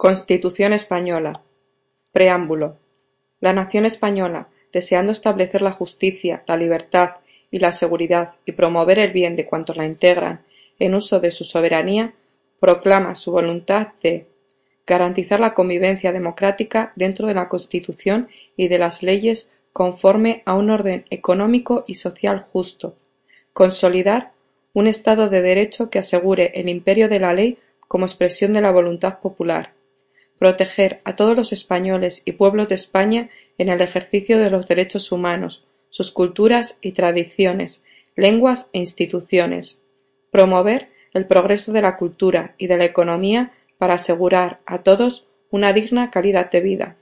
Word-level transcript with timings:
Constitución 0.00 0.72
española. 0.72 1.34
Preámbulo. 2.10 2.78
La 3.38 3.52
nación 3.52 3.84
española, 3.84 4.48
deseando 4.72 5.12
establecer 5.12 5.60
la 5.60 5.72
justicia, 5.72 6.42
la 6.46 6.56
libertad 6.56 7.16
y 7.50 7.58
la 7.58 7.70
seguridad 7.72 8.32
y 8.46 8.52
promover 8.52 8.98
el 8.98 9.12
bien 9.12 9.36
de 9.36 9.44
cuantos 9.44 9.76
la 9.76 9.84
integran 9.84 10.40
en 10.78 10.94
uso 10.94 11.20
de 11.20 11.30
su 11.30 11.44
soberanía, 11.44 12.14
proclama 12.60 13.14
su 13.14 13.30
voluntad 13.30 13.88
de 14.02 14.24
garantizar 14.86 15.38
la 15.38 15.52
convivencia 15.52 16.12
democrática 16.12 16.92
dentro 16.96 17.26
de 17.26 17.34
la 17.34 17.50
Constitución 17.50 18.30
y 18.56 18.68
de 18.68 18.78
las 18.78 19.02
leyes 19.02 19.50
conforme 19.74 20.42
a 20.46 20.54
un 20.54 20.70
orden 20.70 21.04
económico 21.10 21.84
y 21.86 21.96
social 21.96 22.46
justo, 22.50 22.94
consolidar 23.52 24.30
un 24.72 24.86
Estado 24.86 25.28
de 25.28 25.42
Derecho 25.42 25.90
que 25.90 25.98
asegure 25.98 26.52
el 26.54 26.70
imperio 26.70 27.10
de 27.10 27.18
la 27.18 27.34
ley 27.34 27.58
como 27.86 28.06
expresión 28.06 28.54
de 28.54 28.62
la 28.62 28.70
voluntad 28.70 29.18
popular, 29.18 29.74
proteger 30.40 31.00
a 31.04 31.16
todos 31.16 31.36
los 31.36 31.52
españoles 31.52 32.22
y 32.24 32.32
pueblos 32.32 32.66
de 32.68 32.74
España 32.74 33.28
en 33.58 33.68
el 33.68 33.82
ejercicio 33.82 34.38
de 34.38 34.48
los 34.48 34.66
derechos 34.66 35.12
humanos, 35.12 35.64
sus 35.90 36.10
culturas 36.10 36.78
y 36.80 36.92
tradiciones, 36.92 37.82
lenguas 38.16 38.70
e 38.72 38.78
instituciones, 38.78 39.82
promover 40.30 40.88
el 41.12 41.26
progreso 41.26 41.72
de 41.72 41.82
la 41.82 41.98
cultura 41.98 42.54
y 42.56 42.68
de 42.68 42.78
la 42.78 42.86
economía 42.86 43.50
para 43.76 43.94
asegurar 43.94 44.60
a 44.64 44.78
todos 44.78 45.26
una 45.50 45.74
digna 45.74 46.10
calidad 46.10 46.50
de 46.50 46.62
vida, 46.62 46.96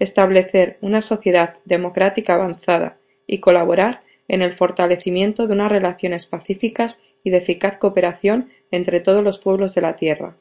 establecer 0.00 0.76
una 0.80 1.02
sociedad 1.02 1.54
democrática 1.64 2.34
avanzada 2.34 2.96
y 3.28 3.38
colaborar 3.38 4.00
en 4.26 4.42
el 4.42 4.54
fortalecimiento 4.54 5.46
de 5.46 5.52
unas 5.52 5.70
relaciones 5.70 6.26
pacíficas 6.26 7.00
y 7.22 7.30
de 7.30 7.36
eficaz 7.36 7.76
cooperación 7.76 8.50
entre 8.72 8.98
todos 8.98 9.22
los 9.22 9.38
pueblos 9.38 9.72
de 9.76 9.82
la 9.82 9.94
tierra. 9.94 10.34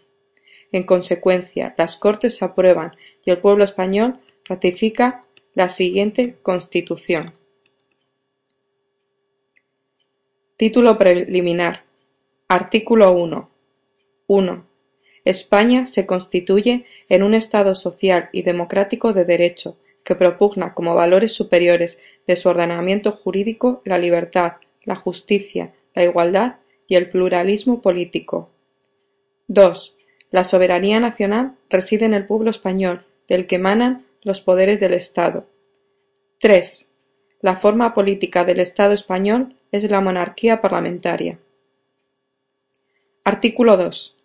En 0.72 0.84
consecuencia, 0.84 1.76
las 1.78 1.98
Cortes 1.98 2.42
aprueban 2.42 2.94
y 3.26 3.32
el 3.32 3.38
pueblo 3.38 3.64
español 3.64 4.20
ratifica 4.46 5.24
la 5.54 5.70
siguiente 5.70 6.36
Constitución. 6.42 7.26
Título 10.56 10.98
preliminar. 10.98 11.84
Artículo 12.48 13.12
1. 13.14 13.50
1. 14.28 14.66
España 15.26 15.88
se 15.88 16.06
constituye 16.06 16.86
en 17.10 17.24
un 17.24 17.34
Estado 17.34 17.76
social 17.76 18.30
y 18.32 18.44
democrático 18.44 19.14
de 19.14 19.26
derecho, 19.26 19.78
que 20.04 20.16
propugna 20.16 20.74
como 20.74 20.96
valores 20.96 21.34
superiores 21.34 22.00
de 22.28 22.36
su 22.36 22.50
ordenamiento 22.50 23.12
jurídico 23.12 23.82
la 23.86 23.98
libertad, 23.98 24.54
la 24.84 24.96
justicia, 24.96 25.74
la 25.94 26.04
igualdad 26.04 26.56
y 26.88 26.96
el 26.96 27.10
pluralismo 27.10 27.82
político. 27.82 28.50
2. 29.48 29.96
La 30.32 30.46
soberanía 30.46 31.02
nacional 31.02 31.52
reside 31.70 32.06
en 32.06 32.14
el 32.14 32.26
pueblo 32.26 32.50
español, 32.50 33.04
del 33.28 33.48
que 33.48 33.58
emanan 33.58 34.06
los 34.24 34.40
poderes 34.40 34.80
del 34.80 34.94
Estado. 34.94 35.46
3. 36.40 36.86
La 37.42 37.58
forma 37.58 37.94
política 37.94 38.46
del 38.46 38.62
Estado 38.62 38.94
español 38.94 39.54
es 39.74 39.90
la 39.92 40.00
monarquía 40.00 40.62
parlamentaria. 40.62 41.38
Artículo 43.26 43.76
2. 43.76 44.16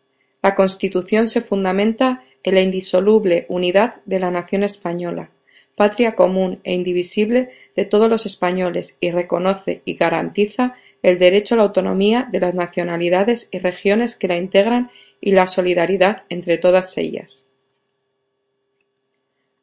La 0.42 0.54
Constitución 0.54 1.28
se 1.28 1.40
fundamenta 1.40 2.22
en 2.44 2.54
la 2.54 2.60
indisoluble 2.60 3.46
unidad 3.48 3.96
de 4.04 4.20
la 4.20 4.30
nación 4.30 4.62
española, 4.62 5.30
patria 5.74 6.14
común 6.14 6.60
e 6.62 6.72
indivisible 6.72 7.50
de 7.74 7.84
todos 7.84 8.08
los 8.08 8.26
españoles 8.26 8.96
y 9.00 9.10
reconoce 9.10 9.82
y 9.84 9.94
garantiza 9.94 10.76
el 11.02 11.18
derecho 11.18 11.54
a 11.54 11.58
la 11.58 11.64
autonomía 11.64 12.28
de 12.30 12.40
las 12.40 12.54
nacionalidades 12.54 13.48
y 13.50 13.58
regiones 13.58 14.14
que 14.16 14.28
la 14.28 14.36
integran 14.36 14.90
y 15.20 15.32
la 15.32 15.46
solidaridad 15.46 16.24
entre 16.28 16.58
todas 16.58 16.96
ellas. 16.98 17.44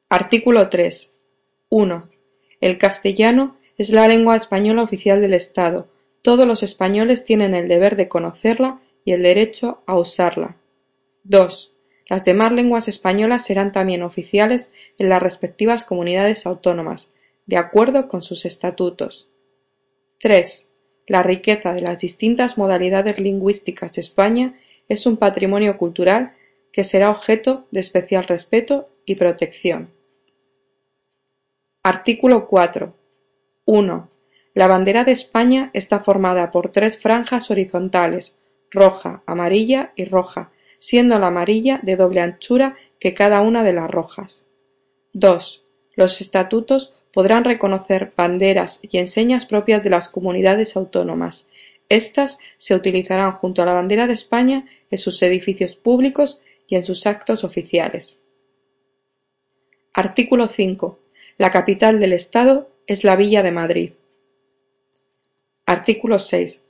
Artículo 0.10 0.70
3. 0.70 1.10
1. 1.70 2.10
El 2.62 2.78
castellano 2.78 3.58
es 3.78 3.90
la 3.90 4.08
lengua 4.08 4.36
española 4.36 4.84
oficial 4.84 5.22
del 5.22 5.34
Estado. 5.34 5.88
Todos 6.22 6.48
los 6.48 6.64
españoles 6.64 7.26
tienen 7.26 7.56
el 7.56 7.68
deber 7.68 7.96
de 7.96 8.08
conocerla 8.08 8.80
y 9.06 9.14
el 9.14 9.24
derecho 9.24 9.82
a 9.86 9.98
usarla. 9.98 10.56
2. 11.24 11.72
Las 12.10 12.24
demás 12.24 12.52
lenguas 12.52 12.88
españolas 12.88 13.46
serán 13.46 13.72
también 13.72 14.04
oficiales 14.04 14.72
en 14.98 15.10
las 15.10 15.24
respectivas 15.24 15.84
comunidades 15.84 16.46
autónomas, 16.46 17.10
de 17.46 17.58
acuerdo 17.58 18.08
con 18.08 18.22
sus 18.22 18.46
estatutos. 18.46 19.28
3. 20.20 20.68
La 21.08 21.24
riqueza 21.24 21.74
de 21.74 21.82
las 21.82 22.00
distintas 22.00 22.58
modalidades 22.58 23.20
lingüísticas 23.20 23.94
de 23.94 24.02
España 24.02 24.54
es 24.90 25.06
un 25.06 25.18
patrimonio 25.18 25.78
cultural 25.78 26.34
que 26.72 26.84
será 26.84 27.10
objeto 27.12 27.66
de 27.72 27.80
especial 27.80 28.26
respeto 28.26 28.88
y 29.06 29.16
protección. 29.16 29.90
Artículo 31.84 32.48
4. 32.48 32.94
1. 33.66 34.10
La 34.54 34.68
bandera 34.68 35.04
de 35.04 35.12
España 35.12 35.70
está 35.74 36.00
formada 36.00 36.52
por 36.52 36.72
tres 36.72 36.98
franjas 36.98 37.52
horizontales, 37.52 38.34
roja, 38.72 39.24
amarilla 39.26 39.92
y 39.96 40.06
roja, 40.06 40.52
siendo 40.80 41.18
la 41.20 41.28
amarilla 41.28 41.80
de 41.84 41.96
doble 41.96 42.22
anchura 42.22 42.76
que 43.00 43.14
cada 43.14 43.42
una 43.42 43.64
de 43.64 43.74
las 43.74 43.90
rojas. 43.90 44.46
2. 45.14 45.62
Los 45.96 46.22
estatutos 46.22 46.94
podrán 47.14 47.44
reconocer 47.44 48.12
banderas 48.18 48.80
y 48.82 48.98
enseñas 48.98 49.46
propias 49.46 49.84
de 49.84 49.90
las 49.90 50.10
comunidades 50.10 50.76
autónomas, 50.76 51.48
estas 51.96 52.40
se 52.58 52.76
utilizarán 52.76 53.32
junto 53.32 53.62
a 53.62 53.66
la 53.66 53.74
bandera 53.74 54.08
de 54.08 54.14
España 54.14 54.66
en 54.92 54.98
sus 54.98 55.22
edificios 55.22 55.76
públicos 55.76 56.40
y 56.68 56.76
en 56.76 56.86
sus 56.86 57.06
actos 57.06 57.44
oficiales. 57.44 58.16
Artículo 59.94 60.48
5. 60.48 61.00
La 61.38 61.52
capital 61.52 62.00
del 62.00 62.14
Estado 62.14 62.68
es 62.88 63.04
la 63.04 63.16
Villa 63.16 63.44
de 63.44 63.52
Madrid. 63.52 63.92
Artículo 65.66 66.20
6. 66.20 66.62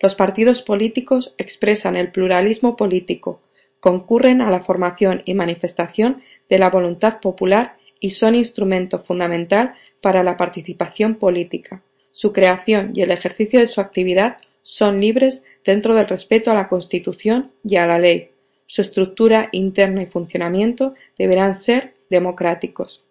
Los 0.00 0.14
partidos 0.14 0.62
políticos 0.62 1.34
expresan 1.36 1.96
el 1.96 2.10
pluralismo 2.10 2.76
político, 2.76 3.40
concurren 3.80 4.40
a 4.40 4.50
la 4.50 4.60
formación 4.60 5.22
y 5.24 5.34
manifestación 5.34 6.22
de 6.48 6.58
la 6.58 6.70
voluntad 6.70 7.20
popular 7.20 7.76
y 8.00 8.12
son 8.12 8.34
instrumento 8.34 8.98
fundamental 8.98 9.74
para 10.00 10.22
la 10.22 10.36
participación 10.36 11.16
política. 11.16 11.82
Su 12.12 12.32
creación 12.32 12.92
y 12.94 13.02
el 13.02 13.10
ejercicio 13.10 13.60
de 13.60 13.66
su 13.66 13.80
actividad 13.80 14.38
son 14.62 15.00
libres 15.00 15.42
dentro 15.64 15.94
del 15.94 16.08
respeto 16.08 16.50
a 16.50 16.54
la 16.54 16.68
Constitución 16.68 17.50
y 17.64 17.76
a 17.76 17.86
la 17.86 17.98
ley. 17.98 18.30
Su 18.66 18.82
estructura 18.82 19.48
interna 19.52 20.02
y 20.02 20.06
funcionamiento 20.06 20.94
deberán 21.18 21.54
ser 21.54 21.94
democráticos. 22.08 23.02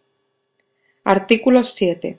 Artículo 1.03 1.63
7. 1.63 2.17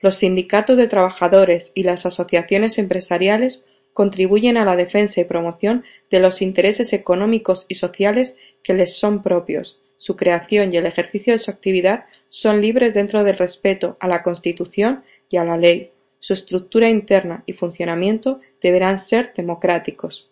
Los 0.00 0.16
sindicatos 0.16 0.76
de 0.76 0.86
trabajadores 0.86 1.72
y 1.74 1.84
las 1.84 2.06
asociaciones 2.06 2.78
empresariales 2.78 3.62
contribuyen 3.94 4.56
a 4.56 4.64
la 4.64 4.76
defensa 4.76 5.20
y 5.20 5.24
promoción 5.24 5.84
de 6.10 6.20
los 6.20 6.42
intereses 6.42 6.92
económicos 6.92 7.64
y 7.68 7.76
sociales 7.76 8.36
que 8.62 8.74
les 8.74 8.96
son 8.96 9.22
propios. 9.22 9.80
Su 9.96 10.16
creación 10.16 10.74
y 10.74 10.76
el 10.76 10.86
ejercicio 10.86 11.32
de 11.32 11.38
su 11.38 11.50
actividad 11.50 12.04
son 12.28 12.60
libres 12.60 12.92
dentro 12.92 13.24
del 13.24 13.38
respeto 13.38 13.96
a 14.00 14.08
la 14.08 14.22
Constitución 14.22 15.02
y 15.30 15.38
a 15.38 15.44
la 15.44 15.56
ley. 15.56 15.93
Su 16.24 16.32
estructura 16.32 16.88
interna 16.88 17.42
y 17.44 17.52
funcionamiento 17.52 18.40
deberán 18.62 18.98
ser 18.98 19.34
democráticos. 19.36 20.30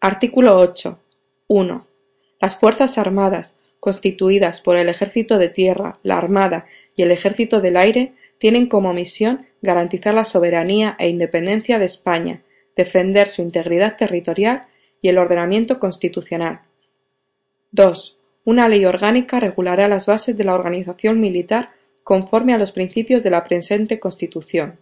Artículo 0.00 0.56
8. 0.56 0.98
1. 1.48 1.86
Las 2.40 2.56
Fuerzas 2.56 2.96
Armadas, 2.96 3.54
constituidas 3.80 4.62
por 4.62 4.78
el 4.78 4.88
Ejército 4.88 5.36
de 5.36 5.50
Tierra, 5.50 5.98
la 6.02 6.16
Armada 6.16 6.64
y 6.96 7.02
el 7.02 7.10
Ejército 7.10 7.60
del 7.60 7.76
Aire, 7.76 8.14
tienen 8.38 8.66
como 8.66 8.94
misión 8.94 9.44
garantizar 9.60 10.14
la 10.14 10.24
soberanía 10.24 10.96
e 10.98 11.10
independencia 11.10 11.78
de 11.78 11.84
España, 11.84 12.40
defender 12.76 13.28
su 13.28 13.42
integridad 13.42 13.98
territorial 13.98 14.62
y 15.02 15.10
el 15.10 15.18
ordenamiento 15.18 15.78
constitucional. 15.78 16.60
2. 17.72 18.16
Una 18.46 18.70
ley 18.70 18.86
orgánica 18.86 19.38
regulará 19.38 19.86
las 19.86 20.06
bases 20.06 20.34
de 20.34 20.44
la 20.44 20.54
organización 20.54 21.20
militar 21.20 21.68
conforme 22.04 22.52
a 22.52 22.58
los 22.58 22.70
principios 22.70 23.22
de 23.22 23.30
la 23.30 23.42
presente 23.42 23.98
Constitución. 23.98 24.76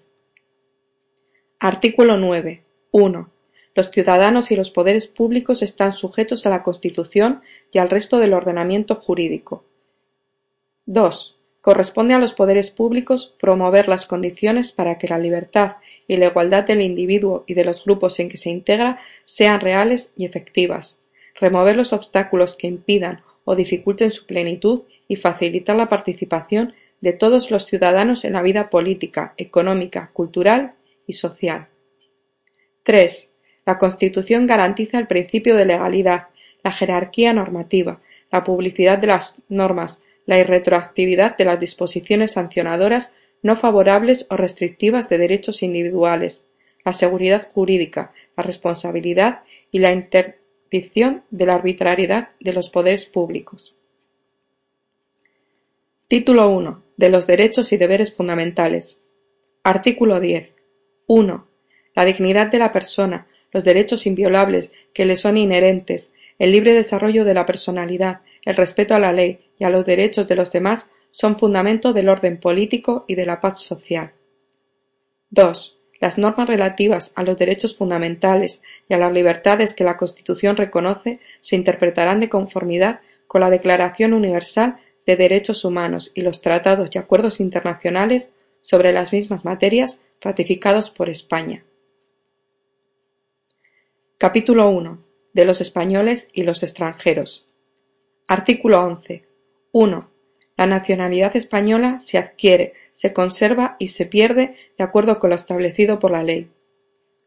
Artículo 1.60 2.16
9. 2.16 2.60
1. 2.90 3.30
Los 3.74 3.90
ciudadanos 3.90 4.50
y 4.50 4.56
los 4.56 4.70
poderes 4.72 5.06
públicos 5.06 5.62
están 5.62 5.92
sujetos 5.92 6.44
a 6.44 6.50
la 6.50 6.62
Constitución 6.62 7.40
y 7.72 7.78
al 7.78 7.88
resto 7.88 8.18
del 8.18 8.34
ordenamiento 8.34 8.96
jurídico. 8.96 9.64
2. 10.86 11.36
Corresponde 11.60 12.14
a 12.14 12.18
los 12.18 12.32
poderes 12.32 12.70
públicos 12.70 13.32
promover 13.40 13.86
las 13.86 14.04
condiciones 14.04 14.72
para 14.72 14.98
que 14.98 15.06
la 15.06 15.18
libertad 15.18 15.76
y 16.08 16.16
la 16.16 16.26
igualdad 16.26 16.64
del 16.64 16.82
individuo 16.82 17.44
y 17.46 17.54
de 17.54 17.64
los 17.64 17.84
grupos 17.84 18.18
en 18.18 18.28
que 18.28 18.36
se 18.36 18.50
integra 18.50 18.98
sean 19.24 19.60
reales 19.60 20.10
y 20.16 20.24
efectivas, 20.24 20.96
remover 21.40 21.76
los 21.76 21.92
obstáculos 21.92 22.56
que 22.56 22.66
impidan 22.66 23.20
o 23.44 23.54
dificulten 23.54 24.10
su 24.10 24.26
plenitud 24.26 24.82
y 25.06 25.14
facilitar 25.14 25.76
la 25.76 25.88
participación 25.88 26.74
de 27.02 27.12
todos 27.12 27.50
los 27.50 27.66
ciudadanos 27.66 28.24
en 28.24 28.32
la 28.32 28.42
vida 28.42 28.70
política, 28.70 29.34
económica, 29.36 30.08
cultural 30.12 30.72
y 31.06 31.12
social. 31.12 31.66
3. 32.84 33.28
La 33.66 33.76
Constitución 33.76 34.46
garantiza 34.46 34.98
el 34.98 35.08
principio 35.08 35.56
de 35.56 35.66
legalidad, 35.66 36.28
la 36.62 36.72
jerarquía 36.72 37.32
normativa, 37.32 38.00
la 38.30 38.44
publicidad 38.44 38.98
de 38.98 39.08
las 39.08 39.34
normas, 39.48 40.00
la 40.26 40.38
irretroactividad 40.38 41.36
de 41.36 41.44
las 41.44 41.58
disposiciones 41.58 42.32
sancionadoras 42.32 43.12
no 43.42 43.56
favorables 43.56 44.26
o 44.30 44.36
restrictivas 44.36 45.08
de 45.08 45.18
derechos 45.18 45.64
individuales, 45.64 46.44
la 46.84 46.92
seguridad 46.92 47.48
jurídica, 47.52 48.12
la 48.36 48.44
responsabilidad 48.44 49.40
y 49.72 49.80
la 49.80 49.92
interdicción 49.92 51.24
de 51.30 51.46
la 51.46 51.54
arbitrariedad 51.54 52.28
de 52.38 52.52
los 52.52 52.70
poderes 52.70 53.06
públicos. 53.06 53.74
Título 56.06 56.50
1. 56.50 56.81
De 56.96 57.10
los 57.10 57.26
derechos 57.26 57.72
y 57.72 57.76
deberes 57.76 58.12
fundamentales. 58.12 58.98
Artículo 59.64 60.20
10. 60.20 60.52
1. 61.06 61.46
La 61.94 62.04
dignidad 62.04 62.48
de 62.48 62.58
la 62.58 62.72
persona, 62.72 63.26
los 63.52 63.64
derechos 63.64 64.06
inviolables 64.06 64.72
que 64.94 65.06
le 65.06 65.16
son 65.16 65.36
inherentes, 65.36 66.12
el 66.38 66.52
libre 66.52 66.72
desarrollo 66.72 67.24
de 67.24 67.34
la 67.34 67.46
personalidad, 67.46 68.20
el 68.44 68.56
respeto 68.56 68.94
a 68.94 68.98
la 68.98 69.12
ley 69.12 69.38
y 69.58 69.64
a 69.64 69.70
los 69.70 69.86
derechos 69.86 70.26
de 70.26 70.36
los 70.36 70.50
demás 70.50 70.88
son 71.10 71.38
fundamento 71.38 71.92
del 71.92 72.08
orden 72.08 72.38
político 72.38 73.04
y 73.06 73.14
de 73.14 73.26
la 73.26 73.40
paz 73.40 73.60
social. 73.60 74.12
2. 75.30 75.76
Las 76.00 76.18
normas 76.18 76.48
relativas 76.48 77.12
a 77.14 77.22
los 77.22 77.38
derechos 77.38 77.76
fundamentales 77.76 78.62
y 78.88 78.94
a 78.94 78.98
las 78.98 79.12
libertades 79.12 79.72
que 79.72 79.84
la 79.84 79.96
Constitución 79.96 80.56
reconoce 80.56 81.20
se 81.40 81.54
interpretarán 81.54 82.18
de 82.18 82.28
conformidad 82.28 83.00
con 83.28 83.40
la 83.40 83.50
Declaración 83.50 84.12
Universal 84.12 84.78
de 85.06 85.16
Derechos 85.16 85.64
Humanos 85.64 86.10
y 86.14 86.22
los 86.22 86.40
tratados 86.40 86.90
y 86.92 86.98
acuerdos 86.98 87.40
internacionales 87.40 88.30
sobre 88.60 88.92
las 88.92 89.12
mismas 89.12 89.44
materias 89.44 90.00
ratificados 90.20 90.90
por 90.90 91.08
España. 91.08 91.62
Capítulo 94.18 94.68
1. 94.70 94.98
De 95.32 95.44
los 95.44 95.60
españoles 95.60 96.28
y 96.32 96.44
los 96.44 96.62
extranjeros. 96.62 97.44
Artículo 98.28 98.84
11. 98.84 99.24
1. 99.72 100.08
La 100.56 100.66
nacionalidad 100.66 101.34
española 101.34 101.98
se 101.98 102.18
adquiere, 102.18 102.74
se 102.92 103.12
conserva 103.12 103.76
y 103.78 103.88
se 103.88 104.06
pierde 104.06 104.54
de 104.78 104.84
acuerdo 104.84 105.18
con 105.18 105.30
lo 105.30 105.36
establecido 105.36 105.98
por 105.98 106.12
la 106.12 106.22
ley. 106.22 106.48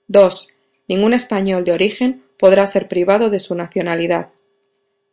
2. 0.07 0.47
Ningún 0.87 1.13
español 1.13 1.65
de 1.65 1.73
origen 1.73 2.23
podrá 2.37 2.65
ser 2.67 2.87
privado 2.87 3.29
de 3.29 3.39
su 3.39 3.55
nacionalidad. 3.55 4.29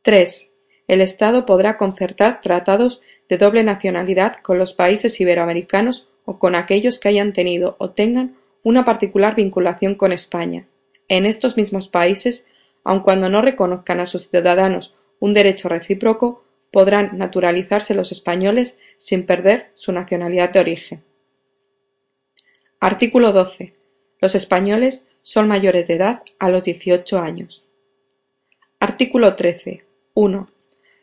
3. 0.02 0.51
El 0.92 1.00
Estado 1.00 1.46
podrá 1.46 1.78
concertar 1.78 2.42
tratados 2.42 3.00
de 3.30 3.38
doble 3.38 3.64
nacionalidad 3.64 4.36
con 4.42 4.58
los 4.58 4.74
países 4.74 5.18
iberoamericanos 5.22 6.06
o 6.26 6.38
con 6.38 6.54
aquellos 6.54 6.98
que 6.98 7.08
hayan 7.08 7.32
tenido 7.32 7.76
o 7.78 7.92
tengan 7.92 8.36
una 8.62 8.84
particular 8.84 9.34
vinculación 9.34 9.94
con 9.94 10.12
España. 10.12 10.66
En 11.08 11.24
estos 11.24 11.56
mismos 11.56 11.88
países, 11.88 12.46
aun 12.84 13.00
cuando 13.00 13.30
no 13.30 13.40
reconozcan 13.40 14.00
a 14.00 14.06
sus 14.06 14.28
ciudadanos 14.28 14.92
un 15.18 15.32
derecho 15.32 15.70
recíproco, 15.70 16.44
podrán 16.70 17.16
naturalizarse 17.16 17.94
los 17.94 18.12
españoles 18.12 18.76
sin 18.98 19.24
perder 19.24 19.68
su 19.76 19.92
nacionalidad 19.92 20.50
de 20.50 20.60
origen. 20.60 21.02
Artículo 22.80 23.32
12. 23.32 23.72
Los 24.20 24.34
españoles 24.34 25.06
son 25.22 25.48
mayores 25.48 25.86
de 25.86 25.94
edad 25.94 26.22
a 26.38 26.50
los 26.50 26.62
18 26.62 27.18
años. 27.18 27.64
Artículo 28.78 29.34
13. 29.36 29.86
1. 30.12 30.52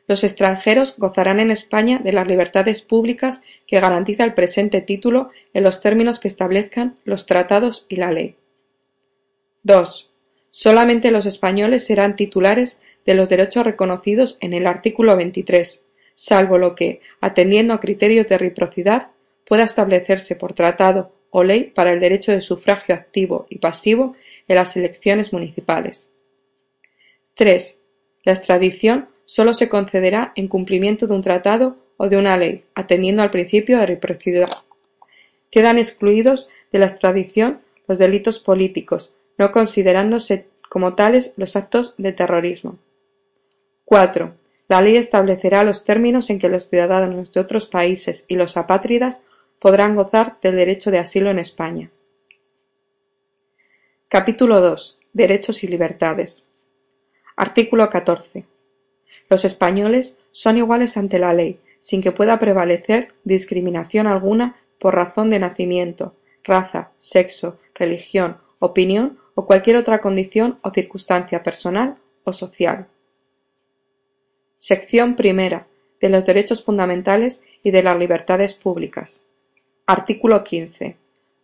Los 0.10 0.24
extranjeros 0.24 0.96
gozarán 0.98 1.40
en 1.40 1.52
España 1.52 2.02
de 2.04 2.12
las 2.12 2.26
libertades 2.26 2.82
públicas 2.82 3.44
que 3.68 3.80
garantiza 3.80 4.24
el 4.24 4.34
presente 4.34 4.82
título 4.82 5.30
en 5.54 5.64
los 5.64 5.82
términos 5.82 6.18
que 6.20 6.28
establezcan 6.28 6.96
los 7.06 7.28
tratados 7.28 7.86
y 7.90 7.98
la 7.98 8.12
ley. 8.12 8.34
2. 9.62 10.10
Solamente 10.50 11.12
los 11.12 11.28
españoles 11.28 11.86
serán 11.86 12.16
titulares 12.16 12.80
de 13.06 13.14
los 13.14 13.30
derechos 13.30 13.64
reconocidos 13.64 14.40
en 14.42 14.56
el 14.56 14.66
artículo 14.66 15.16
23, 15.16 15.80
salvo 16.16 16.58
lo 16.58 16.74
que, 16.74 17.02
atendiendo 17.22 17.76
a 17.76 17.80
criterios 17.80 18.28
de 18.28 18.40
reciprocidad, 18.40 19.10
pueda 19.46 19.62
establecerse 19.62 20.36
por 20.36 20.54
tratado 20.54 21.12
o 21.30 21.44
ley 21.44 21.66
para 21.66 21.94
el 21.94 22.00
derecho 22.00 22.32
de 22.32 22.42
sufragio 22.42 22.96
activo 22.96 23.46
y 23.48 23.60
pasivo 23.60 24.16
en 24.48 24.56
las 24.56 24.76
elecciones 24.76 25.34
municipales. 25.34 26.08
3. 27.36 27.76
La 28.24 28.34
extradición 28.34 29.08
sólo 29.30 29.54
se 29.54 29.70
concederá 29.70 30.34
en 30.36 30.48
cumplimiento 30.48 31.06
de 31.06 31.14
un 31.14 31.22
tratado 31.22 31.78
o 31.98 32.10
de 32.10 32.18
una 32.18 32.36
ley, 32.36 32.64
atendiendo 32.74 33.22
al 33.22 33.30
principio 33.30 33.78
de 33.78 33.86
reciprocidad. 33.86 34.50
Quedan 35.52 35.78
excluidos 35.78 36.50
de 36.72 36.80
la 36.80 36.88
extradición 36.88 37.60
los 37.88 38.00
delitos 38.00 38.40
políticos, 38.40 39.14
no 39.38 39.52
considerándose 39.52 40.48
como 40.68 40.96
tales 40.96 41.34
los 41.38 41.56
actos 41.56 41.94
de 42.00 42.12
terrorismo. 42.12 42.80
4. 43.86 44.34
La 44.68 44.82
ley 44.82 44.98
establecerá 44.98 45.64
los 45.64 45.84
términos 45.84 46.32
en 46.32 46.40
que 46.40 46.50
los 46.50 46.68
ciudadanos 46.68 47.32
de 47.32 47.40
otros 47.40 47.68
países 47.68 48.26
y 48.28 48.36
los 48.36 48.58
apátridas 48.58 49.22
podrán 49.60 49.96
gozar 49.96 50.38
del 50.42 50.56
derecho 50.56 50.90
de 50.90 50.98
asilo 50.98 51.30
en 51.30 51.38
España. 51.38 51.92
Capítulo 54.08 54.60
2. 54.60 54.98
Derechos 55.14 55.64
y 55.64 55.68
libertades. 55.68 56.46
Artículo 57.36 57.92
14. 57.92 58.59
Los 59.30 59.46
españoles 59.46 60.18
son 60.32 60.58
iguales 60.58 60.98
ante 60.98 61.20
la 61.20 61.34
ley, 61.34 61.60
sin 61.82 62.02
que 62.02 62.12
pueda 62.12 62.40
prevalecer 62.40 63.10
discriminación 63.24 64.08
alguna 64.08 64.56
por 64.80 64.96
razón 64.96 65.30
de 65.30 65.40
nacimiento, 65.40 66.14
raza, 66.44 66.92
sexo, 67.00 67.60
religión, 67.76 68.38
opinión 68.60 69.18
o 69.36 69.46
cualquier 69.46 69.78
otra 69.78 70.02
condición 70.02 70.58
o 70.62 70.72
circunstancia 70.72 71.44
personal 71.44 71.96
o 72.24 72.34
social. 72.34 72.88
Sección 74.58 75.16
primera. 75.16 75.66
De 76.02 76.10
los 76.10 76.24
derechos 76.24 76.64
fundamentales 76.64 77.42
y 77.62 77.72
de 77.72 77.84
las 77.84 77.98
libertades 78.00 78.54
públicas. 78.54 79.22
Artículo 79.86 80.46
15. 80.46 80.96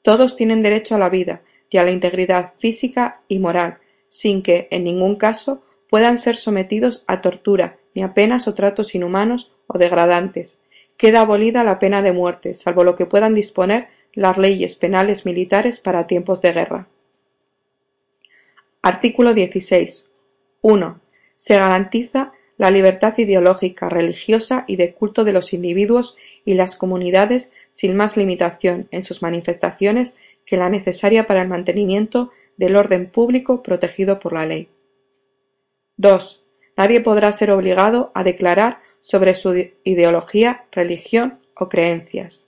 Todos 0.01 0.38
tienen 0.38 0.62
derecho 0.62 0.95
a 0.95 0.97
la 0.97 1.09
vida 1.09 1.41
y 1.69 1.77
a 1.77 1.83
la 1.83 1.91
integridad 1.91 2.53
física 2.57 3.19
y 3.27 3.39
moral, 3.39 3.79
sin 4.07 4.41
que, 4.41 4.69
en 4.71 4.85
ningún 4.85 5.17
caso, 5.17 5.62
puedan 5.89 6.17
ser 6.17 6.35
sometidos 6.35 7.03
a 7.07 7.21
tortura, 7.21 7.77
ni 7.93 8.03
a 8.03 8.13
penas 8.13 8.47
o 8.47 8.53
tratos 8.53 8.95
inhumanos 8.95 9.51
o 9.67 9.77
degradantes. 9.77 10.57
Queda 10.97 11.21
abolida 11.21 11.63
la 11.63 11.79
pena 11.79 12.01
de 12.01 12.11
muerte, 12.11 12.55
salvo 12.55 12.83
lo 12.83 12.95
que 12.95 13.05
puedan 13.05 13.35
disponer 13.35 13.87
las 14.13 14.37
leyes 14.37 14.75
penales 14.75 15.25
militares 15.25 15.79
para 15.79 16.07
tiempos 16.07 16.41
de 16.41 16.53
guerra. 16.53 16.87
Artículo 18.81 19.33
16. 19.33 20.05
1. 20.61 20.99
Se 21.35 21.55
garantiza 21.55 22.31
la 22.57 22.71
libertad 22.71 23.17
ideológica, 23.17 23.89
religiosa 23.89 24.63
y 24.67 24.77
de 24.77 24.93
culto 24.93 25.24
de 25.24 25.33
los 25.33 25.53
individuos 25.53 26.17
y 26.45 26.53
las 26.53 26.75
comunidades 26.75 27.51
sin 27.74 27.95
más 27.98 28.15
limitación 28.15 28.88
en 28.91 29.03
sus 29.03 29.21
manifestaciones 29.21 30.15
que 30.45 30.57
la 30.57 30.69
necesaria 30.69 31.27
para 31.27 31.41
el 31.41 31.50
mantenimiento 31.50 32.31
del 32.57 32.75
orden 32.75 33.07
público 33.07 33.62
protegido 33.62 34.19
por 34.19 34.33
la 34.33 34.45
ley. 34.45 34.69
2. 35.97 36.43
Nadie 36.77 37.01
podrá 37.01 37.31
ser 37.31 37.51
obligado 37.51 38.11
a 38.13 38.23
declarar 38.23 38.79
sobre 39.01 39.35
su 39.35 39.53
ideología, 39.83 40.63
religión 40.71 41.39
o 41.55 41.69
creencias. 41.69 42.45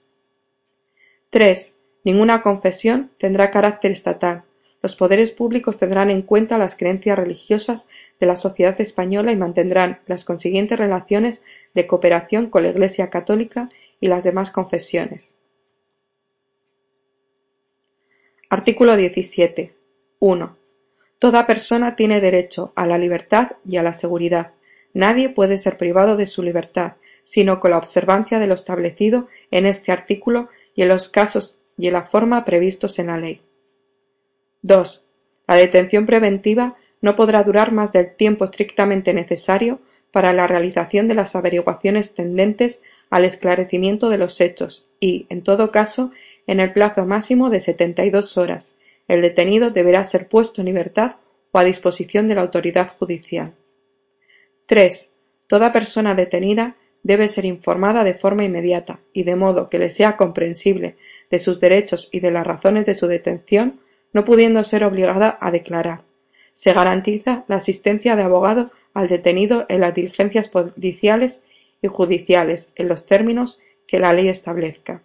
3. 1.30 1.76
Ninguna 2.04 2.42
confesión 2.42 3.10
tendrá 3.20 3.52
carácter 3.52 3.92
estatal, 3.92 4.44
los 4.82 4.96
poderes 4.96 5.32
públicos 5.32 5.78
tendrán 5.78 6.12
en 6.12 6.22
cuenta 6.22 6.58
las 6.58 6.76
creencias 6.76 7.18
religiosas 7.18 7.88
de 8.20 8.28
la 8.28 8.36
sociedad 8.36 8.80
española 8.80 9.32
y 9.32 9.36
mantendrán 9.36 10.00
las 10.06 10.24
consiguientes 10.24 10.78
relaciones 10.78 11.44
de 11.74 11.88
cooperación 11.88 12.50
con 12.50 12.64
la 12.64 12.70
Iglesia 12.70 13.10
católica 13.10 13.70
y 14.00 14.08
las 14.08 14.24
demás 14.24 14.52
confesiones. 14.52 15.32
Artículo 18.50 18.96
17. 18.96 19.74
1. 20.20 20.57
Toda 21.20 21.48
persona 21.48 21.96
tiene 21.96 22.22
derecho 22.22 22.72
a 22.76 22.86
la 22.86 22.98
libertad 22.98 23.54
y 23.68 23.78
a 23.78 23.84
la 23.84 23.94
seguridad. 23.94 24.52
Nadie 24.94 25.30
puede 25.30 25.58
ser 25.58 25.78
privado 25.78 26.16
de 26.16 26.28
su 26.28 26.44
libertad, 26.44 26.94
sino 27.24 27.60
con 27.60 27.72
la 27.72 27.78
observancia 27.78 28.40
de 28.40 28.48
lo 28.48 28.54
establecido 28.54 29.28
en 29.52 29.66
este 29.66 29.92
artículo 29.92 30.50
y 30.76 30.84
en 30.84 30.90
los 30.90 31.10
casos 31.10 31.58
y 31.78 31.88
en 31.88 31.94
la 31.94 32.04
forma 32.04 32.46
previstos 32.46 33.00
en 33.00 33.08
la 33.08 33.18
ley. 33.18 33.42
2. 34.62 35.04
La 35.48 35.56
detención 35.56 36.06
preventiva 36.06 36.76
no 37.02 37.16
podrá 37.16 37.44
durar 37.44 37.72
más 37.72 37.92
del 37.94 38.16
tiempo 38.16 38.46
estrictamente 38.46 39.14
necesario 39.14 39.80
para 40.12 40.34
la 40.34 40.48
realización 40.48 41.08
de 41.08 41.16
las 41.16 41.36
averiguaciones 41.36 42.14
tendentes 42.14 42.82
al 43.10 43.26
esclarecimiento 43.26 44.10
de 44.10 44.18
los 44.18 44.42
hechos 44.42 44.86
y, 45.00 45.26
en 45.30 45.42
todo 45.42 45.72
caso, 45.72 46.12
en 46.48 46.60
el 46.60 46.74
plazo 46.74 47.06
máximo 47.06 47.50
de 47.50 47.60
setenta 47.60 48.06
y 48.06 48.10
dos 48.10 48.38
horas, 48.38 48.72
el 49.08 49.22
detenido 49.22 49.70
deberá 49.70 50.04
ser 50.04 50.28
puesto 50.28 50.62
en 50.62 50.66
libertad 50.66 51.16
o 51.52 51.60
a 51.60 51.64
disposición 51.64 52.28
de 52.28 52.36
la 52.36 52.42
autoridad 52.42 52.92
judicial. 52.98 53.54
3. 54.66 55.10
Toda 55.48 55.72
persona 55.72 56.14
detenida 56.14 56.76
debe 57.04 57.30
ser 57.30 57.46
informada 57.46 58.04
de 58.04 58.16
forma 58.16 58.44
inmediata 58.44 59.00
y 59.14 59.24
de 59.24 59.36
modo 59.36 59.70
que 59.70 59.80
le 59.80 59.90
sea 59.90 60.18
comprensible 60.18 60.96
de 61.32 61.40
sus 61.40 61.60
derechos 61.60 62.10
y 62.12 62.20
de 62.20 62.32
las 62.32 62.46
razones 62.46 62.86
de 62.86 62.96
su 62.96 63.08
detención 63.08 63.80
no 64.14 64.26
pudiendo 64.26 64.64
ser 64.64 64.84
obligada 64.84 65.38
a 65.40 65.52
declarar. 65.52 66.02
Se 66.54 66.74
garantiza 66.74 67.44
la 67.48 67.58
asistencia 67.58 68.16
de 68.16 68.24
abogado 68.24 68.72
al 68.94 69.08
detenido 69.08 69.66
en 69.70 69.82
las 69.82 69.94
diligencias 69.94 70.50
policiales 70.50 71.42
y 71.82 71.88
judiciales 71.88 72.70
en 72.76 72.88
los 72.88 73.06
términos 73.06 73.60
que 73.88 74.00
la 74.00 74.12
ley 74.12 74.28
establezca. 74.28 75.02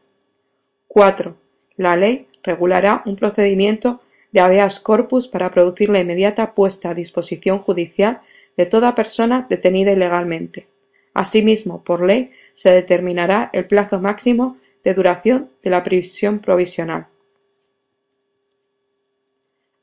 4. 0.89 1.37
La 1.77 1.97
ley 1.97 2.27
regulará 2.43 3.03
un 3.07 3.17
procedimiento 3.17 4.01
de 4.33 4.41
habeas 4.41 4.81
corpus 4.81 5.29
para 5.29 5.51
producir 5.51 5.91
la 5.91 6.01
inmediata 6.01 6.55
puesta 6.55 6.91
a 6.91 6.95
disposición 6.95 7.59
judicial 7.59 8.21
de 8.57 8.67
toda 8.67 8.95
persona 8.95 9.47
detenida 9.49 9.93
ilegalmente. 9.93 10.67
Asimismo, 11.15 11.83
por 11.83 12.05
ley, 12.05 12.31
se 12.55 12.71
determinará 12.71 13.51
el 13.53 13.67
plazo 13.67 13.99
máximo 13.99 14.57
de 14.85 14.95
duración 14.95 15.51
de 15.63 15.71
la 15.71 15.83
prisión 15.83 16.39
provisional. 16.39 17.07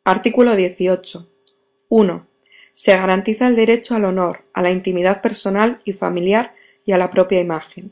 Artículo 0.04 0.56
18. 0.56 1.28
1. 1.90 2.28
Se 2.74 2.92
garantiza 2.96 3.48
el 3.48 3.56
derecho 3.56 3.96
al 3.96 4.06
honor, 4.06 4.42
a 4.54 4.62
la 4.62 4.72
intimidad 4.72 5.22
personal 5.22 5.82
y 5.84 5.94
familiar 5.94 6.54
y 6.86 6.94
a 6.94 6.98
la 6.98 7.12
propia 7.12 7.40
imagen. 7.40 7.92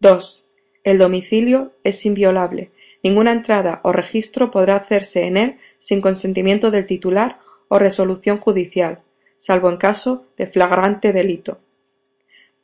2. 0.00 0.44
El 0.84 0.98
domicilio 0.98 1.72
es 1.84 2.04
inviolable. 2.04 2.70
Ninguna 3.06 3.30
entrada 3.30 3.78
o 3.84 3.92
registro 3.92 4.50
podrá 4.50 4.74
hacerse 4.74 5.26
en 5.26 5.36
él 5.36 5.58
sin 5.78 6.00
consentimiento 6.00 6.72
del 6.72 6.86
titular 6.86 7.38
o 7.68 7.78
resolución 7.78 8.38
judicial, 8.38 8.98
salvo 9.38 9.70
en 9.70 9.76
caso 9.76 10.26
de 10.36 10.48
flagrante 10.48 11.12
delito. 11.12 11.60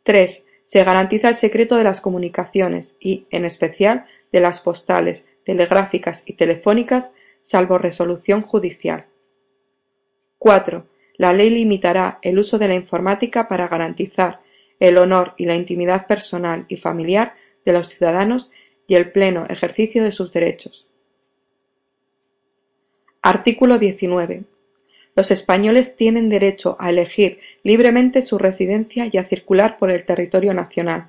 3. 0.02 0.44
Se 0.64 0.82
garantiza 0.82 1.28
el 1.28 1.36
secreto 1.36 1.76
de 1.76 1.84
las 1.84 2.00
comunicaciones 2.00 2.96
y, 2.98 3.24
en 3.30 3.44
especial, 3.44 4.06
de 4.32 4.40
las 4.40 4.60
postales, 4.60 5.22
telegráficas 5.44 6.24
y 6.26 6.32
telefónicas, 6.32 7.12
salvo 7.40 7.78
resolución 7.78 8.42
judicial. 8.42 9.04
4. 10.40 10.84
La 11.18 11.32
ley 11.32 11.50
limitará 11.50 12.18
el 12.20 12.40
uso 12.40 12.58
de 12.58 12.66
la 12.66 12.74
informática 12.74 13.46
para 13.46 13.68
garantizar 13.68 14.40
el 14.80 14.98
honor 14.98 15.34
y 15.36 15.46
la 15.46 15.54
intimidad 15.54 16.08
personal 16.08 16.64
y 16.66 16.78
familiar 16.78 17.34
de 17.64 17.74
los 17.74 17.88
ciudadanos 17.90 18.50
y 18.86 18.94
el 18.94 19.10
pleno 19.10 19.46
ejercicio 19.48 20.04
de 20.04 20.12
sus 20.12 20.32
derechos. 20.32 20.86
Artículo 23.22 23.78
19. 23.78 24.42
Los 25.14 25.30
españoles 25.30 25.96
tienen 25.96 26.28
derecho 26.28 26.76
a 26.80 26.90
elegir 26.90 27.38
libremente 27.62 28.22
su 28.22 28.38
residencia 28.38 29.08
y 29.10 29.18
a 29.18 29.24
circular 29.24 29.76
por 29.78 29.90
el 29.90 30.04
territorio 30.04 30.54
nacional. 30.54 31.08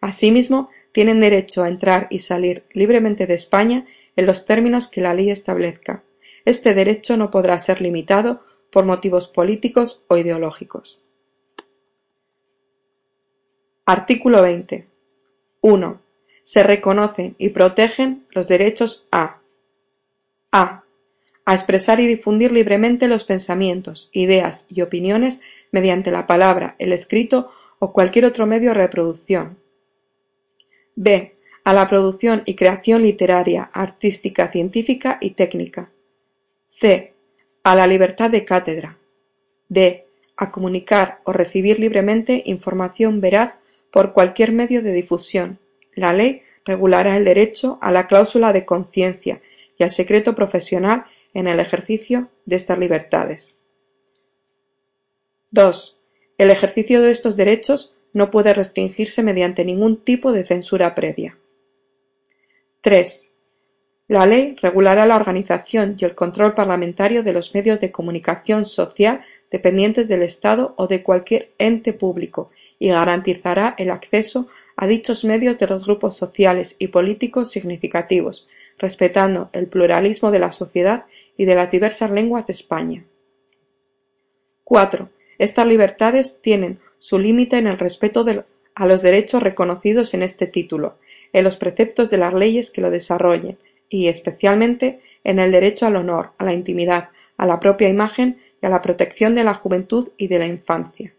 Asimismo, 0.00 0.70
tienen 0.92 1.20
derecho 1.20 1.62
a 1.62 1.68
entrar 1.68 2.06
y 2.10 2.20
salir 2.20 2.64
libremente 2.72 3.26
de 3.26 3.34
España 3.34 3.86
en 4.16 4.26
los 4.26 4.44
términos 4.44 4.88
que 4.88 5.00
la 5.00 5.14
ley 5.14 5.30
establezca. 5.30 6.02
Este 6.44 6.74
derecho 6.74 7.16
no 7.16 7.30
podrá 7.30 7.58
ser 7.58 7.80
limitado 7.80 8.40
por 8.70 8.84
motivos 8.84 9.28
políticos 9.28 10.02
o 10.08 10.16
ideológicos. 10.16 11.00
Artículo 13.86 14.42
20. 14.42 14.86
1. 15.62 16.00
Se 16.48 16.62
reconocen 16.62 17.34
y 17.36 17.50
protegen 17.50 18.22
los 18.30 18.48
derechos 18.48 19.06
a 19.12 19.36
a 20.50 20.82
a 21.44 21.54
expresar 21.54 22.00
y 22.00 22.06
difundir 22.06 22.52
libremente 22.52 23.06
los 23.06 23.24
pensamientos, 23.24 24.08
ideas 24.12 24.64
y 24.70 24.80
opiniones 24.80 25.40
mediante 25.72 26.10
la 26.10 26.26
palabra, 26.26 26.74
el 26.78 26.94
escrito 26.94 27.50
o 27.78 27.92
cualquier 27.92 28.24
otro 28.24 28.46
medio 28.46 28.70
de 28.70 28.78
reproducción. 28.78 29.58
b. 30.96 31.34
A 31.64 31.74
la 31.74 31.86
producción 31.86 32.44
y 32.46 32.54
creación 32.54 33.02
literaria, 33.02 33.68
artística, 33.74 34.50
científica 34.50 35.18
y 35.20 35.32
técnica. 35.32 35.90
c. 36.70 37.12
A 37.62 37.74
la 37.74 37.86
libertad 37.86 38.30
de 38.30 38.46
cátedra. 38.46 38.96
d. 39.68 40.06
A 40.38 40.50
comunicar 40.50 41.18
o 41.24 41.34
recibir 41.34 41.78
libremente 41.78 42.42
información 42.46 43.20
veraz 43.20 43.52
por 43.92 44.14
cualquier 44.14 44.52
medio 44.52 44.80
de 44.82 44.94
difusión. 44.94 45.58
La 45.98 46.12
ley 46.12 46.42
regulará 46.64 47.16
el 47.16 47.24
derecho 47.24 47.78
a 47.80 47.90
la 47.90 48.06
cláusula 48.06 48.52
de 48.52 48.64
conciencia 48.64 49.40
y 49.78 49.82
al 49.82 49.90
secreto 49.90 50.34
profesional 50.34 51.04
en 51.34 51.48
el 51.48 51.58
ejercicio 51.58 52.28
de 52.46 52.56
estas 52.56 52.78
libertades. 52.78 53.56
2. 55.50 55.96
El 56.38 56.50
ejercicio 56.50 57.02
de 57.02 57.10
estos 57.10 57.36
derechos 57.36 57.94
no 58.12 58.30
puede 58.30 58.54
restringirse 58.54 59.22
mediante 59.22 59.64
ningún 59.64 59.96
tipo 60.04 60.30
de 60.30 60.44
censura 60.44 60.94
previa. 60.94 61.36
3. 62.82 63.28
La 64.06 64.24
ley 64.24 64.56
regulará 64.62 65.04
la 65.04 65.16
organización 65.16 65.96
y 65.98 66.04
el 66.04 66.14
control 66.14 66.54
parlamentario 66.54 67.24
de 67.24 67.32
los 67.32 67.54
medios 67.54 67.80
de 67.80 67.90
comunicación 67.90 68.64
social 68.66 69.24
dependientes 69.50 70.06
del 70.06 70.22
Estado 70.22 70.74
o 70.76 70.86
de 70.86 71.02
cualquier 71.02 71.50
ente 71.58 71.92
público 71.92 72.50
y 72.78 72.88
garantizará 72.88 73.74
el 73.78 73.90
acceso 73.90 74.48
a 74.80 74.86
dichos 74.86 75.24
medios 75.24 75.58
de 75.58 75.66
los 75.66 75.86
grupos 75.86 76.16
sociales 76.16 76.76
y 76.78 76.86
políticos 76.86 77.50
significativos, 77.50 78.46
respetando 78.78 79.50
el 79.52 79.66
pluralismo 79.66 80.30
de 80.30 80.38
la 80.38 80.52
sociedad 80.52 81.04
y 81.36 81.46
de 81.46 81.56
las 81.56 81.68
diversas 81.72 82.12
lenguas 82.12 82.46
de 82.46 82.52
España. 82.52 83.02
4. 84.62 85.08
Estas 85.38 85.66
libertades 85.66 86.40
tienen 86.40 86.78
su 87.00 87.18
límite 87.18 87.58
en 87.58 87.66
el 87.66 87.76
respeto 87.76 88.24
a 88.76 88.86
los 88.86 89.02
derechos 89.02 89.42
reconocidos 89.42 90.14
en 90.14 90.22
este 90.22 90.46
título, 90.46 90.94
en 91.32 91.42
los 91.42 91.56
preceptos 91.56 92.08
de 92.08 92.18
las 92.18 92.32
leyes 92.32 92.70
que 92.70 92.80
lo 92.80 92.92
desarrollen 92.92 93.58
y, 93.88 94.06
especialmente, 94.06 95.00
en 95.24 95.40
el 95.40 95.50
derecho 95.50 95.86
al 95.86 95.96
honor, 95.96 96.30
a 96.38 96.44
la 96.44 96.52
intimidad, 96.52 97.08
a 97.36 97.46
la 97.46 97.58
propia 97.58 97.88
imagen 97.88 98.38
y 98.62 98.66
a 98.66 98.68
la 98.68 98.80
protección 98.80 99.34
de 99.34 99.42
la 99.42 99.54
juventud 99.54 100.10
y 100.16 100.28
de 100.28 100.38
la 100.38 100.46
infancia. 100.46 101.12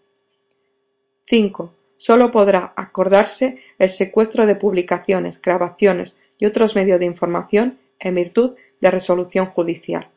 5. 1.25 1.73
Sólo 2.00 2.32
podrá 2.32 2.72
acordarse 2.77 3.60
el 3.77 3.89
secuestro 3.89 4.46
de 4.46 4.56
publicaciones, 4.56 5.41
grabaciones 5.41 6.15
y 6.38 6.46
otros 6.46 6.74
medios 6.74 6.98
de 6.98 7.06
información 7.06 7.77
en 8.00 8.15
virtud 8.15 8.56
de 8.79 8.89
resolución 8.89 9.48
judicial. 9.48 10.08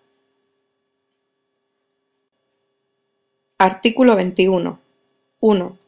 Artículo 3.58 4.14
21. 4.14 4.78
1. 5.40 5.78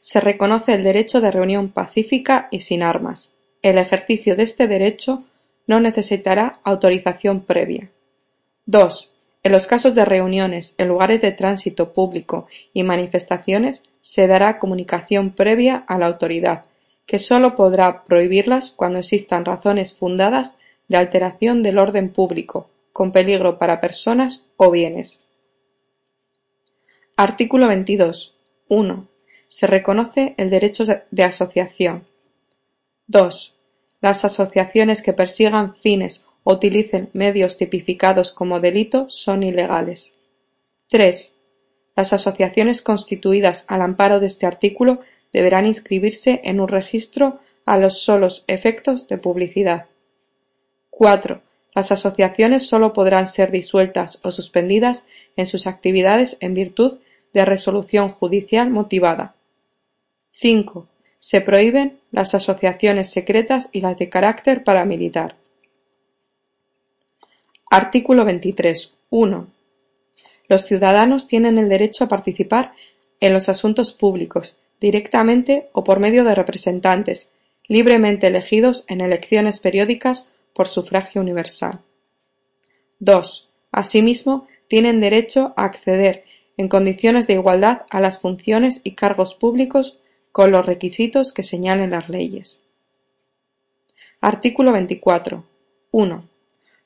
Se 0.00 0.20
reconoce 0.20 0.72
el 0.72 0.84
derecho 0.84 1.20
de 1.20 1.32
reunión 1.32 1.68
pacífica 1.68 2.46
y 2.52 2.60
sin 2.60 2.84
armas. 2.84 3.32
El 3.60 3.76
ejercicio 3.76 4.36
de 4.36 4.44
este 4.44 4.68
derecho 4.68 5.24
no 5.66 5.80
necesitará 5.80 6.60
autorización 6.62 7.40
previa. 7.40 7.90
2. 8.66 9.09
En 9.42 9.52
los 9.52 9.66
casos 9.66 9.94
de 9.94 10.04
reuniones 10.04 10.74
en 10.76 10.88
lugares 10.88 11.22
de 11.22 11.32
tránsito 11.32 11.92
público 11.92 12.46
y 12.74 12.82
manifestaciones 12.82 13.82
se 14.02 14.26
dará 14.26 14.58
comunicación 14.58 15.30
previa 15.30 15.84
a 15.86 15.98
la 15.98 16.06
autoridad, 16.06 16.64
que 17.06 17.18
sólo 17.18 17.54
podrá 17.54 18.04
prohibirlas 18.04 18.70
cuando 18.70 18.98
existan 18.98 19.44
razones 19.44 19.94
fundadas 19.94 20.56
de 20.88 20.98
alteración 20.98 21.62
del 21.62 21.78
orden 21.78 22.12
público, 22.12 22.68
con 22.92 23.12
peligro 23.12 23.58
para 23.58 23.80
personas 23.80 24.46
o 24.56 24.70
bienes. 24.70 25.20
Artículo 27.16 27.66
22. 27.68 28.34
1. 28.68 29.06
Se 29.48 29.66
reconoce 29.66 30.34
el 30.36 30.50
derecho 30.50 30.84
de 30.84 31.24
asociación. 31.24 32.04
2. 33.06 33.54
Las 34.00 34.24
asociaciones 34.24 35.02
que 35.02 35.12
persigan 35.12 35.74
fines 35.76 36.22
utilicen 36.44 37.08
medios 37.12 37.56
tipificados 37.56 38.32
como 38.32 38.60
delito 38.60 39.08
son 39.10 39.42
ilegales. 39.42 40.12
3. 40.88 41.34
Las 41.96 42.12
asociaciones 42.12 42.82
constituidas 42.82 43.64
al 43.68 43.82
amparo 43.82 44.20
de 44.20 44.26
este 44.26 44.46
artículo 44.46 45.00
deberán 45.32 45.66
inscribirse 45.66 46.40
en 46.44 46.60
un 46.60 46.68
registro 46.68 47.40
a 47.66 47.76
los 47.76 48.02
solos 48.02 48.44
efectos 48.46 49.06
de 49.08 49.18
publicidad. 49.18 49.86
4. 50.90 51.40
Las 51.74 51.92
asociaciones 51.92 52.66
sólo 52.66 52.92
podrán 52.92 53.26
ser 53.26 53.50
disueltas 53.50 54.18
o 54.22 54.32
suspendidas 54.32 55.04
en 55.36 55.46
sus 55.46 55.66
actividades 55.66 56.36
en 56.40 56.54
virtud 56.54 56.98
de 57.32 57.44
resolución 57.44 58.10
judicial 58.10 58.70
motivada. 58.70 59.34
5. 60.32 60.88
Se 61.20 61.40
prohíben 61.40 61.98
las 62.10 62.34
asociaciones 62.34 63.10
secretas 63.10 63.68
y 63.72 63.82
las 63.82 63.98
de 63.98 64.08
carácter 64.08 64.64
paramilitar. 64.64 65.36
Artículo 67.72 68.24
23. 68.24 68.94
1. 69.10 69.46
Los 70.48 70.64
ciudadanos 70.64 71.28
tienen 71.28 71.56
el 71.56 71.68
derecho 71.68 72.02
a 72.02 72.08
participar 72.08 72.72
en 73.20 73.32
los 73.32 73.48
asuntos 73.48 73.92
públicos, 73.92 74.56
directamente 74.80 75.68
o 75.72 75.84
por 75.84 76.00
medio 76.00 76.24
de 76.24 76.34
representantes, 76.34 77.28
libremente 77.68 78.26
elegidos 78.26 78.84
en 78.88 79.00
elecciones 79.00 79.60
periódicas 79.60 80.26
por 80.52 80.66
sufragio 80.66 81.20
universal. 81.20 81.78
2. 82.98 83.48
Asimismo, 83.70 84.48
tienen 84.66 85.00
derecho 85.00 85.54
a 85.56 85.66
acceder 85.66 86.24
en 86.56 86.66
condiciones 86.66 87.28
de 87.28 87.34
igualdad 87.34 87.82
a 87.88 88.00
las 88.00 88.18
funciones 88.18 88.80
y 88.82 88.96
cargos 88.96 89.36
públicos 89.36 90.00
con 90.32 90.50
los 90.50 90.66
requisitos 90.66 91.32
que 91.32 91.44
señalen 91.44 91.90
las 91.90 92.08
leyes. 92.08 92.58
Artículo 94.20 94.72
24. 94.72 95.44
1. 95.92 96.29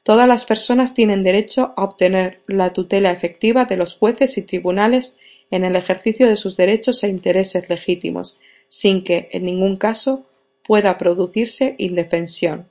Todas 0.04 0.28
las 0.28 0.44
personas 0.44 0.92
tienen 0.92 1.22
derecho 1.22 1.72
a 1.76 1.84
obtener 1.84 2.40
la 2.46 2.74
tutela 2.74 3.10
efectiva 3.10 3.64
de 3.64 3.78
los 3.78 3.96
jueces 3.96 4.36
y 4.36 4.42
tribunales 4.42 5.16
en 5.50 5.64
el 5.64 5.76
ejercicio 5.76 6.28
de 6.28 6.36
sus 6.36 6.58
derechos 6.58 7.02
e 7.02 7.08
intereses 7.08 7.70
legítimos, 7.70 8.38
sin 8.68 9.02
que, 9.02 9.30
en 9.32 9.46
ningún 9.46 9.78
caso, 9.78 10.26
pueda 10.62 10.98
producirse 10.98 11.74
indefensión. 11.78 12.68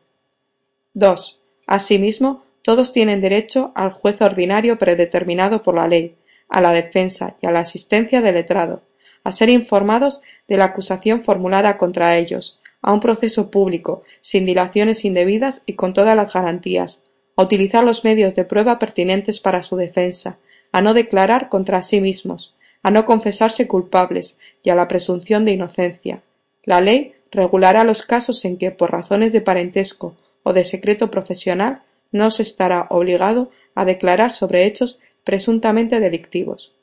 2. 0.94 1.40
Asimismo, 1.66 2.44
todos 2.62 2.94
tienen 2.94 3.20
derecho 3.20 3.72
al 3.74 3.92
juez 3.92 4.22
ordinario 4.22 4.78
predeterminado 4.78 5.64
por 5.64 5.74
la 5.74 5.88
ley, 5.88 6.16
a 6.50 6.62
la 6.62 6.72
defensa 6.72 7.36
y 7.42 7.48
a 7.48 7.52
la 7.52 7.62
asistencia 7.62 8.22
del 8.22 8.36
letrado, 8.36 8.84
a 9.24 9.32
ser 9.32 9.50
informados 9.50 10.22
de 10.48 10.58
la 10.58 10.66
acusación 10.66 11.24
formulada 11.24 11.80
contra 11.80 12.16
ellos, 12.16 12.60
a 12.84 12.94
un 12.94 13.00
proceso 13.00 13.50
público, 13.50 14.04
sin 14.22 14.46
dilaciones 14.46 15.04
indebidas 15.04 15.64
y 15.66 15.74
con 15.74 15.94
todas 15.94 16.16
las 16.16 16.32
garantías, 16.34 17.02
a 17.36 17.44
utilizar 17.44 17.84
los 17.84 18.04
medios 18.04 18.36
de 18.36 18.46
prueba 18.46 18.80
pertinentes 18.80 19.40
para 19.40 19.64
su 19.64 19.76
defensa, 19.76 20.38
a 20.72 20.82
no 20.82 20.94
declarar 20.94 21.50
contra 21.50 21.84
sí 21.84 22.02
mismos, 22.02 22.56
a 22.82 22.92
no 22.92 23.06
confesarse 23.06 23.68
culpables 23.68 24.38
y 24.64 24.70
a 24.70 24.76
la 24.76 24.88
presunción 24.88 25.46
de 25.46 25.52
inocencia. 25.52 26.22
La 26.64 26.82
ley 26.82 27.14
regulará 27.32 27.84
los 27.84 28.04
casos 28.04 28.46
en 28.46 28.58
que, 28.58 28.72
por 28.72 28.92
razones 28.92 29.32
de 29.32 29.42
parentesco 29.42 30.16
o 30.44 30.54
de 30.54 30.64
secreto 30.64 31.10
profesional, 31.10 31.82
no 32.12 32.30
se 32.30 32.44
estará 32.44 32.88
obligado 32.90 33.52
a 33.76 33.86
declarar 33.86 34.34
sobre 34.34 34.66
hechos 34.66 35.00
presuntamente 35.24 36.00
delictivos. 36.00 36.74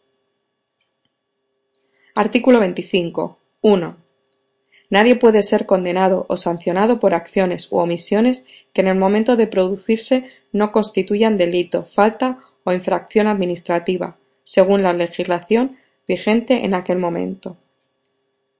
Artículo 2.15 2.59
25. 2.59 3.39
1. 3.63 3.97
Nadie 4.91 5.15
puede 5.15 5.45
ser 5.45 5.67
condenado 5.67 6.27
o 6.29 6.37
sancionado 6.37 6.99
por 6.99 7.15
acciones 7.15 7.71
u 7.71 7.79
omisiones 7.79 8.45
que 8.73 8.81
en 8.81 8.89
el 8.89 8.99
momento 8.99 9.37
de 9.37 9.47
producirse 9.47 10.25
no 10.53 10.73
constituyan 10.73 11.39
delito, 11.39 11.85
falta 11.85 12.39
o 12.65 12.73
infracción 12.73 13.29
administrativa, 13.29 14.17
según 14.43 14.83
la 14.83 14.93
legislación 14.93 15.77
vigente 16.09 16.65
en 16.65 16.75
aquel 16.75 16.99
momento. 16.99 17.57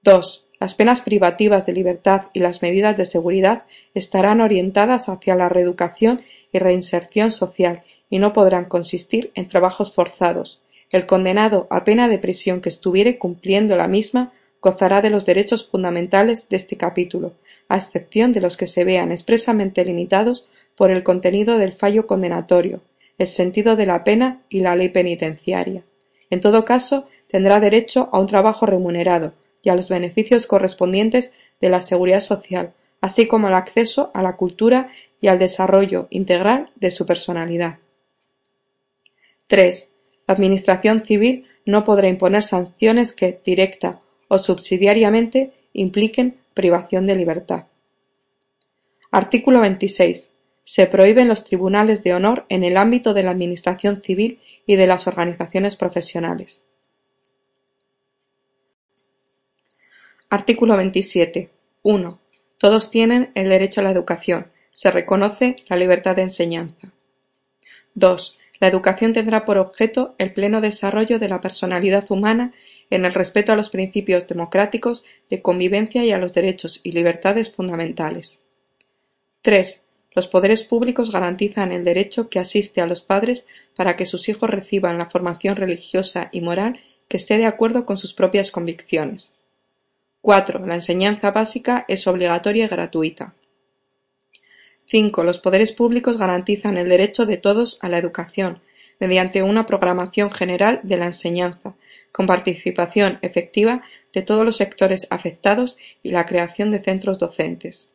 2. 0.03 0.45
Las 0.61 0.73
penas 0.73 1.01
privativas 1.01 1.65
de 1.65 1.73
libertad 1.73 2.23
y 2.33 2.39
las 2.39 2.61
medidas 2.61 2.95
de 2.95 3.05
seguridad 3.05 3.63
estarán 3.93 4.39
orientadas 4.39 5.09
hacia 5.09 5.35
la 5.35 5.49
reeducación 5.49 6.21
y 6.53 6.59
reinserción 6.59 7.31
social 7.31 7.81
y 8.09 8.19
no 8.19 8.31
podrán 8.31 8.65
consistir 8.65 9.31
en 9.35 9.47
trabajos 9.47 9.91
forzados. 9.91 10.61
El 10.91 11.05
condenado 11.05 11.67
a 11.69 11.83
pena 11.83 12.07
de 12.07 12.19
prisión 12.19 12.61
que 12.61 12.69
estuviere 12.69 13.17
cumpliendo 13.17 13.75
la 13.75 13.87
misma 13.87 14.31
gozará 14.61 15.01
de 15.01 15.09
los 15.09 15.25
derechos 15.25 15.67
fundamentales 15.67 16.47
de 16.47 16.57
este 16.57 16.77
capítulo, 16.77 17.33
a 17.67 17.77
excepción 17.77 18.31
de 18.31 18.41
los 18.41 18.57
que 18.57 18.67
se 18.67 18.83
vean 18.83 19.11
expresamente 19.11 19.83
limitados 19.83 20.45
por 20.75 20.91
el 20.91 21.03
contenido 21.03 21.57
del 21.57 21.73
fallo 21.73 22.05
condenatorio, 22.05 22.81
el 23.17 23.27
sentido 23.27 23.75
de 23.75 23.85
la 23.85 24.03
pena 24.03 24.41
y 24.49 24.61
la 24.61 24.75
ley 24.75 24.89
penitenciaria. 24.89 25.83
En 26.29 26.41
todo 26.41 26.63
caso, 26.63 27.07
tendrá 27.27 27.59
derecho 27.59 28.09
a 28.11 28.19
un 28.19 28.27
trabajo 28.27 28.65
remunerado 28.65 29.33
y 29.63 29.69
a 29.69 29.75
los 29.75 29.89
beneficios 29.89 30.47
correspondientes 30.47 31.33
de 31.59 31.69
la 31.69 31.81
seguridad 31.81 32.21
social, 32.21 32.71
así 33.01 33.27
como 33.27 33.47
al 33.47 33.55
acceso 33.55 34.11
a 34.13 34.21
la 34.21 34.35
cultura 34.35 34.89
y 35.19 35.27
al 35.27 35.39
desarrollo 35.39 36.07
integral 36.09 36.69
de 36.75 36.91
su 36.91 37.05
personalidad. 37.05 37.77
3. 39.47 39.87
La 40.27 40.33
Administración 40.33 41.03
civil 41.03 41.45
no 41.65 41.83
podrá 41.83 42.07
imponer 42.07 42.43
sanciones 42.43 43.13
que, 43.13 43.39
directa 43.43 43.99
o 44.31 44.37
subsidiariamente 44.37 45.51
impliquen 45.73 46.37
privación 46.53 47.05
de 47.05 47.15
libertad. 47.15 47.65
Artículo 49.11 49.59
26. 49.59 50.31
Se 50.63 50.87
prohíben 50.87 51.27
los 51.27 51.43
tribunales 51.43 52.01
de 52.01 52.13
honor 52.13 52.45
en 52.47 52.63
el 52.63 52.77
ámbito 52.77 53.13
de 53.13 53.23
la 53.23 53.31
Administración 53.31 54.01
civil 54.01 54.39
y 54.65 54.77
de 54.77 54.87
las 54.87 55.05
organizaciones 55.05 55.75
profesionales. 55.75 56.61
Artículo 60.29 60.77
27. 60.77 61.49
1. 61.83 62.19
Todos 62.57 62.89
tienen 62.89 63.31
el 63.35 63.49
derecho 63.49 63.81
a 63.81 63.83
la 63.83 63.91
educación. 63.91 64.47
Se 64.71 64.91
reconoce 64.91 65.57
la 65.67 65.75
libertad 65.75 66.15
de 66.15 66.21
enseñanza. 66.21 66.87
2. 67.95 68.37
La 68.61 68.69
educación 68.69 69.11
tendrá 69.11 69.43
por 69.43 69.57
objeto 69.57 70.15
el 70.19 70.31
pleno 70.31 70.61
desarrollo 70.61 71.19
de 71.19 71.27
la 71.27 71.41
personalidad 71.41 72.05
humana 72.09 72.53
en 72.91 73.05
el 73.05 73.13
respeto 73.13 73.51
a 73.51 73.55
los 73.55 73.69
principios 73.69 74.27
democráticos 74.27 75.03
de 75.29 75.41
convivencia 75.41 76.05
y 76.05 76.11
a 76.11 76.19
los 76.19 76.33
derechos 76.33 76.81
y 76.83 76.91
libertades 76.91 77.49
fundamentales. 77.49 78.37
3. 79.41 79.81
Los 80.13 80.27
poderes 80.27 80.63
públicos 80.63 81.11
garantizan 81.11 81.71
el 81.71 81.85
derecho 81.85 82.29
que 82.29 82.39
asiste 82.39 82.81
a 82.81 82.85
los 82.85 83.01
padres 83.01 83.47
para 83.75 83.95
que 83.95 84.05
sus 84.05 84.27
hijos 84.29 84.49
reciban 84.49 84.97
la 84.97 85.09
formación 85.09 85.55
religiosa 85.55 86.29
y 86.31 86.41
moral 86.41 86.79
que 87.07 87.17
esté 87.17 87.37
de 87.37 87.45
acuerdo 87.45 87.85
con 87.85 87.97
sus 87.97 88.13
propias 88.13 88.51
convicciones. 88.51 89.31
4. 90.21 90.65
La 90.67 90.75
enseñanza 90.75 91.31
básica 91.31 91.85
es 91.87 92.05
obligatoria 92.07 92.65
y 92.65 92.67
gratuita. 92.67 93.33
5. 94.85 95.23
Los 95.23 95.39
poderes 95.39 95.71
públicos 95.71 96.17
garantizan 96.17 96.77
el 96.77 96.89
derecho 96.89 97.25
de 97.25 97.37
todos 97.37 97.79
a 97.81 97.87
la 97.87 97.97
educación, 97.97 98.59
mediante 98.99 99.41
una 99.41 99.65
programación 99.65 100.29
general 100.29 100.81
de 100.83 100.97
la 100.97 101.07
enseñanza, 101.07 101.73
con 102.11 102.27
participación 102.27 103.19
efectiva 103.21 103.83
de 104.13 104.21
todos 104.21 104.45
los 104.45 104.57
sectores 104.57 105.07
afectados 105.09 105.77
y 106.03 106.11
la 106.11 106.25
creación 106.25 106.71
de 106.71 106.79
centros 106.79 107.19
docentes. 107.19 107.89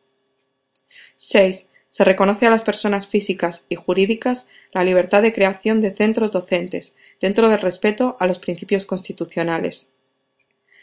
6. 1.17 1.67
Se 1.89 2.03
reconoce 2.03 2.45
a 2.45 2.49
las 2.49 2.63
personas 2.63 3.07
físicas 3.07 3.65
y 3.69 3.75
jurídicas 3.75 4.47
la 4.73 4.83
libertad 4.83 5.21
de 5.21 5.33
creación 5.33 5.81
de 5.81 5.95
centros 5.95 6.31
docentes, 6.31 6.93
dentro 7.21 7.49
del 7.49 7.59
respeto 7.59 8.17
a 8.19 8.27
los 8.27 8.39
principios 8.39 8.85
constitucionales. 8.85 9.87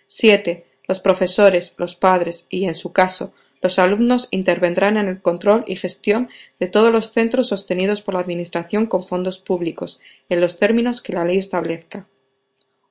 7. 0.06 0.64
Los 0.86 1.00
profesores, 1.00 1.74
los 1.78 1.94
padres 1.94 2.46
y, 2.48 2.64
en 2.64 2.74
su 2.74 2.92
caso, 2.92 3.32
los 3.62 3.78
alumnos 3.78 4.28
intervendrán 4.30 4.98
en 4.98 5.08
el 5.08 5.22
control 5.22 5.64
y 5.66 5.76
gestión 5.76 6.28
de 6.60 6.66
todos 6.66 6.92
los 6.92 7.12
centros 7.12 7.48
sostenidos 7.48 8.02
por 8.02 8.12
la 8.14 8.20
Administración 8.20 8.86
con 8.86 9.06
fondos 9.06 9.38
públicos, 9.38 10.00
en 10.28 10.42
los 10.42 10.58
términos 10.58 11.00
que 11.00 11.14
la 11.14 11.24
ley 11.24 11.38
establezca. 11.38 12.06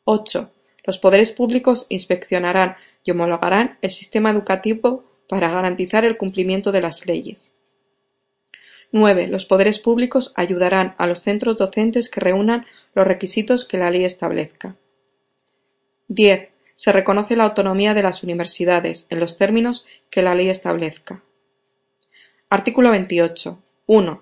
8. 0.05 0.49
Los 0.85 0.97
poderes 0.97 1.31
públicos 1.31 1.85
inspeccionarán 1.89 2.75
y 3.03 3.11
homologarán 3.11 3.77
el 3.81 3.89
sistema 3.89 4.29
educativo 4.31 5.03
para 5.29 5.49
garantizar 5.49 6.05
el 6.05 6.17
cumplimiento 6.17 6.71
de 6.71 6.81
las 6.81 7.05
leyes. 7.05 7.51
9. 8.91 9.27
Los 9.27 9.45
poderes 9.45 9.79
públicos 9.79 10.33
ayudarán 10.35 10.93
a 10.97 11.07
los 11.07 11.19
centros 11.21 11.57
docentes 11.57 12.09
que 12.09 12.19
reúnan 12.19 12.65
los 12.93 13.07
requisitos 13.07 13.65
que 13.65 13.77
la 13.77 13.89
ley 13.89 14.05
establezca. 14.05 14.75
10. 16.09 16.49
Se 16.75 16.91
reconoce 16.91 17.35
la 17.35 17.45
autonomía 17.45 17.93
de 17.93 18.03
las 18.03 18.23
universidades 18.23 19.07
en 19.09 19.19
los 19.19 19.35
términos 19.35 19.85
que 20.11 20.21
la 20.21 20.35
ley 20.35 20.49
establezca. 20.49 21.23
Artículo 22.49 22.91
28. 22.91 23.59
1. 23.87 24.21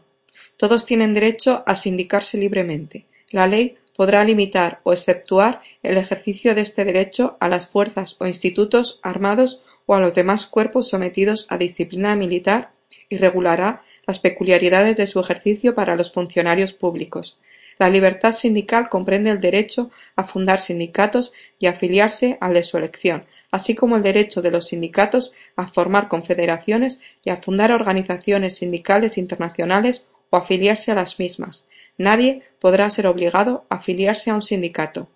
Todos 0.56 0.86
tienen 0.86 1.14
derecho 1.14 1.64
a 1.66 1.76
sindicarse 1.76 2.38
libremente. 2.38 3.06
La 3.32 3.48
ley 3.48 3.78
podrá 4.02 4.24
limitar 4.24 4.80
o 4.82 4.94
exceptuar 4.94 5.62
el 5.84 5.96
ejercicio 5.96 6.56
de 6.56 6.62
este 6.62 6.86
derecho 6.86 7.38
a 7.40 7.48
las 7.48 7.68
fuerzas 7.68 8.16
o 8.18 8.26
institutos 8.26 9.00
armados 9.04 9.62
o 9.86 9.94
a 9.94 10.00
los 10.00 10.16
demás 10.16 10.48
cuerpos 10.48 10.90
sometidos 10.90 11.46
a 11.50 11.60
disciplina 11.60 12.16
militar 12.16 12.72
y 13.10 13.18
regulará 13.18 13.84
las 14.08 14.18
peculiaridades 14.18 14.98
de 14.98 15.06
su 15.06 15.20
ejercicio 15.20 15.76
para 15.76 15.96
los 15.96 16.12
funcionarios 16.12 16.74
públicos. 16.74 17.38
La 17.78 17.92
libertad 17.92 18.34
sindical 18.34 18.90
comprende 18.90 19.30
el 19.30 19.40
derecho 19.40 19.92
a 20.16 20.24
fundar 20.24 20.58
sindicatos 20.58 21.32
y 21.60 21.68
afiliarse 21.68 22.40
al 22.42 22.56
de 22.56 22.64
su 22.64 22.80
elección, 22.80 23.26
así 23.52 23.76
como 23.76 23.98
el 23.98 24.02
derecho 24.02 24.42
de 24.42 24.50
los 24.50 24.70
sindicatos 24.70 25.32
a 25.56 25.68
formar 25.68 26.08
confederaciones 26.08 27.00
y 27.24 27.30
a 27.30 27.38
fundar 27.38 27.72
organizaciones 27.72 28.58
sindicales 28.58 29.20
internacionales 29.20 30.06
o 30.32 30.38
afiliarse 30.38 30.92
a 30.92 30.96
las 30.96 31.20
mismas. 31.20 31.66
Nadie 32.02 32.42
podrá 32.60 32.90
ser 32.90 33.06
obligado 33.08 33.66
a 33.70 33.76
afiliarse 33.76 34.32
a 34.32 34.36
un 34.36 34.42
sindicato. 34.42 35.08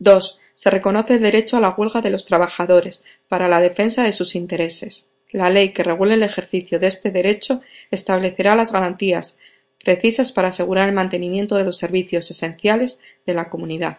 2. 0.00 0.38
Se 0.54 0.70
reconoce 0.70 1.14
el 1.14 1.22
derecho 1.22 1.56
a 1.56 1.60
la 1.60 1.70
huelga 1.70 2.00
de 2.00 2.10
los 2.10 2.24
trabajadores 2.24 3.04
para 3.28 3.48
la 3.48 3.60
defensa 3.60 4.02
de 4.02 4.12
sus 4.12 4.34
intereses. 4.34 5.06
La 5.30 5.48
ley 5.50 5.70
que 5.70 5.84
regule 5.84 6.14
el 6.14 6.22
ejercicio 6.22 6.78
de 6.78 6.88
este 6.88 7.10
derecho 7.10 7.60
establecerá 7.90 8.56
las 8.56 8.72
garantías 8.72 9.36
precisas 9.84 10.32
para 10.32 10.48
asegurar 10.48 10.88
el 10.88 10.94
mantenimiento 10.94 11.54
de 11.54 11.64
los 11.64 11.78
servicios 11.78 12.30
esenciales 12.30 12.98
de 13.24 13.34
la 13.34 13.48
comunidad. 13.48 13.98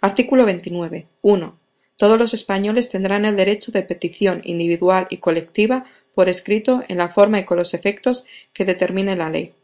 Artículo 0.00 0.44
29. 0.44 1.06
1. 1.22 1.58
Todos 1.96 2.18
los 2.18 2.34
españoles 2.34 2.88
tendrán 2.88 3.24
el 3.24 3.34
derecho 3.34 3.72
de 3.72 3.82
petición 3.82 4.42
individual 4.44 5.08
y 5.10 5.16
colectiva 5.16 5.86
por 6.14 6.28
escrito 6.28 6.84
en 6.86 6.98
la 6.98 7.08
forma 7.08 7.40
y 7.40 7.44
con 7.44 7.56
los 7.58 7.74
efectos 7.74 8.24
que 8.52 8.64
determine 8.64 9.16
la 9.16 9.28
ley. 9.28 9.54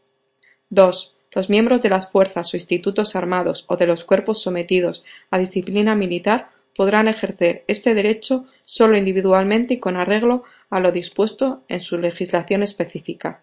2. 0.69 1.15
Los 1.31 1.49
miembros 1.49 1.81
de 1.81 1.89
las 1.89 2.09
fuerzas 2.09 2.53
o 2.53 2.57
institutos 2.57 3.15
armados 3.15 3.65
o 3.67 3.75
de 3.77 3.87
los 3.87 4.05
cuerpos 4.05 4.41
sometidos 4.41 5.03
a 5.31 5.37
disciplina 5.37 5.95
militar 5.95 6.49
podrán 6.75 7.07
ejercer 7.07 7.63
este 7.67 7.93
derecho 7.93 8.45
solo 8.65 8.97
individualmente 8.97 9.75
y 9.75 9.79
con 9.79 9.97
arreglo 9.97 10.43
a 10.69 10.79
lo 10.79 10.91
dispuesto 10.91 11.63
en 11.67 11.79
su 11.79 11.97
legislación 11.97 12.63
específica. 12.63 13.41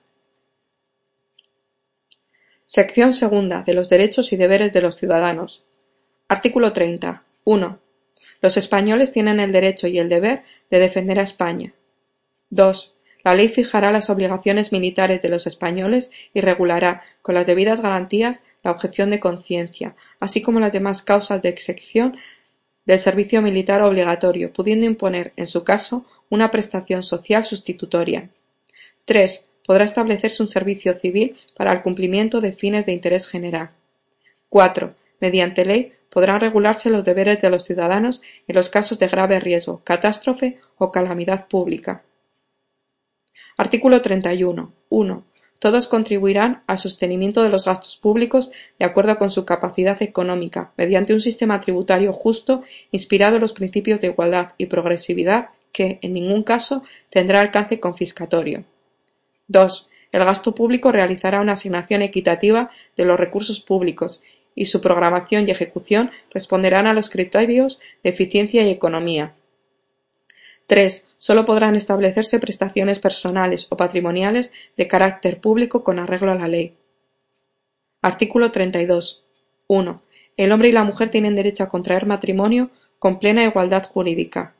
Sección 2.64 3.14
segunda 3.14 3.62
de 3.62 3.74
los 3.74 3.88
derechos 3.88 4.32
y 4.32 4.36
deberes 4.36 4.72
de 4.72 4.82
los 4.82 4.96
ciudadanos. 4.96 5.62
Artículo 6.28 6.72
30. 6.72 7.22
1. 7.44 7.78
Los 8.40 8.56
españoles 8.56 9.12
tienen 9.12 9.40
el 9.40 9.52
derecho 9.52 9.86
y 9.86 9.98
el 9.98 10.08
deber 10.08 10.44
de 10.70 10.78
defender 10.78 11.18
a 11.18 11.22
España. 11.22 11.74
2. 12.50 12.94
La 13.24 13.34
ley 13.34 13.48
fijará 13.48 13.92
las 13.92 14.10
obligaciones 14.10 14.72
militares 14.72 15.22
de 15.22 15.28
los 15.28 15.46
españoles 15.46 16.10
y 16.34 16.40
regulará, 16.40 17.02
con 17.22 17.34
las 17.34 17.46
debidas 17.46 17.80
garantías, 17.80 18.40
la 18.62 18.70
objeción 18.70 19.10
de 19.10 19.20
conciencia, 19.20 19.94
así 20.20 20.42
como 20.42 20.60
las 20.60 20.72
demás 20.72 21.02
causas 21.02 21.42
de 21.42 21.48
excepción 21.48 22.16
del 22.84 22.98
servicio 22.98 23.42
militar 23.42 23.82
obligatorio, 23.82 24.52
pudiendo 24.52 24.86
imponer, 24.86 25.32
en 25.36 25.46
su 25.46 25.64
caso, 25.64 26.04
una 26.30 26.50
prestación 26.50 27.02
social 27.02 27.44
sustitutoria. 27.44 28.28
3. 29.04 29.44
Podrá 29.66 29.84
establecerse 29.84 30.42
un 30.42 30.48
servicio 30.48 30.98
civil 30.98 31.36
para 31.56 31.72
el 31.72 31.82
cumplimiento 31.82 32.40
de 32.40 32.52
fines 32.52 32.86
de 32.86 32.92
interés 32.92 33.28
general. 33.28 33.70
4. 34.48 34.94
Mediante 35.20 35.64
ley 35.64 35.92
podrán 36.10 36.40
regularse 36.40 36.90
los 36.90 37.04
deberes 37.04 37.40
de 37.40 37.50
los 37.50 37.64
ciudadanos 37.64 38.20
en 38.48 38.56
los 38.56 38.68
casos 38.68 38.98
de 38.98 39.08
grave 39.08 39.40
riesgo, 39.40 39.80
catástrofe 39.84 40.58
o 40.78 40.90
calamidad 40.90 41.46
pública. 41.46 42.02
Artículo 43.58 44.00
31. 44.00 44.72
1. 44.88 45.24
Todos 45.58 45.86
contribuirán 45.86 46.62
al 46.66 46.78
sostenimiento 46.78 47.42
de 47.42 47.50
los 47.50 47.66
gastos 47.66 47.96
públicos 47.96 48.50
de 48.78 48.84
acuerdo 48.84 49.18
con 49.18 49.30
su 49.30 49.44
capacidad 49.44 50.02
económica, 50.02 50.72
mediante 50.76 51.12
un 51.12 51.20
sistema 51.20 51.60
tributario 51.60 52.12
justo 52.12 52.62
inspirado 52.90 53.36
en 53.36 53.42
los 53.42 53.52
principios 53.52 54.00
de 54.00 54.08
igualdad 54.08 54.52
y 54.58 54.66
progresividad 54.66 55.50
que, 55.72 55.98
en 56.02 56.14
ningún 56.14 56.42
caso, 56.42 56.82
tendrá 57.10 57.40
alcance 57.40 57.78
confiscatorio. 57.78 58.64
2. 59.48 59.88
El 60.12 60.24
gasto 60.24 60.54
público 60.54 60.90
realizará 60.90 61.40
una 61.40 61.52
asignación 61.52 62.02
equitativa 62.02 62.70
de 62.96 63.04
los 63.04 63.20
recursos 63.20 63.60
públicos 63.60 64.22
y 64.54 64.66
su 64.66 64.80
programación 64.80 65.46
y 65.46 65.50
ejecución 65.50 66.10
responderán 66.32 66.86
a 66.86 66.92
los 66.94 67.08
criterios 67.08 67.80
de 68.02 68.10
eficiencia 68.10 68.64
y 68.64 68.70
economía. 68.70 69.34
3. 70.72 71.04
Sólo 71.18 71.44
podrán 71.44 71.76
establecerse 71.76 72.38
prestaciones 72.38 72.98
personales 72.98 73.66
o 73.68 73.76
patrimoniales 73.76 74.52
de 74.74 74.88
carácter 74.88 75.38
público 75.38 75.84
con 75.84 75.98
arreglo 75.98 76.32
a 76.32 76.34
la 76.34 76.48
ley. 76.48 76.72
Artículo 78.00 78.52
32. 78.52 79.22
1. 79.66 80.02
El 80.38 80.50
hombre 80.50 80.70
y 80.70 80.72
la 80.72 80.82
mujer 80.84 81.10
tienen 81.10 81.34
derecho 81.34 81.62
a 81.62 81.68
contraer 81.68 82.06
matrimonio 82.06 82.70
con 82.98 83.18
plena 83.18 83.44
igualdad 83.44 83.86
jurídica. 83.86 84.54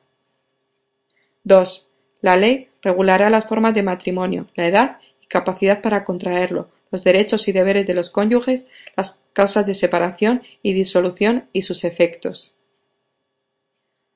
2. 1.45 1.87
La 2.21 2.37
ley 2.37 2.69
regulará 2.83 3.31
las 3.31 3.47
formas 3.47 3.73
de 3.73 3.83
matrimonio, 3.83 4.49
la 4.55 4.67
edad 4.67 4.99
y 5.23 5.29
capacidad 5.29 5.81
para 5.81 6.05
contraerlo, 6.05 6.69
los 6.91 7.05
derechos 7.05 7.49
y 7.49 7.53
deberes 7.53 7.87
de 7.87 7.95
los 7.95 8.11
cónyuges, 8.11 8.67
las 8.99 9.19
causas 9.33 9.65
de 9.65 9.73
separación 9.73 10.43
y 10.63 10.75
disolución 10.75 11.47
y 11.55 11.63
sus 11.63 11.85
efectos. 11.85 12.53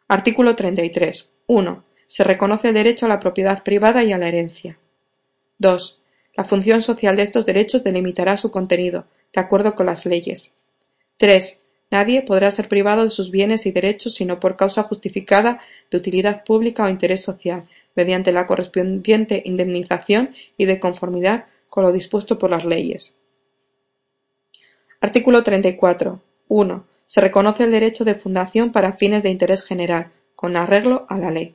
Artículo 0.08 0.54
33. 0.54 1.30
1. 1.46 1.85
Se 2.06 2.24
reconoce 2.24 2.68
el 2.68 2.74
derecho 2.74 3.06
a 3.06 3.08
la 3.08 3.20
propiedad 3.20 3.62
privada 3.62 4.04
y 4.04 4.12
a 4.12 4.18
la 4.18 4.28
herencia. 4.28 4.78
2. 5.58 5.98
La 6.36 6.44
función 6.44 6.82
social 6.82 7.16
de 7.16 7.22
estos 7.22 7.46
derechos 7.46 7.82
delimitará 7.82 8.36
su 8.36 8.50
contenido, 8.50 9.06
de 9.34 9.40
acuerdo 9.40 9.74
con 9.74 9.86
las 9.86 10.06
leyes. 10.06 10.50
3. 11.16 11.58
Nadie 11.90 12.22
podrá 12.22 12.50
ser 12.50 12.68
privado 12.68 13.04
de 13.04 13.10
sus 13.10 13.30
bienes 13.30 13.64
y 13.66 13.72
derechos 13.72 14.14
sino 14.14 14.40
por 14.40 14.56
causa 14.56 14.82
justificada 14.82 15.60
de 15.90 15.98
utilidad 15.98 16.44
pública 16.44 16.84
o 16.84 16.88
interés 16.88 17.22
social, 17.22 17.64
mediante 17.94 18.32
la 18.32 18.46
correspondiente 18.46 19.42
indemnización 19.44 20.34
y 20.56 20.66
de 20.66 20.78
conformidad 20.78 21.46
con 21.68 21.84
lo 21.84 21.92
dispuesto 21.92 22.38
por 22.38 22.50
las 22.50 22.64
leyes. 22.64 23.14
Artículo 25.00 25.42
34. 25.42 26.20
1. 26.48 26.86
Se 27.06 27.20
reconoce 27.20 27.64
el 27.64 27.70
derecho 27.70 28.04
de 28.04 28.14
fundación 28.14 28.72
para 28.72 28.92
fines 28.94 29.22
de 29.22 29.30
interés 29.30 29.64
general, 29.64 30.10
con 30.34 30.56
arreglo 30.56 31.06
a 31.08 31.18
la 31.18 31.30
ley. 31.30 31.54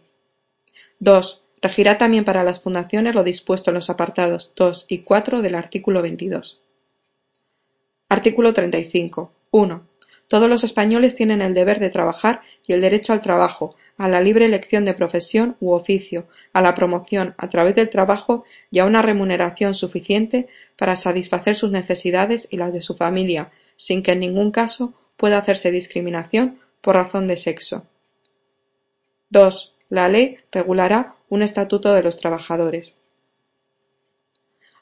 2. 1.01 1.41
Regirá 1.63 1.97
también 1.97 2.25
para 2.25 2.43
las 2.43 2.59
fundaciones 2.59 3.15
lo 3.15 3.23
dispuesto 3.23 3.71
en 3.71 3.75
los 3.75 3.89
apartados 3.89 4.51
2 4.55 4.85
y 4.87 4.99
4 4.99 5.41
del 5.41 5.55
artículo 5.55 6.03
22. 6.03 6.59
Artículo 8.07 8.53
35. 8.53 9.31
1. 9.49 9.87
Todos 10.27 10.47
los 10.47 10.63
españoles 10.63 11.15
tienen 11.15 11.41
el 11.41 11.55
deber 11.55 11.79
de 11.79 11.89
trabajar 11.89 12.41
y 12.67 12.73
el 12.73 12.81
derecho 12.81 13.13
al 13.13 13.21
trabajo, 13.21 13.75
a 13.97 14.07
la 14.07 14.21
libre 14.21 14.45
elección 14.45 14.85
de 14.85 14.93
profesión 14.93 15.55
u 15.59 15.71
oficio, 15.71 16.27
a 16.53 16.61
la 16.61 16.75
promoción 16.75 17.33
a 17.37 17.49
través 17.49 17.73
del 17.73 17.89
trabajo 17.89 18.45
y 18.69 18.77
a 18.77 18.85
una 18.85 19.01
remuneración 19.01 19.73
suficiente 19.73 20.49
para 20.77 20.95
satisfacer 20.95 21.55
sus 21.55 21.71
necesidades 21.71 22.47
y 22.51 22.57
las 22.57 22.73
de 22.73 22.83
su 22.83 22.95
familia, 22.95 23.49
sin 23.75 24.03
que 24.03 24.11
en 24.11 24.19
ningún 24.19 24.51
caso 24.51 24.93
pueda 25.17 25.39
hacerse 25.39 25.71
discriminación 25.71 26.59
por 26.79 26.95
razón 26.95 27.27
de 27.27 27.37
sexo. 27.37 27.87
2. 29.31 29.73
La 29.91 30.07
ley 30.07 30.37
regulará 30.53 31.15
un 31.27 31.41
estatuto 31.41 31.93
de 31.93 32.01
los 32.01 32.15
trabajadores. 32.15 32.95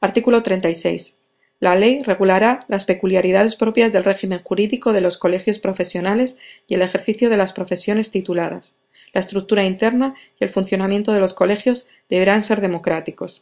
Artículo 0.01 0.43
36. 0.43 1.15
La 1.59 1.73
ley 1.75 2.03
regulará 2.03 2.63
las 2.67 2.85
peculiaridades 2.85 3.55
propias 3.55 3.91
del 3.91 4.03
régimen 4.03 4.37
jurídico 4.37 4.93
de 4.93 5.01
los 5.01 5.17
colegios 5.17 5.57
profesionales 5.57 6.37
y 6.67 6.75
el 6.75 6.83
ejercicio 6.83 7.31
de 7.31 7.37
las 7.37 7.53
profesiones 7.53 8.11
tituladas. 8.11 8.75
La 9.11 9.21
estructura 9.21 9.63
interna 9.63 10.13
y 10.39 10.43
el 10.43 10.51
funcionamiento 10.51 11.11
de 11.11 11.21
los 11.21 11.33
colegios 11.33 11.87
deberán 12.07 12.43
ser 12.43 12.61
democráticos. 12.61 13.41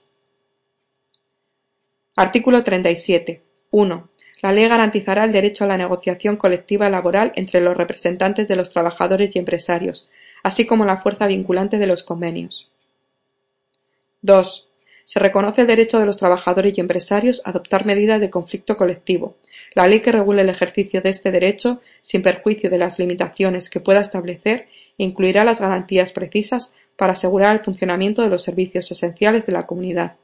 Artículo 2.16 2.64
37. 2.64 3.42
1. 3.72 4.10
La 4.42 4.54
ley 4.54 4.70
garantizará 4.70 5.26
el 5.26 5.34
derecho 5.34 5.66
a 5.66 5.68
la 5.68 5.76
negociación 5.76 6.38
colectiva 6.38 6.90
laboral 6.90 7.34
entre 7.36 7.60
los 7.60 7.76
representantes 7.76 8.48
de 8.48 8.56
los 8.56 8.70
trabajadores 8.70 9.36
y 9.36 9.40
empresarios, 9.40 10.08
así 10.48 10.66
como 10.66 10.86
la 10.86 10.96
fuerza 10.96 11.28
vinculante 11.28 11.78
de 11.78 11.88
los 11.88 12.04
convenios. 12.04 12.70
2. 14.22 14.66
Se 15.04 15.20
reconoce 15.20 15.60
el 15.60 15.68
derecho 15.68 16.00
de 16.00 16.06
los 16.06 16.16
trabajadores 16.16 16.78
y 16.78 16.80
empresarios 16.80 17.42
a 17.44 17.50
adoptar 17.50 17.86
medidas 17.86 18.22
de 18.22 18.30
conflicto 18.30 18.78
colectivo. 18.78 19.36
La 19.76 19.88
ley 19.88 20.00
que 20.00 20.14
regule 20.14 20.44
el 20.44 20.50
ejercicio 20.50 21.02
de 21.02 21.10
este 21.10 21.32
derecho, 21.32 21.82
sin 22.02 22.22
perjuicio 22.22 22.70
de 22.70 22.78
las 22.78 22.98
limitaciones 22.98 23.70
que 23.70 23.82
pueda 23.82 24.00
establecer, 24.00 24.70
incluirá 24.96 25.44
las 25.44 25.60
garantías 25.60 26.14
precisas 26.14 26.72
para 26.96 27.12
asegurar 27.12 27.54
el 27.54 27.62
funcionamiento 27.62 28.22
de 28.22 28.30
los 28.30 28.44
servicios 28.44 28.90
esenciales 28.90 29.46
de 29.46 29.52
la 29.52 29.66
comunidad. 29.66 30.16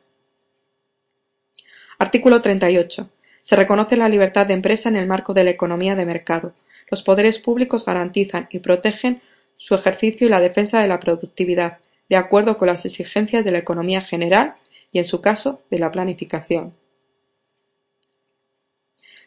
Artículo 2.00 2.42
38. 2.42 3.10
Se 3.42 3.56
reconoce 3.58 3.98
la 3.98 4.08
libertad 4.08 4.48
de 4.48 4.54
empresa 4.54 4.88
en 4.88 4.96
el 4.96 5.06
marco 5.06 5.34
de 5.34 5.44
la 5.44 5.52
economía 5.52 5.98
de 5.98 6.06
mercado. 6.06 6.54
Los 6.90 7.04
poderes 7.04 7.40
públicos 7.40 7.84
garantizan 7.84 8.48
y 8.52 8.60
protegen 8.60 9.22
su 9.64 9.76
ejercicio 9.76 10.28
y 10.28 10.30
la 10.30 10.42
defensa 10.42 10.82
de 10.82 10.90
la 10.90 11.00
productividad, 11.00 11.78
de 12.10 12.18
acuerdo 12.18 12.58
con 12.58 12.68
las 12.68 12.86
exigencias 12.86 13.46
de 13.46 13.52
la 13.52 13.60
economía 13.60 14.02
general 14.02 14.56
y, 14.92 15.00
en 15.00 15.06
su 15.06 15.22
caso, 15.22 15.62
de 15.72 15.80
la 15.80 15.90
planificación. 15.90 16.74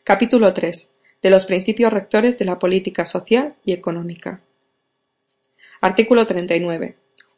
Capítulo 0.05 0.53
3. 0.53 0.91
De 1.23 1.31
los 1.31 1.47
principios 1.47 1.91
rectores 1.91 2.37
de 2.37 2.45
la 2.45 2.59
política 2.59 3.07
social 3.07 3.55
y 3.65 3.73
económica. 3.73 4.43
Artículo 5.81 6.27
39. 6.27 6.97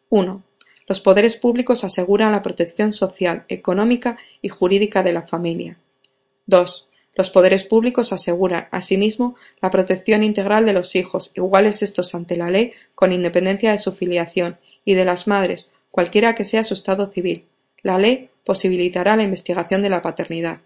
1. 0.08 0.42
Los 0.88 1.00
poderes 1.00 1.36
públicos 1.36 1.84
aseguran 1.84 2.32
la 2.32 2.42
protección 2.42 2.92
social, 2.92 3.44
económica 3.46 4.18
y 4.42 4.48
jurídica 4.48 5.04
de 5.04 5.12
la 5.12 5.22
familia. 5.22 5.78
2. 6.46 6.87
Los 7.18 7.30
poderes 7.30 7.64
públicos 7.64 8.12
aseguran, 8.12 8.68
asimismo, 8.70 9.34
la 9.60 9.72
protección 9.72 10.22
integral 10.22 10.64
de 10.64 10.72
los 10.72 10.94
hijos, 10.94 11.32
iguales 11.34 11.82
estos 11.82 12.14
ante 12.14 12.36
la 12.36 12.48
ley, 12.48 12.74
con 12.94 13.12
independencia 13.12 13.72
de 13.72 13.80
su 13.80 13.90
filiación, 13.90 14.56
y 14.84 14.94
de 14.94 15.04
las 15.04 15.26
madres, 15.26 15.68
cualquiera 15.90 16.36
que 16.36 16.44
sea 16.44 16.62
su 16.62 16.74
estado 16.74 17.08
civil. 17.08 17.44
La 17.82 17.98
ley 17.98 18.30
posibilitará 18.44 19.16
la 19.16 19.24
investigación 19.24 19.82
de 19.82 19.88
la 19.90 20.00
paternidad. 20.00 20.58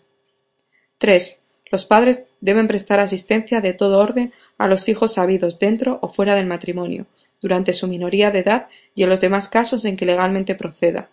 3. 0.99 1.39
Los 1.71 1.87
padres 1.87 2.25
deben 2.43 2.69
prestar 2.69 3.01
asistencia 3.01 3.63
de 3.63 3.73
todo 3.73 3.99
orden 3.99 4.35
a 4.59 4.69
los 4.69 4.91
hijos 4.91 5.17
habidos 5.17 5.59
dentro 5.59 6.01
o 6.03 6.11
fuera 6.11 6.35
del 6.35 6.45
matrimonio, 6.45 7.07
durante 7.41 7.73
su 7.73 7.89
minoría 7.89 8.31
de 8.31 8.41
edad 8.41 8.67
y 8.95 9.05
en 9.05 9.09
los 9.09 9.23
demás 9.23 9.49
casos 9.49 9.87
en 9.87 9.97
que 9.97 10.05
legalmente 10.05 10.55
proceda. 10.55 11.09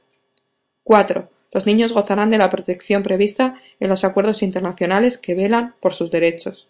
4. 0.83 1.29
Los 1.51 1.65
niños 1.65 1.93
gozarán 1.93 2.29
de 2.29 2.37
la 2.37 2.49
protección 2.49 3.03
prevista 3.03 3.59
en 3.79 3.89
los 3.89 4.03
acuerdos 4.03 4.43
internacionales 4.43 5.17
que 5.17 5.35
velan 5.35 5.73
por 5.79 5.93
sus 5.93 6.11
derechos. 6.11 6.67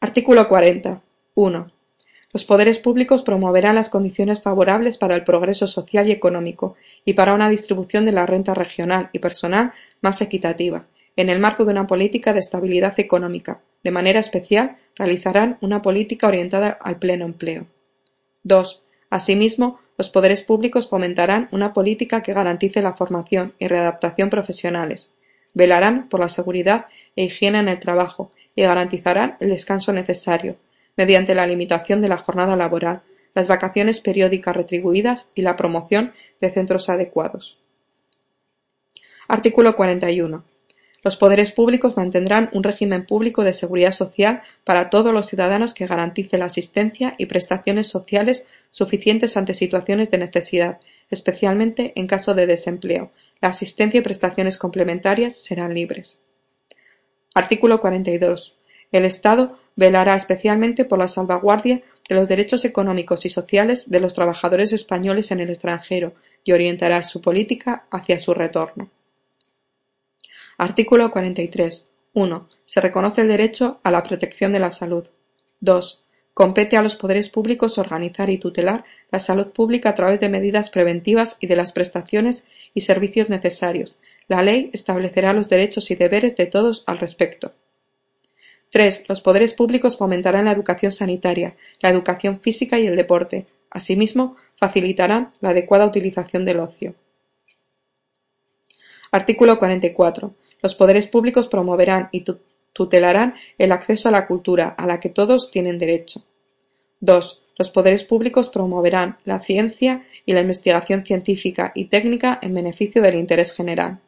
Artículo 0.00 0.48
40. 0.48 1.00
1. 1.34 1.70
Los 2.32 2.44
poderes 2.44 2.78
públicos 2.78 3.22
promoverán 3.22 3.76
las 3.76 3.88
condiciones 3.88 4.42
favorables 4.42 4.98
para 4.98 5.14
el 5.14 5.24
progreso 5.24 5.66
social 5.66 6.08
y 6.08 6.12
económico 6.12 6.76
y 7.04 7.14
para 7.14 7.32
una 7.32 7.48
distribución 7.48 8.04
de 8.04 8.12
la 8.12 8.26
renta 8.26 8.54
regional 8.54 9.08
y 9.12 9.20
personal 9.20 9.72
más 10.02 10.20
equitativa, 10.20 10.84
en 11.16 11.30
el 11.30 11.38
marco 11.38 11.64
de 11.64 11.70
una 11.70 11.86
política 11.86 12.32
de 12.32 12.40
estabilidad 12.40 12.98
económica. 12.98 13.60
De 13.84 13.92
manera 13.92 14.18
especial, 14.18 14.76
realizarán 14.96 15.58
una 15.60 15.80
política 15.80 16.26
orientada 16.26 16.76
al 16.80 16.98
pleno 16.98 17.24
empleo. 17.24 17.66
2. 18.42 18.82
Asimismo, 19.10 19.78
los 19.96 20.10
poderes 20.10 20.42
públicos 20.42 20.88
fomentarán 20.88 21.48
una 21.52 21.72
política 21.72 22.22
que 22.22 22.32
garantice 22.32 22.82
la 22.82 22.94
formación 22.94 23.52
y 23.58 23.68
readaptación 23.68 24.30
profesionales, 24.30 25.10
velarán 25.54 26.08
por 26.08 26.20
la 26.20 26.28
seguridad 26.28 26.86
e 27.16 27.24
higiene 27.24 27.58
en 27.58 27.68
el 27.68 27.78
trabajo 27.78 28.32
y 28.56 28.62
garantizarán 28.62 29.36
el 29.40 29.50
descanso 29.50 29.92
necesario, 29.92 30.56
mediante 30.96 31.34
la 31.34 31.46
limitación 31.46 32.00
de 32.00 32.08
la 32.08 32.18
jornada 32.18 32.56
laboral, 32.56 33.02
las 33.34 33.48
vacaciones 33.48 34.00
periódicas 34.00 34.54
retribuidas 34.54 35.28
y 35.34 35.42
la 35.42 35.56
promoción 35.56 36.12
de 36.40 36.50
centros 36.50 36.88
adecuados. 36.88 37.56
Artículo 39.26 39.74
41. 39.74 40.44
Los 41.02 41.16
poderes 41.16 41.52
públicos 41.52 41.96
mantendrán 41.96 42.48
un 42.52 42.62
régimen 42.62 43.04
público 43.04 43.44
de 43.44 43.52
seguridad 43.52 43.92
social 43.92 44.42
para 44.64 44.88
todos 44.88 45.12
los 45.12 45.26
ciudadanos 45.26 45.74
que 45.74 45.86
garantice 45.86 46.38
la 46.38 46.46
asistencia 46.46 47.14
y 47.18 47.26
prestaciones 47.26 47.88
sociales 47.88 48.44
suficientes 48.74 49.36
ante 49.36 49.54
situaciones 49.54 50.10
de 50.10 50.18
necesidad, 50.18 50.80
especialmente 51.08 51.92
en 51.94 52.08
caso 52.08 52.34
de 52.34 52.48
desempleo. 52.48 53.12
La 53.40 53.50
asistencia 53.50 54.00
y 54.00 54.02
prestaciones 54.02 54.58
complementarias 54.58 55.36
serán 55.36 55.74
libres. 55.74 56.18
Artículo 57.34 57.80
42. 57.80 58.54
El 58.90 59.04
Estado 59.04 59.56
velará 59.76 60.16
especialmente 60.16 60.84
por 60.84 60.98
la 60.98 61.06
salvaguardia 61.06 61.82
de 62.08 62.16
los 62.16 62.28
derechos 62.28 62.64
económicos 62.64 63.24
y 63.24 63.28
sociales 63.28 63.90
de 63.90 64.00
los 64.00 64.12
trabajadores 64.12 64.72
españoles 64.72 65.30
en 65.30 65.38
el 65.38 65.50
extranjero 65.50 66.12
y 66.42 66.50
orientará 66.50 67.00
su 67.04 67.20
política 67.20 67.84
hacia 67.92 68.18
su 68.18 68.34
retorno. 68.34 68.90
Artículo 70.58 71.12
43. 71.12 71.84
1. 72.14 72.48
Se 72.64 72.80
reconoce 72.80 73.20
el 73.20 73.28
derecho 73.28 73.78
a 73.84 73.92
la 73.92 74.02
protección 74.02 74.52
de 74.52 74.58
la 74.58 74.72
salud. 74.72 75.04
2. 75.60 76.03
Compete 76.34 76.76
a 76.76 76.82
los 76.82 76.96
poderes 76.96 77.28
públicos 77.28 77.78
organizar 77.78 78.28
y 78.28 78.38
tutelar 78.38 78.84
la 79.12 79.20
salud 79.20 79.52
pública 79.52 79.90
a 79.90 79.94
través 79.94 80.18
de 80.18 80.28
medidas 80.28 80.68
preventivas 80.68 81.36
y 81.38 81.46
de 81.46 81.54
las 81.54 81.70
prestaciones 81.70 82.44
y 82.74 82.80
servicios 82.80 83.28
necesarios. 83.28 83.98
La 84.26 84.42
ley 84.42 84.70
establecerá 84.72 85.32
los 85.32 85.48
derechos 85.48 85.92
y 85.92 85.94
deberes 85.94 86.34
de 86.34 86.46
todos 86.46 86.82
al 86.86 86.98
respecto. 86.98 87.52
3. 88.70 89.04
Los 89.08 89.20
poderes 89.20 89.54
públicos 89.54 89.96
fomentarán 89.96 90.46
la 90.46 90.52
educación 90.52 90.90
sanitaria, 90.90 91.54
la 91.80 91.90
educación 91.90 92.40
física 92.40 92.80
y 92.80 92.88
el 92.88 92.96
deporte. 92.96 93.46
Asimismo, 93.70 94.36
facilitarán 94.56 95.32
la 95.40 95.50
adecuada 95.50 95.86
utilización 95.86 96.44
del 96.44 96.58
ocio. 96.58 96.94
Artículo 99.12 99.60
44. 99.60 100.34
Los 100.60 100.74
poderes 100.74 101.06
públicos 101.06 101.46
promoverán 101.46 102.08
y 102.10 102.22
tutelarán 102.74 103.34
el 103.56 103.72
acceso 103.72 104.10
a 104.10 104.12
la 104.12 104.26
cultura, 104.26 104.74
a 104.76 104.86
la 104.86 105.00
que 105.00 105.08
todos 105.08 105.50
tienen 105.50 105.78
derecho. 105.78 106.22
2. 107.00 107.40
Los 107.56 107.70
poderes 107.70 108.04
públicos 108.04 108.50
promoverán 108.50 109.16
la 109.24 109.40
ciencia 109.40 110.02
y 110.26 110.32
la 110.32 110.42
investigación 110.42 111.06
científica 111.06 111.72
y 111.74 111.86
técnica 111.86 112.38
en 112.42 112.52
beneficio 112.52 113.00
del 113.00 113.14
interés 113.14 113.52
general. 113.52 114.00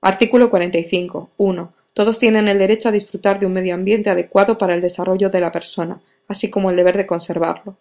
Artículo 0.00 0.48
45. 0.48 1.30
1. 1.36 1.74
Todos 1.92 2.18
tienen 2.18 2.48
el 2.48 2.58
derecho 2.58 2.88
a 2.88 2.92
disfrutar 2.92 3.40
de 3.40 3.46
un 3.46 3.52
medio 3.52 3.74
ambiente 3.74 4.08
adecuado 4.08 4.56
para 4.56 4.74
el 4.74 4.80
desarrollo 4.80 5.28
de 5.28 5.40
la 5.40 5.52
persona, 5.52 6.00
así 6.28 6.48
como 6.48 6.70
el 6.70 6.76
deber 6.76 6.96
de 6.96 7.06
conservarlo. 7.06 7.76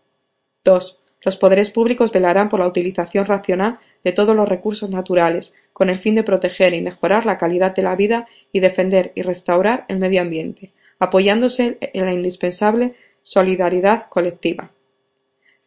2. 0.65 0.97
Los 1.21 1.37
poderes 1.37 1.69
públicos 1.69 2.11
velarán 2.11 2.49
por 2.49 2.59
la 2.59 2.67
utilización 2.67 3.25
racional 3.25 3.77
de 4.03 4.13
todos 4.13 4.35
los 4.35 4.49
recursos 4.49 4.89
naturales, 4.89 5.53
con 5.73 5.89
el 5.89 5.99
fin 5.99 6.15
de 6.15 6.23
proteger 6.23 6.73
y 6.73 6.81
mejorar 6.81 7.25
la 7.25 7.37
calidad 7.37 7.75
de 7.75 7.83
la 7.83 7.95
vida 7.95 8.27
y 8.51 8.59
defender 8.59 9.11
y 9.15 9.21
restaurar 9.21 9.85
el 9.87 9.99
medio 9.99 10.21
ambiente, 10.21 10.71
apoyándose 10.99 11.77
en 11.79 12.05
la 12.05 12.13
indispensable 12.13 12.93
solidaridad 13.23 14.07
colectiva. 14.09 14.71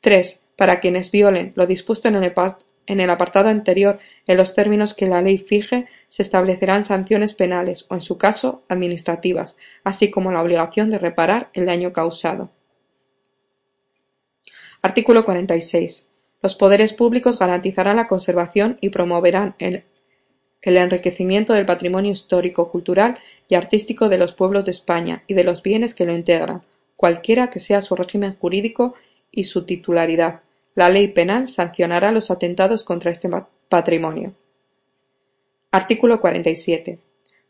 3. 0.00 0.38
Para 0.56 0.80
quienes 0.80 1.10
violen 1.10 1.52
lo 1.54 1.66
dispuesto 1.66 2.08
en 2.08 2.16
el, 2.16 2.32
en 2.86 3.00
el 3.00 3.10
apartado 3.10 3.48
anterior 3.48 3.98
en 4.26 4.36
los 4.36 4.54
términos 4.54 4.94
que 4.94 5.06
la 5.06 5.22
ley 5.22 5.38
fije, 5.38 5.86
se 6.08 6.22
establecerán 6.22 6.84
sanciones 6.84 7.34
penales 7.34 7.86
o, 7.88 7.94
en 7.94 8.02
su 8.02 8.18
caso, 8.18 8.62
administrativas, 8.68 9.56
así 9.84 10.10
como 10.10 10.32
la 10.32 10.42
obligación 10.42 10.90
de 10.90 10.98
reparar 10.98 11.48
el 11.54 11.66
daño 11.66 11.92
causado. 11.92 12.50
Artículo 14.82 15.24
46. 15.24 16.04
Los 16.42 16.56
poderes 16.56 16.92
públicos 16.92 17.38
garantizarán 17.38 17.96
la 17.96 18.08
conservación 18.08 18.76
y 18.80 18.90
promoverán 18.90 19.54
el, 19.60 19.84
el 20.62 20.76
enriquecimiento 20.76 21.52
del 21.52 21.66
patrimonio 21.66 22.12
histórico, 22.12 22.70
cultural 22.70 23.18
y 23.48 23.54
artístico 23.56 24.08
de 24.08 24.18
los 24.18 24.32
pueblos 24.32 24.64
de 24.64 24.70
España 24.70 25.22
y 25.26 25.34
de 25.34 25.44
los 25.44 25.62
bienes 25.62 25.94
que 25.94 26.06
lo 26.06 26.14
integran, 26.14 26.62
cualquiera 26.96 27.50
que 27.50 27.58
sea 27.58 27.82
su 27.82 27.96
régimen 27.96 28.34
jurídico 28.34 28.94
y 29.30 29.44
su 29.44 29.64
titularidad. 29.64 30.40
La 30.74 30.88
ley 30.88 31.08
penal 31.08 31.48
sancionará 31.48 32.12
los 32.12 32.30
atentados 32.30 32.84
contra 32.84 33.10
este 33.10 33.28
patrimonio. 33.68 34.32
Artículo 35.70 36.20
47. 36.20 36.98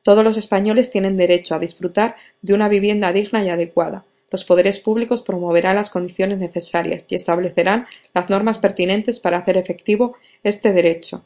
Todos 0.03 0.25
los 0.25 0.37
españoles 0.37 0.91
tienen 0.91 1.17
derecho 1.17 1.55
a 1.55 1.59
disfrutar 1.59 2.17
de 2.41 2.55
una 2.55 2.69
vivienda 2.69 3.13
digna 3.13 3.45
y 3.45 3.51
adecuada, 3.51 4.05
los 4.33 4.47
poderes 4.47 4.81
públicos 4.81 5.21
promoverán 5.21 5.77
las 5.77 5.91
condiciones 5.91 6.39
necesarias 6.39 7.05
y 7.09 7.15
establecerán 7.15 7.87
las 8.15 8.31
normas 8.31 8.59
pertinentes 8.59 9.21
para 9.21 9.37
hacer 9.37 9.59
efectivo 9.59 10.17
este 10.43 10.73
derecho, 10.73 11.23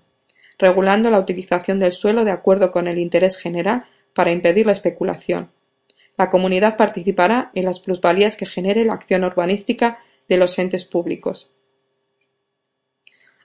regulando 0.59 1.11
la 1.11 1.21
utilización 1.21 1.79
del 1.79 1.93
suelo 1.93 2.25
de 2.25 2.31
acuerdo 2.31 2.71
con 2.71 2.89
el 2.89 2.99
interés 2.99 3.37
general 3.37 3.85
para 4.15 4.31
impedir 4.31 4.67
la 4.67 4.73
especulación. 4.73 5.51
La 6.17 6.31
comunidad 6.31 6.77
participará 6.77 7.51
en 7.55 7.67
las 7.67 7.81
plusvalías 7.81 8.37
que 8.37 8.47
genere 8.47 8.85
la 8.85 8.95
acción 8.95 9.25
urbanística 9.25 9.99
de 10.29 10.39
los 10.39 10.59
entes 10.59 10.85
públicos. 10.85 11.51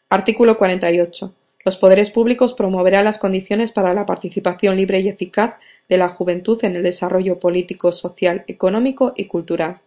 Artículo 0.09 0.57
48. 0.57 1.33
Los 1.63 1.77
poderes 1.77 2.09
públicos 2.09 2.53
promoverán 2.53 3.05
las 3.05 3.19
condiciones 3.19 3.71
para 3.71 3.93
la 3.93 4.05
participación 4.05 4.77
libre 4.77 4.99
y 4.99 5.09
eficaz 5.09 5.55
de 5.87 5.97
la 5.97 6.09
juventud 6.09 6.59
en 6.63 6.75
el 6.75 6.83
desarrollo 6.83 7.37
político, 7.37 7.91
social, 7.91 8.43
económico 8.47 9.13
y 9.15 9.25
cultural. 9.25 9.79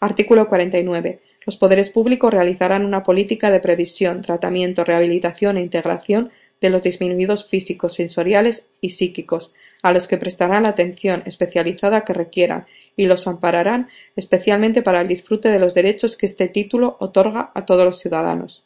Artículo 0.00 0.48
49. 0.48 1.20
Los 1.46 1.56
poderes 1.56 1.90
públicos 1.90 2.32
realizarán 2.32 2.84
una 2.84 3.02
política 3.02 3.50
de 3.50 3.60
previsión, 3.60 4.22
tratamiento, 4.22 4.84
rehabilitación 4.84 5.56
e 5.56 5.62
integración 5.62 6.30
de 6.60 6.70
los 6.70 6.82
disminuidos 6.82 7.46
físicos, 7.46 7.94
sensoriales 7.94 8.66
y 8.80 8.90
psíquicos, 8.90 9.52
a 9.82 9.92
los 9.92 10.06
que 10.06 10.18
prestarán 10.18 10.64
la 10.64 10.70
atención 10.70 11.22
especializada 11.24 12.04
que 12.04 12.12
requieran 12.12 12.66
y 12.96 13.06
los 13.06 13.26
ampararán 13.26 13.88
especialmente 14.16 14.82
para 14.82 15.00
el 15.00 15.08
disfrute 15.08 15.48
de 15.48 15.58
los 15.58 15.72
derechos 15.72 16.16
que 16.16 16.26
este 16.26 16.48
título 16.48 16.96
otorga 17.00 17.50
a 17.54 17.64
todos 17.64 17.84
los 17.84 17.98
ciudadanos. 17.98 18.62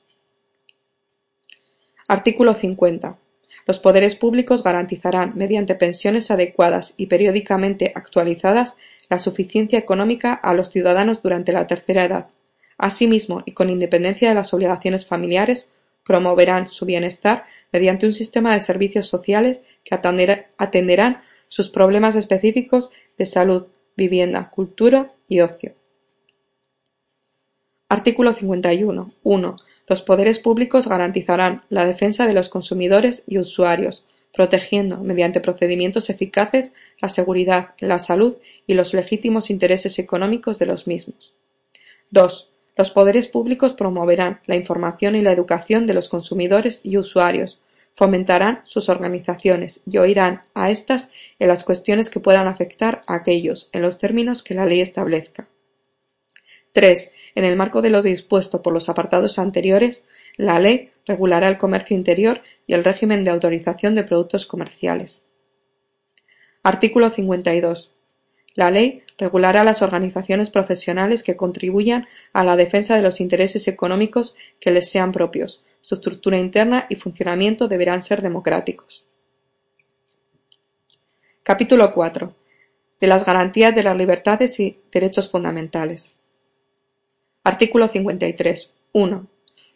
Artículo 2.08 2.54
50. 2.54 3.16
Los 3.66 3.78
poderes 3.78 4.14
públicos 4.14 4.62
garantizarán, 4.62 5.32
mediante 5.36 5.74
pensiones 5.74 6.30
adecuadas 6.30 6.94
y 6.96 7.06
periódicamente 7.06 7.92
actualizadas, 7.94 8.76
la 9.08 9.18
suficiencia 9.18 9.78
económica 9.78 10.34
a 10.34 10.52
los 10.52 10.70
ciudadanos 10.70 11.22
durante 11.22 11.52
la 11.52 11.66
tercera 11.66 12.04
edad. 12.04 12.26
Asimismo, 12.78 13.42
y 13.46 13.52
con 13.52 13.70
independencia 13.70 14.28
de 14.28 14.34
las 14.34 14.52
obligaciones 14.54 15.06
familiares, 15.06 15.66
promoverán 16.04 16.68
su 16.68 16.84
bienestar 16.84 17.44
mediante 17.72 18.06
un 18.06 18.14
sistema 18.14 18.54
de 18.54 18.60
servicios 18.60 19.06
sociales 19.06 19.60
que 19.84 19.94
atenderán 19.94 21.22
sus 21.48 21.68
problemas 21.68 22.16
específicos 22.16 22.90
de 23.18 23.26
salud, 23.26 23.66
vivienda, 23.96 24.50
cultura 24.50 25.10
y 25.28 25.40
ocio. 25.40 25.72
Artículo 27.88 28.32
51. 28.32 29.12
1. 29.22 29.56
Los 29.86 30.02
poderes 30.02 30.38
públicos 30.38 30.88
garantizarán 30.88 31.62
la 31.68 31.84
defensa 31.84 32.26
de 32.26 32.32
los 32.32 32.48
consumidores 32.48 33.22
y 33.26 33.38
usuarios, 33.38 34.04
protegiendo, 34.32 34.98
mediante 34.98 35.40
procedimientos 35.40 36.10
eficaces, 36.10 36.72
la 37.00 37.08
seguridad, 37.08 37.70
la 37.78 37.98
salud 37.98 38.34
y 38.66 38.74
los 38.74 38.94
legítimos 38.94 39.50
intereses 39.50 39.98
económicos 39.98 40.58
de 40.58 40.66
los 40.66 40.86
mismos. 40.86 41.34
2. 42.10 42.48
Los 42.76 42.90
poderes 42.90 43.28
públicos 43.28 43.72
promoverán 43.72 44.40
la 44.46 44.56
información 44.56 45.14
y 45.16 45.22
la 45.22 45.32
educación 45.32 45.86
de 45.86 45.94
los 45.94 46.08
consumidores 46.08 46.80
y 46.82 46.96
usuarios, 46.96 47.58
fomentarán 47.94 48.62
sus 48.66 48.88
organizaciones 48.88 49.80
y 49.86 49.98
oirán 49.98 50.42
a 50.54 50.70
éstas 50.70 51.10
en 51.38 51.48
las 51.48 51.62
cuestiones 51.62 52.10
que 52.10 52.20
puedan 52.20 52.48
afectar 52.48 53.02
a 53.06 53.14
aquellos 53.14 53.68
en 53.72 53.82
los 53.82 53.98
términos 53.98 54.42
que 54.42 54.54
la 54.54 54.66
ley 54.66 54.80
establezca. 54.80 55.46
3. 56.74 57.12
En 57.36 57.44
el 57.44 57.54
marco 57.54 57.82
de 57.82 57.90
lo 57.90 58.02
dispuesto 58.02 58.60
por 58.60 58.72
los 58.72 58.88
apartados 58.88 59.38
anteriores, 59.38 60.02
la 60.36 60.58
Ley 60.58 60.90
regulará 61.06 61.48
el 61.48 61.56
comercio 61.56 61.96
interior 61.96 62.42
y 62.66 62.74
el 62.74 62.82
régimen 62.82 63.22
de 63.22 63.30
autorización 63.30 63.94
de 63.94 64.02
productos 64.02 64.44
comerciales. 64.44 65.22
Artículo 66.64 67.10
52. 67.10 67.93
La 68.54 68.70
Ley 68.70 69.02
regulará 69.18 69.64
las 69.64 69.82
organizaciones 69.82 70.50
profesionales 70.50 71.22
que 71.22 71.36
contribuyan 71.36 72.06
a 72.32 72.44
la 72.44 72.56
defensa 72.56 72.96
de 72.96 73.02
los 73.02 73.20
intereses 73.20 73.68
económicos 73.68 74.36
que 74.60 74.70
les 74.70 74.90
sean 74.90 75.12
propios. 75.12 75.62
Su 75.80 75.96
estructura 75.96 76.38
interna 76.38 76.86
y 76.88 76.96
funcionamiento 76.96 77.68
deberán 77.68 78.02
ser 78.02 78.22
democráticos. 78.22 79.04
Capítulo 81.42 81.92
4. 81.92 82.34
De 83.00 83.06
las 83.06 83.26
garantías 83.26 83.74
de 83.74 83.82
las 83.82 83.96
libertades 83.96 84.58
y 84.60 84.78
derechos 84.90 85.30
fundamentales. 85.30 86.12
Artículo 87.42 87.88
53. 87.88 88.70
1. 88.92 89.26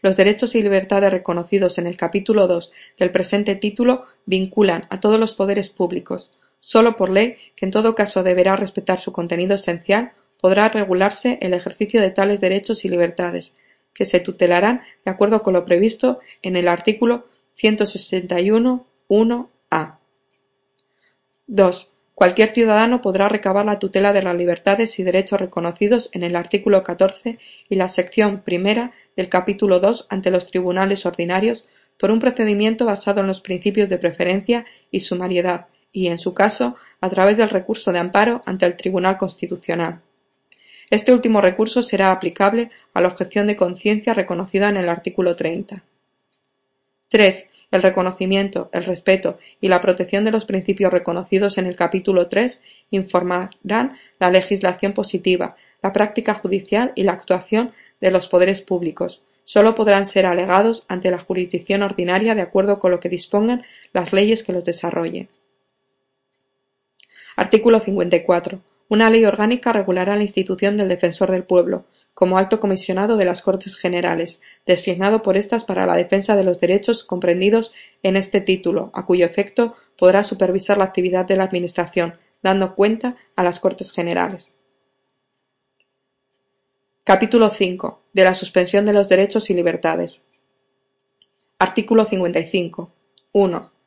Los 0.01 0.17
derechos 0.17 0.55
y 0.55 0.62
libertades 0.62 1.11
reconocidos 1.11 1.77
en 1.79 1.87
el 1.87 1.97
capítulo 1.97 2.47
2 2.47 2.71
del 2.97 3.11
presente 3.11 3.57
título 3.57 4.05
vinculan 4.25 4.87
a 4.91 5.01
todos 5.01 5.19
los 5.19 5.35
poderes 5.35 5.69
públicos, 5.69 6.31
sólo 6.61 6.97
por 6.97 7.11
ley, 7.11 7.37
que 7.57 7.66
en 7.66 7.73
todo 7.73 7.94
caso 7.94 8.23
deberá 8.23 8.57
respetar 8.57 9.01
su 9.01 9.12
contenido 9.12 9.55
esencial, 9.55 10.12
podrá 10.40 10.68
regularse 10.68 11.38
el 11.42 11.55
ejercicio 11.55 12.01
de 12.01 12.11
tales 12.11 12.40
derechos 12.40 12.85
y 12.85 12.88
libertades, 12.88 13.55
que 13.94 14.05
se 14.05 14.21
tutelarán 14.21 14.83
de 15.05 15.11
acuerdo 15.11 15.42
con 15.42 15.55
lo 15.55 15.64
previsto 15.64 16.21
en 16.42 16.55
el 16.57 16.68
artículo 16.68 17.27
161.1a. 17.61 19.99
2. 21.49 21.90
Cualquier 22.14 22.51
ciudadano 22.51 23.01
podrá 23.01 23.29
recabar 23.29 23.64
la 23.64 23.79
tutela 23.79 24.12
de 24.12 24.23
las 24.23 24.37
libertades 24.37 24.99
y 24.99 25.05
derechos 25.05 25.40
reconocidos 25.40 26.11
en 26.12 26.25
el 26.25 26.37
artículo 26.37 26.83
14 26.83 27.38
y 27.68 27.75
la 27.77 27.88
sección 27.88 28.40
primera 28.40 28.92
del 29.16 29.29
capítulo 29.29 29.81
2 29.81 30.07
ante 30.11 30.31
los 30.31 30.47
tribunales 30.47 31.07
ordinarios 31.07 31.64
por 31.99 32.11
un 32.11 32.21
procedimiento 32.21 32.85
basado 32.85 33.21
en 33.21 33.29
los 33.29 33.40
principios 33.40 33.88
de 33.88 33.99
preferencia 33.99 34.66
y 34.90 35.01
sumariedad 35.01 35.66
y, 35.92 36.09
en 36.09 36.18
su 36.18 36.35
caso, 36.35 36.77
a 37.01 37.09
través 37.09 37.37
del 37.37 37.51
recurso 37.51 37.92
de 37.92 37.98
amparo 37.98 38.42
ante 38.46 38.66
el 38.66 38.77
Tribunal 38.77 39.16
Constitucional. 39.16 40.01
Este 40.90 41.12
último 41.12 41.40
recurso 41.40 41.83
será 41.83 42.11
aplicable 42.11 42.70
a 42.94 43.01
la 43.01 43.09
objeción 43.09 43.46
de 43.46 43.57
conciencia 43.57 44.14
reconocida 44.14 44.68
en 44.68 44.79
el 44.79 44.88
artículo 44.88 45.37
30. 45.37 45.83
3. 47.09 47.46
El 47.70 47.83
reconocimiento, 47.83 48.70
el 48.72 48.85
respeto 48.85 49.38
y 49.61 49.68
la 49.68 49.83
protección 49.83 50.24
de 50.24 50.31
los 50.31 50.46
principios 50.46 50.90
reconocidos 50.90 51.59
en 51.59 51.66
el 51.66 51.77
capítulo 51.77 52.27
3 52.27 52.62
informarán 52.90 53.98
la 54.18 54.31
legislación 54.31 54.94
positiva, 54.94 55.57
la 55.83 55.92
práctica 55.92 56.33
judicial 56.33 56.92
y 56.94 57.03
la 57.03 57.12
actuación 57.12 57.72
de 58.01 58.11
los 58.11 58.29
poderes 58.29 58.62
públicos. 58.62 59.22
Sólo 59.44 59.74
podrán 59.74 60.07
ser 60.07 60.24
alegados 60.24 60.85
ante 60.88 61.11
la 61.11 61.18
jurisdicción 61.18 61.83
ordinaria 61.83 62.35
de 62.35 62.42
acuerdo 62.42 62.79
con 62.79 62.90
lo 62.90 63.01
que 63.01 63.09
dispongan 63.11 63.64
las 63.92 64.12
leyes 64.14 64.42
que 64.42 64.53
los 64.53 64.64
desarrollen. 64.64 65.29
Artículo 67.38 67.79
54. 67.79 68.59
Una 68.88 69.11
ley 69.11 69.24
orgánica 69.24 69.72
regulará 69.72 70.16
la 70.16 70.22
institución 70.22 70.77
del 70.77 70.88
Defensor 70.88 71.31
del 71.31 71.44
Pueblo, 71.44 71.85
como 72.12 72.37
alto 72.37 72.59
comisionado 72.59 73.16
de 73.16 73.24
las 73.24 73.42
Cortes 73.42 73.77
Generales, 73.77 74.40
designado 74.66 75.22
por 75.22 75.37
éstas 75.37 75.62
para 75.62 75.87
la 75.87 75.94
defensa 75.94 76.35
de 76.35 76.42
los 76.42 76.59
derechos 76.59 77.05
comprendidos 77.05 77.70
en 78.03 78.16
este 78.16 78.40
título, 78.40 78.90
a 78.92 79.07
cuyo 79.07 79.24
efecto 79.24 79.77
podrá 79.96 80.24
supervisar 80.24 80.79
la 80.79 80.87
actividad 80.87 81.27
de 81.27 81.37
la 81.37 81.44
Administración, 81.44 82.14
dando 82.42 82.74
cuenta 82.74 83.14
a 83.37 83.44
las 83.44 83.61
Cortes 83.61 83.92
Generales. 83.92 84.51
Capítulo 87.05 87.51
5. 87.51 88.03
De 88.14 88.24
la 88.24 88.35
suspensión 88.35 88.85
de 88.85 88.94
los 88.94 89.09
derechos 89.09 89.48
y 89.48 89.55
libertades. 89.55 90.22
Artículo 91.61 92.05
55. 92.05 92.92
1. 93.31 93.78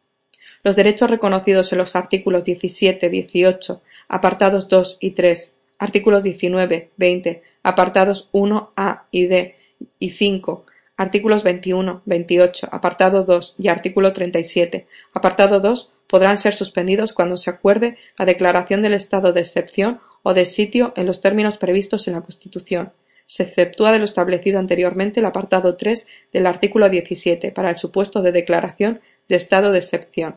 Los 0.63 0.75
derechos 0.75 1.09
reconocidos 1.09 1.71
en 1.71 1.79
los 1.79 1.95
artículos 1.95 2.43
17, 2.43 3.09
18, 3.09 3.81
apartados 4.07 4.67
2 4.67 4.97
y 4.99 5.11
3, 5.11 5.53
artículos 5.79 6.21
19, 6.21 6.89
20, 6.97 7.41
apartados 7.63 8.27
1 8.31 8.71
A 8.75 9.05
y 9.09 9.25
D 9.25 9.55
y 9.97 10.11
5, 10.11 10.65
artículos 10.97 11.43
21, 11.43 12.03
28, 12.05 12.69
apartado 12.71 13.23
2 13.23 13.55
y 13.57 13.69
artículo 13.69 14.13
37, 14.13 14.85
apartado 15.13 15.59
2 15.59 15.91
podrán 16.05 16.37
ser 16.37 16.53
suspendidos 16.53 17.13
cuando 17.13 17.37
se 17.37 17.49
acuerde 17.49 17.97
la 18.19 18.25
declaración 18.25 18.83
del 18.83 18.93
estado 18.93 19.33
de 19.33 19.41
excepción 19.41 19.99
o 20.21 20.35
de 20.35 20.45
sitio 20.45 20.93
en 20.95 21.07
los 21.07 21.21
términos 21.21 21.57
previstos 21.57 22.07
en 22.07 22.13
la 22.13 22.21
Constitución. 22.21 22.91
Se 23.25 23.43
exceptúa 23.43 23.91
de 23.91 23.99
lo 23.99 24.05
establecido 24.05 24.59
anteriormente 24.59 25.21
el 25.21 25.25
apartado 25.25 25.75
3 25.75 26.05
del 26.33 26.45
artículo 26.45 26.89
17 26.89 27.51
para 27.51 27.69
el 27.69 27.77
supuesto 27.77 28.21
de 28.21 28.31
declaración 28.31 28.99
de 29.29 29.37
estado 29.37 29.71
de 29.71 29.79
excepción. 29.79 30.35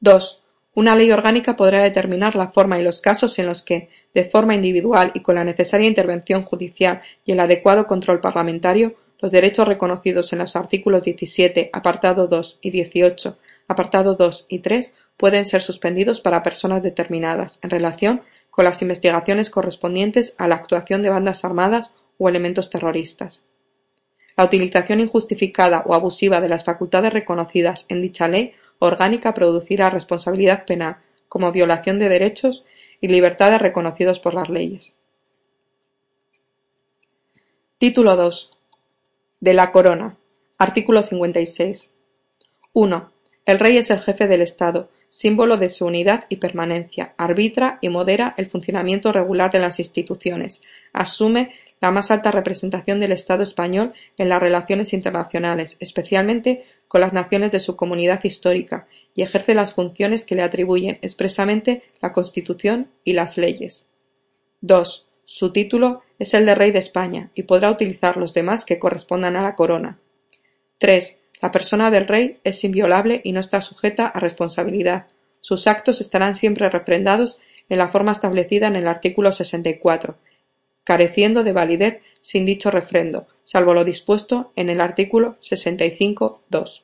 2. 0.00 0.42
Una 0.74 0.94
ley 0.94 1.10
orgánica 1.10 1.56
podrá 1.56 1.82
determinar 1.82 2.36
la 2.36 2.48
forma 2.48 2.78
y 2.78 2.84
los 2.84 3.00
casos 3.00 3.38
en 3.38 3.46
los 3.46 3.62
que, 3.62 3.88
de 4.14 4.24
forma 4.24 4.54
individual 4.54 5.10
y 5.12 5.20
con 5.20 5.34
la 5.34 5.44
necesaria 5.44 5.88
intervención 5.88 6.44
judicial 6.44 7.02
y 7.24 7.32
el 7.32 7.40
adecuado 7.40 7.86
control 7.86 8.20
parlamentario, 8.20 8.94
los 9.20 9.32
derechos 9.32 9.66
reconocidos 9.66 10.32
en 10.32 10.38
los 10.38 10.54
artículos 10.54 11.02
17, 11.02 11.70
apartado 11.72 12.28
2 12.28 12.58
y 12.62 12.70
18, 12.70 13.36
apartado 13.66 14.14
2 14.14 14.46
y 14.48 14.60
3 14.60 14.92
pueden 15.16 15.44
ser 15.44 15.62
suspendidos 15.62 16.20
para 16.20 16.44
personas 16.44 16.82
determinadas 16.82 17.58
en 17.62 17.70
relación 17.70 18.22
con 18.50 18.64
las 18.64 18.80
investigaciones 18.82 19.50
correspondientes 19.50 20.34
a 20.38 20.46
la 20.46 20.54
actuación 20.54 21.02
de 21.02 21.10
bandas 21.10 21.44
armadas 21.44 21.90
o 22.18 22.28
elementos 22.28 22.70
terroristas. 22.70 23.42
La 24.36 24.44
utilización 24.44 25.00
injustificada 25.00 25.82
o 25.84 25.94
abusiva 25.94 26.40
de 26.40 26.48
las 26.48 26.62
facultades 26.62 27.12
reconocidas 27.12 27.86
en 27.88 28.02
dicha 28.02 28.28
ley 28.28 28.52
orgánica 28.78 29.34
producirá 29.34 29.90
responsabilidad 29.90 30.64
penal 30.64 30.96
como 31.28 31.52
violación 31.52 31.98
de 31.98 32.08
derechos 32.08 32.64
y 33.00 33.08
libertades 33.08 33.60
reconocidos 33.60 34.20
por 34.20 34.34
las 34.34 34.48
leyes. 34.48 34.94
Título 37.78 38.16
2. 38.16 38.50
De 39.40 39.54
la 39.54 39.70
Corona. 39.70 40.16
Artículo 40.58 41.02
56. 41.02 41.90
1. 42.72 43.12
El 43.46 43.58
rey 43.58 43.76
es 43.76 43.90
el 43.90 44.00
jefe 44.00 44.26
del 44.26 44.42
Estado, 44.42 44.90
símbolo 45.08 45.56
de 45.56 45.68
su 45.68 45.86
unidad 45.86 46.24
y 46.28 46.36
permanencia, 46.36 47.14
arbitra 47.16 47.78
y 47.80 47.88
modera 47.88 48.34
el 48.36 48.50
funcionamiento 48.50 49.12
regular 49.12 49.50
de 49.50 49.60
las 49.60 49.78
instituciones, 49.78 50.60
asume 50.92 51.52
la 51.80 51.90
más 51.90 52.10
alta 52.10 52.30
representación 52.30 53.00
del 53.00 53.12
Estado 53.12 53.42
español 53.42 53.94
en 54.16 54.28
las 54.28 54.40
relaciones 54.40 54.92
internacionales, 54.92 55.76
especialmente 55.80 56.66
con 56.88 57.00
las 57.00 57.12
naciones 57.12 57.52
de 57.52 57.60
su 57.60 57.76
comunidad 57.76 58.24
histórica, 58.24 58.86
y 59.14 59.22
ejerce 59.22 59.54
las 59.54 59.74
funciones 59.74 60.24
que 60.24 60.34
le 60.34 60.42
atribuyen 60.42 60.98
expresamente 61.02 61.82
la 62.00 62.12
Constitución 62.12 62.88
y 63.04 63.12
las 63.12 63.36
leyes. 63.36 63.84
2. 64.62 65.06
Su 65.24 65.52
título 65.52 66.02
es 66.18 66.34
el 66.34 66.46
de 66.46 66.54
Rey 66.54 66.72
de 66.72 66.78
España, 66.78 67.30
y 67.34 67.44
podrá 67.44 67.70
utilizar 67.70 68.16
los 68.16 68.34
demás 68.34 68.64
que 68.64 68.78
correspondan 68.78 69.36
a 69.36 69.42
la 69.42 69.54
corona. 69.54 69.98
3. 70.78 71.16
La 71.40 71.50
persona 71.52 71.90
del 71.90 72.08
rey 72.08 72.38
es 72.44 72.64
inviolable 72.64 73.20
y 73.22 73.32
no 73.32 73.40
está 73.40 73.60
sujeta 73.60 74.06
a 74.06 74.20
responsabilidad. 74.20 75.06
Sus 75.40 75.66
actos 75.66 76.00
estarán 76.00 76.34
siempre 76.34 76.68
refrendados 76.68 77.38
en 77.68 77.78
la 77.78 77.88
forma 77.88 78.12
establecida 78.12 78.66
en 78.66 78.76
el 78.76 78.88
artículo 78.88 79.30
64, 79.30 80.16
careciendo 80.88 81.44
de 81.44 81.52
validez 81.52 82.00
sin 82.22 82.46
dicho 82.46 82.70
refrendo, 82.70 83.26
salvo 83.44 83.74
lo 83.74 83.84
dispuesto 83.84 84.52
en 84.56 84.70
el 84.70 84.80
artículo 84.80 85.36
65.2. 85.42 86.80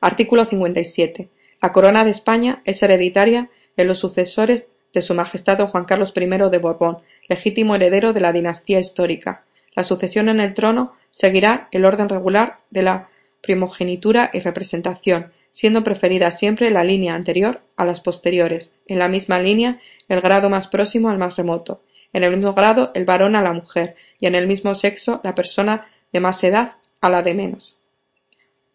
Artículo 0.00 0.44
57. 0.44 1.28
La 1.62 1.70
corona 1.70 2.02
de 2.02 2.10
España 2.10 2.62
es 2.64 2.82
hereditaria 2.82 3.48
en 3.76 3.86
los 3.86 4.00
sucesores 4.00 4.70
de 4.92 5.02
su 5.02 5.14
Majestad 5.14 5.58
don 5.58 5.68
Juan 5.68 5.84
Carlos 5.84 6.12
I 6.16 6.26
de 6.26 6.58
Borbón, 6.58 6.98
legítimo 7.28 7.76
heredero 7.76 8.12
de 8.12 8.20
la 8.22 8.32
dinastía 8.32 8.80
histórica. 8.80 9.44
La 9.76 9.84
sucesión 9.84 10.28
en 10.28 10.40
el 10.40 10.52
trono 10.54 10.90
seguirá 11.12 11.68
el 11.70 11.84
orden 11.84 12.08
regular 12.08 12.56
de 12.70 12.82
la 12.82 13.08
primogenitura 13.40 14.30
y 14.32 14.40
representación, 14.40 15.30
siendo 15.52 15.84
preferida 15.84 16.32
siempre 16.32 16.72
la 16.72 16.82
línea 16.82 17.14
anterior 17.14 17.60
a 17.76 17.84
las 17.84 18.00
posteriores, 18.00 18.72
en 18.88 18.98
la 18.98 19.06
misma 19.06 19.38
línea 19.38 19.78
el 20.08 20.20
grado 20.20 20.50
más 20.50 20.66
próximo 20.66 21.08
al 21.08 21.18
más 21.18 21.36
remoto, 21.36 21.80
en 22.12 22.24
el 22.24 22.36
mismo 22.36 22.54
grado 22.54 22.90
el 22.94 23.04
varón 23.04 23.36
a 23.36 23.42
la 23.42 23.52
mujer, 23.52 23.96
y 24.18 24.26
en 24.26 24.34
el 24.34 24.46
mismo 24.46 24.74
sexo 24.74 25.20
la 25.24 25.34
persona 25.34 25.86
de 26.12 26.20
más 26.20 26.42
edad 26.44 26.72
a 27.00 27.08
la 27.08 27.22
de 27.22 27.34
menos. 27.34 27.76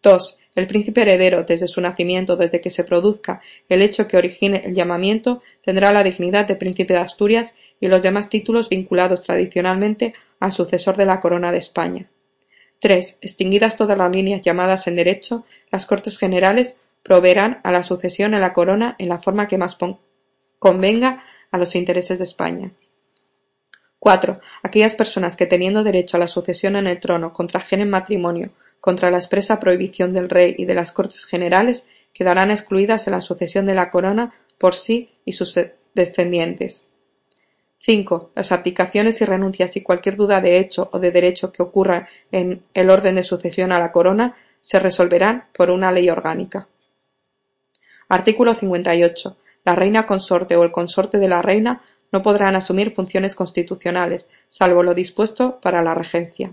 2. 0.02 0.38
El 0.54 0.66
príncipe 0.66 1.02
heredero, 1.02 1.42
desde 1.42 1.68
su 1.68 1.80
nacimiento, 1.82 2.36
desde 2.36 2.62
que 2.62 2.70
se 2.70 2.82
produzca 2.82 3.42
el 3.68 3.82
hecho 3.82 4.08
que 4.08 4.16
origine 4.16 4.62
el 4.64 4.74
llamamiento, 4.74 5.42
tendrá 5.62 5.92
la 5.92 6.02
dignidad 6.02 6.46
de 6.46 6.56
príncipe 6.56 6.94
de 6.94 7.00
Asturias 7.00 7.56
y 7.78 7.88
los 7.88 8.02
demás 8.02 8.30
títulos 8.30 8.70
vinculados 8.70 9.22
tradicionalmente 9.22 10.14
al 10.40 10.52
sucesor 10.52 10.96
de 10.96 11.04
la 11.04 11.20
corona 11.20 11.52
de 11.52 11.58
España. 11.58 12.06
3. 12.80 13.18
Extinguidas 13.20 13.76
todas 13.76 13.98
las 13.98 14.10
líneas 14.10 14.40
llamadas 14.40 14.86
en 14.86 14.96
derecho, 14.96 15.44
las 15.70 15.84
Cortes 15.84 16.18
Generales 16.18 16.76
proveerán 17.02 17.60
a 17.62 17.70
la 17.70 17.82
sucesión 17.82 18.32
en 18.32 18.40
la 18.40 18.52
corona 18.52 18.96
en 18.98 19.08
la 19.10 19.18
forma 19.18 19.48
que 19.48 19.58
más 19.58 19.76
convenga 20.58 21.22
a 21.50 21.58
los 21.58 21.74
intereses 21.74 22.18
de 22.18 22.24
España. 22.24 22.70
4. 23.98 24.40
Aquellas 24.62 24.94
personas 24.94 25.36
que 25.36 25.46
teniendo 25.46 25.82
derecho 25.82 26.16
a 26.16 26.20
la 26.20 26.28
sucesión 26.28 26.76
en 26.76 26.86
el 26.86 27.00
trono 27.00 27.32
contrajeren 27.32 27.90
matrimonio 27.90 28.50
contra 28.80 29.10
la 29.10 29.18
expresa 29.18 29.58
prohibición 29.58 30.12
del 30.12 30.28
rey 30.28 30.54
y 30.58 30.64
de 30.64 30.74
las 30.74 30.92
Cortes 30.92 31.24
Generales 31.24 31.86
quedarán 32.12 32.50
excluidas 32.50 33.06
en 33.06 33.12
la 33.12 33.20
sucesión 33.20 33.66
de 33.66 33.74
la 33.74 33.90
corona 33.90 34.32
por 34.58 34.74
sí 34.74 35.10
y 35.24 35.32
sus 35.32 35.58
descendientes. 35.94 36.84
5. 37.80 38.30
Las 38.34 38.52
abdicaciones 38.52 39.20
y 39.20 39.24
renuncias 39.24 39.76
y 39.76 39.82
cualquier 39.82 40.16
duda 40.16 40.40
de 40.40 40.58
hecho 40.58 40.88
o 40.92 40.98
de 40.98 41.10
derecho 41.10 41.52
que 41.52 41.62
ocurra 41.62 42.08
en 42.32 42.62
el 42.74 42.90
orden 42.90 43.16
de 43.16 43.22
sucesión 43.22 43.70
a 43.70 43.78
la 43.78 43.92
corona 43.92 44.34
se 44.60 44.80
resolverán 44.80 45.44
por 45.52 45.70
una 45.70 45.92
ley 45.92 46.08
orgánica. 46.10 46.66
Artículo 48.08 48.54
58. 48.54 49.36
La 49.64 49.74
reina 49.74 50.06
consorte 50.06 50.56
o 50.56 50.64
el 50.64 50.70
consorte 50.70 51.18
de 51.18 51.28
la 51.28 51.42
reina 51.42 51.82
no 52.12 52.22
podrán 52.22 52.56
asumir 52.56 52.94
funciones 52.94 53.34
constitucionales, 53.34 54.28
salvo 54.48 54.82
lo 54.82 54.94
dispuesto 54.94 55.58
para 55.60 55.82
la 55.82 55.94
regencia. 55.94 56.52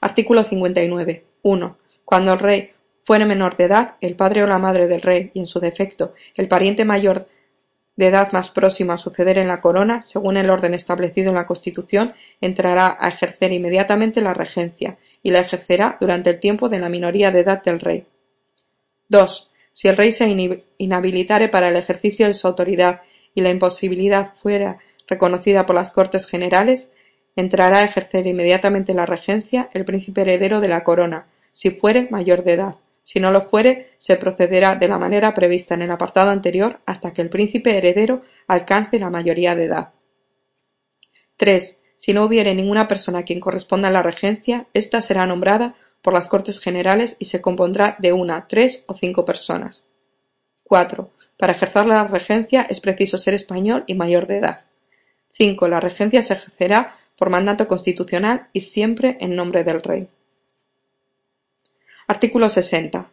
Artículo 0.00 0.42
59. 0.44 1.24
1. 1.42 1.76
Cuando 2.04 2.32
el 2.32 2.38
rey 2.38 2.72
Fuere 3.04 3.24
menor 3.24 3.56
de 3.56 3.64
edad, 3.64 3.94
el 4.00 4.14
padre 4.14 4.44
o 4.44 4.46
la 4.46 4.58
madre 4.58 4.86
del 4.86 5.02
rey, 5.02 5.32
y 5.34 5.40
en 5.40 5.46
su 5.46 5.58
defecto, 5.58 6.14
el 6.36 6.46
pariente 6.46 6.84
mayor 6.84 7.26
de 7.96 8.06
edad 8.06 8.32
más 8.32 8.50
próximo 8.50 8.92
a 8.92 8.96
suceder 8.96 9.38
en 9.38 9.48
la 9.48 9.60
corona, 9.60 10.02
según 10.02 10.36
el 10.36 10.48
orden 10.50 10.72
establecido 10.72 11.30
en 11.30 11.34
la 11.34 11.46
Constitución, 11.46 12.14
entrará 12.40 12.96
a 13.00 13.08
ejercer 13.08 13.52
inmediatamente 13.52 14.20
la 14.20 14.34
regencia, 14.34 14.98
y 15.22 15.30
la 15.30 15.40
ejercerá 15.40 15.96
durante 16.00 16.30
el 16.30 16.38
tiempo 16.38 16.68
de 16.68 16.78
la 16.78 16.88
minoría 16.88 17.32
de 17.32 17.40
edad 17.40 17.62
del 17.62 17.80
rey. 17.80 18.04
2. 19.08 19.50
Si 19.72 19.88
el 19.88 19.96
rey 19.96 20.12
se 20.12 20.28
inhabilitare 20.78 21.48
para 21.48 21.70
el 21.70 21.76
ejercicio 21.76 22.26
de 22.26 22.34
su 22.34 22.46
autoridad 22.46 23.00
y 23.34 23.40
la 23.40 23.50
imposibilidad 23.50 24.34
fuera 24.34 24.78
reconocida 25.06 25.66
por 25.66 25.74
las 25.74 25.92
Cortes 25.92 26.26
Generales, 26.26 26.88
entrará 27.36 27.78
a 27.78 27.84
ejercer 27.84 28.26
inmediatamente 28.26 28.94
la 28.94 29.06
regencia 29.06 29.68
el 29.72 29.84
príncipe 29.84 30.22
heredero 30.22 30.60
de 30.60 30.68
la 30.68 30.84
corona, 30.84 31.26
si 31.52 31.70
fuere 31.70 32.08
mayor 32.10 32.44
de 32.44 32.52
edad. 32.54 32.74
Si 33.04 33.20
no 33.20 33.30
lo 33.30 33.42
fuere, 33.42 33.90
se 33.98 34.16
procederá 34.16 34.76
de 34.76 34.88
la 34.88 34.98
manera 34.98 35.34
prevista 35.34 35.74
en 35.74 35.82
el 35.82 35.90
apartado 35.90 36.30
anterior 36.30 36.78
hasta 36.86 37.12
que 37.12 37.22
el 37.22 37.30
príncipe 37.30 37.76
heredero 37.76 38.22
alcance 38.46 38.98
la 38.98 39.10
mayoría 39.10 39.54
de 39.54 39.64
edad. 39.64 39.90
3. 41.36 41.78
Si 41.98 42.12
no 42.12 42.24
hubiere 42.24 42.54
ninguna 42.54 42.88
persona 42.88 43.20
a 43.20 43.22
quien 43.24 43.40
corresponda 43.40 43.90
la 43.90 44.02
regencia, 44.02 44.66
ésta 44.74 45.02
será 45.02 45.26
nombrada 45.26 45.74
por 46.00 46.12
las 46.12 46.28
Cortes 46.28 46.60
Generales 46.60 47.16
y 47.18 47.26
se 47.26 47.40
compondrá 47.40 47.96
de 47.98 48.12
una, 48.12 48.46
tres 48.48 48.84
o 48.86 48.96
cinco 48.96 49.24
personas. 49.24 49.84
4. 50.72 51.10
Para 51.36 51.52
ejercer 51.52 51.84
la 51.84 52.04
regencia 52.04 52.62
es 52.62 52.80
preciso 52.80 53.18
ser 53.18 53.34
español 53.34 53.84
y 53.86 53.94
mayor 53.94 54.26
de 54.26 54.38
edad. 54.38 54.60
5. 55.34 55.68
La 55.68 55.80
regencia 55.80 56.22
se 56.22 56.32
ejercerá 56.32 56.96
por 57.18 57.28
mandato 57.28 57.68
constitucional 57.68 58.46
y 58.54 58.62
siempre 58.62 59.18
en 59.20 59.36
nombre 59.36 59.64
del 59.64 59.82
rey. 59.82 60.08
Artículo 62.06 62.48
60. 62.48 63.06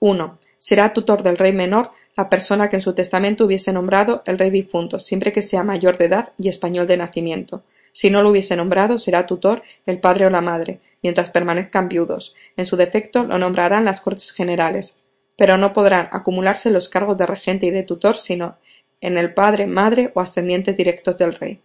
1. 0.00 0.38
Será 0.58 0.94
tutor 0.94 1.22
del 1.22 1.36
rey 1.36 1.52
menor 1.52 1.90
la 2.16 2.30
persona 2.30 2.70
que 2.70 2.76
en 2.76 2.82
su 2.82 2.94
testamento 2.94 3.44
hubiese 3.44 3.74
nombrado 3.74 4.22
el 4.24 4.38
rey 4.38 4.48
difunto, 4.48 4.98
siempre 4.98 5.32
que 5.32 5.42
sea 5.42 5.62
mayor 5.62 5.98
de 5.98 6.06
edad 6.06 6.32
y 6.38 6.48
español 6.48 6.86
de 6.86 6.96
nacimiento. 6.96 7.62
Si 7.92 8.08
no 8.08 8.22
lo 8.22 8.30
hubiese 8.30 8.56
nombrado, 8.56 8.98
será 8.98 9.26
tutor 9.26 9.62
el 9.84 9.98
padre 9.98 10.24
o 10.24 10.30
la 10.30 10.40
madre, 10.40 10.80
mientras 11.02 11.28
permanezcan 11.28 11.90
viudos. 11.90 12.34
En 12.56 12.64
su 12.64 12.76
defecto 12.76 13.24
lo 13.24 13.36
nombrarán 13.36 13.84
las 13.84 14.00
Cortes 14.00 14.32
Generales, 14.32 14.96
pero 15.42 15.58
no 15.58 15.72
podrán 15.72 16.08
acumularse 16.12 16.70
los 16.70 16.88
cargos 16.88 17.18
de 17.18 17.26
regente 17.26 17.66
y 17.66 17.72
de 17.72 17.82
tutor 17.82 18.16
sino 18.16 18.54
en 19.00 19.18
el 19.18 19.34
padre, 19.34 19.66
madre 19.66 20.12
o 20.14 20.20
ascendientes 20.20 20.76
directos 20.76 21.18
del 21.18 21.34
rey. 21.34 21.58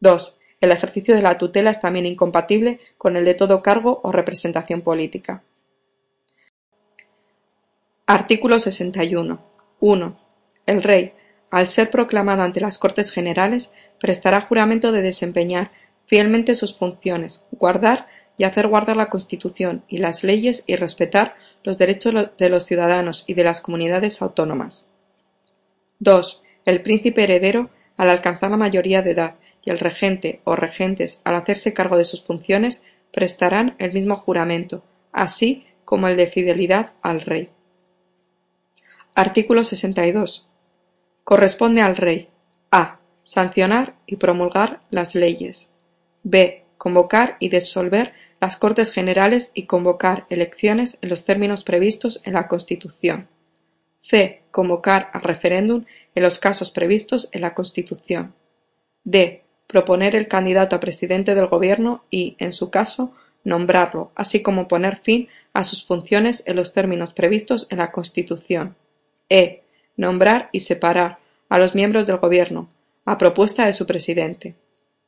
2. 0.00 0.36
El 0.60 0.70
ejercicio 0.70 1.16
de 1.16 1.22
la 1.22 1.38
tutela 1.38 1.70
es 1.70 1.80
también 1.80 2.04
incompatible 2.04 2.78
con 2.98 3.16
el 3.16 3.24
de 3.24 3.32
todo 3.32 3.62
cargo 3.62 4.00
o 4.02 4.12
representación 4.12 4.82
política. 4.82 5.42
Artículo 8.04 8.60
61. 8.60 9.40
1. 9.80 10.16
El 10.66 10.82
Rey, 10.82 11.14
al 11.50 11.68
ser 11.68 11.88
proclamado 11.88 12.42
ante 12.42 12.60
las 12.60 12.76
Cortes 12.76 13.12
Generales, 13.12 13.72
prestará 13.98 14.42
juramento 14.42 14.92
de 14.92 15.00
desempeñar 15.00 15.70
fielmente 16.04 16.54
sus 16.54 16.76
funciones, 16.76 17.40
guardar 17.50 18.08
y 18.40 18.44
hacer 18.44 18.68
guardar 18.68 18.96
la 18.96 19.10
Constitución 19.10 19.84
y 19.86 19.98
las 19.98 20.24
leyes 20.24 20.64
y 20.66 20.76
respetar 20.76 21.34
los 21.62 21.76
derechos 21.76 22.14
de 22.38 22.48
los 22.48 22.64
ciudadanos 22.64 23.24
y 23.26 23.34
de 23.34 23.44
las 23.44 23.60
comunidades 23.60 24.22
autónomas. 24.22 24.86
2. 25.98 26.42
El 26.64 26.80
príncipe 26.80 27.24
heredero, 27.24 27.68
al 27.98 28.08
alcanzar 28.08 28.50
la 28.50 28.56
mayoría 28.56 29.02
de 29.02 29.10
edad, 29.10 29.34
y 29.62 29.68
el 29.68 29.78
regente 29.78 30.40
o 30.44 30.56
regentes, 30.56 31.20
al 31.22 31.34
hacerse 31.34 31.74
cargo 31.74 31.98
de 31.98 32.06
sus 32.06 32.22
funciones, 32.22 32.82
prestarán 33.12 33.74
el 33.76 33.92
mismo 33.92 34.14
juramento, 34.14 34.82
así 35.12 35.66
como 35.84 36.08
el 36.08 36.16
de 36.16 36.26
fidelidad 36.26 36.92
al 37.02 37.20
rey. 37.20 37.50
Artículo 39.14 39.64
62. 39.64 40.46
Corresponde 41.24 41.82
al 41.82 41.94
Rey 41.94 42.30
a. 42.70 43.00
sancionar 43.22 43.96
y 44.06 44.16
promulgar 44.16 44.80
las 44.88 45.14
leyes; 45.14 45.68
b. 46.22 46.64
convocar 46.80 47.36
y 47.40 47.50
disolver 47.50 48.14
las 48.40 48.56
Cortes 48.56 48.90
Generales 48.90 49.50
y 49.52 49.66
convocar 49.66 50.24
elecciones 50.30 50.96
en 51.02 51.10
los 51.10 51.24
términos 51.24 51.62
previstos 51.62 52.22
en 52.24 52.32
la 52.32 52.48
Constitución; 52.48 53.28
c. 54.00 54.40
convocar 54.50 55.10
al 55.12 55.20
referéndum 55.20 55.84
en 56.14 56.22
los 56.22 56.38
casos 56.38 56.70
previstos 56.70 57.28
en 57.32 57.42
la 57.42 57.52
Constitución; 57.52 58.32
d. 59.04 59.42
proponer 59.66 60.16
el 60.16 60.26
candidato 60.26 60.74
a 60.74 60.80
presidente 60.80 61.34
del 61.34 61.48
Gobierno 61.48 62.02
y, 62.10 62.34
en 62.38 62.54
su 62.54 62.70
caso, 62.70 63.12
nombrarlo, 63.44 64.10
así 64.14 64.40
como 64.40 64.66
poner 64.66 64.96
fin 64.96 65.28
a 65.52 65.64
sus 65.64 65.84
funciones 65.84 66.42
en 66.46 66.56
los 66.56 66.72
términos 66.72 67.12
previstos 67.12 67.66
en 67.68 67.76
la 67.76 67.92
Constitución. 67.92 68.74
E. 69.28 69.60
Nombrar 69.98 70.48
y 70.50 70.60
separar 70.60 71.18
a 71.50 71.58
los 71.58 71.74
miembros 71.74 72.06
del 72.06 72.16
Gobierno, 72.16 72.70
a 73.04 73.18
propuesta 73.18 73.66
de 73.66 73.74
su 73.74 73.84
presidente. 73.84 74.54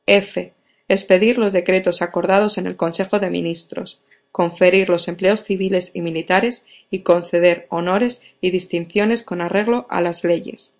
F. 0.05 0.53
Expedir 0.87 1.37
los 1.37 1.53
decretos 1.53 2.01
acordados 2.01 2.57
en 2.57 2.67
el 2.67 2.75
Consejo 2.75 3.19
de 3.19 3.29
Ministros, 3.29 3.99
conferir 4.31 4.89
los 4.89 5.07
empleos 5.07 5.43
civiles 5.43 5.91
y 5.93 6.01
militares 6.01 6.65
y 6.89 6.99
conceder 6.99 7.67
honores 7.69 8.21
y 8.41 8.51
distinciones 8.51 9.23
con 9.23 9.41
arreglo 9.41 9.85
a 9.89 10.01
las 10.01 10.23
leyes. 10.23 10.73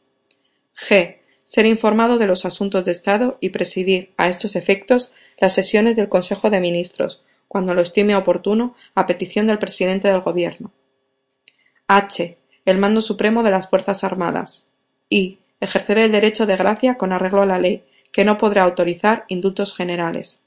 G. 0.76 1.18
Ser 1.46 1.66
informado 1.66 2.18
de 2.18 2.28
los 2.28 2.46
asuntos 2.46 2.86
de 2.86 2.92
Estado 2.92 3.38
y 3.42 3.50
presidir, 3.50 4.12
a 4.18 4.30
estos 4.30 4.56
efectos, 4.56 5.12
las 5.40 5.54
sesiones 5.54 5.96
del 5.96 6.10
Consejo 6.10 6.50
de 6.50 6.60
Ministros, 6.60 7.22
cuando 7.48 7.74
lo 7.74 7.82
estime 7.82 8.16
oportuno, 8.16 8.76
a 8.96 9.06
petición 9.06 9.46
del 9.48 9.60
presidente 9.60 10.08
del 10.08 10.22
Gobierno. 10.22 10.72
H 11.88 12.38
el 12.66 12.78
mando 12.78 13.02
supremo 13.02 13.44
de 13.44 13.52
las 13.52 13.70
Fuerzas 13.70 14.04
Armadas; 14.04 14.66
y 15.10 15.40
ejercer 15.60 15.98
el 15.98 16.12
derecho 16.12 16.46
de 16.46 16.56
gracia 16.56 16.96
con 16.96 17.12
arreglo 17.12 17.42
a 17.42 17.46
la 17.46 17.60
ley, 17.60 17.84
que 18.14 18.24
no 18.24 18.38
podrá 18.38 18.64
autorizar 18.64 19.26
indultos 19.28 19.76
generales; 19.76 20.40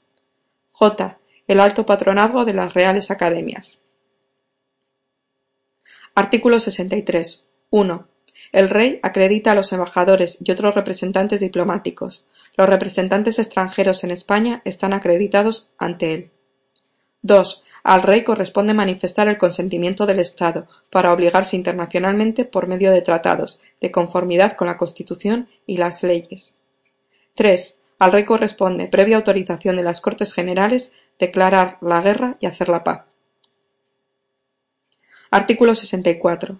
j. 0.71 1.17
el 1.47 1.59
alto 1.59 1.85
patronazgo 1.85 2.45
de 2.45 2.53
las 2.53 2.73
Reales 2.73 3.11
Academias. 3.11 3.77
Artículo 6.15 6.59
63. 6.59 7.43
1. 7.69 8.07
El 8.53 8.69
Rey 8.69 8.99
acredita 9.03 9.51
a 9.51 9.55
los 9.55 9.71
embajadores 9.73 10.37
y 10.43 10.51
otros 10.51 10.73
representantes 10.73 11.41
diplomáticos. 11.41 12.25
Los 12.55 12.69
representantes 12.69 13.37
extranjeros 13.37 14.03
en 14.03 14.11
España 14.11 14.61
están 14.65 14.93
acreditados 14.93 15.67
ante 15.77 16.13
él. 16.13 16.29
2. 17.21 17.63
Al 17.83 18.01
rey 18.01 18.23
corresponde 18.23 18.73
manifestar 18.73 19.27
el 19.27 19.37
consentimiento 19.37 20.05
del 20.05 20.19
Estado 20.19 20.67
para 20.89 21.13
obligarse 21.13 21.55
internacionalmente 21.55 22.45
por 22.45 22.67
medio 22.67 22.91
de 22.91 23.01
tratados, 23.01 23.59
de 23.79 23.91
conformidad 23.91 24.57
con 24.57 24.67
la 24.67 24.77
Constitución 24.77 25.47
y 25.65 25.77
las 25.77 26.03
leyes. 26.03 26.55
3. 27.37 27.75
Al 27.99 28.11
rey 28.11 28.25
corresponde, 28.25 28.87
previa 28.87 29.15
autorización 29.15 29.75
de 29.75 29.83
las 29.83 30.01
Cortes 30.01 30.33
Generales, 30.33 30.91
declarar 31.19 31.77
la 31.81 32.01
guerra 32.01 32.35
y 32.39 32.47
hacer 32.47 32.67
la 32.67 32.83
paz. 32.83 33.05
Artículo 35.29 35.75
64. 35.75 36.57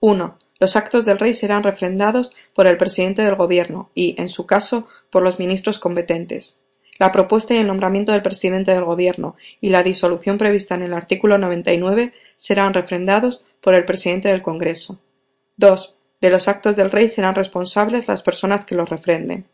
1. 0.00 0.38
Los 0.60 0.76
actos 0.76 1.04
del 1.04 1.18
rey 1.18 1.34
serán 1.34 1.62
refrendados 1.62 2.32
por 2.54 2.66
el 2.66 2.78
presidente 2.78 3.20
del 3.20 3.34
Gobierno 3.34 3.90
y, 3.94 4.14
en 4.18 4.30
su 4.30 4.46
caso, 4.46 4.88
por 5.10 5.22
los 5.22 5.38
ministros 5.38 5.78
competentes. 5.78 6.56
La 6.98 7.12
propuesta 7.12 7.52
y 7.52 7.58
el 7.58 7.66
nombramiento 7.66 8.12
del 8.12 8.22
presidente 8.22 8.72
del 8.72 8.84
Gobierno 8.84 9.36
y 9.60 9.68
la 9.68 9.82
disolución 9.82 10.38
prevista 10.38 10.74
en 10.74 10.84
el 10.84 10.94
artículo 10.94 11.36
99 11.36 12.14
serán 12.36 12.72
refrendados 12.72 13.44
por 13.60 13.74
el 13.74 13.84
presidente 13.84 14.28
del 14.28 14.40
Congreso. 14.40 14.98
2. 15.58 15.94
De 16.22 16.30
los 16.30 16.48
actos 16.48 16.76
del 16.76 16.90
Rey 16.90 17.08
serán 17.08 17.34
responsables 17.34 18.08
las 18.08 18.22
personas 18.22 18.64
que 18.64 18.74
los 18.74 18.88
refrenden. 18.88 19.44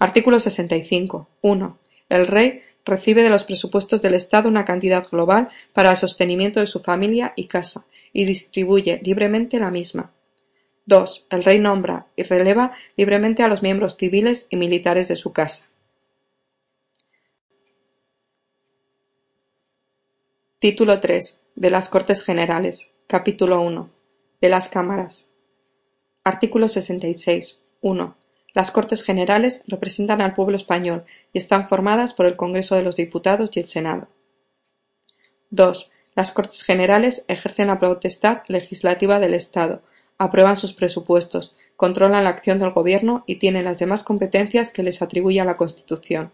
Artículo 0.00 0.40
65. 0.40 1.28
1. 1.42 1.78
El 2.08 2.26
Rey 2.26 2.62
recibe 2.86 3.22
de 3.22 3.28
los 3.28 3.44
presupuestos 3.44 4.00
del 4.00 4.14
Estado 4.14 4.48
una 4.48 4.64
cantidad 4.64 5.06
global 5.06 5.50
para 5.74 5.90
el 5.90 5.96
sostenimiento 5.98 6.58
de 6.58 6.66
su 6.66 6.80
familia 6.80 7.34
y 7.36 7.46
casa, 7.46 7.84
y 8.14 8.24
distribuye 8.24 8.98
libremente 9.04 9.60
la 9.60 9.70
misma. 9.70 10.10
2. 10.86 11.26
El 11.28 11.44
Rey 11.44 11.58
nombra 11.58 12.06
y 12.16 12.22
releva 12.22 12.72
libremente 12.96 13.42
a 13.42 13.48
los 13.48 13.62
miembros 13.62 13.98
civiles 13.98 14.46
y 14.48 14.56
militares 14.56 15.06
de 15.08 15.16
su 15.16 15.32
casa. 15.34 15.66
Título 20.58 20.98
tres 21.00 21.40
de 21.56 21.68
las 21.68 21.90
Cortes 21.90 22.24
Generales. 22.24 22.88
Capítulo 23.06 23.60
uno 23.60 23.90
de 24.40 24.48
las 24.48 24.68
Cámaras. 24.68 25.26
Artículo 26.24 26.70
66. 26.70 27.58
1. 27.82 28.16
Las 28.52 28.70
Cortes 28.70 29.02
Generales 29.02 29.62
representan 29.66 30.20
al 30.20 30.34
pueblo 30.34 30.56
español 30.56 31.04
y 31.32 31.38
están 31.38 31.68
formadas 31.68 32.14
por 32.14 32.26
el 32.26 32.36
Congreso 32.36 32.74
de 32.74 32.82
los 32.82 32.96
Diputados 32.96 33.50
y 33.54 33.60
el 33.60 33.66
Senado. 33.66 34.08
2. 35.50 35.90
Las 36.14 36.32
Cortes 36.32 36.62
Generales 36.62 37.24
ejercen 37.28 37.68
la 37.68 37.78
potestad 37.78 38.42
legislativa 38.48 39.20
del 39.20 39.34
Estado, 39.34 39.82
aprueban 40.18 40.56
sus 40.56 40.72
presupuestos, 40.72 41.54
controlan 41.76 42.24
la 42.24 42.30
acción 42.30 42.58
del 42.58 42.70
Gobierno 42.70 43.24
y 43.26 43.36
tienen 43.36 43.64
las 43.64 43.78
demás 43.78 44.02
competencias 44.02 44.70
que 44.70 44.82
les 44.82 45.00
atribuye 45.00 45.42
la 45.44 45.56
Constitución. 45.56 46.30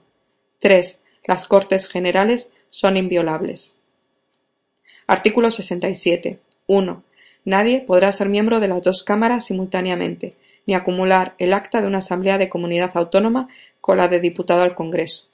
3. 0.61 0.99
Las 1.27 1.47
Cortes 1.47 1.87
Generales 1.87 2.51
son 2.71 2.97
inviolables. 2.97 3.75
Artículo 5.07 5.51
67. 5.51 6.41
1. 6.67 7.03
Nadie 7.45 7.81
podrá 7.81 8.11
ser 8.13 8.29
miembro 8.29 8.59
de 8.59 8.69
las 8.69 8.83
dos 8.83 9.05
cámaras 9.05 9.45
simultáneamente, 9.45 10.35
ni 10.67 10.75
acumular 10.75 11.35
el 11.39 11.53
acta 11.53 11.81
de 11.81 11.87
una 11.87 11.99
asamblea 11.99 12.39
de 12.39 12.49
comunidad 12.49 12.91
autónoma 12.95 13.49
con 13.81 13.97
la 13.97 14.09
de 14.09 14.21
diputado 14.21 14.63
al 14.63 14.75
Congreso. 14.75 15.29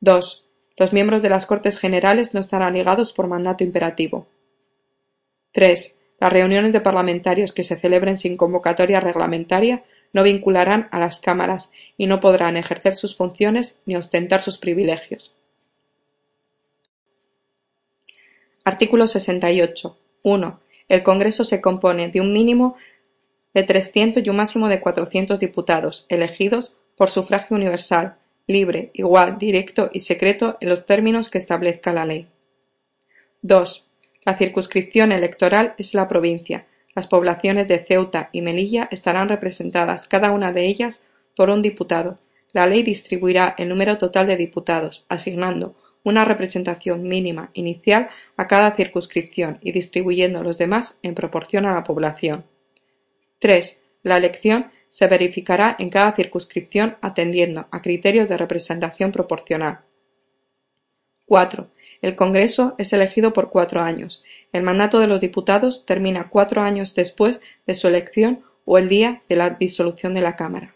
2. 0.00 0.44
Los 0.76 0.92
miembros 0.92 1.22
de 1.22 1.30
las 1.30 1.46
Cortes 1.46 1.78
Generales 1.78 2.34
no 2.34 2.40
estarán 2.40 2.74
ligados 2.74 3.12
por 3.12 3.26
mandato 3.26 3.64
imperativo. 3.64 4.26
3. 5.52 5.94
Las 6.20 6.32
reuniones 6.32 6.72
de 6.72 6.80
parlamentarios 6.80 7.52
que 7.52 7.64
se 7.64 7.78
celebren 7.78 8.18
sin 8.18 8.36
convocatoria 8.36 9.00
reglamentaria 9.00 9.84
no 10.12 10.22
vincularán 10.22 10.88
a 10.92 10.98
las 10.98 11.20
cámaras 11.20 11.70
y 11.96 12.06
no 12.06 12.20
podrán 12.20 12.56
ejercer 12.56 12.94
sus 12.94 13.16
funciones 13.16 13.80
ni 13.86 13.96
ostentar 13.96 14.42
sus 14.42 14.58
privilegios. 14.58 15.34
Artículo 18.64 19.06
68. 19.06 19.96
1. 20.22 20.60
El 20.88 21.02
Congreso 21.02 21.44
se 21.44 21.60
compone 21.60 22.08
de 22.08 22.20
un 22.20 22.32
mínimo 22.32 22.76
de 23.56 23.62
trescientos 23.62 24.22
y 24.22 24.28
un 24.28 24.36
máximo 24.36 24.68
de 24.68 24.80
cuatrocientos 24.80 25.40
diputados, 25.40 26.04
elegidos 26.10 26.74
por 26.94 27.08
sufragio 27.08 27.56
universal, 27.56 28.16
libre, 28.46 28.90
igual, 28.92 29.38
directo 29.38 29.88
y 29.94 30.00
secreto 30.00 30.58
en 30.60 30.68
los 30.68 30.84
términos 30.84 31.30
que 31.30 31.38
establezca 31.38 31.94
la 31.94 32.04
ley. 32.04 32.26
2. 33.40 33.84
La 34.26 34.36
circunscripción 34.36 35.10
electoral 35.10 35.74
es 35.78 35.94
la 35.94 36.06
provincia. 36.06 36.66
Las 36.94 37.06
poblaciones 37.06 37.66
de 37.66 37.78
Ceuta 37.78 38.28
y 38.30 38.42
Melilla 38.42 38.88
estarán 38.90 39.30
representadas 39.30 40.06
cada 40.06 40.32
una 40.32 40.52
de 40.52 40.66
ellas 40.66 41.00
por 41.34 41.48
un 41.48 41.62
diputado. 41.62 42.18
La 42.52 42.66
ley 42.66 42.82
distribuirá 42.82 43.54
el 43.56 43.70
número 43.70 43.96
total 43.96 44.26
de 44.26 44.36
diputados, 44.36 45.06
asignando 45.08 45.74
una 46.04 46.26
representación 46.26 47.04
mínima 47.04 47.48
inicial 47.54 48.10
a 48.36 48.48
cada 48.48 48.72
circunscripción 48.72 49.56
y 49.62 49.72
distribuyendo 49.72 50.42
los 50.42 50.58
demás 50.58 50.98
en 51.02 51.14
proporción 51.14 51.64
a 51.64 51.72
la 51.72 51.84
población. 51.84 52.44
3. 53.38 53.78
La 54.02 54.16
elección 54.16 54.70
se 54.88 55.06
verificará 55.08 55.76
en 55.78 55.90
cada 55.90 56.12
circunscripción 56.12 56.96
atendiendo 57.00 57.66
a 57.70 57.82
criterios 57.82 58.28
de 58.28 58.36
representación 58.36 59.12
proporcional. 59.12 59.80
4. 61.26 61.68
El 62.02 62.14
Congreso 62.14 62.74
es 62.78 62.92
elegido 62.92 63.32
por 63.32 63.50
cuatro 63.50 63.82
años. 63.82 64.22
El 64.52 64.62
mandato 64.62 65.00
de 65.00 65.06
los 65.06 65.20
diputados 65.20 65.84
termina 65.86 66.28
cuatro 66.28 66.62
años 66.62 66.94
después 66.94 67.40
de 67.66 67.74
su 67.74 67.88
elección 67.88 68.42
o 68.64 68.78
el 68.78 68.88
día 68.88 69.22
de 69.28 69.36
la 69.36 69.50
disolución 69.50 70.14
de 70.14 70.20
la 70.20 70.36
Cámara. 70.36 70.74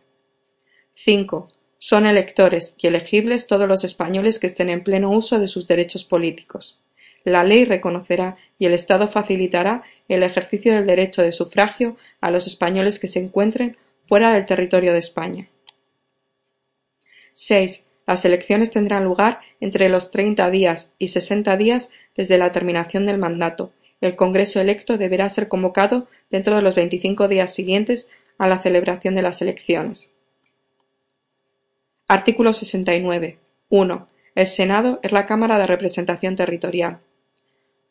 5. 0.94 1.48
Son 1.78 2.04
electores 2.04 2.74
y 2.78 2.88
elegibles 2.88 3.46
todos 3.46 3.68
los 3.68 3.84
españoles 3.84 4.38
que 4.38 4.48
estén 4.48 4.70
en 4.70 4.82
pleno 4.82 5.10
uso 5.10 5.38
de 5.38 5.48
sus 5.48 5.66
derechos 5.66 6.04
políticos. 6.04 6.79
La 7.24 7.44
ley 7.44 7.64
reconocerá 7.64 8.36
y 8.58 8.66
el 8.66 8.72
Estado 8.72 9.08
facilitará 9.08 9.82
el 10.08 10.22
ejercicio 10.22 10.74
del 10.74 10.86
derecho 10.86 11.22
de 11.22 11.32
sufragio 11.32 11.96
a 12.20 12.30
los 12.30 12.46
españoles 12.46 12.98
que 12.98 13.08
se 13.08 13.18
encuentren 13.18 13.76
fuera 14.08 14.32
del 14.32 14.46
territorio 14.46 14.92
de 14.92 14.98
España. 14.98 15.48
6. 17.34 17.84
Las 18.06 18.24
elecciones 18.24 18.70
tendrán 18.70 19.04
lugar 19.04 19.40
entre 19.60 19.88
los 19.88 20.10
treinta 20.10 20.50
días 20.50 20.90
y 20.98 21.08
sesenta 21.08 21.56
días 21.56 21.90
desde 22.16 22.38
la 22.38 22.52
terminación 22.52 23.06
del 23.06 23.18
mandato. 23.18 23.72
El 24.00 24.16
Congreso 24.16 24.60
electo 24.60 24.96
deberá 24.96 25.28
ser 25.28 25.48
convocado 25.48 26.08
dentro 26.30 26.56
de 26.56 26.62
los 26.62 26.74
veinticinco 26.74 27.28
días 27.28 27.54
siguientes 27.54 28.08
a 28.38 28.48
la 28.48 28.58
celebración 28.58 29.14
de 29.14 29.22
las 29.22 29.42
elecciones. 29.42 30.10
Artículo 32.08 32.52
69. 32.52 33.38
1. 33.68 34.08
El 34.34 34.46
Senado 34.46 34.98
es 35.02 35.12
la 35.12 35.26
Cámara 35.26 35.58
de 35.58 35.66
Representación 35.66 36.34
Territorial. 36.34 36.98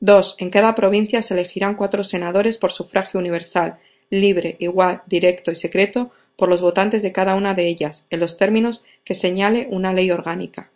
2. 0.02 0.36
En 0.40 0.50
cada 0.50 0.76
provincia 0.76 1.22
se 1.22 1.34
elegirán 1.34 1.76
cuatro 1.76 2.04
senadores 2.04 2.58
por 2.58 2.72
sufragio 2.72 3.20
universal, 3.20 3.78
libre, 4.10 4.56
igual, 4.60 5.02
directo 5.08 5.52
y 5.52 5.56
secreto 5.56 6.12
por 6.38 6.48
los 6.48 6.62
votantes 6.62 7.04
de 7.04 7.12
cada 7.12 7.36
una 7.36 7.54
de 7.54 7.68
ellas, 7.68 8.06
en 8.10 8.22
los 8.22 8.38
términos 8.38 8.84
que 9.04 9.14
señale 9.14 9.68
una 9.70 9.92
ley 9.92 10.10
orgánica. 10.10 10.70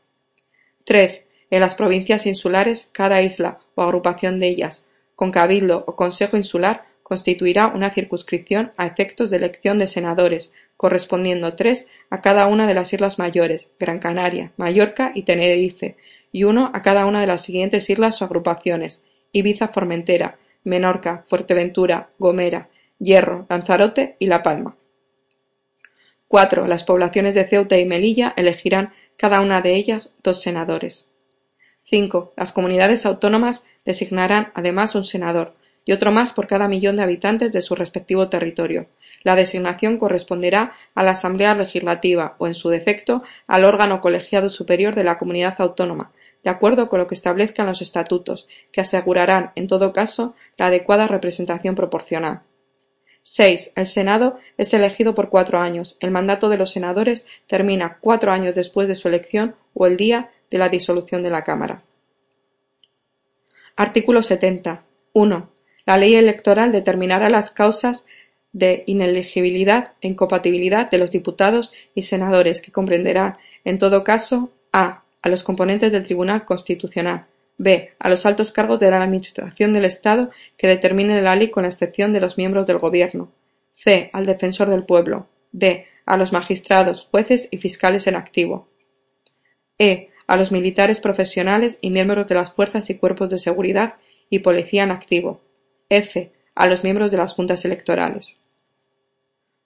3. 0.83 1.25
En 1.51 1.61
las 1.61 1.75
provincias 1.75 2.25
insulares, 2.25 2.89
cada 2.91 3.21
isla 3.21 3.59
o 3.75 3.81
agrupación 3.81 4.39
de 4.39 4.47
ellas, 4.47 4.83
con 5.15 5.31
cabildo 5.31 5.85
o 5.87 5.95
consejo 5.95 6.35
insular, 6.35 6.83
constituirá 7.01 7.67
una 7.67 7.91
circunscripción 7.91 8.71
a 8.75 8.85
efectos 8.87 9.29
de 9.29 9.37
elección 9.37 9.79
de 9.79 9.87
senadores, 9.87 10.51
correspondiendo 10.75 11.53
tres 11.53 11.87
a 12.09 12.21
cada 12.21 12.47
una 12.47 12.67
de 12.67 12.73
las 12.73 12.91
islas 12.91 13.19
mayores, 13.19 13.69
Gran 13.79 13.99
Canaria, 13.99 14.51
Mallorca 14.57 15.11
y 15.15 15.21
Tenerife, 15.21 15.95
y 16.31 16.43
uno 16.43 16.71
a 16.73 16.81
cada 16.81 17.05
una 17.05 17.21
de 17.21 17.27
las 17.27 17.41
siguientes 17.41 17.89
islas 17.89 18.21
o 18.21 18.25
agrupaciones, 18.25 19.03
Ibiza-Formentera, 19.33 20.37
Menorca, 20.63 21.25
Fuerteventura, 21.27 22.07
Gomera, 22.17 22.69
Hierro, 22.99 23.45
Lanzarote 23.49 24.15
y 24.19 24.27
La 24.27 24.41
Palma. 24.43 24.75
4. 26.29 26.65
Las 26.67 26.83
poblaciones 26.83 27.35
de 27.35 27.45
Ceuta 27.45 27.77
y 27.77 27.85
Melilla 27.85 28.33
elegirán 28.37 28.93
cada 29.17 29.41
una 29.41 29.61
de 29.61 29.75
ellas 29.75 30.11
dos 30.23 30.41
senadores. 30.41 31.05
5. 31.83 32.33
Las 32.37 32.51
comunidades 32.51 33.05
autónomas 33.05 33.65
designarán 33.85 34.51
además 34.55 34.95
un 34.95 35.03
senador, 35.03 35.53
y 35.85 35.91
otro 35.91 36.11
más 36.11 36.31
por 36.31 36.47
cada 36.47 36.67
millón 36.67 36.95
de 36.95 37.03
habitantes 37.03 37.51
de 37.51 37.61
su 37.61 37.75
respectivo 37.75 38.29
territorio. 38.29 38.87
La 39.23 39.35
designación 39.35 39.97
corresponderá 39.97 40.73
a 40.95 41.03
la 41.03 41.11
Asamblea 41.11 41.55
Legislativa 41.55 42.35
o, 42.37 42.47
en 42.47 42.55
su 42.55 42.69
defecto, 42.69 43.23
al 43.47 43.65
órgano 43.65 44.01
colegiado 44.01 44.49
superior 44.49 44.95
de 44.95 45.03
la 45.03 45.17
comunidad 45.17 45.55
autónoma, 45.59 46.11
de 46.43 46.49
acuerdo 46.49 46.89
con 46.89 46.99
lo 46.99 47.07
que 47.07 47.15
establezcan 47.15 47.67
los 47.67 47.81
estatutos, 47.81 48.47
que 48.71 48.81
asegurarán, 48.81 49.51
en 49.55 49.67
todo 49.67 49.93
caso, 49.93 50.35
la 50.57 50.67
adecuada 50.67 51.07
representación 51.07 51.75
proporcional. 51.75 52.41
6. 53.23 53.71
El 53.75 53.85
Senado 53.85 54.37
es 54.57 54.73
elegido 54.73 55.15
por 55.15 55.29
cuatro 55.29 55.59
años. 55.59 55.97
El 56.01 56.11
mandato 56.11 56.49
de 56.49 56.57
los 56.57 56.71
senadores 56.71 57.25
termina 57.47 57.97
cuatro 58.01 58.31
años 58.31 58.53
después 58.53 58.87
de 58.87 58.95
su 58.95 59.07
elección 59.07 59.55
o 59.73 59.87
el 59.87 59.95
día 59.95 60.29
de 60.51 60.57
la 60.57 60.69
disolución 60.69 61.23
de 61.23 61.29
la 61.29 61.43
Cámara. 61.43 61.81
Artículo 63.75 64.21
70. 64.21 64.83
1. 65.13 65.49
La 65.85 65.97
ley 65.97 66.15
electoral 66.15 66.71
determinará 66.71 67.29
las 67.29 67.49
causas 67.49 68.05
de 68.51 68.83
inelegibilidad 68.85 69.93
e 70.01 70.07
incompatibilidad 70.07 70.89
de 70.91 70.97
los 70.97 71.11
diputados 71.11 71.71
y 71.95 72.03
senadores, 72.03 72.61
que 72.61 72.71
comprenderá, 72.71 73.39
en 73.65 73.79
todo 73.79 74.03
caso, 74.03 74.51
a 74.71 75.02
a 75.23 75.29
los 75.29 75.41
componentes 75.41 75.91
del 75.91 76.03
Tribunal 76.03 76.45
Constitucional; 76.45 77.25
b. 77.57 77.91
a 77.97 78.09
los 78.09 78.25
altos 78.25 78.51
cargos 78.51 78.79
de 78.79 78.91
la 78.91 79.01
Administración 79.01 79.73
del 79.73 79.85
Estado 79.85 80.29
que 80.57 80.67
determine 80.67 81.21
la 81.21 81.35
ley 81.35 81.49
con 81.49 81.63
la 81.63 81.69
excepción 81.69 82.11
de 82.11 82.19
los 82.19 82.37
miembros 82.37 82.67
del 82.67 82.77
Gobierno; 82.77 83.31
c. 83.73 84.09
al 84.13 84.25
Defensor 84.25 84.69
del 84.69 84.83
Pueblo; 84.83 85.27
d. 85.53 85.87
a 86.05 86.17
los 86.17 86.33
magistrados, 86.33 87.07
jueces 87.09 87.47
y 87.51 87.57
fiscales 87.57 88.05
en 88.07 88.15
activo; 88.15 88.67
e. 89.79 90.09
a 90.27 90.35
los 90.35 90.51
militares 90.51 90.99
profesionales 90.99 91.77
y 91.79 91.89
miembros 91.89 92.27
de 92.27 92.35
las 92.35 92.51
fuerzas 92.51 92.89
y 92.89 92.95
cuerpos 92.95 93.29
de 93.29 93.39
seguridad 93.39 93.95
y 94.29 94.39
policía 94.39 94.83
en 94.83 94.91
activo; 94.91 95.39
f. 95.89 96.31
a 96.53 96.67
los 96.67 96.83
miembros 96.83 97.11
de 97.11 97.17
las 97.17 97.33
juntas 97.33 97.63
electorales. 97.63 98.35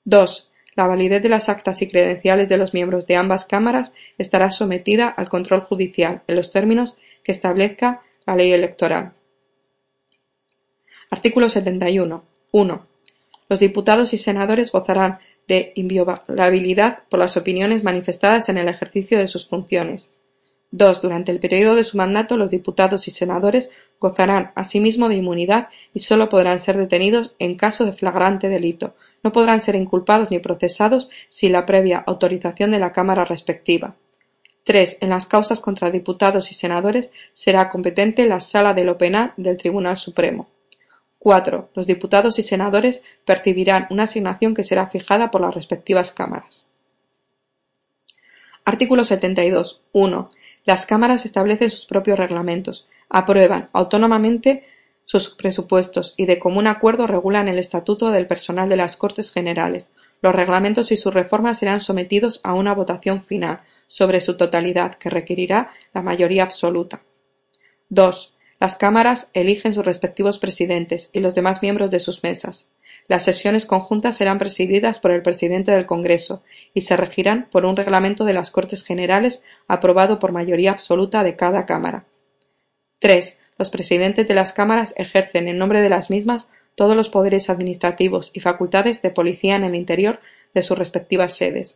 2. 0.06 0.52
La 0.78 0.86
validez 0.86 1.24
de 1.24 1.30
las 1.30 1.50
actas 1.50 1.82
y 1.82 1.88
credenciales 1.88 2.48
de 2.48 2.58
los 2.58 2.76
miembros 2.76 3.08
de 3.08 3.16
ambas 3.16 3.46
cámaras 3.46 3.94
estará 4.20 4.52
sometida 4.52 5.08
al 5.08 5.28
control 5.28 5.62
judicial 5.62 6.22
en 6.28 6.36
los 6.36 6.52
términos 6.52 6.96
que 7.24 7.32
establezca 7.32 8.02
la 8.28 8.36
ley 8.36 8.52
electoral. 8.52 9.14
Artículo 11.10 11.50
71. 11.50 12.24
1. 12.52 12.88
Los 13.50 13.60
diputados 13.60 14.14
y 14.14 14.18
senadores 14.20 14.72
gozarán 14.72 15.18
de 15.48 15.72
inviolabilidad 15.74 17.00
por 17.10 17.20
las 17.20 17.38
opiniones 17.38 17.84
manifestadas 17.84 18.48
en 18.50 18.60
el 18.60 18.68
ejercicio 18.68 19.18
de 19.18 19.28
sus 19.28 19.48
funciones. 19.48 20.12
2. 20.72 21.02
Durante 21.02 21.32
el 21.32 21.40
periodo 21.40 21.76
de 21.76 21.84
su 21.84 21.98
mandato 21.98 22.38
los 22.38 22.50
diputados 22.50 23.08
y 23.08 23.12
senadores 23.12 23.70
gozarán 24.00 24.52
asimismo 24.56 25.10
de 25.10 25.16
inmunidad 25.16 25.70
y 25.94 26.02
sólo 26.02 26.30
podrán 26.30 26.60
ser 26.60 26.78
detenidos 26.78 27.34
en 27.40 27.56
caso 27.56 27.86
de 27.86 27.94
flagrante 27.94 28.50
delito, 28.50 28.94
no 29.24 29.32
podrán 29.32 29.62
ser 29.62 29.76
inculpados 29.76 30.30
ni 30.32 30.40
procesados 30.40 31.10
sin 31.30 31.52
la 31.52 31.66
previa 31.66 32.04
autorización 32.06 32.72
de 32.72 32.80
la 32.80 32.92
Cámara 32.92 33.26
respectiva. 33.26 33.96
3. 34.64 34.98
En 35.02 35.10
las 35.10 35.28
causas 35.28 35.62
contra 35.62 35.92
diputados 35.92 36.52
y 36.52 36.54
senadores 36.54 37.12
será 37.34 37.70
competente 37.70 38.28
la 38.28 38.42
Sala 38.42 38.74
de 38.74 38.84
lo 38.84 38.98
Penal 38.98 39.34
del 39.38 39.56
Tribunal 39.56 39.98
Supremo. 39.98 40.48
4. 41.20 41.70
Los 41.74 41.88
diputados 41.88 42.38
y 42.38 42.44
senadores 42.44 43.04
percibirán 43.26 43.88
una 43.90 44.04
asignación 44.04 44.54
que 44.54 44.64
será 44.64 44.88
fijada 44.88 45.32
por 45.32 45.42
las 45.42 45.56
respectivas 45.56 46.12
cámaras. 46.12 46.66
Artículo 48.66 49.06
72. 49.06 49.82
1. 49.94 50.30
Las 50.68 50.86
cámaras 50.86 51.24
establecen 51.24 51.72
sus 51.72 51.86
propios 51.86 52.20
reglamentos, 52.20 52.88
aprueban 53.10 53.70
autónomamente 53.72 54.68
sus 55.06 55.30
presupuestos 55.30 56.14
y 56.18 56.26
de 56.26 56.40
común 56.40 56.68
acuerdo 56.68 57.08
regulan 57.08 57.48
el 57.48 57.58
estatuto 57.58 58.12
del 58.12 58.28
personal 58.28 58.68
de 58.68 58.76
las 58.76 58.98
Cortes 58.98 59.32
Generales. 59.32 59.92
Los 60.22 60.36
reglamentos 60.36 60.92
y 60.92 60.98
sus 60.98 61.14
reformas 61.14 61.60
serán 61.60 61.80
sometidos 61.80 62.42
a 62.44 62.54
una 62.54 62.74
votación 62.74 63.24
final 63.24 63.62
sobre 63.88 64.20
su 64.20 64.36
totalidad 64.36 64.96
que 64.96 65.10
requerirá 65.10 65.72
la 65.94 66.02
mayoría 66.02 66.44
absoluta. 66.44 67.00
2. 67.88 68.34
Las 68.60 68.76
cámaras 68.76 69.30
eligen 69.34 69.74
sus 69.74 69.86
respectivos 69.86 70.40
presidentes 70.40 71.10
y 71.14 71.20
los 71.20 71.36
demás 71.36 71.62
miembros 71.62 71.92
de 71.92 72.00
sus 72.00 72.24
mesas. 72.24 72.68
Las 73.08 73.24
sesiones 73.24 73.66
conjuntas 73.66 74.18
serán 74.18 74.40
presididas 74.40 75.00
por 75.00 75.12
el 75.12 75.22
presidente 75.22 75.72
del 75.72 75.86
Congreso 75.86 76.44
y 76.74 76.82
se 76.82 76.98
regirán 76.98 77.48
por 77.52 77.66
un 77.66 77.76
reglamento 77.76 78.26
de 78.26 78.34
las 78.34 78.52
Cortes 78.52 78.84
Generales 78.84 79.44
aprobado 79.68 80.20
por 80.20 80.32
mayoría 80.32 80.72
absoluta 80.72 81.24
de 81.24 81.36
cada 81.36 81.66
Cámara. 81.66 82.06
3. 83.00 83.38
Los 83.60 83.70
presidentes 83.70 84.28
de 84.28 84.34
las 84.34 84.54
cámaras 84.54 84.94
ejercen 84.98 85.48
en 85.48 85.58
nombre 85.58 85.82
de 85.82 85.90
las 85.90 86.10
mismas 86.10 86.48
todos 86.76 86.96
los 86.96 87.10
poderes 87.10 87.50
administrativos 87.50 88.32
y 88.34 88.40
facultades 88.40 89.02
de 89.02 89.10
policía 89.10 89.56
en 89.56 89.64
el 89.64 89.76
interior 89.76 90.20
de 90.54 90.64
sus 90.64 90.78
respectivas 90.78 91.36
sedes. 91.36 91.76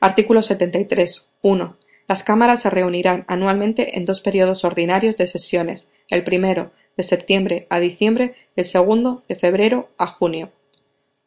Artículo 0.00 0.42
73. 0.42 1.26
1. 1.42 1.76
Las 2.10 2.24
cámaras 2.24 2.62
se 2.62 2.70
reunirán 2.70 3.24
anualmente 3.28 3.96
en 3.96 4.04
dos 4.04 4.20
periodos 4.20 4.64
ordinarios 4.64 5.16
de 5.16 5.28
sesiones, 5.28 5.86
el 6.08 6.24
primero, 6.24 6.72
de 6.96 7.04
septiembre 7.04 7.68
a 7.70 7.78
diciembre, 7.78 8.34
el 8.56 8.64
segundo, 8.64 9.22
de 9.28 9.36
febrero 9.36 9.90
a 9.96 10.08
junio. 10.08 10.50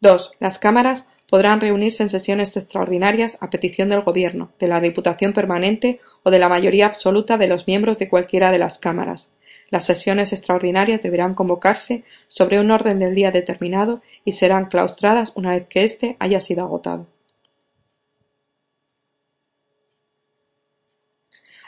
2. 0.01 0.31
Las 0.39 0.59
cámaras 0.59 1.05
podrán 1.29 1.61
reunirse 1.61 2.03
en 2.03 2.09
sesiones 2.09 2.57
extraordinarias 2.57 3.37
a 3.39 3.49
petición 3.49 3.87
del 3.87 4.01
Gobierno, 4.01 4.51
de 4.59 4.67
la 4.67 4.81
Diputación 4.81 5.31
Permanente 5.31 6.01
o 6.23 6.31
de 6.31 6.39
la 6.39 6.49
mayoría 6.49 6.87
absoluta 6.87 7.37
de 7.37 7.47
los 7.47 7.65
miembros 7.65 7.97
de 7.97 8.09
cualquiera 8.09 8.51
de 8.51 8.59
las 8.59 8.77
cámaras. 8.77 9.29
Las 9.69 9.85
sesiones 9.85 10.33
extraordinarias 10.33 11.01
deberán 11.01 11.33
convocarse 11.33 12.03
sobre 12.27 12.59
un 12.59 12.71
orden 12.71 12.99
del 12.99 13.15
día 13.15 13.31
determinado 13.31 14.01
y 14.25 14.33
serán 14.33 14.65
claustradas 14.65 15.31
una 15.35 15.51
vez 15.51 15.65
que 15.65 15.85
éste 15.85 16.17
haya 16.19 16.41
sido 16.41 16.65
agotado. 16.65 17.07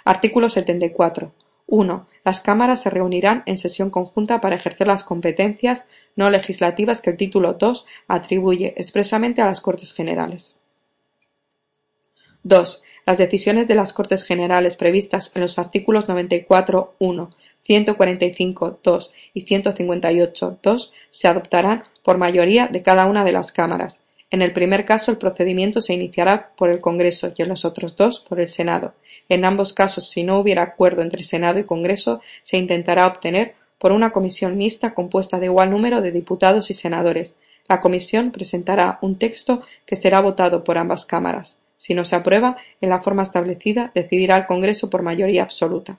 Artículo 0.06 0.50
74. 0.50 1.32
1. 1.68 2.08
Las 2.24 2.42
cámaras 2.42 2.84
se 2.84 2.92
reunirán 2.92 3.42
en 3.48 3.58
sesión 3.58 3.90
conjunta 3.90 4.40
para 4.40 4.56
ejercer 4.56 4.86
las 4.86 5.04
competencias 5.04 5.86
no 6.16 6.30
legislativas 6.30 7.02
que 7.02 7.10
el 7.10 7.18
título 7.18 7.54
2 7.54 7.86
atribuye 8.08 8.76
expresamente 8.78 9.42
a 9.42 9.48
las 9.48 9.62
Cortes 9.62 9.94
Generales. 9.94 10.56
2. 12.44 12.84
Las 13.08 13.18
decisiones 13.18 13.68
de 13.68 13.74
las 13.74 13.94
Cortes 13.94 14.24
Generales 14.24 14.76
previstas 14.76 15.32
en 15.34 15.42
los 15.42 15.58
artículos 15.58 16.06
94.1, 16.08 17.30
145.2 17.68 19.10
y 19.34 19.46
158.2 19.46 20.92
se 21.10 21.28
adoptarán 21.28 21.84
por 22.04 22.20
mayoría 22.20 22.68
de 22.68 22.84
cada 22.84 23.08
una 23.08 23.24
de 23.24 23.32
las 23.32 23.52
cámaras. 23.52 24.02
En 24.30 24.44
el 24.44 24.54
primer 24.54 24.86
caso 24.86 25.12
el 25.12 25.18
procedimiento 25.18 25.82
se 25.82 25.94
iniciará 25.94 26.50
por 26.56 26.70
el 26.70 26.80
Congreso 26.80 27.32
y 27.36 27.42
en 27.42 27.50
los 27.50 27.66
otros 27.66 27.96
dos 27.96 28.20
por 28.20 28.40
el 28.40 28.48
Senado. 28.48 28.94
En 29.30 29.46
ambos 29.46 29.74
casos, 29.74 30.10
si 30.10 30.24
no 30.24 30.38
hubiera 30.38 30.62
acuerdo 30.62 31.02
entre 31.02 31.24
Senado 31.24 31.60
y 31.60 31.64
Congreso, 31.64 32.22
se 32.44 32.58
intentará 32.58 33.08
obtener 33.08 33.56
por 33.80 33.92
una 33.92 34.12
comisión 34.12 34.58
mixta 34.58 34.94
compuesta 34.94 35.40
de 35.40 35.48
igual 35.48 35.72
número 35.72 36.02
de 36.02 36.12
diputados 36.12 36.70
y 36.72 36.74
senadores. 36.74 37.34
La 37.68 37.82
comisión 37.82 38.32
presentará 38.32 39.00
un 39.02 39.18
texto 39.18 39.64
que 39.86 39.96
será 39.96 40.22
votado 40.22 40.64
por 40.64 40.78
ambas 40.78 41.06
cámaras. 41.06 41.58
Si 41.78 41.94
no 41.94 42.06
se 42.06 42.16
aprueba, 42.16 42.58
en 42.82 42.90
la 42.90 43.02
forma 43.02 43.24
establecida, 43.24 43.92
decidirá 43.94 44.38
el 44.38 44.46
Congreso 44.46 44.90
por 44.90 45.02
mayoría 45.02 45.44
absoluta. 45.44 45.98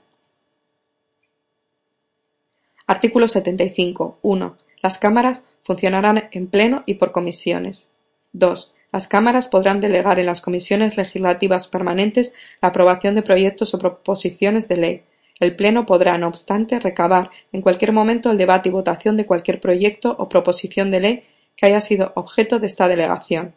Artículo 2.86 3.26
75. 3.26 4.18
1. 4.22 4.56
Las 4.80 4.98
cámaras 4.98 5.42
funcionarán 5.62 6.28
en 6.30 6.46
pleno 6.46 6.84
y 6.86 6.94
por 6.94 7.10
comisiones. 7.10 7.88
2. 8.32 8.72
Las 8.92 9.08
cámaras 9.08 9.46
podrán 9.46 9.80
delegar 9.80 10.18
en 10.18 10.26
las 10.26 10.40
comisiones 10.40 10.96
legislativas 10.96 11.68
permanentes 11.68 12.32
la 12.62 12.68
aprobación 12.68 13.14
de 13.14 13.22
proyectos 13.22 13.74
o 13.74 13.78
proposiciones 13.78 14.68
de 14.68 14.76
ley. 14.76 15.02
El 15.38 15.54
Pleno 15.54 15.84
podrá, 15.84 16.16
no 16.16 16.28
obstante, 16.28 16.80
recabar 16.80 17.30
en 17.52 17.60
cualquier 17.60 17.92
momento 17.92 18.30
el 18.30 18.38
debate 18.38 18.68
y 18.68 18.72
votación 18.72 19.16
de 19.16 19.26
cualquier 19.26 19.60
proyecto 19.60 20.16
o 20.18 20.28
proposición 20.28 20.90
de 20.90 21.00
ley 21.00 21.24
que 21.56 21.66
haya 21.66 21.80
sido 21.80 22.12
objeto 22.14 22.58
de 22.58 22.66
esta 22.66 22.88
delegación. 22.88 23.52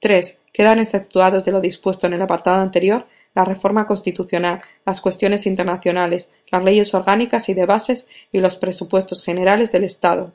3. 0.00 0.38
Quedan 0.52 0.78
exceptuados 0.78 1.44
de 1.44 1.52
lo 1.52 1.60
dispuesto 1.60 2.06
en 2.06 2.14
el 2.14 2.22
apartado 2.22 2.60
anterior 2.60 3.06
la 3.34 3.44
reforma 3.44 3.86
constitucional, 3.86 4.62
las 4.84 5.00
cuestiones 5.00 5.46
internacionales, 5.46 6.30
las 6.50 6.64
leyes 6.64 6.94
orgánicas 6.94 7.48
y 7.50 7.54
de 7.54 7.66
bases 7.66 8.06
y 8.32 8.40
los 8.40 8.56
presupuestos 8.56 9.22
generales 9.22 9.70
del 9.72 9.84
Estado. 9.84 10.32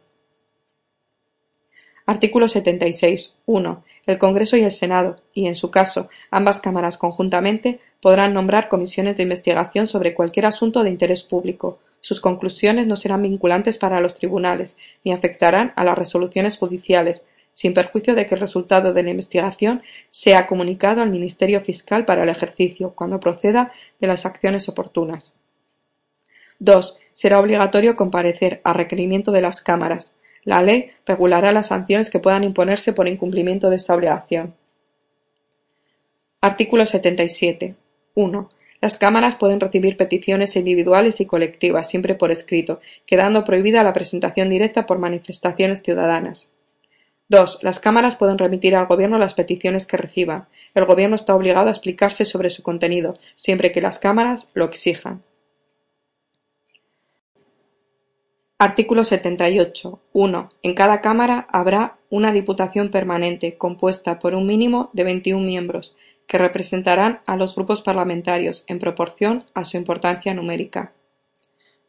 Artículo 2.12 2.50
76. 2.50 3.36
1. 3.46 3.84
El 4.06 4.18
Congreso 4.18 4.58
y 4.58 4.64
el 4.64 4.74
Senado, 4.74 5.16
y, 5.34 5.48
en 5.48 5.56
su 5.56 5.72
caso, 5.72 6.10
ambas 6.30 6.60
cámaras 6.60 6.98
conjuntamente, 6.98 7.80
podrán 8.02 8.34
nombrar 8.34 8.68
comisiones 8.68 9.16
de 9.16 9.24
investigación 9.24 9.88
sobre 9.88 10.14
cualquier 10.14 10.46
asunto 10.46 10.84
de 10.84 10.90
interés 10.90 11.24
público. 11.24 11.80
Sus 12.02 12.20
conclusiones 12.20 12.86
no 12.86 12.98
serán 12.98 13.22
vinculantes 13.22 13.78
para 13.78 14.02
los 14.02 14.14
tribunales, 14.14 14.76
ni 15.06 15.14
afectarán 15.14 15.72
a 15.78 15.86
las 15.86 15.98
resoluciones 15.98 16.58
judiciales, 16.58 17.24
sin 17.54 17.74
perjuicio 17.74 18.14
de 18.14 18.28
que 18.28 18.36
el 18.36 18.42
resultado 18.42 18.92
de 18.92 19.04
la 19.04 19.12
investigación 19.12 19.82
sea 20.10 20.48
comunicado 20.48 21.02
al 21.02 21.12
Ministerio 21.12 21.62
Fiscal 21.62 22.04
para 22.04 22.24
el 22.24 22.30
ejercicio, 22.30 22.92
cuando 22.94 23.22
proceda 23.22 23.72
de 24.02 24.08
las 24.08 24.26
acciones 24.26 24.68
oportunas. 24.68 25.32
2. 26.60 26.98
Será 27.14 27.40
obligatorio 27.40 27.96
comparecer, 27.96 28.60
a 28.66 28.74
requerimiento 28.74 29.32
de 29.32 29.42
las 29.44 29.62
cámaras, 29.62 30.14
la 30.44 30.64
ley 30.64 30.92
regulará 31.06 31.52
las 31.52 31.68
sanciones 31.68 32.10
que 32.10 32.20
puedan 32.20 32.44
imponerse 32.44 32.94
por 32.94 33.08
incumplimiento 33.08 33.70
de 33.70 33.76
esta 33.76 33.94
obligación. 33.94 34.54
Artículo 36.42 36.86
77. 36.86 37.76
1. 38.16 38.50
Las 38.82 38.98
cámaras 38.98 39.36
pueden 39.36 39.60
recibir 39.60 39.96
peticiones 39.96 40.56
individuales 40.56 41.22
y 41.22 41.28
colectivas, 41.28 41.88
siempre 41.88 42.16
por 42.16 42.32
escrito, 42.32 42.82
quedando 43.06 43.46
prohibida 43.46 43.84
la 43.84 43.94
presentación 43.94 44.50
directa 44.50 44.88
por 44.88 44.98
manifestaciones 44.98 45.84
ciudadanas. 45.84 46.48
2. 47.30 47.60
Las 47.62 47.80
cámaras 47.80 48.16
pueden 48.16 48.40
remitir 48.40 48.76
al 48.76 48.88
Gobierno 48.88 49.20
las 49.20 49.36
peticiones 49.36 49.86
que 49.86 49.98
reciban. 49.98 50.48
El 50.74 50.86
Gobierno 50.86 51.16
está 51.16 51.36
obligado 51.36 51.68
a 51.68 51.72
explicarse 51.72 52.26
sobre 52.26 52.50
su 52.50 52.64
contenido, 52.64 53.18
siempre 53.36 53.72
que 53.72 53.82
las 53.82 54.00
cámaras 54.00 54.48
lo 54.56 54.66
exijan. 54.66 55.22
Artículo 58.64 59.04
78. 59.04 60.00
1. 60.14 60.50
En 60.62 60.76
cada 60.76 61.02
Cámara 61.02 61.48
habrá 61.50 61.98
una 62.12 62.32
Diputación 62.32 62.90
permanente, 62.90 63.58
compuesta 63.58 64.20
por 64.20 64.36
un 64.36 64.46
mínimo 64.46 64.92
de 64.94 65.04
veintiún 65.04 65.48
miembros, 65.48 65.98
que 66.28 66.38
representarán 66.38 67.22
a 67.26 67.38
los 67.38 67.56
grupos 67.56 67.82
parlamentarios 67.82 68.64
en 68.68 68.78
proporción 68.78 69.46
a 69.56 69.66
su 69.66 69.78
importancia 69.78 70.36
numérica. 70.36 70.94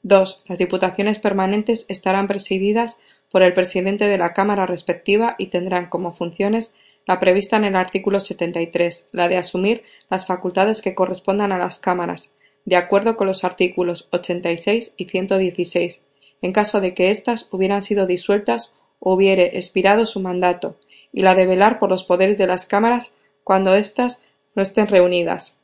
2. 0.03 0.45
Las 0.47 0.57
Diputaciones 0.57 1.19
permanentes 1.19 1.85
estarán 1.91 2.27
presididas 2.27 2.97
por 3.31 3.43
el 3.43 3.53
presidente 3.53 4.07
de 4.07 4.17
la 4.17 4.33
Cámara 4.33 4.65
respectiva 4.65 5.35
y 5.37 5.49
tendrán 5.49 5.91
como 5.91 6.15
funciones 6.15 6.73
la 7.07 7.21
prevista 7.21 7.59
en 7.59 7.67
el 7.67 7.77
artículo 7.77 8.19
73, 8.19 9.09
la 9.13 9.29
de 9.29 9.37
asumir 9.37 9.83
las 10.09 10.25
facultades 10.25 10.81
que 10.81 10.95
correspondan 10.95 11.53
a 11.53 11.59
las 11.59 11.81
cámaras, 11.81 12.31
de 12.65 12.77
acuerdo 12.77 13.19
con 13.19 13.27
los 13.27 13.45
artículos 13.45 14.09
86 14.11 14.95
y 14.97 15.05
116 15.05 16.05
en 16.43 16.53
caso 16.53 16.81
de 16.81 16.93
que 16.93 17.11
éstas 17.11 17.49
hubieran 17.51 17.83
sido 17.83 18.07
disueltas 18.07 18.75
o 18.99 19.15
hubiere 19.15 19.57
expirado 19.59 20.05
su 20.05 20.21
mandato, 20.21 20.77
y 21.13 21.23
la 21.23 21.35
de 21.35 21.47
velar 21.47 21.79
por 21.79 21.89
los 21.89 22.05
poderes 22.05 22.37
de 22.39 22.47
las 22.47 22.67
cámaras 22.67 23.13
cuando 23.45 23.75
éstas 23.75 24.21
no 24.55 24.63
estén 24.63 24.89
reunidas. 24.89 25.55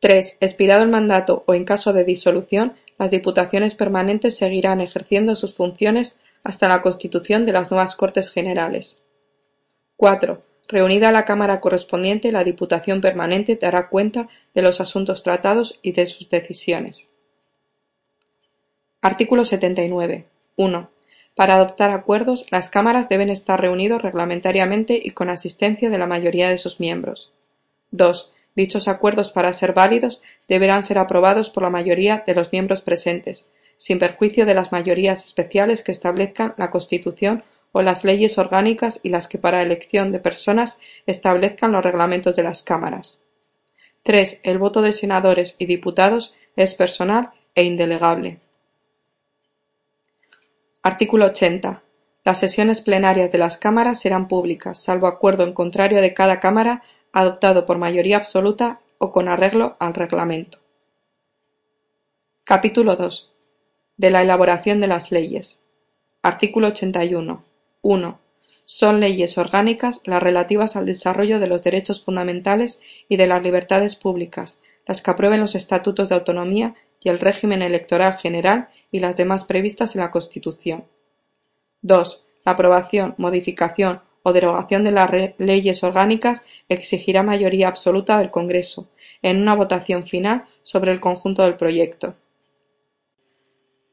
3. 0.00 0.38
Expirado 0.40 0.82
el 0.82 0.90
mandato 0.90 1.44
o 1.46 1.54
en 1.54 1.64
caso 1.64 1.92
de 1.92 2.04
disolución, 2.04 2.74
las 2.98 3.10
diputaciones 3.10 3.74
permanentes 3.74 4.36
seguirán 4.36 4.80
ejerciendo 4.80 5.34
sus 5.34 5.54
funciones 5.54 6.18
hasta 6.42 6.68
la 6.68 6.82
constitución 6.82 7.44
de 7.44 7.52
las 7.52 7.70
nuevas 7.70 7.96
Cortes 7.96 8.30
Generales. 8.30 8.98
4. 9.96 10.42
Reunida 10.68 11.12
la 11.12 11.24
Cámara 11.24 11.60
correspondiente, 11.60 12.32
la 12.32 12.44
Diputación 12.44 13.00
permanente 13.00 13.56
dará 13.56 13.88
cuenta 13.88 14.28
de 14.54 14.62
los 14.62 14.80
asuntos 14.80 15.22
tratados 15.22 15.78
y 15.82 15.92
de 15.92 16.06
sus 16.06 16.28
decisiones. 16.28 17.08
Artículo 19.04 19.44
79. 19.44 20.24
1. 20.56 20.90
Para 21.34 21.56
adoptar 21.56 21.90
acuerdos, 21.90 22.46
las 22.50 22.70
cámaras 22.70 23.06
deben 23.06 23.28
estar 23.28 23.60
reunidos 23.60 24.00
reglamentariamente 24.00 24.98
y 25.04 25.10
con 25.10 25.28
asistencia 25.28 25.90
de 25.90 25.98
la 25.98 26.06
mayoría 26.06 26.48
de 26.48 26.56
sus 26.56 26.80
miembros. 26.80 27.30
2. 27.90 28.32
Dichos 28.56 28.88
acuerdos, 28.88 29.30
para 29.30 29.52
ser 29.52 29.74
válidos, 29.74 30.22
deberán 30.48 30.84
ser 30.84 30.96
aprobados 30.96 31.50
por 31.50 31.62
la 31.62 31.68
mayoría 31.68 32.24
de 32.26 32.34
los 32.34 32.50
miembros 32.50 32.80
presentes, 32.80 33.46
sin 33.76 33.98
perjuicio 33.98 34.46
de 34.46 34.54
las 34.54 34.72
mayorías 34.72 35.22
especiales 35.22 35.82
que 35.82 35.92
establezcan 35.92 36.54
la 36.56 36.70
Constitución 36.70 37.44
o 37.72 37.82
las 37.82 38.04
leyes 38.04 38.38
orgánicas 38.38 39.00
y 39.02 39.10
las 39.10 39.28
que 39.28 39.36
para 39.36 39.60
elección 39.60 40.12
de 40.12 40.18
personas 40.18 40.78
establezcan 41.04 41.72
los 41.72 41.84
reglamentos 41.84 42.36
de 42.36 42.42
las 42.42 42.62
cámaras. 42.62 43.18
3. 44.02 44.40
El 44.44 44.56
voto 44.56 44.80
de 44.80 44.92
senadores 44.94 45.56
y 45.58 45.66
diputados 45.66 46.34
es 46.56 46.74
personal 46.74 47.32
e 47.54 47.64
indelegable. 47.64 48.38
Artículo 50.86 51.24
80. 51.24 51.82
Las 52.24 52.38
sesiones 52.38 52.82
plenarias 52.82 53.32
de 53.32 53.38
las 53.38 53.56
cámaras 53.56 53.98
serán 53.98 54.28
públicas, 54.28 54.78
salvo 54.78 55.06
acuerdo 55.06 55.42
en 55.44 55.54
contrario 55.54 56.02
de 56.02 56.12
cada 56.12 56.40
cámara 56.40 56.82
adoptado 57.10 57.64
por 57.64 57.78
mayoría 57.78 58.18
absoluta 58.18 58.80
o 58.98 59.10
con 59.10 59.28
arreglo 59.28 59.76
al 59.78 59.94
reglamento. 59.94 60.58
Capítulo 62.44 62.96
2. 62.96 63.32
De 63.96 64.10
la 64.10 64.20
elaboración 64.20 64.82
de 64.82 64.88
las 64.88 65.10
leyes. 65.10 65.62
Artículo 66.20 66.66
81. 66.66 67.42
1. 67.80 68.20
Son 68.66 69.00
leyes 69.00 69.38
orgánicas 69.38 70.02
las 70.04 70.22
relativas 70.22 70.76
al 70.76 70.84
desarrollo 70.84 71.40
de 71.40 71.46
los 71.46 71.62
derechos 71.62 72.04
fundamentales 72.04 72.82
y 73.08 73.16
de 73.16 73.26
las 73.26 73.42
libertades 73.42 73.96
públicas, 73.96 74.60
las 74.86 75.00
que 75.00 75.10
aprueben 75.10 75.40
los 75.40 75.54
estatutos 75.54 76.10
de 76.10 76.16
autonomía 76.16 76.74
y 77.02 77.08
el 77.08 77.18
régimen 77.20 77.62
electoral 77.62 78.18
general 78.18 78.68
y 78.94 79.00
las 79.00 79.16
demás 79.16 79.44
previstas 79.44 79.96
en 79.96 80.02
la 80.02 80.12
Constitución. 80.12 80.84
2. 81.82 82.22
La 82.44 82.52
aprobación, 82.52 83.16
modificación 83.18 84.02
o 84.22 84.32
derogación 84.32 84.84
de 84.84 84.92
las 84.92 85.10
leyes 85.38 85.82
orgánicas 85.82 86.42
exigirá 86.68 87.24
mayoría 87.24 87.66
absoluta 87.66 88.18
del 88.18 88.30
Congreso, 88.30 88.88
en 89.20 89.42
una 89.42 89.56
votación 89.56 90.04
final 90.04 90.44
sobre 90.62 90.92
el 90.92 91.00
conjunto 91.00 91.42
del 91.42 91.56
proyecto. 91.56 92.14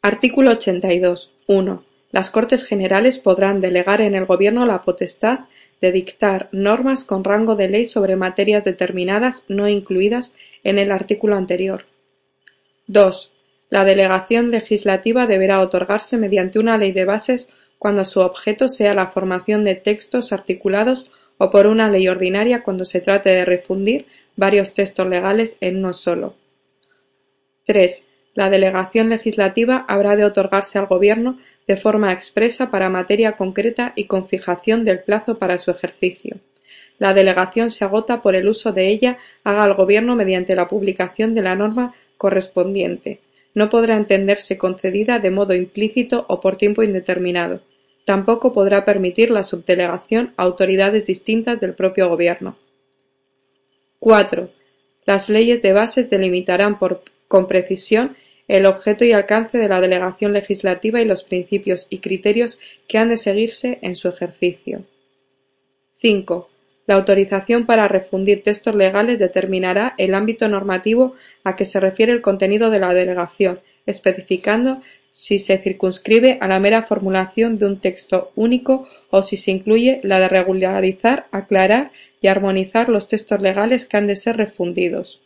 Artículo 0.04 0.52
82. 0.52 1.32
1. 1.48 1.84
Las 2.12 2.30
Cortes 2.30 2.64
Generales 2.64 3.18
podrán 3.18 3.60
delegar 3.60 4.02
en 4.02 4.14
el 4.14 4.26
Gobierno 4.26 4.68
la 4.68 4.84
potestad 4.84 5.46
de 5.82 5.92
dictar 5.92 6.48
normas 6.52 7.06
con 7.06 7.24
rango 7.24 7.56
de 7.56 7.70
ley 7.70 7.88
sobre 7.88 8.16
materias 8.16 8.64
determinadas 8.64 9.42
no 9.48 9.68
incluidas 9.68 10.36
en 10.64 10.78
el 10.78 10.92
artículo 10.92 11.38
anterior. 11.38 11.88
2. 12.86 13.31
La 13.72 13.86
delegación 13.86 14.52
legislativa 14.52 15.28
deberá 15.28 15.62
otorgarse 15.62 16.18
mediante 16.18 16.60
una 16.60 16.78
ley 16.78 16.92
de 16.92 17.06
bases 17.06 17.48
cuando 17.80 18.04
su 18.04 18.20
objeto 18.20 18.68
sea 18.68 18.94
la 18.94 19.08
formación 19.08 19.64
de 19.64 19.76
textos 19.76 20.34
articulados 20.34 21.10
o 21.38 21.50
por 21.50 21.68
una 21.68 21.90
ley 21.90 22.10
ordinaria 22.10 22.64
cuando 22.64 22.84
se 22.84 23.00
trate 23.00 23.30
de 23.30 23.46
refundir 23.46 24.08
varios 24.36 24.74
textos 24.74 25.08
legales 25.08 25.56
en 25.62 25.78
uno 25.78 25.94
solo. 25.94 26.36
3. 27.66 28.04
La 28.34 28.50
delegación 28.50 29.08
legislativa 29.08 29.86
habrá 29.88 30.18
de 30.18 30.26
otorgarse 30.26 30.78
al 30.78 30.88
Gobierno 30.88 31.40
de 31.66 31.78
forma 31.78 32.12
expresa 32.12 32.72
para 32.72 32.90
materia 32.90 33.38
concreta 33.38 33.94
y 33.96 34.04
con 34.04 34.28
fijación 34.28 34.84
del 34.84 35.00
plazo 35.00 35.38
para 35.38 35.58
su 35.58 35.72
ejercicio. 35.72 36.36
La 36.98 37.14
delegación 37.14 37.72
se 37.72 37.86
agota 37.86 38.22
por 38.22 38.36
el 38.36 38.50
uso 38.50 38.74
de 38.74 38.90
ella 38.90 39.18
haga 39.46 39.64
al 39.64 39.76
Gobierno 39.76 40.18
mediante 40.18 40.56
la 40.56 40.68
publicación 40.68 41.34
de 41.34 41.42
la 41.42 41.56
norma 41.56 41.96
correspondiente. 42.18 43.22
No 43.54 43.70
podrá 43.70 43.98
entenderse 43.98 44.58
concedida 44.58 45.20
de 45.20 45.32
modo 45.32 45.54
implícito 45.54 46.26
o 46.30 46.40
por 46.40 46.58
tiempo 46.58 46.84
indeterminado. 46.84 47.62
Tampoco 48.06 48.54
podrá 48.54 48.86
permitir 48.86 49.32
la 49.32 49.44
subdelegación 49.44 50.34
a 50.38 50.44
autoridades 50.44 51.06
distintas 51.06 51.60
del 51.60 51.74
propio 51.76 52.10
Gobierno. 52.10 52.58
4. 54.00 54.50
Las 55.06 55.30
leyes 55.30 55.62
de 55.62 55.74
bases 55.74 56.10
delimitarán 56.10 56.78
con 57.28 57.48
precisión 57.48 58.16
el 58.48 58.66
objeto 58.66 59.06
y 59.06 59.14
alcance 59.14 59.58
de 59.58 59.70
la 59.70 59.80
delegación 59.80 60.34
legislativa 60.34 61.02
y 61.02 61.06
los 61.06 61.24
principios 61.24 61.88
y 61.90 62.00
criterios 62.00 62.60
que 62.88 62.98
han 62.98 63.10
de 63.10 63.18
seguirse 63.18 63.80
en 63.82 63.96
su 63.96 64.10
ejercicio. 64.10 64.84
5. 65.94 66.51
La 66.92 66.98
autorización 66.98 67.66
para 67.66 67.88
refundir 67.88 68.44
textos 68.44 68.76
legales 68.76 69.18
determinará 69.18 69.96
el 69.98 70.14
ámbito 70.14 70.50
normativo 70.50 71.16
a 71.46 71.56
que 71.56 71.64
se 71.64 71.80
refiere 71.80 72.12
el 72.12 72.20
contenido 72.20 72.70
de 72.70 72.80
la 72.80 72.94
delegación, 72.94 73.62
especificando 73.86 74.82
si 75.10 75.40
se 75.40 75.58
circunscribe 75.58 76.38
a 76.42 76.50
la 76.50 76.60
mera 76.60 76.82
formulación 76.82 77.58
de 77.58 77.68
un 77.68 77.80
texto 77.80 78.34
único 78.36 78.90
o 79.10 79.22
si 79.22 79.38
se 79.38 79.52
incluye 79.52 80.02
la 80.04 80.20
de 80.20 80.28
regularizar, 80.28 81.28
aclarar 81.32 81.94
y 82.20 82.28
armonizar 82.28 82.90
los 82.90 83.08
textos 83.08 83.40
legales 83.40 83.86
que 83.86 83.96
han 83.96 84.08
de 84.08 84.18
ser 84.18 84.36
refundidos. 84.36 85.22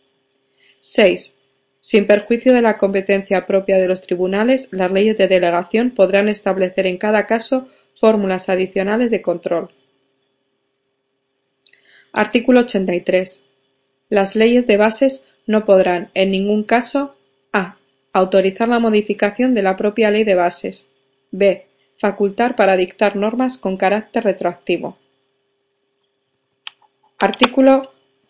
6. 0.81 1.33
Sin 1.79 2.05
perjuicio 2.05 2.53
de 2.53 2.61
la 2.61 2.77
competencia 2.77 3.47
propia 3.47 3.79
de 3.79 3.87
los 3.87 4.01
tribunales, 4.01 4.67
las 4.69 4.91
leyes 4.91 5.17
de 5.17 5.27
delegación 5.27 5.89
podrán 5.89 6.29
establecer 6.29 6.85
en 6.85 6.97
cada 6.97 7.25
caso 7.25 7.67
fórmulas 7.95 8.49
adicionales 8.49 9.09
de 9.09 9.23
control. 9.23 9.69
Artículo 12.17 12.61
83. 12.61 13.43
Las 14.07 14.37
leyes 14.37 14.65
de 14.67 14.77
bases 14.77 15.23
no 15.47 15.65
podrán, 15.65 16.11
en 16.13 16.31
ningún 16.31 16.63
caso, 16.63 17.13
a. 17.51 17.75
autorizar 18.13 18.69
la 18.69 18.79
modificación 18.79 19.53
de 19.53 19.61
la 19.61 19.75
propia 19.75 20.09
ley 20.11 20.23
de 20.23 20.35
bases, 20.35 20.87
b. 21.31 21.67
facultar 21.99 22.55
para 22.55 22.77
dictar 22.77 23.17
normas 23.17 23.57
con 23.57 23.75
carácter 23.75 24.23
retroactivo. 24.23 24.97
Artículo 27.19 27.81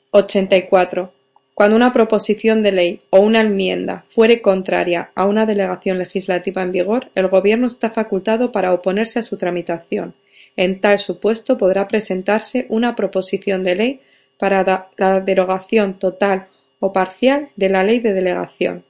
84. 0.10 1.14
Cuando 1.54 1.76
una 1.76 1.94
proposición 1.94 2.64
de 2.64 2.72
ley 2.72 3.02
o 3.12 3.20
una 3.20 3.42
enmienda 3.42 4.04
fuere 4.10 4.42
contraria 4.42 5.12
a 5.14 5.28
una 5.28 5.46
delegación 5.46 6.00
legislativa 6.00 6.64
en 6.64 6.72
vigor, 6.72 7.12
el 7.14 7.28
Gobierno 7.28 7.68
está 7.68 7.92
facultado 7.92 8.52
para 8.52 8.74
oponerse 8.74 9.20
a 9.20 9.24
su 9.24 9.38
tramitación. 9.38 10.16
En 10.58 10.80
tal 10.80 11.00
supuesto 11.00 11.58
podrá 11.58 11.88
presentarse 11.88 12.66
una 12.70 12.96
proposición 12.96 13.64
de 13.64 13.76
ley 13.76 14.00
para 14.38 14.88
la 14.98 15.22
derogación 15.22 16.00
total 16.00 16.48
o 16.80 16.94
parcial 16.94 17.50
de 17.56 17.70
la 17.70 17.84
ley 17.84 18.00
de 18.00 18.14
delegación. 18.14 18.84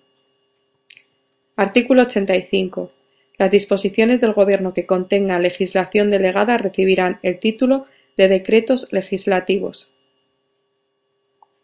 Artículo 1.56 2.04
85. 2.04 2.92
Las 3.38 3.52
disposiciones 3.52 4.22
del 4.22 4.34
Gobierno 4.34 4.74
que 4.74 4.86
contengan 4.86 5.42
legislación 5.42 6.10
delegada 6.10 6.58
recibirán 6.58 7.20
el 7.22 7.40
título 7.40 7.86
de 8.18 8.28
decretos 8.28 8.88
legislativos. 8.92 9.88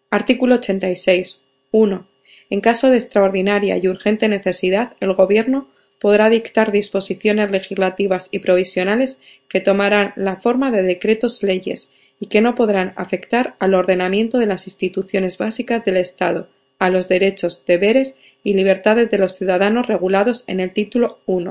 Artículo 0.09 0.55
86. 0.55 1.39
1. 1.71 2.07
En 2.49 2.61
caso 2.61 2.89
de 2.89 2.97
extraordinaria 2.97 3.77
y 3.77 3.87
urgente 3.87 4.27
necesidad, 4.27 4.93
el 4.99 5.13
Gobierno 5.13 5.67
podrá 6.01 6.31
dictar 6.31 6.71
disposiciones 6.71 7.51
legislativas 7.51 8.27
y 8.31 8.39
provisionales 8.39 9.19
que 9.47 9.61
tomarán 9.61 10.13
la 10.15 10.35
forma 10.35 10.71
de 10.71 10.81
decretos 10.81 11.43
leyes 11.43 11.91
y 12.19 12.25
que 12.25 12.41
no 12.41 12.55
podrán 12.55 12.93
afectar 12.95 13.53
al 13.59 13.75
ordenamiento 13.75 14.39
de 14.39 14.47
las 14.47 14.65
instituciones 14.65 15.37
básicas 15.37 15.85
del 15.85 15.97
Estado, 15.97 16.47
a 16.79 16.89
los 16.89 17.07
derechos, 17.07 17.61
deberes 17.67 18.15
y 18.43 18.55
libertades 18.55 19.11
de 19.11 19.19
los 19.19 19.37
ciudadanos 19.37 19.85
regulados 19.85 20.43
en 20.47 20.59
el 20.59 20.71
título 20.71 21.19
I, 21.27 21.49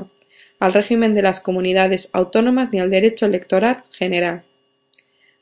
al 0.59 0.73
régimen 0.73 1.15
de 1.15 1.21
las 1.21 1.39
comunidades 1.39 2.09
autónomas 2.11 2.73
ni 2.73 2.81
al 2.81 2.91
derecho 2.91 3.25
electoral 3.25 3.83
general. 3.91 4.41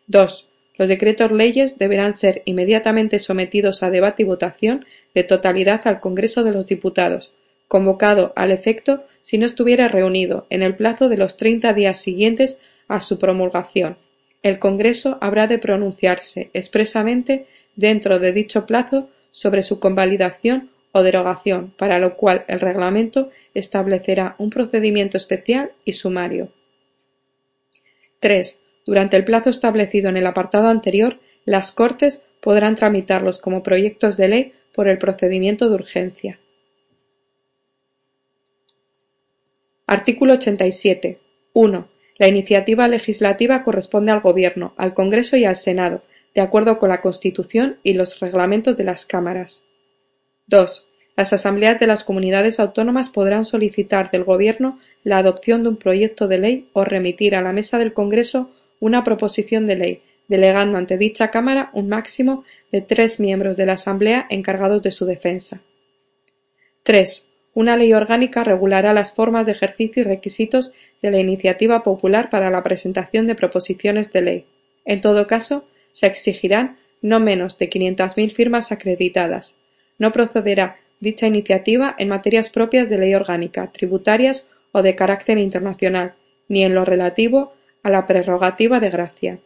2. 0.05 0.45
Los 0.77 0.87
decretos 0.87 1.31
leyes 1.31 1.79
deberán 1.79 2.13
ser 2.13 2.43
inmediatamente 2.45 3.17
sometidos 3.17 3.81
a 3.81 3.89
debate 3.89 4.21
y 4.21 4.27
votación 4.27 4.85
de 5.15 5.23
totalidad 5.23 5.81
al 5.85 5.99
Congreso 5.99 6.43
de 6.43 6.51
los 6.51 6.67
Diputados, 6.67 7.33
convocado 7.69 8.33
al 8.35 8.51
efecto 8.51 9.03
si 9.21 9.37
no 9.37 9.45
estuviera 9.45 9.87
reunido 9.87 10.45
en 10.49 10.63
el 10.63 10.75
plazo 10.75 11.07
de 11.07 11.15
los 11.15 11.37
treinta 11.37 11.71
días 11.71 12.01
siguientes 12.01 12.57
a 12.89 12.99
su 12.99 13.19
promulgación. 13.19 13.95
El 14.43 14.59
Congreso 14.59 15.17
habrá 15.21 15.47
de 15.47 15.59
pronunciarse 15.59 16.49
expresamente 16.53 17.45
dentro 17.75 18.19
de 18.19 18.33
dicho 18.33 18.65
plazo 18.65 19.07
sobre 19.31 19.63
su 19.63 19.79
convalidación 19.79 20.69
o 20.91 21.03
derogación, 21.03 21.71
para 21.77 21.99
lo 21.99 22.17
cual 22.17 22.43
el 22.47 22.59
reglamento 22.59 23.29
establecerá 23.53 24.35
un 24.39 24.49
procedimiento 24.49 25.17
especial 25.17 25.69
y 25.85 25.93
sumario. 25.93 26.49
3. 28.19 28.57
Durante 28.87 29.15
el 29.15 29.25
plazo 29.25 29.51
establecido 29.51 30.09
en 30.09 30.17
el 30.17 30.25
apartado 30.25 30.69
anterior, 30.69 31.17
las 31.45 31.71
Cortes 31.71 32.21
podrán 32.41 32.75
tramitarlos 32.75 33.37
como 33.37 33.61
proyectos 33.61 34.17
de 34.17 34.27
ley 34.27 34.53
por 34.73 34.87
el 34.87 34.97
procedimiento 34.97 35.69
de 35.69 35.75
urgencia. 35.75 36.39
Artículo 39.89 40.33
87. 40.33 41.17
1. 41.53 41.87
La 42.19 42.27
iniciativa 42.27 42.87
legislativa 42.87 43.63
corresponde 43.63 44.11
al 44.11 44.19
Gobierno, 44.19 44.71
al 44.77 44.93
Congreso 44.93 45.35
y 45.35 45.45
al 45.45 45.55
Senado, 45.55 46.03
de 46.35 46.41
acuerdo 46.41 46.77
con 46.77 46.89
la 46.89 47.01
Constitución 47.01 47.77
y 47.81 47.93
los 47.93 48.19
reglamentos 48.19 48.77
de 48.77 48.83
las 48.83 49.07
cámaras. 49.07 49.63
2. 50.45 50.85
Las 51.17 51.33
asambleas 51.33 51.79
de 51.79 51.87
las 51.87 52.03
comunidades 52.03 52.59
autónomas 52.59 53.09
podrán 53.09 53.45
solicitar 53.45 54.11
del 54.11 54.25
Gobierno 54.25 54.77
la 55.03 55.17
adopción 55.17 55.63
de 55.63 55.69
un 55.69 55.77
proyecto 55.77 56.27
de 56.27 56.37
ley 56.37 56.67
o 56.73 56.85
remitir 56.85 57.35
a 57.35 57.41
la 57.41 57.51
mesa 57.51 57.79
del 57.79 57.91
Congreso 57.91 58.51
una 58.79 59.03
proposición 59.03 59.65
de 59.65 59.75
ley, 59.75 60.01
delegando 60.27 60.77
ante 60.77 60.99
dicha 60.99 61.31
Cámara 61.31 61.71
un 61.73 61.89
máximo 61.89 62.43
de 62.71 62.81
tres 62.81 63.19
miembros 63.19 63.57
de 63.57 63.65
la 63.65 63.73
Asamblea 63.73 64.27
encargados 64.29 64.83
de 64.83 64.91
su 64.91 65.07
defensa. 65.07 65.61
3. 66.83 67.28
Una 67.53 67.75
ley 67.75 67.93
orgánica 67.93 68.43
regulará 68.43 68.93
las 68.93 69.11
formas 69.13 69.45
de 69.45 69.53
ejercicio 69.53 70.01
y 70.01 70.05
requisitos 70.05 70.71
de 71.01 71.11
la 71.11 71.19
iniciativa 71.19 71.83
popular 71.83 72.29
para 72.29 72.49
la 72.49 72.63
presentación 72.63 73.27
de 73.27 73.35
proposiciones 73.35 74.11
de 74.13 74.21
ley. 74.21 74.45
En 74.85 75.01
todo 75.01 75.27
caso, 75.27 75.65
se 75.91 76.07
exigirán 76.07 76.77
no 77.01 77.19
menos 77.19 77.57
de 77.57 77.69
500.000 77.69 78.31
firmas 78.31 78.71
acreditadas. 78.71 79.55
No 79.97 80.11
procederá 80.11 80.77
dicha 80.99 81.27
iniciativa 81.27 81.95
en 81.97 82.09
materias 82.09 82.49
propias 82.49 82.89
de 82.89 82.97
ley 82.97 83.13
orgánica, 83.15 83.67
tributarias 83.67 84.45
o 84.71 84.81
de 84.81 84.95
carácter 84.95 85.37
internacional, 85.37 86.13
ni 86.47 86.63
en 86.63 86.75
lo 86.75 86.85
relativo 86.85 87.53
a 87.83 87.89
la 87.89 88.05
prerrogativa 88.05 88.79
de 88.79 88.89
gracia. 88.89 89.39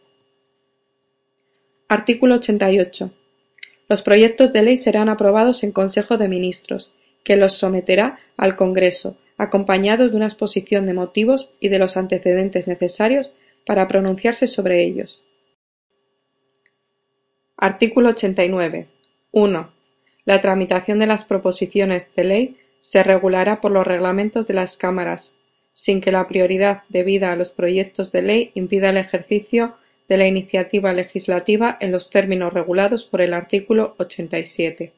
Artículo 1.88 2.36
88. 2.36 3.10
Los 3.88 4.02
proyectos 4.02 4.52
de 4.52 4.62
ley 4.62 4.76
serán 4.76 5.08
aprobados 5.08 5.62
en 5.62 5.72
Consejo 5.72 6.18
de 6.18 6.28
Ministros 6.28 6.90
que 7.24 7.36
los 7.36 7.54
someterá 7.54 8.18
al 8.36 8.54
Congreso, 8.54 9.16
acompañado 9.36 10.08
de 10.08 10.14
una 10.14 10.26
exposición 10.26 10.86
de 10.86 10.94
motivos 10.94 11.50
y 11.58 11.68
de 11.68 11.78
los 11.78 11.96
antecedentes 11.96 12.68
necesarios 12.68 13.32
para 13.66 13.88
pronunciarse 13.88 14.46
sobre 14.46 14.84
ellos. 14.84 15.22
Artículo 17.56 18.10
89. 18.10 18.86
1. 19.32 19.68
La 20.26 20.40
tramitación 20.40 20.98
de 20.98 21.06
las 21.06 21.24
proposiciones 21.24 22.14
de 22.14 22.24
ley 22.24 22.56
se 22.80 23.02
regulará 23.02 23.60
por 23.60 23.72
los 23.72 23.86
reglamentos 23.86 24.46
de 24.46 24.54
las 24.54 24.76
cámaras, 24.76 25.32
sin 25.72 26.00
que 26.00 26.12
la 26.12 26.26
prioridad 26.26 26.82
debida 26.88 27.32
a 27.32 27.36
los 27.36 27.50
proyectos 27.50 28.12
de 28.12 28.22
ley 28.22 28.50
impida 28.54 28.90
el 28.90 28.98
ejercicio 28.98 29.74
de 30.08 30.18
la 30.18 30.26
iniciativa 30.26 30.92
legislativa 30.92 31.76
en 31.80 31.90
los 31.90 32.10
términos 32.10 32.52
regulados 32.52 33.04
por 33.04 33.22
el 33.22 33.32
artículo 33.32 33.94
87. 33.98 34.92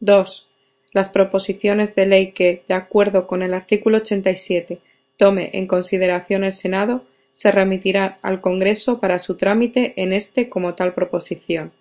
2. 0.00 0.47
Las 0.92 1.08
proposiciones 1.08 1.94
de 1.94 2.06
ley 2.06 2.32
que, 2.32 2.62
de 2.66 2.74
acuerdo 2.74 3.26
con 3.26 3.42
el 3.42 3.54
artículo 3.54 3.98
87, 3.98 4.78
tome 5.16 5.50
en 5.52 5.66
consideración 5.66 6.44
el 6.44 6.52
Senado, 6.52 7.04
se 7.32 7.52
remitirán 7.52 8.16
al 8.22 8.40
Congreso 8.40 8.98
para 8.98 9.18
su 9.18 9.36
trámite 9.36 9.92
en 9.96 10.12
este 10.12 10.48
como 10.48 10.74
tal 10.74 10.94
proposición. 10.94 11.72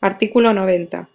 Artículo 0.00 0.54
90. 0.54 1.08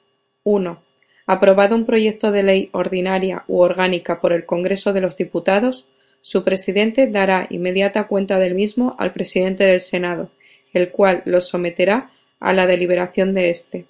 1. 0.44 0.82
Aprobado 1.26 1.76
un 1.76 1.86
proyecto 1.86 2.32
de 2.32 2.44
ley 2.44 2.70
ordinaria 2.72 3.44
u 3.48 3.60
orgánica 3.60 4.22
por 4.22 4.32
el 4.32 4.46
Congreso 4.46 4.94
de 4.94 5.02
los 5.02 5.18
Diputados, 5.18 5.86
su 6.22 6.44
presidente 6.44 7.08
dará 7.08 7.48
inmediata 7.50 8.08
cuenta 8.08 8.38
del 8.38 8.54
mismo 8.54 8.96
al 9.00 9.12
presidente 9.12 9.64
del 9.64 9.82
Senado, 9.82 10.30
el 10.72 10.90
cual 10.90 11.24
lo 11.26 11.42
someterá 11.42 12.12
a 12.40 12.54
la 12.54 12.68
deliberación 12.68 13.34
de 13.34 13.50
éste. 13.50 13.86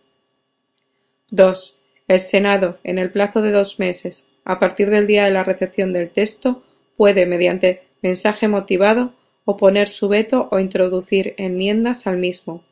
2. 1.29 1.74
El 2.07 2.19
Senado, 2.19 2.77
en 2.83 2.99
el 2.99 3.09
plazo 3.09 3.41
de 3.41 3.51
dos 3.51 3.79
meses, 3.79 4.25
a 4.43 4.59
partir 4.59 4.91
del 4.91 5.07
día 5.07 5.25
de 5.25 5.31
la 5.31 5.43
recepción 5.43 5.91
del 5.91 6.09
texto, 6.09 6.63
puede, 6.97 7.25
mediante 7.25 7.81
mensaje 8.03 8.47
motivado, 8.47 9.13
oponer 9.43 9.87
su 9.87 10.07
veto 10.07 10.47
o 10.51 10.59
introducir 10.59 11.33
enmiendas 11.37 12.05
al 12.05 12.17
mismo. 12.17 12.63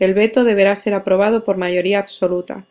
El 0.00 0.14
veto 0.14 0.42
deberá 0.42 0.74
ser 0.74 0.94
aprobado 0.94 1.44
por 1.44 1.56
mayoría 1.56 2.00
absoluta. 2.00 2.64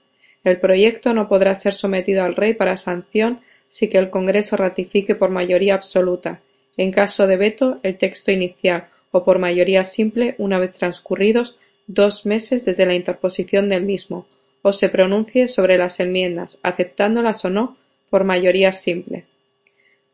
El 0.44 0.60
proyecto 0.60 1.14
no 1.14 1.30
podrá 1.30 1.56
ser 1.56 1.74
sometido 1.74 2.24
al 2.24 2.36
Rey 2.36 2.54
para 2.54 2.76
sanción 2.76 3.40
si 3.70 3.88
que 3.88 3.98
el 3.98 4.10
Congreso 4.10 4.58
ratifique 4.58 5.16
por 5.16 5.30
mayoría 5.30 5.74
absoluta, 5.74 6.42
en 6.76 6.92
caso 6.92 7.28
de 7.28 7.38
veto, 7.38 7.80
el 7.84 7.98
texto 7.98 8.32
inicial, 8.32 8.88
o 9.12 9.24
por 9.24 9.40
mayoría 9.40 9.84
simple 9.86 10.36
una 10.38 10.60
vez 10.60 10.74
transcurridos 10.74 11.56
dos 11.88 12.26
meses 12.26 12.66
desde 12.66 12.86
la 12.86 12.96
interposición 12.96 13.70
del 13.70 13.84
mismo, 13.84 14.26
o 14.64 14.74
se 14.74 14.90
pronuncie 14.90 15.48
sobre 15.48 15.78
las 15.78 16.00
enmiendas, 16.00 16.58
aceptándolas 16.64 17.46
o 17.46 17.52
no, 17.52 17.78
por 18.10 18.24
mayoría 18.24 18.72
simple. 18.72 19.26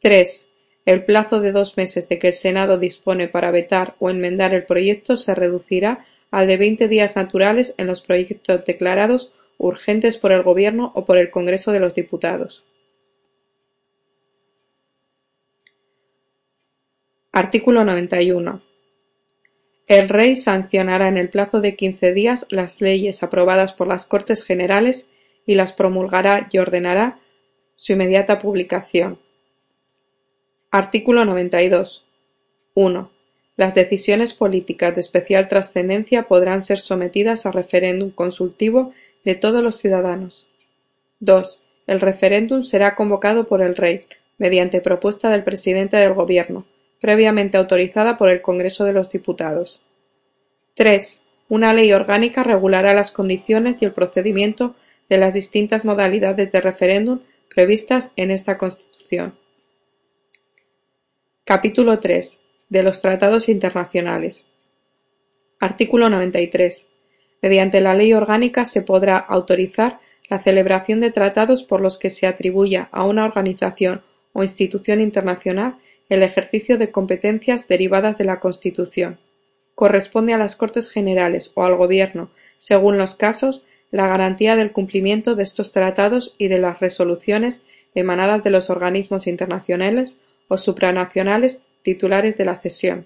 3. 0.01 0.47
El 0.85 1.05
plazo 1.05 1.39
de 1.39 1.51
dos 1.51 1.77
meses 1.77 2.09
de 2.09 2.19
que 2.19 2.27
el 2.27 2.33
Senado 2.33 2.77
dispone 2.77 3.27
para 3.27 3.51
vetar 3.51 3.93
o 3.99 4.09
enmendar 4.09 4.53
el 4.53 4.65
proyecto 4.65 5.15
se 5.17 5.35
reducirá 5.35 6.05
al 6.31 6.47
de 6.47 6.57
veinte 6.57 6.87
días 6.87 7.15
naturales 7.15 7.75
en 7.77 7.87
los 7.87 8.01
proyectos 8.01 8.65
declarados 8.65 9.31
urgentes 9.57 10.17
por 10.17 10.31
el 10.31 10.41
Gobierno 10.41 10.91
o 10.95 11.05
por 11.05 11.17
el 11.17 11.29
Congreso 11.29 11.71
de 11.71 11.79
los 11.79 11.93
Diputados. 11.93 12.63
Artículo 17.31 17.83
91. 17.83 18.68
El 19.89 20.07
Rey 20.07 20.35
sancionará 20.35 21.07
en 21.07 21.17
el 21.17 21.29
plazo 21.29 21.61
de 21.61 21.75
quince 21.75 22.13
días 22.13 22.45
las 22.49 22.79
leyes 22.79 23.23
aprobadas 23.23 23.73
por 23.73 23.87
las 23.87 24.05
Cortes 24.05 24.43
Generales 24.43 25.09
y 25.47 25.55
las 25.55 25.73
promulgará 25.73 26.47
y 26.51 26.59
ordenará 26.59 27.17
su 27.75 27.93
inmediata 27.93 28.37
publicación. 28.37 29.17
Artículo 30.69 31.25
92. 31.25 32.03
1. 32.75 33.09
Las 33.55 33.73
decisiones 33.73 34.35
políticas 34.35 34.93
de 34.93 35.01
especial 35.01 35.47
trascendencia 35.47 36.27
podrán 36.27 36.63
ser 36.63 36.77
sometidas 36.77 37.47
a 37.47 37.51
referéndum 37.51 38.11
consultivo 38.11 38.93
de 39.25 39.33
todos 39.33 39.63
los 39.63 39.79
ciudadanos. 39.79 40.45
2. 41.19 41.57
El 41.87 41.99
referéndum 41.99 42.61
será 42.61 42.93
convocado 42.93 43.47
por 43.47 43.63
el 43.63 43.75
Rey, 43.75 44.05
mediante 44.37 44.81
propuesta 44.81 45.31
del 45.31 45.43
presidente 45.43 45.97
del 45.97 46.13
Gobierno, 46.13 46.63
previamente 46.99 47.57
autorizada 47.57 48.17
por 48.17 48.29
el 48.29 48.41
Congreso 48.41 48.85
de 48.85 48.93
los 48.93 49.11
Diputados. 49.11 49.81
3. 50.75 51.21
Una 51.49 51.73
ley 51.73 51.91
orgánica 51.93 52.43
regulará 52.43 52.93
las 52.93 53.11
condiciones 53.11 53.77
y 53.81 53.85
el 53.85 53.91
procedimiento 53.91 54.75
de 55.09 55.17
las 55.17 55.33
distintas 55.33 55.83
modalidades 55.83 56.51
de 56.51 56.61
referéndum 56.61 57.19
previstas 57.53 58.11
en 58.15 58.31
esta 58.31 58.57
Constitución. 58.57 59.33
Capítulo 61.43 61.99
3. 61.99 62.37
De 62.69 62.83
los 62.83 63.01
tratados 63.01 63.49
internacionales. 63.49 64.43
Artículo 65.59 66.09
93. 66.09 66.87
Mediante 67.41 67.81
la 67.81 67.95
ley 67.95 68.13
orgánica 68.13 68.65
se 68.65 68.81
podrá 68.81 69.17
autorizar 69.17 69.99
la 70.29 70.39
celebración 70.39 70.99
de 70.99 71.11
tratados 71.11 71.63
por 71.63 71.81
los 71.81 71.97
que 71.97 72.09
se 72.09 72.27
atribuya 72.27 72.87
a 72.91 73.05
una 73.05 73.25
organización 73.25 74.01
o 74.33 74.43
institución 74.43 75.01
internacional 75.01 75.75
el 76.10 76.24
ejercicio 76.24 76.78
de 76.78 76.91
competencias 76.91 77.68
derivadas 77.68 78.18
de 78.18 78.26
la 78.26 78.39
Constitución. 78.39 79.18
Corresponde 79.76 80.34
a 80.34 80.38
las 80.38 80.55
Cortes 80.55 80.91
Generales 80.91 81.51
o 81.53 81.64
al 81.64 81.76
Gobierno, 81.76 82.30
según 82.57 82.97
los 82.97 83.16
casos, 83.16 83.64
la 83.91 84.07
garantía 84.07 84.55
del 84.55 84.72
cumplimiento 84.72 85.36
de 85.36 85.43
estos 85.43 85.72
tratados 85.72 86.36
y 86.38 86.47
de 86.47 86.57
las 86.57 86.80
resoluciones 86.80 87.64
emanadas 87.95 88.43
de 88.43 88.49
los 88.49 88.70
organismos 88.70 89.28
internacionales 89.28 90.18
o 90.47 90.57
supranacionales 90.57 91.62
titulares 91.84 92.38
de 92.38 92.45
la 92.45 92.60
cesión. 92.60 93.05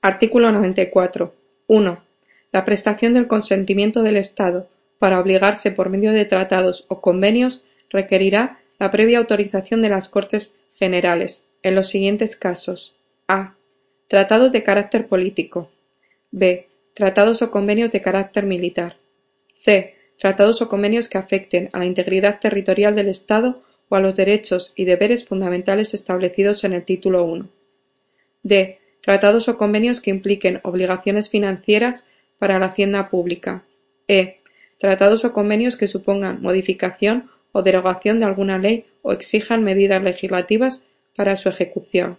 Artículo 0.00 0.52
94. 0.52 1.34
1. 1.66 1.98
La 2.52 2.64
prestación 2.64 3.14
del 3.14 3.26
consentimiento 3.26 4.02
del 4.02 4.16
Estado 4.16 4.68
para 4.98 5.18
obligarse 5.18 5.70
por 5.70 5.88
medio 5.88 6.12
de 6.12 6.24
tratados 6.24 6.84
o 6.88 7.00
convenios 7.00 7.62
requerirá 7.90 8.58
la 8.78 8.90
previa 8.90 9.18
autorización 9.18 9.82
de 9.82 9.88
las 9.88 10.08
Cortes 10.08 10.54
Generales, 10.78 11.42
en 11.62 11.74
los 11.74 11.88
siguientes 11.88 12.36
casos: 12.36 12.92
a. 13.28 13.54
Tratados 14.08 14.52
de 14.52 14.62
carácter 14.62 15.06
político. 15.06 15.70
b. 16.30 16.66
Tratados 16.94 17.42
o 17.42 17.50
convenios 17.50 17.90
de 17.90 18.02
carácter 18.02 18.44
militar. 18.44 18.96
c. 19.60 19.94
Tratados 20.18 20.62
o 20.62 20.68
convenios 20.68 21.08
que 21.08 21.18
afecten 21.18 21.70
a 21.72 21.78
la 21.78 21.86
integridad 21.86 22.38
territorial 22.38 22.94
del 22.94 23.08
Estado 23.08 23.62
o 23.88 23.96
a 23.96 24.00
los 24.00 24.14
derechos 24.14 24.72
y 24.76 24.84
deberes 24.84 25.24
fundamentales 25.24 25.94
establecidos 25.94 26.64
en 26.64 26.72
el 26.72 26.84
título 26.84 27.36
I. 27.36 27.44
d. 28.42 28.78
Tratados 29.00 29.48
o 29.48 29.56
convenios 29.56 30.00
que 30.00 30.10
impliquen 30.10 30.60
obligaciones 30.62 31.28
financieras 31.28 32.04
para 32.38 32.58
la 32.58 32.66
hacienda 32.66 33.08
pública. 33.08 33.62
e. 34.08 34.38
Tratados 34.78 35.24
o 35.24 35.32
convenios 35.32 35.76
que 35.76 35.88
supongan 35.88 36.42
modificación 36.42 37.30
o 37.54 37.62
derogación 37.62 38.18
de 38.18 38.26
alguna 38.26 38.58
ley 38.58 38.84
o 39.02 39.12
exijan 39.12 39.62
medidas 39.62 40.02
legislativas 40.02 40.82
para 41.14 41.36
su 41.36 41.48
ejecución. 41.48 42.18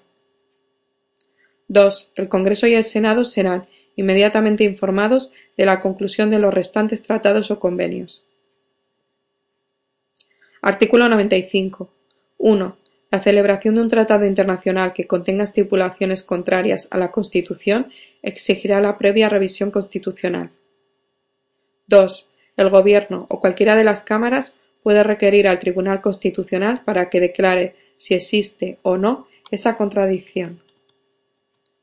2. 1.68 2.12
El 2.16 2.30
Congreso 2.30 2.68
y 2.68 2.74
el 2.74 2.86
Senado 2.86 3.26
serán 3.26 3.66
inmediatamente 3.98 4.64
informados 4.64 5.32
de 5.58 5.66
la 5.66 5.82
conclusión 5.82 6.30
de 6.30 6.40
los 6.40 6.54
restantes 6.54 7.04
tratados 7.04 7.52
o 7.52 7.60
convenios. 7.60 8.24
Artículo 10.62 11.10
95. 11.10 11.90
1. 12.38 12.78
La 13.12 13.22
celebración 13.22 13.76
de 13.76 13.82
un 13.82 13.90
tratado 13.90 14.26
internacional 14.26 14.94
que 14.94 15.06
contenga 15.06 15.44
estipulaciones 15.44 16.24
contrarias 16.24 16.88
a 16.92 16.98
la 16.98 17.12
Constitución 17.12 17.92
exigirá 18.24 18.80
la 18.80 18.98
previa 18.98 19.28
revisión 19.28 19.70
constitucional. 19.70 20.50
2. 21.88 22.26
El 22.58 22.70
Gobierno 22.70 23.26
o 23.30 23.42
cualquiera 23.42 23.76
de 23.76 23.84
las 23.84 24.04
cámaras 24.04 24.54
puede 24.86 25.02
requerir 25.02 25.48
al 25.48 25.58
Tribunal 25.58 26.00
Constitucional 26.00 26.84
para 26.86 27.10
que 27.10 27.20
declare 27.20 27.74
si 27.98 28.14
existe 28.14 28.78
o 28.84 28.98
no 28.98 29.28
esa 29.50 29.78
contradicción. 29.78 30.60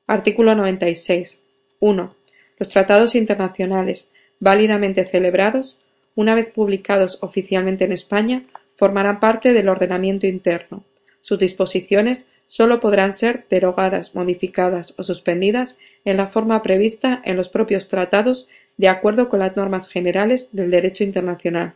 Artículo 0.06 0.54
96. 0.54 1.38
1. 1.80 2.14
Los 2.60 2.68
tratados 2.68 3.16
internacionales 3.16 4.08
válidamente 4.38 5.04
celebrados, 5.04 5.78
una 6.14 6.36
vez 6.36 6.46
publicados 6.52 7.18
oficialmente 7.22 7.86
en 7.86 7.90
España, 7.90 8.44
formarán 8.76 9.18
parte 9.18 9.52
del 9.52 9.68
ordenamiento 9.68 10.28
interno. 10.28 10.84
Sus 11.22 11.40
disposiciones 11.40 12.26
sólo 12.46 12.78
podrán 12.78 13.14
ser 13.14 13.46
derogadas, 13.50 14.14
modificadas 14.14 14.94
o 14.96 15.02
suspendidas 15.02 15.76
en 16.04 16.18
la 16.18 16.28
forma 16.28 16.62
prevista 16.62 17.20
en 17.24 17.36
los 17.36 17.48
propios 17.48 17.88
tratados 17.88 18.46
de 18.76 18.86
acuerdo 18.86 19.28
con 19.28 19.40
las 19.40 19.56
normas 19.56 19.88
generales 19.88 20.50
del 20.52 20.70
derecho 20.70 21.02
internacional. 21.02 21.74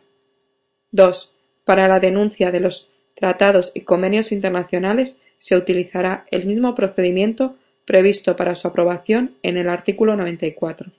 2. 0.96 1.30
Para 1.64 1.86
la 1.88 2.00
denuncia 2.00 2.50
de 2.50 2.60
los 2.60 2.88
tratados 3.14 3.70
y 3.74 3.82
convenios 3.82 4.32
internacionales 4.32 5.18
se 5.38 5.54
utilizará 5.56 6.26
el 6.30 6.46
mismo 6.46 6.74
procedimiento 6.74 7.54
previsto 7.84 8.34
para 8.34 8.54
su 8.54 8.66
aprobación 8.66 9.32
en 9.42 9.58
el 9.58 9.68
artículo 9.68 10.16
94. 10.16 10.90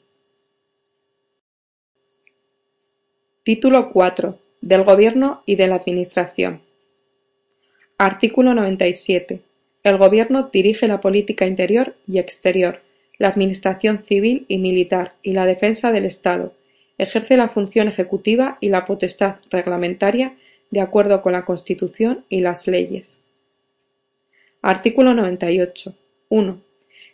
Título 3.43 3.91
4. 3.91 4.37
Del 4.61 4.83
Gobierno 4.83 5.41
y 5.45 5.55
de 5.55 5.67
la 5.67 5.75
Administración. 5.75 6.61
Artículo 7.97 8.53
97. 8.53 9.41
El 9.83 9.97
Gobierno 9.97 10.49
dirige 10.53 10.87
la 10.87 11.01
política 11.01 11.45
interior 11.45 11.95
y 12.07 12.19
exterior, 12.19 12.81
la 13.17 13.29
administración 13.29 14.03
civil 14.03 14.45
y 14.47 14.57
militar 14.59 15.13
y 15.23 15.33
la 15.33 15.45
defensa 15.45 15.91
del 15.91 16.05
Estado. 16.05 16.53
Ejerce 16.97 17.37
la 17.37 17.49
función 17.49 17.87
ejecutiva 17.87 18.57
y 18.59 18.69
la 18.69 18.85
potestad 18.85 19.35
reglamentaria 19.49 20.33
de 20.71 20.81
acuerdo 20.81 21.21
con 21.21 21.33
la 21.33 21.45
Constitución 21.45 22.23
y 22.29 22.41
las 22.41 22.67
leyes. 22.67 23.17
Artículo 24.61 25.13
98. 25.13 25.93
1. 26.29 26.57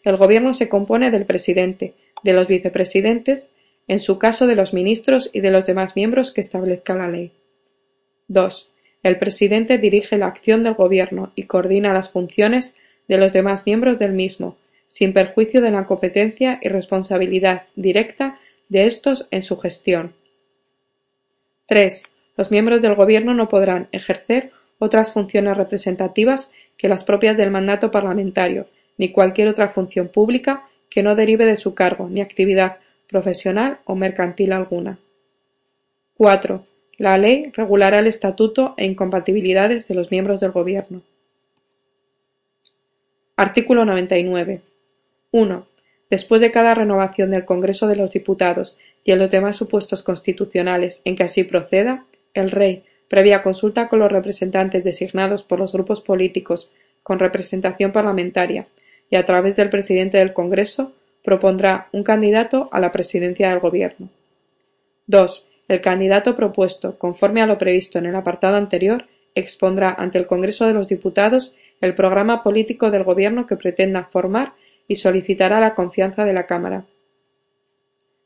El 0.04 0.18
Gobierno 0.18 0.54
se 0.54 0.70
compone 0.70 1.12
del 1.12 1.26
presidente, 1.26 1.94
de 2.24 2.34
los 2.34 2.48
vicepresidentes, 2.48 3.52
en 3.88 4.00
su 4.00 4.18
caso 4.18 4.48
de 4.48 4.56
los 4.56 4.74
ministros 4.74 5.30
y 5.34 5.42
de 5.42 5.52
los 5.52 5.66
demás 5.66 5.96
miembros 5.96 6.32
que 6.32 6.42
establezca 6.42 6.96
la 6.96 7.10
ley. 7.10 7.32
2. 8.30 8.70
El 9.04 9.18
presidente 9.18 9.78
dirige 9.78 10.18
la 10.18 10.28
acción 10.28 10.64
del 10.64 10.76
Gobierno 10.76 11.34
y 11.36 11.44
coordina 11.44 11.94
las 11.94 12.10
funciones 12.10 12.76
de 13.10 13.18
los 13.18 13.34
demás 13.34 13.64
miembros 13.66 14.00
del 14.00 14.14
mismo, 14.14 14.58
sin 14.88 15.14
perjuicio 15.14 15.62
de 15.62 15.72
la 15.72 15.86
competencia 15.86 16.60
y 16.62 16.70
responsabilidad 16.70 17.64
directa 17.76 18.40
de 18.74 18.88
estos 18.88 19.28
en 19.32 19.44
su 19.44 19.58
gestión. 19.58 20.12
3. 21.68 22.04
Los 22.36 22.52
miembros 22.52 22.82
del 22.82 22.96
Gobierno 22.96 23.34
no 23.34 23.48
podrán 23.48 23.88
ejercer 23.92 24.52
otras 24.80 25.14
funciones 25.14 25.56
representativas 25.56 26.52
que 26.76 26.90
las 26.90 27.04
propias 27.04 27.38
del 27.38 27.52
mandato 27.52 27.92
parlamentario, 27.92 28.68
ni 28.98 29.12
cualquier 29.12 29.48
otra 29.48 29.70
función 29.70 30.10
pública 30.10 30.68
que 30.90 31.04
no 31.04 31.16
derive 31.16 31.46
de 31.46 31.56
su 31.56 31.74
cargo 31.74 32.10
ni 32.10 32.20
actividad 32.20 32.78
profesional 33.08 33.78
o 33.86 33.96
mercantil 33.96 34.52
alguna. 34.52 34.98
4. 36.18 36.66
La 36.98 37.18
ley 37.18 37.52
regulará 37.54 38.00
el 38.00 38.08
estatuto 38.08 38.74
e 38.78 38.86
incompatibilidades 38.86 39.88
de 39.88 39.96
los 39.96 40.10
miembros 40.10 40.40
del 40.40 40.52
Gobierno. 40.52 41.02
Artículo 43.36 43.86
99. 43.86 44.62
1. 45.32 45.73
Después 46.10 46.42
de 46.42 46.52
cada 46.52 46.76
renovación 46.76 47.32
del 47.32 47.46
Congreso 47.46 47.88
de 47.88 47.96
los 47.96 48.12
Diputados 48.12 48.78
y 49.04 49.12
en 49.12 49.20
los 49.20 49.32
demás 49.32 49.56
supuestos 49.56 50.04
constitucionales 50.04 51.02
en 51.06 51.16
que 51.16 51.24
así 51.24 51.44
proceda, 51.44 52.06
el 52.34 52.52
Rey, 52.52 52.84
previa 53.10 53.42
consulta 53.42 53.88
con 53.90 54.00
los 54.00 54.12
representantes 54.12 54.84
designados 54.84 55.44
por 55.44 55.60
los 55.60 55.72
grupos 55.72 56.02
políticos 56.02 56.70
con 57.04 57.20
representación 57.20 57.92
parlamentaria 57.92 58.68
y 59.10 59.16
a 59.16 59.26
través 59.26 59.56
del 59.56 59.70
presidente 59.70 60.18
del 60.18 60.34
Congreso, 60.34 60.94
propondrá 61.24 61.88
un 61.92 62.04
candidato 62.04 62.70
a 62.72 62.80
la 62.80 62.92
presidencia 62.92 63.50
del 63.50 63.60
Gobierno. 63.60 64.10
2. 65.08 65.46
El 65.68 65.82
candidato 65.82 66.36
propuesto, 66.36 66.98
conforme 66.98 67.42
a 67.42 67.46
lo 67.46 67.58
previsto 67.58 68.00
en 68.00 68.06
el 68.06 68.16
apartado 68.16 68.58
anterior, 68.58 69.06
expondrá 69.36 69.94
ante 69.98 70.18
el 70.18 70.28
Congreso 70.28 70.66
de 70.66 70.74
los 70.74 70.88
Diputados 70.88 71.54
el 71.82 71.96
programa 71.96 72.44
político 72.44 72.92
del 72.92 73.04
Gobierno 73.04 73.46
que 73.46 73.58
pretenda 73.58 74.04
formar 74.04 74.54
y 74.88 74.98
solicitará 74.98 75.60
la 75.60 75.76
confianza 75.76 76.26
de 76.26 76.34
la 76.34 76.46
Cámara. 76.46 76.86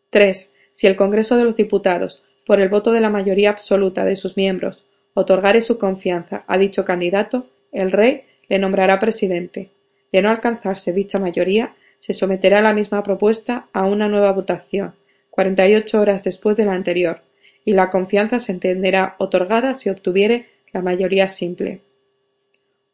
3. 0.10 0.52
Si 0.74 0.88
el 0.88 0.96
Congreso 0.96 1.38
de 1.38 1.44
los 1.44 1.56
Diputados, 1.56 2.24
por 2.46 2.60
el 2.60 2.70
voto 2.70 2.92
de 2.92 3.02
la 3.02 3.10
mayoría 3.10 3.50
absoluta 3.50 4.06
de 4.06 4.16
sus 4.16 4.38
miembros, 4.38 4.84
otorgare 5.14 5.62
su 5.62 5.78
confianza 5.78 6.44
a 6.48 6.58
dicho 6.58 6.86
candidato, 6.86 7.48
el 7.72 7.92
Rey 7.92 8.24
le 8.48 8.60
nombrará 8.60 9.00
presidente. 9.00 9.70
De 10.12 10.22
no 10.22 10.30
alcanzarse 10.30 10.94
dicha 10.94 11.20
mayoría, 11.20 11.74
se 12.00 12.14
someterá 12.14 12.62
la 12.62 12.74
misma 12.74 13.04
propuesta 13.04 13.66
a 13.74 13.86
una 13.86 14.08
nueva 14.08 14.32
votación, 14.32 14.94
cuarenta 15.30 15.68
y 15.68 15.76
ocho 15.76 16.00
horas 16.00 16.24
después 16.24 16.56
de 16.56 16.66
la 16.66 16.74
anterior, 16.74 17.22
y 17.66 17.74
la 17.74 17.90
confianza 17.90 18.40
se 18.40 18.54
entenderá 18.54 19.16
otorgada 19.18 19.74
si 19.74 19.90
obtuviere 19.90 20.46
la 20.72 20.82
mayoría 20.82 21.28
simple. 21.28 21.82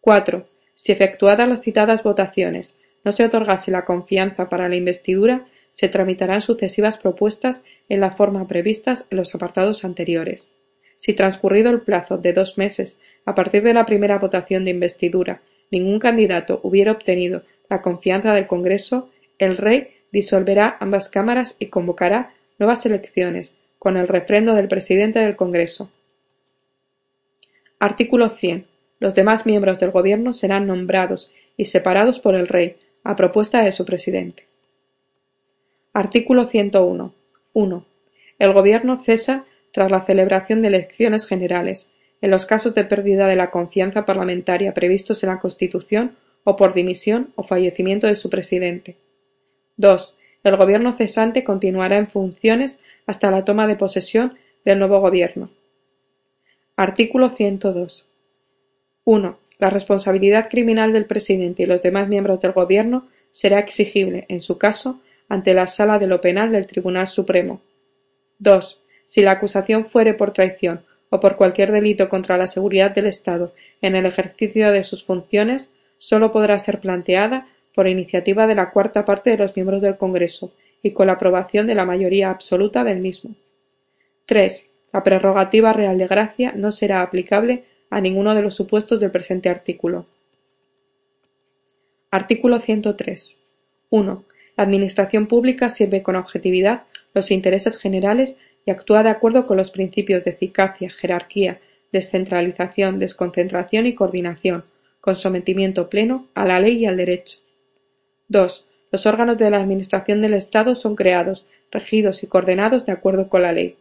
4. 0.01 0.45
Si 0.73 0.91
efectuadas 0.91 1.47
las 1.47 1.61
citadas 1.61 2.01
votaciones 2.03 2.75
no 3.03 3.11
se 3.11 3.25
otorgase 3.25 3.71
la 3.71 3.85
confianza 3.85 4.49
para 4.49 4.69
la 4.69 4.75
investidura, 4.75 5.45
se 5.71 5.89
tramitarán 5.89 6.41
sucesivas 6.41 6.97
propuestas 6.97 7.63
en 7.89 7.99
la 7.99 8.11
forma 8.11 8.47
previstas 8.47 9.07
en 9.09 9.17
los 9.17 9.33
apartados 9.33 9.83
anteriores. 9.83 10.49
Si 10.97 11.13
transcurrido 11.13 11.71
el 11.71 11.81
plazo 11.81 12.17
de 12.17 12.33
dos 12.33 12.57
meses 12.57 12.97
a 13.25 13.35
partir 13.35 13.63
de 13.63 13.73
la 13.73 13.85
primera 13.85 14.19
votación 14.19 14.65
de 14.65 14.71
investidura 14.71 15.41
ningún 15.73 15.99
candidato 15.99 16.59
hubiera 16.63 16.91
obtenido 16.91 17.41
la 17.69 17.81
confianza 17.81 18.33
del 18.33 18.47
Congreso, 18.47 19.09
el 19.39 19.57
Rey 19.57 19.87
disolverá 20.11 20.77
ambas 20.79 21.09
cámaras 21.09 21.55
y 21.59 21.65
convocará 21.65 22.31
nuevas 22.59 22.85
elecciones, 22.85 23.51
con 23.79 23.97
el 23.97 24.07
refrendo 24.07 24.53
del 24.53 24.67
presidente 24.67 25.19
del 25.19 25.35
Congreso. 25.35 25.89
Artículo 27.79 28.29
100. 28.29 28.65
Los 28.99 29.15
demás 29.15 29.45
miembros 29.45 29.79
del 29.79 29.91
Gobierno 29.91 30.33
serán 30.33 30.67
nombrados 30.67 31.31
y 31.57 31.65
separados 31.65 32.19
por 32.19 32.35
el 32.35 32.47
Rey, 32.47 32.77
a 33.03 33.15
propuesta 33.15 33.63
de 33.63 33.71
su 33.71 33.85
presidente. 33.85 34.47
Artículo 35.93 36.47
101. 36.47 37.13
1. 37.53 37.85
El 38.39 38.53
Gobierno 38.53 39.01
cesa 39.01 39.45
tras 39.71 39.91
la 39.91 40.01
celebración 40.01 40.61
de 40.61 40.69
elecciones 40.69 41.25
generales, 41.25 41.89
en 42.21 42.31
los 42.31 42.45
casos 42.45 42.73
de 42.73 42.85
pérdida 42.85 43.27
de 43.27 43.35
la 43.35 43.51
confianza 43.51 44.05
parlamentaria 44.05 44.73
previstos 44.73 45.23
en 45.23 45.29
la 45.29 45.39
Constitución 45.39 46.15
o 46.43 46.55
por 46.55 46.73
dimisión 46.73 47.29
o 47.35 47.43
fallecimiento 47.43 48.07
de 48.07 48.15
su 48.15 48.29
presidente. 48.29 48.95
2. 49.77 50.15
El 50.43 50.57
Gobierno 50.57 50.95
cesante 50.95 51.43
continuará 51.43 51.97
en 51.97 52.07
funciones 52.07 52.79
hasta 53.05 53.31
la 53.31 53.45
toma 53.45 53.67
de 53.67 53.75
posesión 53.75 54.37
del 54.65 54.79
nuevo 54.79 54.99
Gobierno. 54.99 55.49
Artículo 56.75 57.29
102. 57.29 58.05
1. 59.05 59.37
La 59.63 59.69
responsabilidad 59.69 60.49
criminal 60.49 60.91
del 60.91 61.05
presidente 61.05 61.63
y 61.63 61.65
los 61.65 61.81
demás 61.81 62.09
miembros 62.09 62.41
del 62.41 62.51
Gobierno 62.51 63.07
será 63.31 63.59
exigible, 63.59 64.25
en 64.27 64.41
su 64.41 64.57
caso, 64.57 64.99
ante 65.29 65.53
la 65.53 65.67
Sala 65.67 65.99
de 65.99 66.07
lo 66.07 66.19
Penal 66.19 66.51
del 66.51 66.67
Tribunal 66.67 67.07
Supremo. 67.07 67.61
2. 68.39 68.77
Si 69.07 69.21
la 69.21 69.31
acusación 69.31 69.85
fuere 69.85 70.15
por 70.15 70.33
traición 70.33 70.81
o 71.11 71.21
por 71.21 71.37
cualquier 71.37 71.71
delito 71.71 72.09
contra 72.09 72.35
la 72.35 72.47
seguridad 72.47 72.91
del 72.91 73.05
Estado 73.05 73.53
en 73.81 73.95
el 73.95 74.05
ejercicio 74.05 74.69
de 74.69 74.83
sus 74.83 75.05
funciones, 75.05 75.69
sólo 75.97 76.33
podrá 76.33 76.59
ser 76.59 76.81
planteada 76.81 77.47
por 77.73 77.87
iniciativa 77.87 78.47
de 78.47 78.55
la 78.55 78.69
cuarta 78.69 79.05
parte 79.05 79.29
de 79.29 79.37
los 79.37 79.55
miembros 79.55 79.81
del 79.81 79.95
Congreso 79.95 80.51
y 80.81 80.91
con 80.91 81.07
la 81.07 81.13
aprobación 81.13 81.67
de 81.67 81.75
la 81.75 81.85
mayoría 81.85 82.31
absoluta 82.31 82.83
del 82.83 82.99
mismo. 82.99 83.33
3. 84.25 84.65
La 84.91 85.03
prerrogativa 85.03 85.71
real 85.71 85.97
de 85.97 86.07
gracia 86.07 86.51
no 86.53 86.73
será 86.73 87.01
aplicable 87.01 87.63
a 87.93 88.01
ninguno 88.01 88.33
de 88.33 88.41
los 88.41 88.55
supuestos 88.55 88.99
del 88.99 89.11
presente 89.11 89.49
artículo. 89.49 90.07
Artículo 92.09 92.59
103. 92.59 93.37
1. 93.91 94.25
La 94.57 94.63
Administración 94.63 95.27
pública 95.27 95.69
sirve 95.69 96.01
con 96.01 96.15
objetividad 96.15 96.83
los 97.13 97.29
intereses 97.29 97.77
generales 97.77 98.37
y 98.65 98.71
actúa 98.71 99.03
de 99.03 99.09
acuerdo 99.09 99.45
con 99.45 99.57
los 99.57 99.69
principios 99.69 100.23
de 100.23 100.31
eficacia, 100.31 100.89
jerarquía, 100.89 101.59
descentralización, 101.91 102.97
desconcentración 102.97 103.85
y 103.85 103.93
coordinación, 103.93 104.63
con 104.99 105.15
sometimiento 105.15 105.87
pleno 105.87 106.27
a 106.33 106.45
la 106.45 106.59
ley 106.59 106.77
y 106.77 106.85
al 106.87 106.97
derecho. 106.97 107.37
2. 108.29 108.65
Los 108.91 109.05
órganos 109.05 109.37
de 109.37 109.51
la 109.51 109.57
Administración 109.57 110.19
del 110.21 110.33
Estado 110.33 110.73
son 110.73 110.95
creados, 110.95 111.45
regidos 111.71 112.23
y 112.23 112.27
coordenados 112.27 112.85
de 112.87 112.91
acuerdo 112.91 113.29
con 113.29 113.43
la 113.43 113.51
ley. 113.51 113.75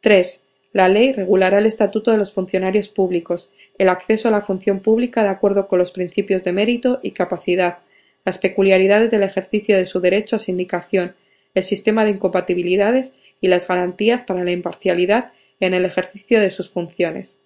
3. 0.00 0.42
La 0.72 0.88
ley 0.88 1.12
regulará 1.12 1.58
el 1.58 1.66
estatuto 1.66 2.10
de 2.12 2.18
los 2.18 2.32
funcionarios 2.32 2.88
públicos, 2.88 3.50
el 3.78 3.88
acceso 3.88 4.28
a 4.28 4.30
la 4.30 4.42
función 4.42 4.80
pública 4.80 5.22
de 5.22 5.30
acuerdo 5.30 5.66
con 5.66 5.78
los 5.78 5.90
principios 5.90 6.44
de 6.44 6.52
mérito 6.52 7.00
y 7.02 7.10
capacidad, 7.10 7.78
las 8.24 8.38
peculiaridades 8.38 9.10
del 9.10 9.22
ejercicio 9.22 9.76
de 9.76 9.86
su 9.86 10.00
derecho 10.00 10.36
a 10.36 10.38
sindicación, 10.38 11.14
el 11.54 11.64
sistema 11.64 12.04
de 12.04 12.10
incompatibilidades 12.10 13.14
y 13.40 13.48
las 13.48 13.66
garantías 13.66 14.22
para 14.22 14.44
la 14.44 14.52
imparcialidad 14.52 15.32
en 15.58 15.74
el 15.74 15.84
ejercicio 15.84 16.40
de 16.40 16.50
sus 16.50 16.70
funciones. 16.70 17.36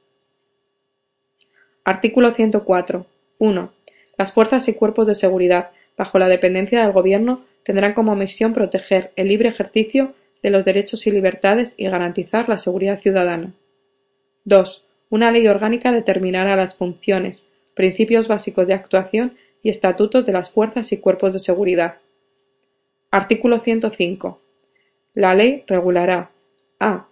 Artículo 1.85 2.33
104. 2.33 3.07
1. 3.39 3.72
Las 4.18 4.33
fuerzas 4.33 4.68
y 4.68 4.75
cuerpos 4.75 5.07
de 5.07 5.14
seguridad, 5.14 5.70
bajo 5.97 6.18
la 6.18 6.29
dependencia 6.29 6.83
del 6.83 6.93
Gobierno, 6.93 7.45
tendrán 7.62 7.95
como 7.95 8.14
misión 8.14 8.53
proteger 8.53 9.12
el 9.16 9.29
libre 9.29 9.49
ejercicio 9.49 10.14
de 10.45 10.51
los 10.51 10.62
derechos 10.62 11.07
y 11.07 11.11
libertades 11.11 11.72
y 11.78 11.88
garantizar 11.88 12.51
la 12.51 12.59
seguridad 12.59 13.01
ciudadana. 13.01 13.55
2. 14.45 14.84
Una 15.09 15.30
ley 15.30 15.49
orgánica 15.49 15.90
determinará 15.90 16.55
las 16.55 16.76
funciones, 16.76 17.42
principios 17.74 18.28
básicos 18.28 18.66
de 18.66 18.74
actuación 18.74 19.34
y 19.62 19.70
estatutos 19.70 20.26
de 20.26 20.32
las 20.32 20.51
fuerzas 20.51 20.92
y 20.92 20.99
cuerpos 20.99 21.32
de 21.32 21.38
seguridad. 21.38 21.95
Artículo 23.11 23.59
105. 23.59 24.38
La 25.14 25.34
ley 25.34 25.64
regulará 25.66 26.30
a. 26.78 27.07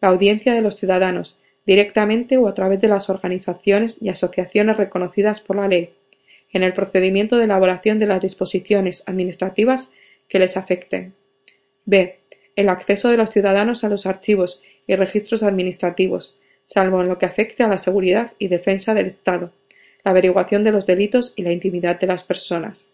La 0.00 0.08
audiencia 0.08 0.54
de 0.54 0.62
los 0.62 0.76
ciudadanos, 0.76 1.36
directamente 1.66 2.38
o 2.38 2.48
a 2.48 2.54
través 2.54 2.80
de 2.80 2.88
las 2.88 3.10
organizaciones 3.10 3.98
y 4.00 4.08
asociaciones 4.08 4.78
reconocidas 4.78 5.40
por 5.42 5.56
la 5.56 5.68
ley, 5.68 5.90
en 6.54 6.62
el 6.62 6.72
procedimiento 6.72 7.36
de 7.36 7.44
elaboración 7.44 7.98
de 7.98 8.06
las 8.06 8.22
disposiciones 8.22 9.02
administrativas 9.04 9.90
que 10.26 10.38
les 10.38 10.56
afecten. 10.56 11.12
b 11.84 12.16
el 12.58 12.70
acceso 12.70 13.08
de 13.08 13.16
los 13.16 13.30
ciudadanos 13.30 13.84
a 13.84 13.88
los 13.88 14.04
archivos 14.04 14.60
y 14.88 14.96
registros 14.96 15.44
administrativos, 15.44 16.34
salvo 16.64 17.00
en 17.00 17.08
lo 17.08 17.16
que 17.16 17.24
afecte 17.24 17.62
a 17.62 17.68
la 17.68 17.78
seguridad 17.78 18.32
y 18.40 18.48
defensa 18.48 18.94
del 18.94 19.06
Estado, 19.06 19.52
la 20.04 20.10
averiguación 20.10 20.64
de 20.64 20.72
los 20.72 20.84
delitos 20.84 21.34
y 21.36 21.44
la 21.44 21.52
intimidad 21.52 22.00
de 22.00 22.08
las 22.08 22.24
personas. 22.24 22.86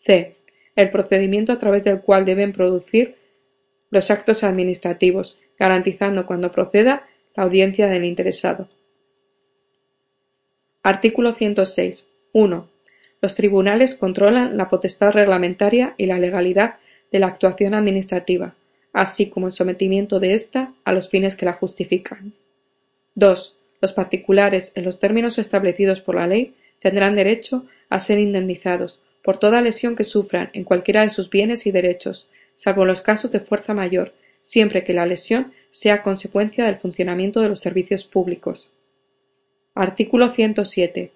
c. 0.00 0.36
El 0.76 0.90
procedimiento 0.90 1.52
a 1.52 1.58
través 1.58 1.82
del 1.82 2.00
cual 2.02 2.24
deben 2.24 2.52
producir 2.52 3.16
los 3.90 4.12
actos 4.12 4.44
administrativos, 4.44 5.38
garantizando 5.58 6.24
cuando 6.24 6.52
proceda 6.52 7.04
la 7.34 7.42
audiencia 7.42 7.88
del 7.88 8.04
interesado. 8.04 8.68
Artículo 10.84 11.34
106. 11.34 12.04
1. 12.32 12.68
Los 13.20 13.34
tribunales 13.34 13.96
controlan 13.96 14.56
la 14.56 14.68
potestad 14.68 15.10
reglamentaria 15.10 15.94
y 15.96 16.06
la 16.06 16.20
legalidad 16.20 16.76
de 17.10 17.18
la 17.18 17.26
actuación 17.26 17.74
administrativa, 17.74 18.54
así 18.92 19.26
como 19.26 19.46
el 19.46 19.52
sometimiento 19.52 20.20
de 20.20 20.34
ésta 20.34 20.72
a 20.84 20.92
los 20.92 21.08
fines 21.08 21.36
que 21.36 21.46
la 21.46 21.52
justifican. 21.52 22.32
2. 23.14 23.56
Los 23.80 23.92
particulares, 23.92 24.72
en 24.74 24.84
los 24.84 24.98
términos 24.98 25.38
establecidos 25.38 26.00
por 26.00 26.16
la 26.16 26.26
ley, 26.26 26.54
tendrán 26.80 27.14
derecho 27.14 27.64
a 27.88 28.00
ser 28.00 28.18
indemnizados 28.18 28.98
por 29.22 29.38
toda 29.38 29.62
lesión 29.62 29.96
que 29.96 30.04
sufran 30.04 30.50
en 30.52 30.64
cualquiera 30.64 31.02
de 31.02 31.10
sus 31.10 31.30
bienes 31.30 31.66
y 31.66 31.70
derechos, 31.70 32.26
salvo 32.54 32.82
en 32.82 32.88
los 32.88 33.00
casos 33.00 33.30
de 33.30 33.40
fuerza 33.40 33.74
mayor, 33.74 34.12
siempre 34.40 34.84
que 34.84 34.94
la 34.94 35.06
lesión 35.06 35.52
sea 35.70 36.02
consecuencia 36.02 36.64
del 36.64 36.76
funcionamiento 36.76 37.40
de 37.40 37.48
los 37.48 37.60
servicios 37.60 38.06
públicos. 38.06 38.70
Artículo 39.74 40.30
107. 40.30 41.10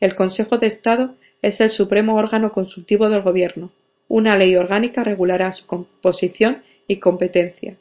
El 0.00 0.14
Consejo 0.14 0.58
de 0.58 0.66
Estado 0.66 1.14
es 1.42 1.60
el 1.60 1.70
supremo 1.70 2.16
órgano 2.16 2.52
consultivo 2.52 3.08
del 3.08 3.22
Gobierno. 3.22 3.70
Una 4.08 4.36
ley 4.36 4.56
orgánica 4.56 5.04
regulará 5.04 5.52
su 5.52 5.66
composición 5.66 6.62
y 6.86 6.96
competencia. 6.98 7.76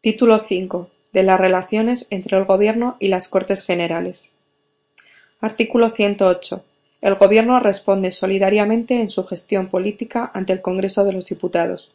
Título 0.00 0.38
5. 0.38 0.90
De 1.12 1.22
las 1.22 1.40
relaciones 1.40 2.06
entre 2.10 2.38
el 2.38 2.44
Gobierno 2.44 2.96
y 2.98 3.08
las 3.08 3.28
Cortes 3.28 3.64
Generales. 3.64 4.30
Artículo 5.40 5.90
108. 5.90 6.64
El 7.00 7.14
Gobierno 7.14 7.60
responde 7.60 8.10
solidariamente 8.10 9.00
en 9.00 9.08
su 9.08 9.24
gestión 9.24 9.68
política 9.68 10.30
ante 10.34 10.52
el 10.52 10.60
Congreso 10.60 11.04
de 11.04 11.12
los 11.12 11.26
Diputados. 11.26 11.90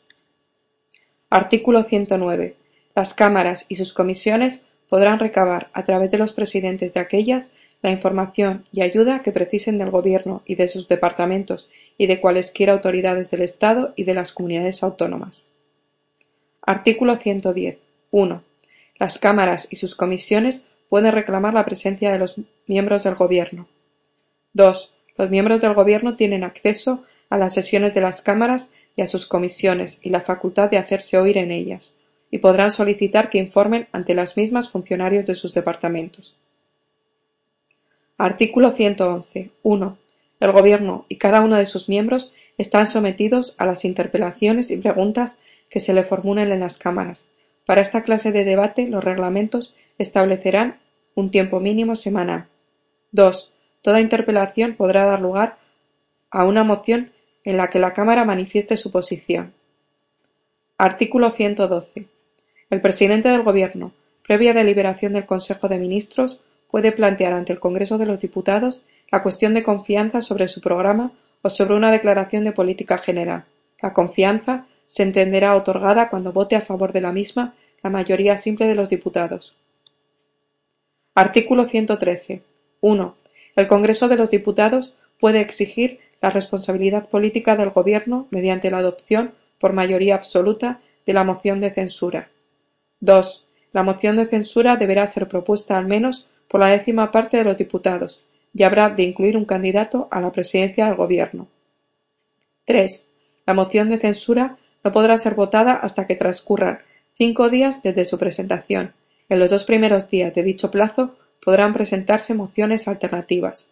Artículo 1.30 1.84
109. 1.84 2.56
Las 2.96 3.14
cámaras 3.14 3.66
y 3.68 3.76
sus 3.76 3.94
comisiones 3.94 4.62
podrán 4.88 5.20
recabar, 5.20 5.70
a 5.74 5.84
través 5.84 6.12
de 6.12 6.20
los 6.20 6.34
presidentes 6.34 6.94
de 6.94 7.00
aquellas, 7.00 7.52
la 7.84 7.92
información 7.92 8.64
y 8.72 8.82
ayuda 8.82 9.22
que 9.22 9.34
precisen 9.34 9.78
del 9.78 9.92
Gobierno 9.92 10.42
y 10.46 10.56
de 10.56 10.70
sus 10.70 10.88
departamentos 10.88 11.70
y 11.98 12.08
de 12.08 12.20
cualesquiera 12.22 12.74
autoridades 12.74 13.30
del 13.30 13.42
Estado 13.42 13.94
y 13.98 14.06
de 14.06 14.14
las 14.14 14.32
comunidades 14.32 14.82
autónomas. 14.84 15.46
Artículo 16.62 17.18
110. 17.18 17.78
1. 18.12 18.42
Las 19.00 19.20
cámaras 19.20 19.68
y 19.70 19.76
sus 19.76 19.96
comisiones 19.96 20.64
pueden 20.88 21.12
reclamar 21.12 21.54
la 21.54 21.66
presencia 21.66 22.10
de 22.10 22.20
los 22.20 22.36
miembros 22.68 23.04
del 23.04 23.16
Gobierno. 23.16 23.68
2. 24.54 24.90
Los 25.18 25.30
miembros 25.30 25.60
del 25.60 25.74
Gobierno 25.74 26.16
tienen 26.16 26.46
acceso 26.46 27.04
a 27.30 27.38
las 27.38 27.54
sesiones 27.54 27.94
de 27.94 28.02
las 28.02 28.22
cámaras 28.22 28.70
y 28.96 29.02
a 29.02 29.08
sus 29.08 29.28
comisiones 29.28 30.00
y 30.02 30.10
la 30.10 30.22
facultad 30.22 30.70
de 30.70 30.78
hacerse 30.78 31.18
oír 31.18 31.38
en 31.38 31.52
ellas, 31.52 31.94
y 32.32 32.38
podrán 32.38 32.72
solicitar 32.72 33.30
que 33.30 33.40
informen 33.40 33.88
ante 33.92 34.16
las 34.16 34.38
mismas 34.38 34.70
funcionarios 34.70 35.26
de 35.26 35.36
sus 35.36 35.54
departamentos. 35.54 36.36
Artículo 38.18 38.72
111. 38.72 39.50
1. 39.64 39.98
El 40.40 40.52
Gobierno 40.52 41.06
y 41.10 41.18
cada 41.18 41.42
uno 41.42 41.56
de 41.56 41.66
sus 41.66 41.90
miembros 41.90 42.34
están 42.58 42.88
sometidos 42.88 43.56
a 43.58 43.66
las 43.66 43.86
interpelaciones 43.86 44.72
y 44.72 44.78
preguntas 44.78 45.40
que 45.70 45.80
se 45.80 45.94
le 45.94 46.04
formulen 46.04 46.52
en 46.52 46.60
las 46.60 46.78
cámaras, 46.78 47.26
para 47.66 47.82
esta 47.82 48.04
clase 48.04 48.32
de 48.32 48.44
debate 48.44 48.88
los 48.88 49.04
reglamentos 49.04 49.74
establecerán 49.98 50.76
un 51.16 51.32
tiempo 51.32 51.60
mínimo 51.60 51.96
semanal. 51.96 52.46
2. 53.12 53.52
Toda 53.82 54.02
interpelación 54.02 54.74
podrá 54.74 55.06
dar 55.06 55.22
lugar 55.22 55.58
a 56.30 56.46
una 56.46 56.64
moción 56.64 57.12
en 57.46 57.58
la 57.58 57.70
que 57.70 57.80
la 57.80 57.94
Cámara 57.94 58.26
manifieste 58.26 58.78
su 58.78 58.92
posición. 58.92 59.54
Artículo 60.78 61.32
112. 61.32 62.08
El 62.70 62.82
presidente 62.82 63.30
del 63.30 63.44
Gobierno, 63.44 63.92
previa 64.26 64.54
deliberación 64.54 65.14
del 65.14 65.26
Consejo 65.26 65.68
de 65.68 65.78
Ministros, 65.78 66.40
puede 66.74 66.92
plantear 66.92 67.34
ante 67.34 67.54
el 67.54 67.60
Congreso 67.60 68.00
de 68.00 68.08
los 68.08 68.20
Diputados 68.20 68.82
la 69.12 69.22
cuestión 69.22 69.54
de 69.54 69.62
confianza 69.62 70.24
sobre 70.24 70.48
su 70.48 70.60
programa 70.60 71.12
o 71.44 71.52
sobre 71.52 71.76
una 71.76 71.92
declaración 71.92 72.44
de 72.46 72.52
política 72.52 72.98
general. 72.98 73.44
La 73.80 73.94
confianza 73.94 74.66
se 74.88 75.04
entenderá 75.04 75.56
otorgada 75.56 76.10
cuando 76.10 76.34
vote 76.34 76.56
a 76.56 76.62
favor 76.62 76.92
de 76.92 77.02
la 77.02 77.12
misma 77.12 77.54
la 77.84 77.92
mayoría 77.92 78.38
simple 78.38 78.66
de 78.66 78.74
los 78.74 78.90
diputados. 78.90 79.54
Artículo 81.14 81.68
113. 81.68 82.42
1. 82.82 83.16
El 83.56 83.68
Congreso 83.68 84.08
de 84.08 84.16
los 84.16 84.32
Diputados 84.32 84.96
puede 85.20 85.42
exigir 85.42 86.00
la 86.24 86.32
responsabilidad 86.32 87.08
política 87.08 87.56
del 87.56 87.70
Gobierno 87.70 88.26
mediante 88.32 88.72
la 88.72 88.80
adopción, 88.80 89.32
por 89.60 89.74
mayoría 89.74 90.16
absoluta, 90.16 90.80
de 91.06 91.14
la 91.14 91.24
moción 91.24 91.62
de 91.62 91.70
censura. 91.70 92.30
2. 93.00 93.46
La 93.74 93.84
moción 93.84 94.16
de 94.16 94.26
censura 94.26 94.76
deberá 94.76 95.06
ser 95.06 95.28
propuesta 95.28 95.78
al 95.78 95.86
menos 95.86 96.30
por 96.54 96.60
la 96.60 96.68
décima 96.68 97.10
parte 97.10 97.38
de 97.38 97.46
los 97.46 97.58
diputados 97.58 98.22
y 98.54 98.62
habrá 98.62 98.92
de 98.92 99.02
incluir 99.02 99.38
un 99.38 99.44
candidato 99.44 100.08
a 100.12 100.22
la 100.22 100.32
presidencia 100.32 100.86
del 100.86 100.94
Gobierno. 100.94 101.48
3. 102.66 103.08
La 103.48 103.56
moción 103.56 103.90
de 103.90 103.98
censura 103.98 104.58
no 104.84 104.92
podrá 104.92 105.18
ser 105.18 105.34
votada 105.34 105.74
hasta 105.74 106.06
que 106.06 106.14
transcurran 106.14 106.78
cinco 107.16 107.50
días 107.50 107.82
desde 107.82 108.06
su 108.06 108.20
presentación. 108.20 108.94
En 109.30 109.40
los 109.40 109.50
dos 109.50 109.64
primeros 109.64 110.08
días 110.10 110.32
de 110.36 110.44
dicho 110.44 110.70
plazo 110.70 111.16
podrán 111.44 111.74
presentarse 111.74 112.36
mociones 112.36 112.88
alternativas. 112.88 113.70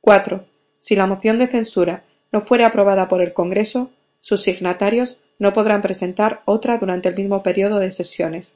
4. 0.00 0.44
Si 0.78 0.94
la 0.94 1.08
moción 1.08 1.40
de 1.40 1.48
censura 1.48 2.04
no 2.30 2.42
fuere 2.42 2.62
aprobada 2.62 3.08
por 3.08 3.20
el 3.20 3.32
Congreso, 3.32 3.90
sus 4.20 4.42
signatarios 4.42 5.16
no 5.40 5.52
podrán 5.52 5.82
presentar 5.82 6.42
otra 6.44 6.78
durante 6.78 7.08
el 7.08 7.16
mismo 7.16 7.42
periodo 7.42 7.80
de 7.80 7.90
sesiones. 7.90 8.54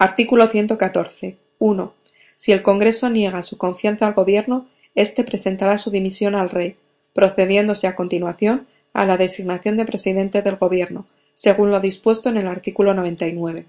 Artículo 0.00 0.46
114. 0.46 1.36
1. 1.58 1.94
Si 2.36 2.52
el 2.52 2.62
Congreso 2.62 3.10
niega 3.10 3.42
su 3.42 3.58
confianza 3.58 4.06
al 4.06 4.14
Gobierno, 4.14 4.68
éste 4.94 5.24
presentará 5.24 5.76
su 5.76 5.90
dimisión 5.90 6.36
al 6.36 6.50
Rey, 6.50 6.76
procediéndose 7.14 7.88
a 7.88 7.96
continuación 7.96 8.68
a 8.92 9.04
la 9.06 9.16
designación 9.16 9.74
de 9.74 9.84
presidente 9.84 10.40
del 10.40 10.54
Gobierno, 10.54 11.06
según 11.34 11.72
lo 11.72 11.80
dispuesto 11.80 12.28
en 12.28 12.36
el 12.36 12.46
artículo 12.46 12.94
99. 12.94 13.66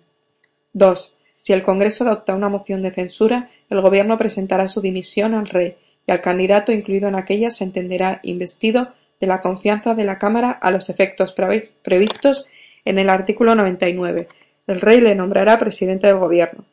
2. 0.73 1.13
Si 1.35 1.53
el 1.53 1.63
Congreso 1.63 2.03
adopta 2.03 2.35
una 2.35 2.47
moción 2.47 2.83
de 2.83 2.91
censura, 2.91 3.49
el 3.67 3.81
Gobierno 3.81 4.15
presentará 4.19 4.67
su 4.67 4.81
dimisión 4.81 5.33
al 5.33 5.47
Rey 5.47 5.77
y 6.05 6.11
al 6.11 6.21
candidato 6.21 6.71
incluido 6.71 7.07
en 7.07 7.15
aquella 7.15 7.49
se 7.49 7.63
entenderá 7.63 8.19
investido 8.21 8.89
de 9.19 9.25
la 9.25 9.41
confianza 9.41 9.95
de 9.95 10.05
la 10.05 10.19
Cámara 10.19 10.51
a 10.51 10.69
los 10.69 10.91
efectos 10.91 11.33
previstos 11.81 12.45
en 12.85 12.99
el 12.99 13.09
artículo 13.09 13.55
99. 13.55 14.27
El 14.69 14.81
Rey 14.81 15.01
le 15.01 15.15
nombrará 15.15 15.57
presidente 15.57 16.05
del 16.05 16.17
Gobierno. 16.17 16.63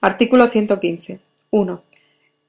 Artículo 0.00 0.48
115. 0.48 1.20
1. 1.50 1.82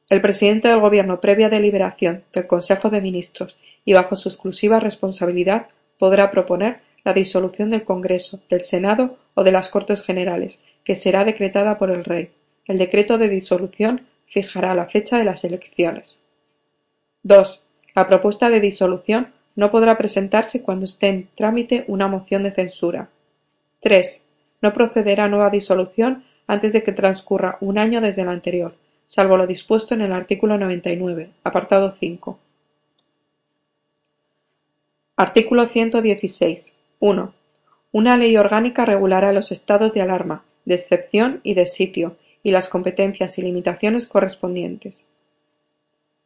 El 0.10 0.22
presidente 0.22 0.70
del 0.70 0.80
Gobierno, 0.80 1.20
previa 1.20 1.50
deliberación 1.50 2.24
del 2.32 2.48
Consejo 2.48 2.90
de 2.90 3.02
Ministros 3.02 3.58
y 3.84 3.92
bajo 3.92 4.16
su 4.16 4.30
exclusiva 4.30 4.80
responsabilidad, 4.80 5.68
podrá 6.00 6.32
proponer 6.32 6.80
la 7.04 7.12
disolución 7.12 7.72
del 7.72 7.84
Congreso, 7.84 8.40
del 8.50 8.62
Senado 8.62 9.18
o 9.34 9.44
de 9.44 9.52
las 9.52 9.68
Cortes 9.68 10.02
Generales, 10.02 10.62
que 10.86 10.96
será 10.96 11.26
decretada 11.26 11.78
por 11.78 11.92
el 11.92 12.06
Rey. 12.06 12.32
El 12.66 12.78
decreto 12.78 13.18
de 13.18 13.28
disolución 13.28 14.08
fijará 14.28 14.76
la 14.76 14.86
fecha 14.86 15.18
de 15.18 15.26
las 15.26 15.44
elecciones. 15.44 16.22
2. 17.24 17.62
La 17.96 18.08
propuesta 18.08 18.50
de 18.50 18.62
disolución 18.62 19.34
no 19.58 19.70
podrá 19.70 19.98
presentarse 19.98 20.62
cuando 20.62 20.86
esté 20.86 21.10
en 21.10 21.28
trámite 21.36 21.84
una 21.90 22.08
moción 22.08 22.44
de 22.44 22.52
censura. 22.52 23.10
3. 23.84 24.24
No 24.62 24.72
procederá 24.72 25.28
nueva 25.28 25.50
disolución 25.50 26.24
antes 26.48 26.72
de 26.72 26.84
que 26.84 26.94
transcurra 26.94 27.58
un 27.60 27.78
año 27.78 28.00
desde 28.00 28.24
la 28.24 28.32
anterior, 28.32 28.76
salvo 29.06 29.36
lo 29.36 29.46
dispuesto 29.46 29.94
en 29.94 30.02
el 30.02 30.14
artículo 30.14 30.58
99, 30.58 31.32
apartado 31.44 31.94
5. 31.94 32.40
Artículo 35.18 35.68
116. 35.68 36.76
1. 37.00 37.34
Una 37.92 38.18
ley 38.18 38.38
orgánica 38.38 38.86
regulará 38.86 39.34
los 39.34 39.52
estados 39.52 39.94
de 39.94 40.02
alarma, 40.02 40.46
de 40.64 40.76
excepción 40.76 41.42
y 41.44 41.54
de 41.54 41.66
sitio, 41.66 42.16
y 42.42 42.52
las 42.52 42.70
competencias 42.70 43.38
y 43.38 43.42
limitaciones 43.42 44.08
correspondientes. 44.08 45.04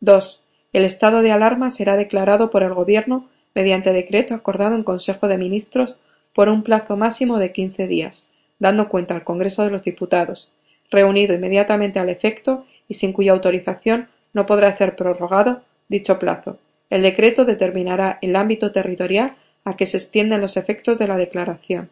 2. 0.01 0.41
El 0.73 0.85
estado 0.85 1.23
de 1.23 1.31
alarma 1.31 1.71
será 1.71 1.97
declarado 1.97 2.51
por 2.51 2.61
el 2.61 2.75
Gobierno 2.75 3.27
mediante 3.55 3.93
decreto 3.93 4.35
acordado 4.35 4.75
en 4.75 4.83
Consejo 4.83 5.27
de 5.27 5.39
Ministros 5.39 5.97
por 6.37 6.49
un 6.49 6.61
plazo 6.61 6.95
máximo 6.97 7.39
de 7.39 7.51
quince 7.51 7.87
días, 7.87 8.23
dando 8.59 8.89
cuenta 8.89 9.15
al 9.15 9.23
Congreso 9.23 9.63
de 9.63 9.71
los 9.71 9.81
Diputados, 9.81 10.51
reunido 10.91 11.33
inmediatamente 11.33 11.97
al 11.97 12.09
efecto 12.09 12.63
y 12.87 12.93
sin 12.93 13.11
cuya 13.11 13.31
autorización 13.31 14.07
no 14.33 14.45
podrá 14.45 14.71
ser 14.71 14.95
prorrogado 14.95 15.63
dicho 15.89 16.19
plazo, 16.19 16.59
el 16.91 17.01
decreto 17.01 17.43
determinará 17.43 18.19
el 18.21 18.35
ámbito 18.35 18.71
territorial 18.71 19.35
a 19.63 19.75
que 19.75 19.87
se 19.87 19.97
extienden 19.97 20.39
los 20.39 20.57
efectos 20.57 20.99
de 20.99 21.07
la 21.07 21.17
declaración. 21.17 21.89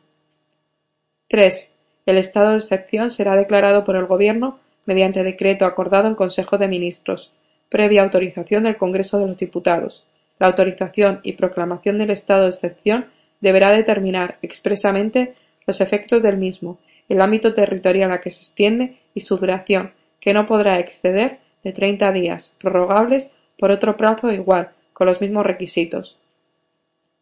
3. 1.29 1.71
El 2.05 2.19
estado 2.19 2.51
de 2.51 2.57
excepción 2.57 3.09
será 3.09 3.35
declarado 3.35 3.83
por 3.83 3.95
el 3.95 4.05
Gobierno 4.05 4.59
mediante 4.85 5.23
decreto 5.23 5.65
acordado 5.65 6.07
en 6.07 6.13
Consejo 6.13 6.59
de 6.59 6.67
Ministros, 6.67 7.31
previa 7.69 8.03
autorización 8.03 8.65
del 8.65 8.77
Congreso 8.77 9.17
de 9.17 9.25
los 9.25 9.37
Diputados. 9.37 10.05
La 10.37 10.45
autorización 10.45 11.19
y 11.23 11.33
proclamación 11.33 11.97
del 11.97 12.11
estado 12.11 12.43
de 12.43 12.49
excepción 12.51 13.07
deberá 13.41 13.71
determinar 13.71 14.37
expresamente 14.41 15.35
los 15.67 15.81
efectos 15.81 16.21
del 16.21 16.37
mismo, 16.37 16.79
el 17.09 17.21
ámbito 17.21 17.53
territorial 17.53 18.11
a 18.11 18.19
que 18.19 18.31
se 18.31 18.41
extiende 18.41 18.97
y 19.13 19.21
su 19.21 19.37
duración, 19.37 19.93
que 20.19 20.33
no 20.33 20.45
podrá 20.45 20.79
exceder 20.79 21.39
de 21.63 21.71
treinta 21.71 22.11
días, 22.11 22.53
prorrogables 22.59 23.31
por 23.57 23.71
otro 23.71 23.97
plazo 23.97 24.31
igual, 24.31 24.71
con 24.93 25.07
los 25.07 25.21
mismos 25.21 25.45
requisitos. 25.45 26.17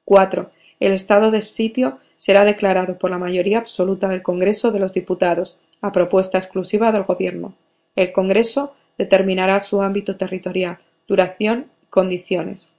4. 0.06 0.52
El 0.80 0.92
estado 0.92 1.32
de 1.32 1.42
sitio 1.42 2.00
será 2.18 2.44
declarado 2.46 2.98
por 2.98 3.10
la 3.10 3.18
mayoría 3.18 3.58
absoluta 3.58 4.08
del 4.08 4.22
Congreso 4.22 4.72
de 4.72 4.80
los 4.80 4.94
Diputados, 4.94 5.58
a 5.82 5.92
propuesta 5.92 6.38
exclusiva 6.38 6.92
del 6.92 7.04
Gobierno. 7.04 7.56
El 7.96 8.12
Congreso 8.12 8.74
determinará 8.98 9.60
su 9.60 9.82
ámbito 9.82 10.16
territorial, 10.16 10.80
duración 11.08 11.68
y 11.84 11.86
condiciones. 11.88 12.70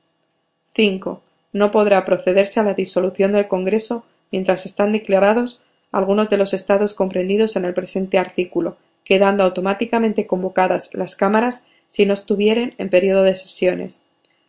5. 0.74 1.22
No 1.54 1.70
podrá 1.70 2.04
procederse 2.04 2.58
a 2.58 2.64
la 2.64 2.74
disolución 2.74 3.32
del 3.32 3.46
Congreso 3.46 4.04
mientras 4.32 4.66
están 4.66 4.92
declarados 4.92 5.60
algunos 5.92 6.28
de 6.28 6.36
los 6.36 6.52
estados 6.52 6.94
comprendidos 6.94 7.54
en 7.54 7.64
el 7.64 7.72
presente 7.72 8.18
artículo, 8.18 8.76
quedando 9.04 9.44
automáticamente 9.44 10.26
convocadas 10.26 10.90
las 10.92 11.14
cámaras 11.14 11.62
si 11.86 12.06
no 12.06 12.12
estuvieren 12.12 12.74
en 12.78 12.90
periodo 12.90 13.22
de 13.22 13.36
sesiones. 13.36 14.00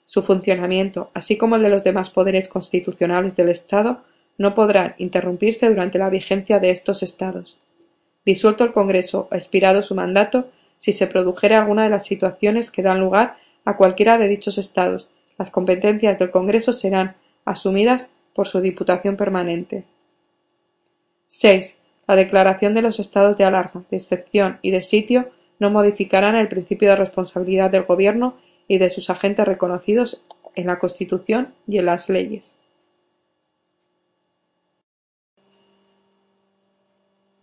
Su 0.08 0.24
funcionamiento, 0.24 1.12
así 1.14 1.38
como 1.38 1.58
el 1.58 1.62
de 1.62 1.70
los 1.70 1.84
demás 1.84 2.10
poderes 2.10 2.48
constitucionales 2.48 3.36
del 3.36 3.50
Estado, 3.50 4.02
no 4.40 4.56
podrán 4.56 4.96
interrumpirse 4.98 5.70
durante 5.70 6.00
la 6.00 6.10
vigencia 6.10 6.60
de 6.60 6.72
estos 6.72 7.04
estados. 7.04 7.60
Disuelto 8.26 8.64
el 8.64 8.72
Congreso 8.72 9.28
o 9.32 9.36
expirado 9.36 9.84
su 9.84 9.94
mandato, 9.94 10.50
si 10.80 10.92
se 10.92 11.06
produjera 11.06 11.60
alguna 11.60 11.84
de 11.84 11.92
las 11.92 12.06
situaciones 12.06 12.72
que 12.72 12.82
dan 12.82 13.00
lugar 13.00 13.38
a 13.64 13.78
cualquiera 13.78 14.18
de 14.18 14.28
dichos 14.28 14.58
estados, 14.58 15.10
las 15.38 15.50
competencias 15.50 16.18
del 16.18 16.32
Congreso 16.32 16.74
serán 16.74 17.16
asumidas 17.44 18.08
por 18.34 18.48
su 18.48 18.62
Diputación 18.62 19.16
permanente. 19.16 19.86
6. 21.28 21.78
La 22.08 22.16
declaración 22.16 22.74
de 22.74 22.82
los 22.82 23.00
estados 23.00 23.38
de 23.38 23.46
alarma, 23.46 23.84
de 23.90 23.98
excepción 23.98 24.60
y 24.62 24.72
de 24.72 24.82
sitio 24.82 25.30
no 25.60 25.70
modificarán 25.70 26.36
el 26.36 26.48
principio 26.48 26.90
de 26.90 26.98
responsabilidad 26.98 27.70
del 27.72 27.84
Gobierno 27.84 28.38
y 28.68 28.78
de 28.78 28.90
sus 28.90 29.10
agentes 29.10 29.46
reconocidos 29.46 30.22
en 30.56 30.68
la 30.68 30.80
Constitución 30.80 31.54
y 31.68 31.78
en 31.80 31.86
las 31.86 32.10
leyes. 32.10 32.56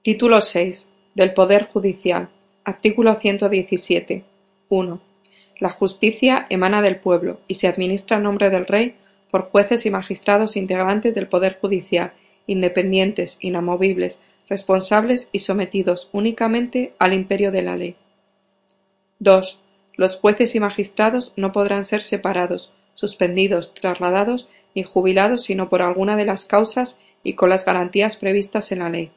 Título 0.02 0.40
6. 0.40 0.88
Del 1.14 1.32
Poder 1.32 1.66
Judicial. 1.66 2.28
Artículo 2.64 3.14
117. 3.14 4.24
1. 4.68 5.11
La 5.62 5.70
justicia 5.70 6.48
emana 6.50 6.82
del 6.82 6.98
pueblo 6.98 7.38
y 7.46 7.54
se 7.54 7.68
administra 7.68 8.16
en 8.16 8.24
nombre 8.24 8.50
del 8.50 8.66
Rey 8.66 8.96
por 9.30 9.48
jueces 9.48 9.86
y 9.86 9.92
magistrados 9.92 10.56
integrantes 10.56 11.14
del 11.14 11.28
Poder 11.28 11.56
Judicial, 11.60 12.14
independientes, 12.48 13.38
inamovibles, 13.38 14.18
responsables 14.48 15.28
y 15.30 15.38
sometidos 15.38 16.08
únicamente 16.10 16.94
al 16.98 17.12
imperio 17.12 17.52
de 17.52 17.62
la 17.62 17.76
ley. 17.76 17.94
2. 19.20 19.60
Los 19.94 20.16
jueces 20.16 20.56
y 20.56 20.58
magistrados 20.58 21.32
no 21.36 21.52
podrán 21.52 21.84
ser 21.84 22.02
separados, 22.02 22.72
suspendidos, 22.94 23.72
trasladados 23.72 24.48
ni 24.74 24.82
jubilados 24.82 25.44
sino 25.44 25.68
por 25.68 25.80
alguna 25.80 26.16
de 26.16 26.24
las 26.24 26.44
causas 26.44 26.98
y 27.22 27.34
con 27.34 27.50
las 27.50 27.64
garantías 27.64 28.16
previstas 28.16 28.72
en 28.72 28.80
la 28.80 28.90
ley. 28.90 29.12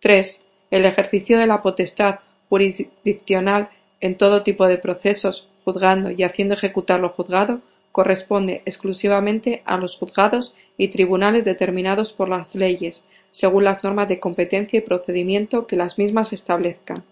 3. 0.00 0.42
El 0.72 0.84
ejercicio 0.84 1.38
de 1.38 1.46
la 1.46 1.62
potestad 1.62 2.18
jurisdiccional 2.48 3.70
en 4.00 4.16
todo 4.16 4.42
tipo 4.42 4.66
de 4.66 4.78
procesos, 4.78 5.48
juzgando 5.64 6.10
y 6.10 6.22
haciendo 6.22 6.54
ejecutar 6.54 7.00
lo 7.00 7.08
juzgado, 7.08 7.60
corresponde 7.92 8.62
exclusivamente 8.64 9.62
a 9.64 9.76
los 9.76 9.96
juzgados 9.96 10.54
y 10.76 10.88
tribunales 10.88 11.44
determinados 11.44 12.12
por 12.12 12.28
las 12.28 12.54
leyes, 12.54 13.04
según 13.30 13.64
las 13.64 13.84
normas 13.84 14.08
de 14.08 14.20
competencia 14.20 14.78
y 14.78 14.82
procedimiento 14.82 15.66
que 15.66 15.76
las 15.76 15.96
mismas 15.98 16.32
establezcan. 16.32 17.04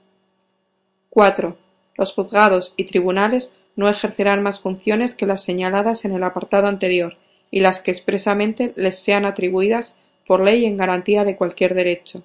4. 1.10 1.56
Los 1.96 2.12
juzgados 2.12 2.74
y 2.76 2.84
tribunales 2.84 3.52
no 3.76 3.88
ejercerán 3.88 4.42
más 4.42 4.60
funciones 4.60 5.14
que 5.14 5.26
las 5.26 5.42
señaladas 5.42 6.04
en 6.04 6.12
el 6.12 6.24
apartado 6.24 6.66
anterior 6.66 7.16
y 7.50 7.60
las 7.60 7.80
que 7.80 7.90
expresamente 7.90 8.72
les 8.76 8.98
sean 8.98 9.24
atribuidas 9.24 9.94
por 10.26 10.42
ley 10.42 10.64
en 10.64 10.76
garantía 10.76 11.24
de 11.24 11.36
cualquier 11.36 11.74
derecho. 11.74 12.22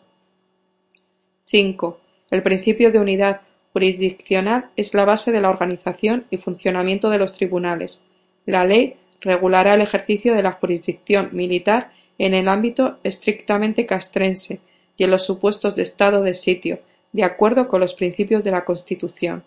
5. 1.45 1.99
El 2.31 2.43
principio 2.43 2.91
de 2.91 2.99
unidad 2.99 3.41
jurisdiccional 3.77 4.71
es 4.75 4.95
la 4.95 5.05
base 5.05 5.31
de 5.31 5.39
la 5.39 5.51
organización 5.51 6.25
y 6.31 6.37
funcionamiento 6.37 7.11
de 7.11 7.19
los 7.19 7.33
tribunales. 7.33 8.01
La 8.47 8.65
ley 8.65 8.95
regulará 9.21 9.75
el 9.75 9.81
ejercicio 9.81 10.33
de 10.33 10.41
la 10.41 10.53
jurisdicción 10.53 11.29
militar 11.31 11.91
en 12.17 12.33
el 12.33 12.47
ámbito 12.47 12.97
estrictamente 13.03 13.85
castrense 13.85 14.59
y 14.97 15.03
en 15.03 15.11
los 15.11 15.27
supuestos 15.27 15.75
de 15.75 15.83
estado 15.83 16.23
de 16.23 16.33
sitio, 16.33 16.79
de 17.11 17.23
acuerdo 17.23 17.67
con 17.67 17.79
los 17.79 17.93
principios 17.93 18.43
de 18.43 18.49
la 18.49 18.65
Constitución. 18.65 19.43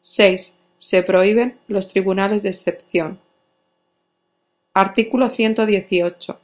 6. 0.00 0.54
Se 0.78 1.02
prohíben 1.02 1.56
los 1.66 1.88
tribunales 1.88 2.44
de 2.44 2.50
excepción. 2.50 3.18
Artículo 4.74 5.28
118. 5.28 6.38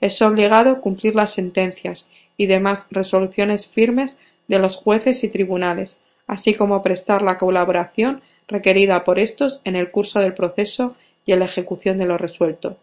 Es 0.00 0.22
obligado 0.22 0.80
cumplir 0.80 1.16
las 1.16 1.32
sentencias 1.32 2.08
y 2.36 2.46
demás 2.46 2.86
resoluciones 2.92 3.66
firmes 3.66 4.18
de 4.46 4.60
los 4.60 4.76
jueces 4.76 5.24
y 5.24 5.28
tribunales, 5.28 5.96
así 6.26 6.54
como 6.54 6.82
prestar 6.82 7.22
la 7.22 7.38
colaboración 7.38 8.22
requerida 8.48 9.04
por 9.04 9.18
estos 9.18 9.60
en 9.64 9.76
el 9.76 9.90
curso 9.90 10.20
del 10.20 10.34
proceso 10.34 10.96
y 11.24 11.32
en 11.32 11.40
la 11.40 11.46
ejecución 11.46 11.96
de 11.96 12.06
lo 12.06 12.18
resuelto. 12.18 12.76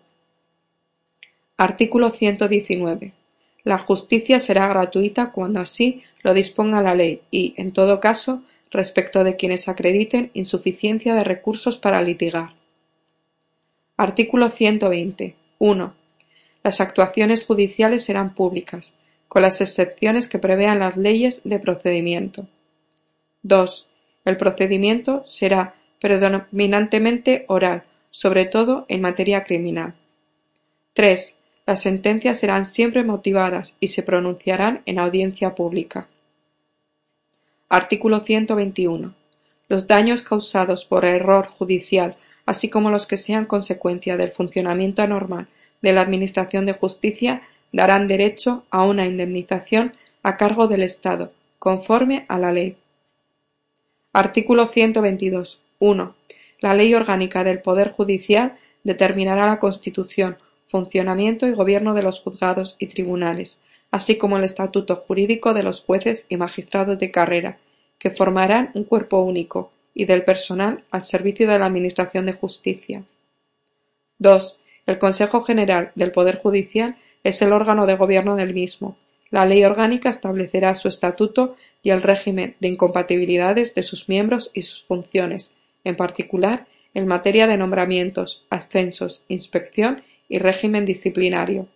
Artículo 1.57 2.09
119. 2.11 3.13
La 3.63 3.77
justicia 3.77 4.39
será 4.39 4.67
gratuita 4.67 5.31
cuando 5.31 5.59
así 5.59 6.03
lo 6.21 6.33
disponga 6.33 6.81
la 6.81 6.95
ley 6.95 7.21
y, 7.31 7.53
en 7.57 7.71
todo 7.71 7.99
caso, 7.99 8.43
respecto 8.71 9.23
de 9.23 9.35
quienes 9.35 9.69
acrediten 9.69 10.31
insuficiencia 10.33 11.15
de 11.15 11.23
recursos 11.23 11.77
para 11.77 12.01
litigar. 12.01 12.53
Artículo 13.95 14.49
120. 14.49 15.35
1. 15.59 15.93
Las 16.63 16.81
actuaciones 16.81 17.45
judiciales 17.45 18.03
serán 18.03 18.33
públicas, 18.33 18.93
con 19.27 19.43
las 19.43 19.61
excepciones 19.61 20.27
que 20.27 20.39
prevean 20.39 20.79
las 20.79 20.97
leyes 20.97 21.41
de 21.43 21.59
procedimiento. 21.59 22.47
2. 23.43 23.87
El 24.25 24.37
procedimiento 24.37 25.23
será 25.25 25.75
predominantemente 25.99 27.45
oral, 27.47 27.83
sobre 28.11 28.45
todo 28.45 28.85
en 28.89 29.01
materia 29.01 29.43
criminal. 29.43 29.93
3. 30.93 31.35
Las 31.65 31.81
sentencias 31.81 32.39
serán 32.39 32.65
siempre 32.65 33.03
motivadas 33.03 33.75
y 33.79 33.89
se 33.89 34.03
pronunciarán 34.03 34.81
en 34.85 34.99
audiencia 34.99 35.55
pública. 35.55 36.07
Artículo 37.69 38.19
121. 38.19 39.13
Los 39.69 39.87
daños 39.87 40.21
causados 40.21 40.85
por 40.85 41.05
error 41.05 41.47
judicial, 41.47 42.15
así 42.45 42.69
como 42.69 42.91
los 42.91 43.07
que 43.07 43.17
sean 43.17 43.45
consecuencia 43.45 44.17
del 44.17 44.31
funcionamiento 44.31 45.01
anormal 45.01 45.47
de 45.81 45.93
la 45.93 46.01
Administración 46.01 46.65
de 46.65 46.73
Justicia, 46.73 47.41
darán 47.71 48.07
derecho 48.07 48.65
a 48.69 48.85
una 48.85 49.07
indemnización 49.07 49.93
a 50.21 50.37
cargo 50.37 50.67
del 50.67 50.83
Estado, 50.83 51.31
conforme 51.59 52.25
a 52.27 52.37
la 52.37 52.51
ley. 52.51 52.77
Artículo 54.15 54.68
122. 54.68 55.60
1. 55.80 56.15
La 56.60 56.76
Ley 56.76 56.94
Orgánica 56.94 57.44
del 57.44 57.64
Poder 57.64 57.91
Judicial 57.91 58.56
determinará 58.84 59.48
la 59.48 59.57
constitución, 59.57 60.38
funcionamiento 60.68 61.48
y 61.48 61.53
gobierno 61.53 61.95
de 61.95 62.03
los 62.03 62.22
juzgados 62.22 62.76
y 62.77 62.85
tribunales, 62.85 63.60
así 63.90 64.19
como 64.19 64.38
el 64.38 64.44
estatuto 64.44 64.98
jurídico 64.98 65.56
de 65.56 65.64
los 65.64 65.81
jueces 65.81 66.27
y 66.30 66.38
magistrados 66.38 66.99
de 66.99 67.10
carrera, 67.10 67.57
que 67.98 68.11
formarán 68.11 68.69
un 68.76 68.84
cuerpo 68.84 69.19
único, 69.22 69.72
y 69.95 70.06
del 70.06 70.23
personal 70.23 70.84
al 70.91 71.02
servicio 71.02 71.49
de 71.49 71.57
la 71.57 71.65
Administración 71.65 72.27
de 72.27 72.34
Justicia. 72.34 73.03
2. 74.19 74.60
El 74.85 74.99
Consejo 74.99 75.41
General 75.41 75.91
del 75.95 76.11
Poder 76.11 76.38
Judicial 76.38 76.98
es 77.23 77.41
el 77.41 77.52
órgano 77.52 77.88
de 77.88 77.95
gobierno 77.95 78.35
del 78.35 78.53
mismo. 78.53 78.95
La 79.34 79.47
ley 79.47 79.64
orgánica 79.64 80.11
establecerá 80.11 80.76
su 80.76 80.88
estatuto 80.88 81.55
y 81.81 81.89
el 81.89 82.03
régimen 82.03 82.55
de 82.60 82.68
incompatibilidades 82.68 83.73
de 83.73 83.81
sus 83.81 84.07
miembros 84.07 84.51
y 84.53 84.61
sus 84.61 84.85
funciones, 84.85 85.49
en 85.84 85.95
particular 85.95 86.68
en 86.93 87.07
materia 87.07 87.47
de 87.47 87.57
nombramientos, 87.57 88.45
ascensos, 88.51 89.23
inspección 89.30 90.03
y 90.30 90.38
régimen 90.38 90.85
disciplinario. 90.85 91.68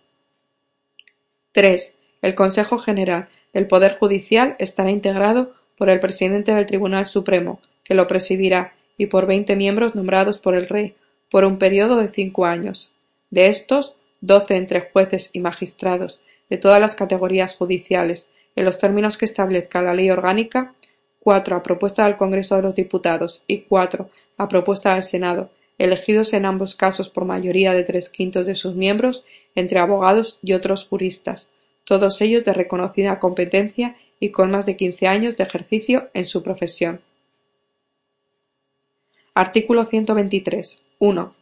3. 1.50 1.96
El 2.22 2.36
Consejo 2.36 2.78
General 2.78 3.28
del 3.52 3.66
Poder 3.66 3.98
Judicial 3.98 4.54
estará 4.60 4.92
integrado 4.92 5.52
por 5.76 5.90
el 5.90 5.98
presidente 5.98 6.54
del 6.54 6.66
Tribunal 6.66 7.06
Supremo, 7.06 7.60
que 7.82 7.94
lo 7.94 8.06
presidirá, 8.06 8.74
y 8.96 9.06
por 9.06 9.26
veinte 9.26 9.56
miembros 9.56 9.96
nombrados 9.96 10.38
por 10.38 10.54
el 10.54 10.68
Rey, 10.68 10.94
por 11.28 11.44
un 11.44 11.58
periodo 11.58 11.96
de 11.96 12.06
cinco 12.06 12.46
años. 12.46 12.92
De 13.30 13.48
estos, 13.48 13.96
doce 14.20 14.56
entre 14.56 14.92
jueces 14.92 15.30
y 15.32 15.40
magistrados 15.40 16.20
de 16.48 16.56
todas 16.56 16.80
las 16.80 16.96
categorías 16.96 17.54
judiciales, 17.54 18.26
en 18.56 18.64
los 18.64 18.78
términos 18.78 19.16
que 19.16 19.24
establezca 19.24 19.82
la 19.82 19.94
ley 19.94 20.10
orgánica, 20.10 20.74
cuatro 21.20 21.56
a 21.56 21.62
propuesta 21.62 22.04
del 22.04 22.16
Congreso 22.16 22.56
de 22.56 22.62
los 22.62 22.74
Diputados 22.74 23.42
y 23.46 23.58
cuatro 23.58 24.10
a 24.36 24.48
propuesta 24.48 24.94
del 24.94 25.04
Senado, 25.04 25.50
elegidos 25.78 26.32
en 26.32 26.44
ambos 26.44 26.74
casos 26.74 27.08
por 27.08 27.24
mayoría 27.24 27.72
de 27.72 27.84
tres 27.84 28.08
quintos 28.08 28.46
de 28.46 28.54
sus 28.54 28.74
miembros, 28.74 29.24
entre 29.54 29.78
abogados 29.78 30.38
y 30.42 30.52
otros 30.52 30.86
juristas, 30.86 31.48
todos 31.84 32.20
ellos 32.20 32.44
de 32.44 32.52
reconocida 32.52 33.18
competencia 33.18 33.96
y 34.20 34.30
con 34.30 34.50
más 34.50 34.66
de 34.66 34.76
quince 34.76 35.06
años 35.06 35.36
de 35.36 35.44
ejercicio 35.44 36.10
en 36.14 36.26
su 36.26 36.42
profesión. 36.42 37.00
Artículo 39.34 39.84
123. 39.84 40.80
1. 40.98 41.34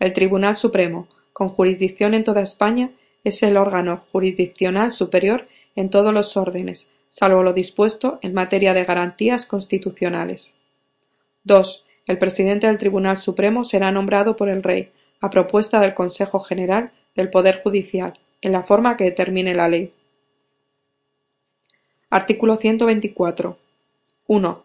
El 0.00 0.12
Tribunal 0.14 0.56
Supremo, 0.56 1.06
con 1.34 1.50
jurisdicción 1.50 2.14
en 2.14 2.24
toda 2.24 2.40
España, 2.40 2.90
es 3.24 3.42
el 3.42 3.56
órgano 3.56 3.98
jurisdiccional 4.10 4.92
superior 4.92 5.48
en 5.76 5.90
todos 5.90 6.12
los 6.12 6.36
órdenes, 6.36 6.88
salvo 7.08 7.42
lo 7.42 7.52
dispuesto 7.52 8.18
en 8.22 8.34
materia 8.34 8.74
de 8.74 8.84
garantías 8.84 9.46
constitucionales. 9.46 10.52
2. 11.44 11.84
El 12.06 12.18
presidente 12.18 12.66
del 12.66 12.78
Tribunal 12.78 13.16
Supremo 13.16 13.64
será 13.64 13.92
nombrado 13.92 14.36
por 14.36 14.48
el 14.48 14.62
Rey, 14.62 14.90
a 15.20 15.30
propuesta 15.30 15.80
del 15.80 15.94
Consejo 15.94 16.40
General 16.40 16.90
del 17.14 17.30
Poder 17.30 17.62
Judicial, 17.62 18.14
en 18.40 18.52
la 18.52 18.64
forma 18.64 18.96
que 18.96 19.04
determine 19.04 19.54
la 19.54 19.68
ley. 19.68 19.92
Artículo 22.10 22.56
124. 22.56 23.56
1. 24.26 24.64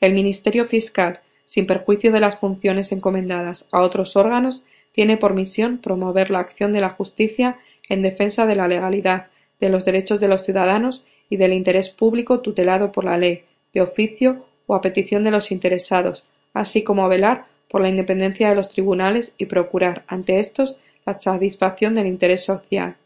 El 0.00 0.14
Ministerio 0.14 0.64
Fiscal, 0.66 1.20
sin 1.44 1.66
perjuicio 1.66 2.12
de 2.12 2.20
las 2.20 2.38
funciones 2.38 2.92
encomendadas 2.92 3.66
a 3.72 3.82
otros 3.82 4.16
órganos, 4.16 4.62
tiene 4.92 5.16
por 5.16 5.34
misión 5.34 5.78
promover 5.78 6.30
la 6.30 6.38
acción 6.38 6.72
de 6.72 6.80
la 6.80 6.90
justicia 6.90 7.58
en 7.88 8.02
defensa 8.02 8.46
de 8.46 8.56
la 8.56 8.68
legalidad, 8.68 9.28
de 9.60 9.68
los 9.68 9.84
derechos 9.84 10.20
de 10.20 10.28
los 10.28 10.44
ciudadanos 10.44 11.04
y 11.30 11.36
del 11.36 11.52
interés 11.52 11.90
público 11.90 12.40
tutelado 12.40 12.92
por 12.92 13.04
la 13.04 13.16
ley, 13.16 13.44
de 13.72 13.80
oficio 13.80 14.46
o 14.66 14.74
a 14.74 14.80
petición 14.80 15.24
de 15.24 15.30
los 15.30 15.50
interesados, 15.50 16.26
así 16.54 16.82
como 16.82 17.08
velar 17.08 17.46
por 17.68 17.80
la 17.80 17.88
independencia 17.88 18.48
de 18.48 18.54
los 18.54 18.68
tribunales 18.68 19.34
y 19.38 19.46
procurar 19.46 20.04
ante 20.06 20.38
estos 20.38 20.76
la 21.04 21.18
satisfacción 21.20 21.94
del 21.94 22.06
interés 22.06 22.44
social. 22.44 22.96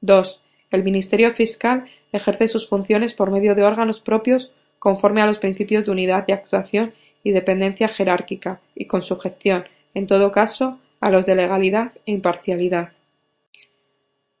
2. 0.00 0.42
El 0.70 0.84
Ministerio 0.84 1.32
Fiscal 1.32 1.86
ejerce 2.12 2.48
sus 2.48 2.68
funciones 2.68 3.14
por 3.14 3.30
medio 3.30 3.54
de 3.54 3.64
órganos 3.64 4.00
propios 4.00 4.52
conforme 4.78 5.22
a 5.22 5.26
los 5.26 5.38
principios 5.38 5.84
de 5.84 5.90
unidad 5.90 6.26
de 6.26 6.34
actuación 6.34 6.92
y 7.22 7.32
dependencia 7.32 7.88
jerárquica 7.88 8.60
y 8.74 8.86
con 8.86 9.02
sujeción, 9.02 9.64
en 9.94 10.06
todo 10.06 10.30
caso, 10.30 10.78
a 11.00 11.10
los 11.10 11.26
de 11.26 11.34
legalidad 11.34 11.92
e 12.04 12.12
imparcialidad. 12.12 12.92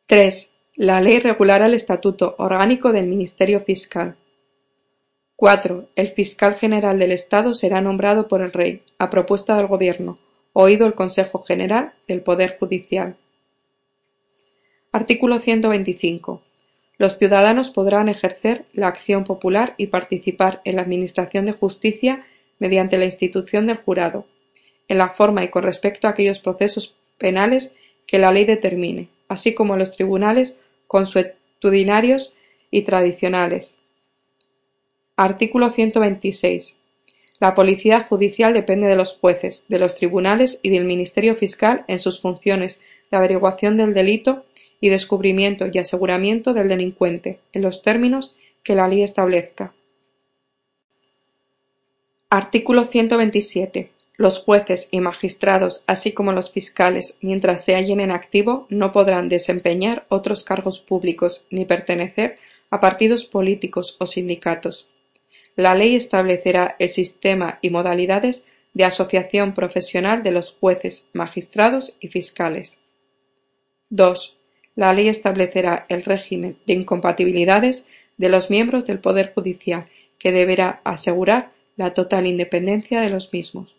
3. 0.08 0.52
La 0.76 1.00
ley 1.00 1.18
regulará 1.18 1.66
el 1.66 1.74
estatuto 1.74 2.36
orgánico 2.38 2.92
del 2.92 3.08
Ministerio 3.08 3.58
Fiscal. 3.62 4.14
4. 5.34 5.88
El 5.96 6.06
fiscal 6.10 6.54
general 6.54 7.00
del 7.00 7.10
Estado 7.10 7.54
será 7.54 7.80
nombrado 7.80 8.28
por 8.28 8.40
el 8.40 8.52
Rey, 8.52 8.82
a 9.00 9.10
propuesta 9.10 9.56
del 9.56 9.66
Gobierno, 9.66 10.16
oído 10.52 10.86
el 10.86 10.94
Consejo 10.94 11.42
General 11.42 11.92
del 12.06 12.20
Poder 12.20 12.56
Judicial. 12.56 13.16
Artículo 14.92 15.40
125. 15.40 16.40
Los 16.98 17.18
ciudadanos 17.18 17.72
podrán 17.72 18.08
ejercer 18.08 18.64
la 18.74 18.86
acción 18.86 19.24
popular 19.24 19.74
y 19.76 19.88
participar 19.88 20.60
en 20.62 20.76
la 20.76 20.82
administración 20.82 21.46
de 21.46 21.52
justicia 21.52 22.24
mediante 22.60 22.96
la 22.96 23.06
institución 23.06 23.66
del 23.66 23.78
jurado, 23.78 24.24
en 24.86 24.98
la 24.98 25.08
forma 25.08 25.42
y 25.42 25.48
con 25.48 25.64
respecto 25.64 26.06
a 26.06 26.10
aquellos 26.10 26.38
procesos 26.38 26.94
penales 27.18 27.74
que 28.06 28.20
la 28.20 28.30
ley 28.30 28.44
determine, 28.44 29.08
así 29.28 29.54
como 29.54 29.76
los 29.76 29.90
tribunales 29.90 30.56
consuetudinarios 30.86 32.32
y 32.70 32.82
tradicionales. 32.82 33.74
Artículo 35.16 35.70
126. 35.70 36.76
La 37.38 37.54
policía 37.54 38.00
judicial 38.00 38.54
depende 38.54 38.86
de 38.86 38.96
los 38.96 39.16
jueces, 39.16 39.64
de 39.68 39.78
los 39.78 39.94
tribunales 39.94 40.58
y 40.62 40.70
del 40.70 40.84
Ministerio 40.84 41.34
Fiscal 41.34 41.84
en 41.86 42.00
sus 42.00 42.20
funciones 42.20 42.80
de 43.10 43.16
averiguación 43.16 43.76
del 43.76 43.94
delito 43.94 44.44
y 44.80 44.88
descubrimiento 44.88 45.66
y 45.72 45.78
aseguramiento 45.78 46.54
del 46.54 46.68
delincuente, 46.68 47.38
en 47.52 47.62
los 47.62 47.82
términos 47.82 48.34
que 48.62 48.74
la 48.74 48.88
ley 48.88 49.02
establezca. 49.02 49.72
Artículo 52.30 52.86
127. 52.86 53.90
Los 54.18 54.38
jueces 54.38 54.88
y 54.90 55.00
magistrados, 55.00 55.84
así 55.86 56.12
como 56.12 56.32
los 56.32 56.50
fiscales, 56.50 57.16
mientras 57.20 57.62
se 57.62 57.74
hallen 57.74 58.00
en 58.00 58.10
activo, 58.10 58.66
no 58.70 58.90
podrán 58.90 59.28
desempeñar 59.28 60.06
otros 60.08 60.42
cargos 60.42 60.80
públicos 60.80 61.44
ni 61.50 61.66
pertenecer 61.66 62.36
a 62.70 62.80
partidos 62.80 63.26
políticos 63.26 63.96
o 64.00 64.06
sindicatos. 64.06 64.88
La 65.54 65.74
ley 65.74 65.94
establecerá 65.94 66.76
el 66.78 66.88
sistema 66.88 67.58
y 67.60 67.70
modalidades 67.70 68.44
de 68.72 68.84
asociación 68.84 69.54
profesional 69.54 70.22
de 70.22 70.32
los 70.32 70.52
jueces, 70.52 71.04
magistrados 71.12 71.94
y 72.00 72.08
fiscales. 72.08 72.78
2. 73.90 74.36
La 74.76 74.92
ley 74.92 75.08
establecerá 75.08 75.86
el 75.88 76.04
régimen 76.04 76.58
de 76.66 76.72
incompatibilidades 76.72 77.86
de 78.16 78.28
los 78.30 78.50
miembros 78.50 78.86
del 78.86 78.98
Poder 78.98 79.32
Judicial, 79.34 79.88
que 80.18 80.32
deberá 80.32 80.80
asegurar 80.84 81.52
la 81.76 81.92
total 81.92 82.26
independencia 82.26 83.00
de 83.00 83.10
los 83.10 83.32
mismos. 83.32 83.75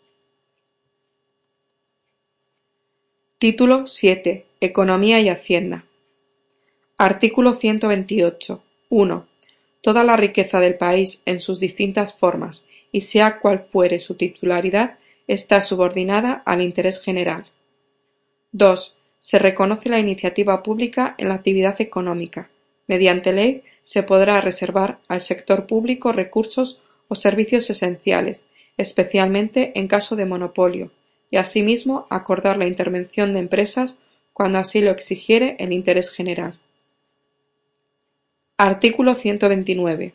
Título 3.40 3.86
siete 3.86 4.48
Economía 4.62 5.20
y 5.20 5.30
Hacienda. 5.30 5.86
Artículo 6.98 7.54
128. 7.54 8.64
1. 8.90 9.28
Toda 9.82 10.04
la 10.04 10.18
riqueza 10.18 10.60
del 10.60 10.74
país 10.74 11.22
en 11.28 11.40
sus 11.40 11.60
distintas 11.60 12.16
formas, 12.16 12.66
y 12.92 13.02
sea 13.02 13.38
cual 13.38 13.60
fuere 13.60 14.00
su 14.00 14.16
titularidad, 14.16 14.98
está 15.28 15.62
subordinada 15.62 16.42
al 16.48 16.64
interés 16.64 17.00
general. 17.00 17.46
2. 18.54 18.96
Se 19.20 19.38
reconoce 19.38 19.90
la 19.90 20.00
iniciativa 20.00 20.64
pública 20.64 21.14
en 21.20 21.30
la 21.30 21.36
actividad 21.36 21.80
económica. 21.80 22.50
Mediante 22.88 23.34
ley 23.34 23.62
se 23.84 24.02
podrá 24.02 24.42
reservar 24.42 24.98
al 25.08 25.22
sector 25.22 25.68
público 25.68 26.12
recursos 26.12 26.82
o 27.08 27.14
servicios 27.14 27.70
esenciales, 27.70 28.46
especialmente 28.78 29.74
en 29.76 29.88
caso 29.88 30.16
de 30.16 30.26
monopolio, 30.26 30.90
y 31.30 31.38
asimismo 31.38 32.08
acordar 32.10 32.58
la 32.58 32.68
intervención 32.68 33.34
de 33.34 33.40
empresas 33.40 33.98
cuando 34.34 34.60
así 34.60 34.82
lo 34.82 34.92
exigiere 34.92 35.56
el 35.60 35.74
interés 35.74 36.12
general. 36.12 36.60
Artículo 38.58 39.16
129. 39.16 40.14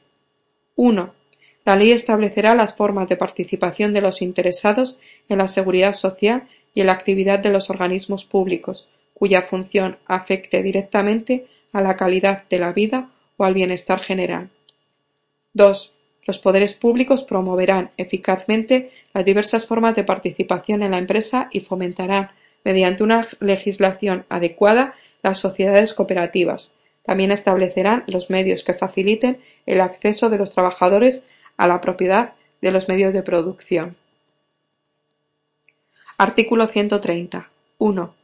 1. 0.76 1.14
La 1.64 1.76
ley 1.76 1.92
establecerá 1.92 2.54
las 2.54 2.74
formas 2.74 3.08
de 3.08 3.16
participación 3.16 3.92
de 3.92 4.00
los 4.00 4.20
interesados 4.22 4.98
en 5.28 5.38
la 5.38 5.48
seguridad 5.48 5.92
social 5.92 6.48
y 6.74 6.80
en 6.80 6.88
la 6.88 6.92
actividad 6.92 7.38
de 7.38 7.50
los 7.50 7.70
organismos 7.70 8.24
públicos, 8.24 8.88
cuya 9.14 9.42
función 9.42 9.98
afecte 10.06 10.62
directamente 10.62 11.46
a 11.72 11.80
la 11.80 11.96
calidad 11.96 12.44
de 12.48 12.58
la 12.58 12.72
vida 12.72 13.10
o 13.36 13.44
al 13.44 13.54
bienestar 13.54 14.00
general. 14.00 14.50
2. 15.54 15.91
Los 16.24 16.38
poderes 16.38 16.74
públicos 16.74 17.24
promoverán 17.24 17.90
eficazmente 17.96 18.90
las 19.12 19.24
diversas 19.24 19.66
formas 19.66 19.94
de 19.96 20.04
participación 20.04 20.82
en 20.82 20.92
la 20.92 20.98
empresa 20.98 21.48
y 21.50 21.60
fomentarán, 21.60 22.30
mediante 22.64 23.02
una 23.02 23.26
legislación 23.40 24.24
adecuada, 24.28 24.94
las 25.22 25.40
sociedades 25.40 25.94
cooperativas. 25.94 26.72
También 27.02 27.32
establecerán 27.32 28.04
los 28.06 28.30
medios 28.30 28.62
que 28.62 28.74
faciliten 28.74 29.40
el 29.66 29.80
acceso 29.80 30.30
de 30.30 30.38
los 30.38 30.52
trabajadores 30.52 31.24
a 31.56 31.66
la 31.66 31.80
propiedad 31.80 32.34
de 32.60 32.70
los 32.70 32.88
medios 32.88 33.12
de 33.12 33.22
producción. 33.22 33.96
Artículo 36.18 36.68
130. 36.68 37.50
1. 37.78 38.14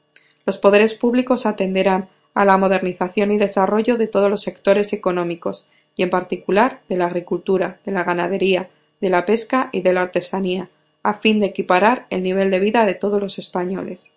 Los 0.46 0.58
poderes 0.58 0.94
públicos 0.94 1.46
atenderán 1.46 2.08
a 2.34 2.44
la 2.44 2.56
modernización 2.56 3.32
y 3.32 3.38
desarrollo 3.38 3.96
de 3.96 4.06
todos 4.06 4.30
los 4.30 4.42
sectores 4.42 4.92
económicos, 4.92 5.66
y 5.98 6.04
en 6.04 6.10
particular 6.10 6.80
de 6.88 6.96
la 6.96 7.06
agricultura, 7.06 7.80
de 7.84 7.90
la 7.90 8.04
ganadería, 8.04 8.70
de 9.00 9.10
la 9.10 9.26
pesca 9.26 9.68
y 9.72 9.82
de 9.82 9.92
la 9.92 10.02
artesanía, 10.02 10.70
a 11.02 11.14
fin 11.14 11.40
de 11.40 11.46
equiparar 11.46 12.06
el 12.08 12.22
nivel 12.22 12.52
de 12.52 12.60
vida 12.60 12.86
de 12.86 12.94
todos 12.94 13.20
los 13.20 13.38
españoles. 13.38 14.12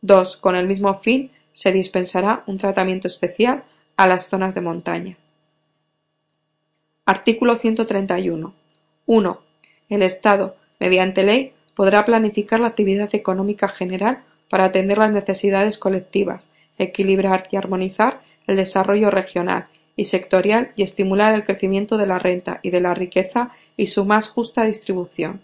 2. 0.00 0.38
Con 0.38 0.56
el 0.56 0.66
mismo 0.66 0.94
fin 0.94 1.30
se 1.52 1.72
dispensará 1.72 2.42
un 2.46 2.56
tratamiento 2.56 3.06
especial 3.06 3.64
a 3.96 4.06
las 4.06 4.28
zonas 4.28 4.54
de 4.54 4.62
montaña. 4.62 5.18
Artículo 7.04 7.58
131. 7.58 8.54
1. 9.04 9.40
El 9.90 10.02
Estado, 10.02 10.56
mediante 10.80 11.22
ley, 11.22 11.52
podrá 11.74 12.06
planificar 12.06 12.60
la 12.60 12.68
actividad 12.68 13.14
económica 13.14 13.68
general 13.68 14.24
para 14.48 14.64
atender 14.64 14.96
las 14.96 15.12
necesidades 15.12 15.76
colectivas, 15.76 16.48
equilibrar 16.78 17.46
y 17.50 17.56
armonizar 17.56 18.22
el 18.46 18.56
desarrollo 18.56 19.10
regional 19.10 19.66
y 19.96 20.06
sectorial 20.06 20.72
y 20.76 20.82
estimular 20.82 21.34
el 21.34 21.44
crecimiento 21.44 21.96
de 21.96 22.06
la 22.06 22.18
renta 22.18 22.60
y 22.62 22.70
de 22.70 22.80
la 22.80 22.94
riqueza 22.94 23.50
y 23.76 23.86
su 23.86 24.04
más 24.04 24.28
justa 24.28 24.64
distribución. 24.64 25.40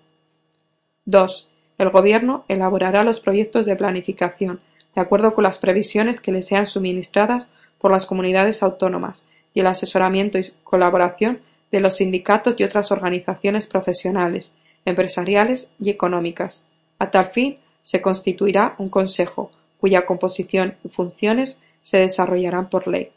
2. 1.04 1.48
El 1.78 1.90
Gobierno 1.90 2.44
elaborará 2.48 3.04
los 3.04 3.20
proyectos 3.20 3.66
de 3.66 3.76
planificación, 3.76 4.60
de 4.94 5.00
acuerdo 5.00 5.34
con 5.34 5.44
las 5.44 5.58
previsiones 5.58 6.20
que 6.20 6.32
les 6.32 6.46
sean 6.46 6.66
suministradas 6.66 7.48
por 7.78 7.90
las 7.90 8.06
comunidades 8.06 8.62
autónomas 8.62 9.24
y 9.54 9.60
el 9.60 9.66
asesoramiento 9.66 10.38
y 10.38 10.52
colaboración 10.64 11.40
de 11.70 11.80
los 11.80 11.96
sindicatos 11.96 12.54
y 12.58 12.64
otras 12.64 12.92
organizaciones 12.92 13.66
profesionales, 13.66 14.54
empresariales 14.84 15.68
y 15.80 15.90
económicas. 15.90 16.66
A 16.98 17.10
tal 17.10 17.26
fin, 17.26 17.58
se 17.82 18.02
constituirá 18.02 18.74
un 18.78 18.88
Consejo, 18.88 19.50
cuya 19.78 20.04
composición 20.04 20.76
y 20.84 20.88
funciones 20.88 21.60
se 21.80 21.98
desarrollarán 21.98 22.68
por 22.68 22.86
ley. 22.86 23.10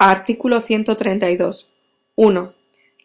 Artículo 0.00 0.62
132. 0.62 1.66
1. 2.14 2.52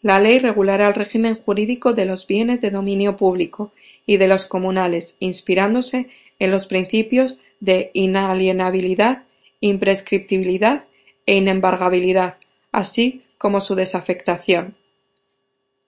La 0.04 0.20
ley 0.20 0.38
regulará 0.38 0.90
el 0.90 0.94
régimen 0.94 1.34
jurídico 1.34 1.94
de 1.94 2.06
los 2.06 2.28
bienes 2.28 2.62
de 2.62 2.70
dominio 2.70 3.18
público 3.18 3.74
y 4.06 4.18
de 4.18 4.28
los 4.28 4.46
comunales, 4.46 5.16
inspirándose 5.18 6.10
en 6.38 6.52
los 6.52 6.68
principios 6.68 7.38
de 7.60 7.90
inalienabilidad, 7.96 9.24
imprescriptibilidad 9.60 10.84
e 11.26 11.38
inembargabilidad, 11.38 12.36
así 12.72 13.24
como 13.40 13.60
su 13.60 13.74
desafectación. 13.74 14.76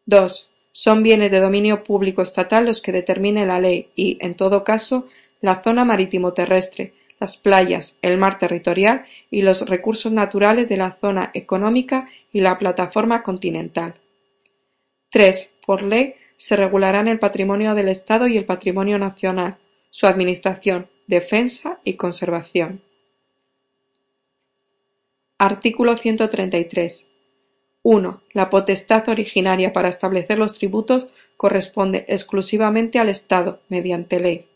2. 0.08 0.50
Son 0.72 1.04
bienes 1.04 1.30
de 1.30 1.40
dominio 1.40 1.84
público 1.84 2.24
estatal 2.24 2.66
los 2.66 2.82
que 2.82 2.92
determine 2.92 3.46
la 3.46 3.60
ley 3.60 3.90
y, 3.96 4.18
en 4.22 4.34
todo 4.34 4.64
caso, 4.64 5.08
la 5.40 5.62
zona 5.62 5.86
marítimo 5.86 6.34
terrestre, 6.34 6.94
las 7.20 7.38
playas, 7.38 7.98
el 8.02 8.18
mar 8.18 8.38
territorial 8.38 9.06
y 9.32 9.42
los 9.42 9.68
recursos 9.68 10.12
naturales 10.12 10.70
de 10.70 10.78
la 10.78 10.92
zona 10.92 11.32
económica 11.34 12.08
y 12.32 12.42
la 12.42 12.58
plataforma 12.58 13.24
continental. 13.24 13.96
3. 15.12 15.52
Por 15.66 15.84
ley 15.84 16.16
se 16.36 16.56
regularán 16.56 17.08
el 17.08 17.20
patrimonio 17.20 17.74
del 17.74 17.90
Estado 17.90 18.28
y 18.28 18.38
el 18.38 18.46
patrimonio 18.46 18.98
nacional, 18.98 19.58
su 19.90 20.08
administración, 20.08 20.88
defensa 21.08 21.80
y 21.84 21.94
conservación. 21.94 22.82
Artículo 25.38 25.98
133. 25.98 27.08
1. 27.84 28.22
La 28.34 28.50
potestad 28.50 29.08
originaria 29.10 29.72
para 29.72 29.90
establecer 29.90 30.40
los 30.40 30.58
tributos 30.58 31.08
corresponde 31.38 32.06
exclusivamente 32.08 33.00
al 33.00 33.10
Estado, 33.10 33.62
mediante 33.70 34.20
ley. 34.20 34.48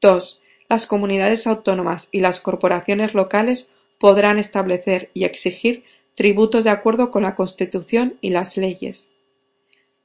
2. 0.00 0.40
Las 0.68 0.86
comunidades 0.86 1.46
autónomas 1.46 2.08
y 2.10 2.20
las 2.20 2.40
corporaciones 2.40 3.14
locales 3.14 3.68
podrán 3.98 4.38
establecer 4.38 5.10
y 5.14 5.24
exigir 5.24 5.84
tributos 6.14 6.64
de 6.64 6.70
acuerdo 6.70 7.10
con 7.10 7.22
la 7.22 7.34
Constitución 7.34 8.16
y 8.20 8.30
las 8.30 8.56
leyes. 8.56 9.08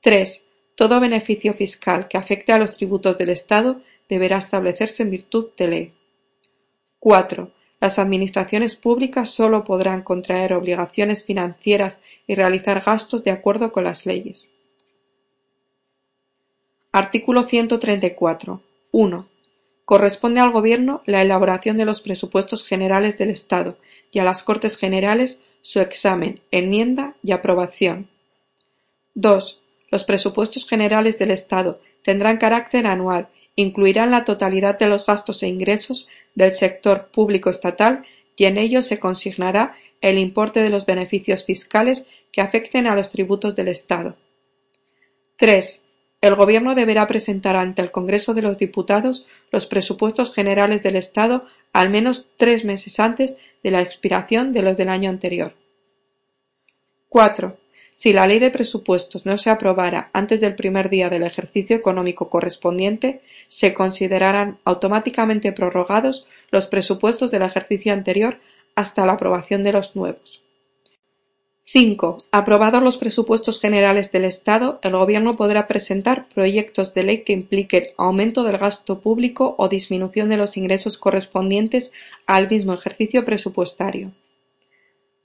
3. 0.01 0.43
Todo 0.75 0.99
beneficio 0.99 1.53
fiscal 1.53 2.07
que 2.07 2.17
afecte 2.17 2.53
a 2.53 2.59
los 2.59 2.73
tributos 2.73 3.17
del 3.17 3.29
Estado 3.29 3.81
deberá 4.09 4.37
establecerse 4.37 5.03
en 5.03 5.11
virtud 5.11 5.49
de 5.57 5.67
ley. 5.67 5.93
4. 6.99 7.51
Las 7.79 7.97
administraciones 7.97 8.75
públicas 8.75 9.29
sólo 9.29 9.63
podrán 9.63 10.03
contraer 10.03 10.53
obligaciones 10.53 11.25
financieras 11.25 11.99
y 12.27 12.35
realizar 12.35 12.83
gastos 12.83 13.23
de 13.23 13.31
acuerdo 13.31 13.71
con 13.71 13.83
las 13.83 14.05
leyes. 14.05 14.51
Artículo 16.91 17.43
134. 17.43 18.61
1. 18.91 19.30
Corresponde 19.85 20.39
al 20.39 20.51
Gobierno 20.51 21.01
la 21.05 21.21
elaboración 21.21 21.77
de 21.77 21.85
los 21.85 22.01
presupuestos 22.01 22.65
generales 22.65 23.17
del 23.17 23.29
Estado 23.29 23.77
y 24.11 24.19
a 24.19 24.23
las 24.23 24.43
Cortes 24.43 24.77
Generales 24.77 25.39
su 25.61 25.79
examen, 25.79 26.39
enmienda 26.51 27.15
y 27.23 27.31
aprobación. 27.31 28.07
2. 29.15 29.59
Los 29.89 30.03
presupuestos 30.03 30.67
generales 30.67 31.19
del 31.19 31.31
Estado 31.31 31.81
tendrán 32.03 32.37
carácter 32.37 32.87
anual, 32.87 33.27
incluirán 33.55 34.11
la 34.11 34.25
totalidad 34.25 34.79
de 34.79 34.87
los 34.87 35.05
gastos 35.05 35.43
e 35.43 35.47
ingresos 35.47 36.07
del 36.35 36.53
sector 36.53 37.07
público 37.07 37.49
estatal 37.49 38.05
y 38.37 38.45
en 38.45 38.57
ellos 38.57 38.85
se 38.85 38.99
consignará 38.99 39.75
el 39.99 40.17
importe 40.17 40.61
de 40.61 40.69
los 40.69 40.85
beneficios 40.85 41.43
fiscales 41.43 42.05
que 42.31 42.41
afecten 42.41 42.87
a 42.87 42.95
los 42.95 43.11
tributos 43.11 43.55
del 43.55 43.67
Estado. 43.67 44.15
3. 45.37 45.81
El 46.21 46.35
Gobierno 46.35 46.75
deberá 46.75 47.07
presentar 47.07 47.55
ante 47.55 47.81
el 47.81 47.89
Congreso 47.89 48.35
de 48.35 48.43
los 48.43 48.59
Diputados 48.59 49.25
los 49.51 49.65
presupuestos 49.65 50.33
generales 50.33 50.83
del 50.83 50.95
Estado 50.95 51.45
al 51.73 51.89
menos 51.89 52.27
tres 52.37 52.63
meses 52.63 52.99
antes 52.99 53.37
de 53.63 53.71
la 53.71 53.81
expiración 53.81 54.53
de 54.53 54.61
los 54.61 54.77
del 54.77 54.89
año 54.89 55.09
anterior. 55.09 55.55
4. 57.09 57.57
Si 57.93 58.13
la 58.13 58.27
Ley 58.27 58.39
de 58.39 58.51
Presupuestos 58.51 59.25
no 59.25 59.37
se 59.37 59.49
aprobara 59.49 60.11
antes 60.13 60.41
del 60.41 60.55
primer 60.55 60.89
día 60.89 61.09
del 61.09 61.23
ejercicio 61.23 61.75
económico 61.75 62.29
correspondiente, 62.29 63.21
se 63.47 63.73
considerarán 63.73 64.59
automáticamente 64.63 65.51
prorrogados 65.51 66.27
los 66.51 66.67
presupuestos 66.67 67.31
del 67.31 67.41
ejercicio 67.41 67.93
anterior 67.93 68.39
hasta 68.75 69.05
la 69.05 69.13
aprobación 69.13 69.63
de 69.63 69.73
los 69.73 69.95
nuevos. 69.95 70.41
5. 71.73 72.17
Aprobados 72.33 72.83
los 72.83 72.97
presupuestos 72.97 73.61
generales 73.61 74.11
del 74.11 74.25
Estado, 74.25 74.81
el 74.83 74.91
Gobierno 74.91 75.37
podrá 75.37 75.69
presentar 75.69 76.27
proyectos 76.27 76.93
de 76.93 77.03
ley 77.03 77.19
que 77.19 77.31
impliquen 77.31 77.85
aumento 77.97 78.43
del 78.43 78.57
gasto 78.57 78.99
público 78.99 79.55
o 79.57 79.69
disminución 79.69 80.27
de 80.27 80.35
los 80.35 80.57
ingresos 80.57 80.97
correspondientes 80.97 81.93
al 82.25 82.49
mismo 82.49 82.73
ejercicio 82.73 83.23
presupuestario. 83.23 84.11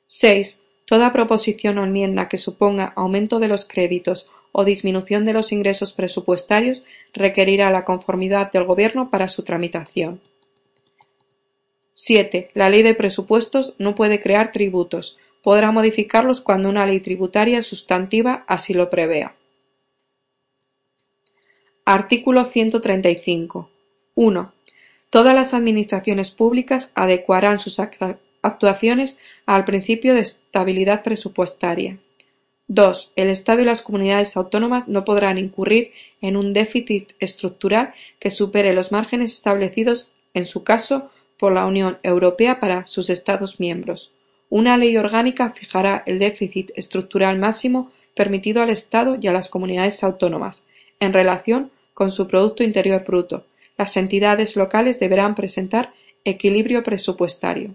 6. 0.07 0.61
Toda 0.85 1.11
proposición 1.11 1.79
o 1.79 1.85
enmienda 1.85 2.29
que 2.29 2.39
suponga 2.39 2.93
aumento 2.95 3.41
de 3.41 3.49
los 3.49 3.65
créditos 3.65 4.29
o 4.53 4.65
disminución 4.65 5.25
de 5.25 5.33
los 5.33 5.51
ingresos 5.51 5.95
presupuestarios 5.95 6.85
requerirá 7.13 7.73
la 7.73 7.85
conformidad 7.85 8.53
del 8.53 8.67
Gobierno 8.67 9.11
para 9.11 9.27
su 9.27 9.43
tramitación. 9.43 10.21
7. 11.93 12.51
La 12.55 12.71
Ley 12.71 12.83
de 12.83 12.95
Presupuestos 12.95 13.75
no 13.79 13.97
puede 13.97 14.21
crear 14.21 14.53
tributos, 14.53 15.17
podrá 15.43 15.73
modificarlos 15.73 16.41
cuando 16.41 16.69
una 16.69 16.87
ley 16.87 17.01
tributaria 17.01 17.63
sustantiva 17.63 18.45
así 18.47 18.75
lo 18.75 18.91
prevea. 18.91 19.35
Artículo 21.85 22.45
135. 22.45 23.71
1. 24.15 24.53
Todas 25.11 25.35
las 25.35 25.55
administraciones 25.55 26.31
públicas 26.31 26.91
adecuarán 26.95 27.59
sus 27.59 27.81
actuaciones 28.43 29.19
al 29.47 29.65
principio 29.65 30.15
de 30.15 30.21
estabilidad 30.21 31.03
presupuestaria. 31.03 31.99
2. 32.69 33.13
El 33.15 33.29
Estado 33.29 33.61
y 33.61 33.65
las 33.65 33.83
comunidades 33.83 34.37
autónomas 34.37 34.89
no 34.89 35.05
podrán 35.05 35.39
incurrir 35.39 35.93
en 36.21 36.37
un 36.37 36.53
déficit 36.53 37.13
estructural 37.21 37.95
que 38.19 38.33
supere 38.33 38.73
los 38.73 38.91
márgenes 38.91 39.33
establecidos, 39.33 40.09
en 40.35 40.47
su 40.47 40.65
caso, 40.65 41.11
por 41.39 41.53
la 41.53 41.67
Unión 41.67 41.99
Europea 42.03 42.59
para 42.59 42.87
sus 42.87 43.11
Estados 43.11 43.61
miembros. 43.61 44.11
Una 44.49 44.77
ley 44.77 44.97
orgánica 44.97 45.51
fijará 45.51 46.03
el 46.07 46.19
déficit 46.19 46.71
estructural 46.77 47.39
máximo 47.39 47.91
permitido 48.15 48.63
al 48.63 48.71
Estado 48.71 49.19
y 49.21 49.27
a 49.27 49.33
las 49.33 49.49
comunidades 49.49 50.03
autónomas, 50.05 50.63
en 51.01 51.13
relación 51.13 51.71
con 51.95 52.11
su 52.11 52.29
Producto 52.29 52.63
Interior 52.63 53.05
Bruto. 53.05 53.45
Las 53.77 53.97
entidades 53.97 54.57
locales 54.57 55.01
deberán 55.01 55.35
presentar 55.35 55.93
equilibrio 56.25 56.83
presupuestario. 56.83 57.75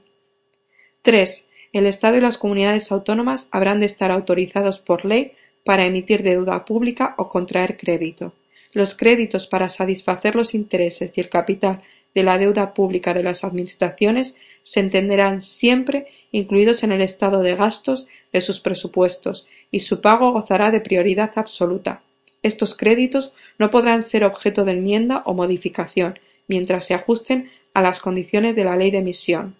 3. 1.01 1.45
El 1.73 1.85
Estado 1.85 2.17
y 2.17 2.21
las 2.21 2.37
comunidades 2.37 2.91
autónomas 2.91 3.47
habrán 3.51 3.79
de 3.79 3.85
estar 3.85 4.11
autorizados 4.11 4.79
por 4.79 5.05
ley 5.05 5.33
para 5.63 5.85
emitir 5.85 6.23
deuda 6.23 6.65
pública 6.65 7.15
o 7.17 7.27
contraer 7.27 7.77
crédito. 7.77 8.33
Los 8.73 8.95
créditos 8.95 9.47
para 9.47 9.69
satisfacer 9.69 10.35
los 10.35 10.53
intereses 10.53 11.11
y 11.15 11.21
el 11.21 11.29
capital 11.29 11.81
de 12.13 12.23
la 12.23 12.37
deuda 12.37 12.73
pública 12.73 13.13
de 13.13 13.23
las 13.23 13.43
administraciones 13.43 14.35
se 14.63 14.79
entenderán 14.79 15.41
siempre 15.41 16.07
incluidos 16.31 16.83
en 16.83 16.91
el 16.91 17.01
estado 17.01 17.41
de 17.41 17.55
gastos 17.55 18.07
de 18.33 18.41
sus 18.41 18.59
presupuestos 18.59 19.47
y 19.71 19.81
su 19.81 20.01
pago 20.01 20.31
gozará 20.31 20.71
de 20.71 20.81
prioridad 20.81 21.31
absoluta. 21.35 22.01
Estos 22.43 22.75
créditos 22.75 23.33
no 23.57 23.69
podrán 23.69 24.03
ser 24.03 24.23
objeto 24.23 24.65
de 24.65 24.73
enmienda 24.73 25.23
o 25.25 25.33
modificación 25.33 26.19
mientras 26.47 26.85
se 26.85 26.93
ajusten 26.93 27.51
a 27.73 27.81
las 27.81 27.99
condiciones 27.99 28.55
de 28.55 28.65
la 28.65 28.75
ley 28.75 28.91
de 28.91 28.97
emisión. 28.99 29.55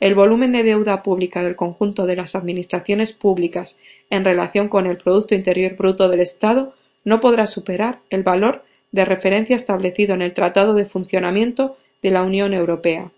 El 0.00 0.14
volumen 0.14 0.52
de 0.52 0.62
deuda 0.62 1.02
pública 1.02 1.42
del 1.42 1.56
conjunto 1.56 2.06
de 2.06 2.16
las 2.16 2.34
administraciones 2.34 3.12
públicas 3.12 3.78
en 4.10 4.24
relación 4.24 4.68
con 4.68 4.86
el 4.86 4.98
Producto 4.98 5.34
Interior 5.34 5.74
Bruto 5.74 6.08
del 6.08 6.20
Estado 6.20 6.74
no 7.04 7.20
podrá 7.20 7.46
superar 7.46 8.00
el 8.10 8.22
valor 8.22 8.64
de 8.96 9.04
referencia 9.04 9.54
establecido 9.54 10.14
en 10.14 10.22
el 10.22 10.32
Tratado 10.32 10.74
de 10.74 10.86
Funcionamiento 10.86 11.76
de 12.02 12.10
la 12.10 12.22
Unión 12.24 12.52
Europea. 12.54 13.12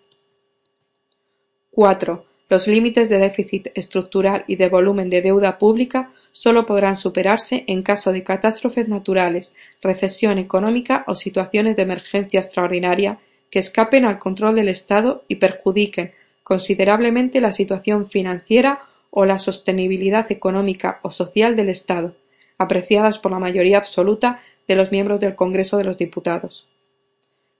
4. 1.70 2.24
Los 2.50 2.66
límites 2.66 3.08
de 3.08 3.18
déficit 3.18 3.68
estructural 3.74 4.44
y 4.46 4.56
de 4.56 4.68
volumen 4.68 5.08
de 5.08 5.22
deuda 5.22 5.56
pública 5.56 6.10
solo 6.32 6.66
podrán 6.66 6.96
superarse 6.96 7.64
en 7.68 7.82
caso 7.82 8.10
de 8.10 8.24
catástrofes 8.24 8.88
naturales, 8.88 9.54
recesión 9.80 10.38
económica 10.38 11.04
o 11.06 11.14
situaciones 11.14 11.76
de 11.76 11.82
emergencia 11.82 12.40
extraordinaria 12.40 13.18
que 13.50 13.60
escapen 13.60 14.04
al 14.04 14.18
control 14.18 14.56
del 14.56 14.68
Estado 14.68 15.24
y 15.28 15.36
perjudiquen 15.36 16.12
considerablemente 16.42 17.40
la 17.40 17.52
situación 17.52 18.10
financiera 18.10 18.82
o 19.10 19.24
la 19.26 19.38
sostenibilidad 19.38 20.32
económica 20.32 20.98
o 21.02 21.10
social 21.10 21.54
del 21.54 21.68
Estado, 21.68 22.16
apreciadas 22.56 23.18
por 23.18 23.30
la 23.30 23.38
mayoría 23.38 23.78
absoluta 23.78 24.40
de 24.68 24.76
los 24.76 24.92
miembros 24.92 25.18
del 25.18 25.34
Congreso 25.34 25.78
de 25.78 25.84
los 25.84 25.98
Diputados. 25.98 26.68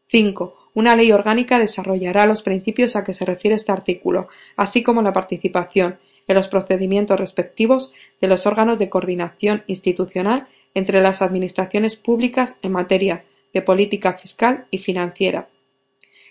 5. 0.09 0.71
Una 0.75 0.95
ley 0.95 1.11
orgánica 1.13 1.59
desarrollará 1.59 2.27
los 2.27 2.43
principios 2.43 2.95
a 2.97 3.05
que 3.05 3.15
se 3.15 3.25
refiere 3.25 3.57
este 3.57 3.73
artículo, 3.73 4.29
así 4.57 4.83
como 4.83 5.03
la 5.03 5.13
participación 5.13 5.99
en 6.29 6.37
los 6.37 6.49
procedimientos 6.49 7.19
respectivos 7.19 7.93
de 8.21 8.29
los 8.29 8.47
órganos 8.47 8.79
de 8.79 8.89
coordinación 8.89 9.65
institucional 9.67 10.47
entre 10.75 11.01
las 11.01 11.23
administraciones 11.23 11.97
públicas 11.97 12.59
en 12.63 12.73
materia 12.73 13.25
de 13.53 13.63
política 13.63 14.13
fiscal 14.13 14.67
y 14.71 14.79
financiera. 14.79 15.49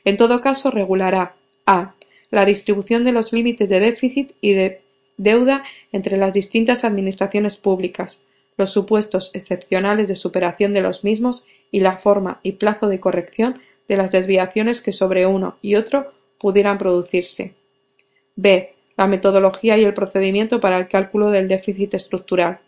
En 0.05 0.17
todo 0.17 0.39
caso, 0.39 0.71
regulará 0.71 1.35
a. 1.65 1.95
la 2.29 2.45
distribución 2.45 3.03
de 3.03 3.11
los 3.11 3.33
límites 3.33 3.67
de 3.69 3.79
déficit 3.79 4.33
y 4.41 4.53
de 4.53 4.81
deuda 5.17 5.63
entre 5.91 6.17
las 6.17 6.33
distintas 6.33 6.83
administraciones 6.83 7.57
públicas, 7.57 8.21
los 8.57 8.71
supuestos 8.71 9.31
excepcionales 9.33 10.07
de 10.07 10.15
superación 10.15 10.73
de 10.73 10.81
los 10.81 11.03
mismos 11.03 11.45
y 11.71 11.79
la 11.79 11.97
forma 11.97 12.39
y 12.43 12.53
plazo 12.53 12.87
de 12.87 12.99
corrección 12.99 13.61
de 13.87 13.97
las 13.97 14.11
desviaciones 14.11 14.81
que 14.81 14.91
sobre 14.91 15.25
uno 15.25 15.57
y 15.61 15.75
otro 15.75 16.11
pudieran 16.37 16.77
producirse. 16.77 17.53
b. 18.35 18.73
La 18.97 19.07
metodología 19.07 19.77
y 19.77 19.83
el 19.83 19.93
procedimiento 19.93 20.59
para 20.59 20.77
el 20.77 20.87
cálculo 20.87 21.29
del 21.29 21.47
déficit 21.47 21.93
estructural. 21.93 22.59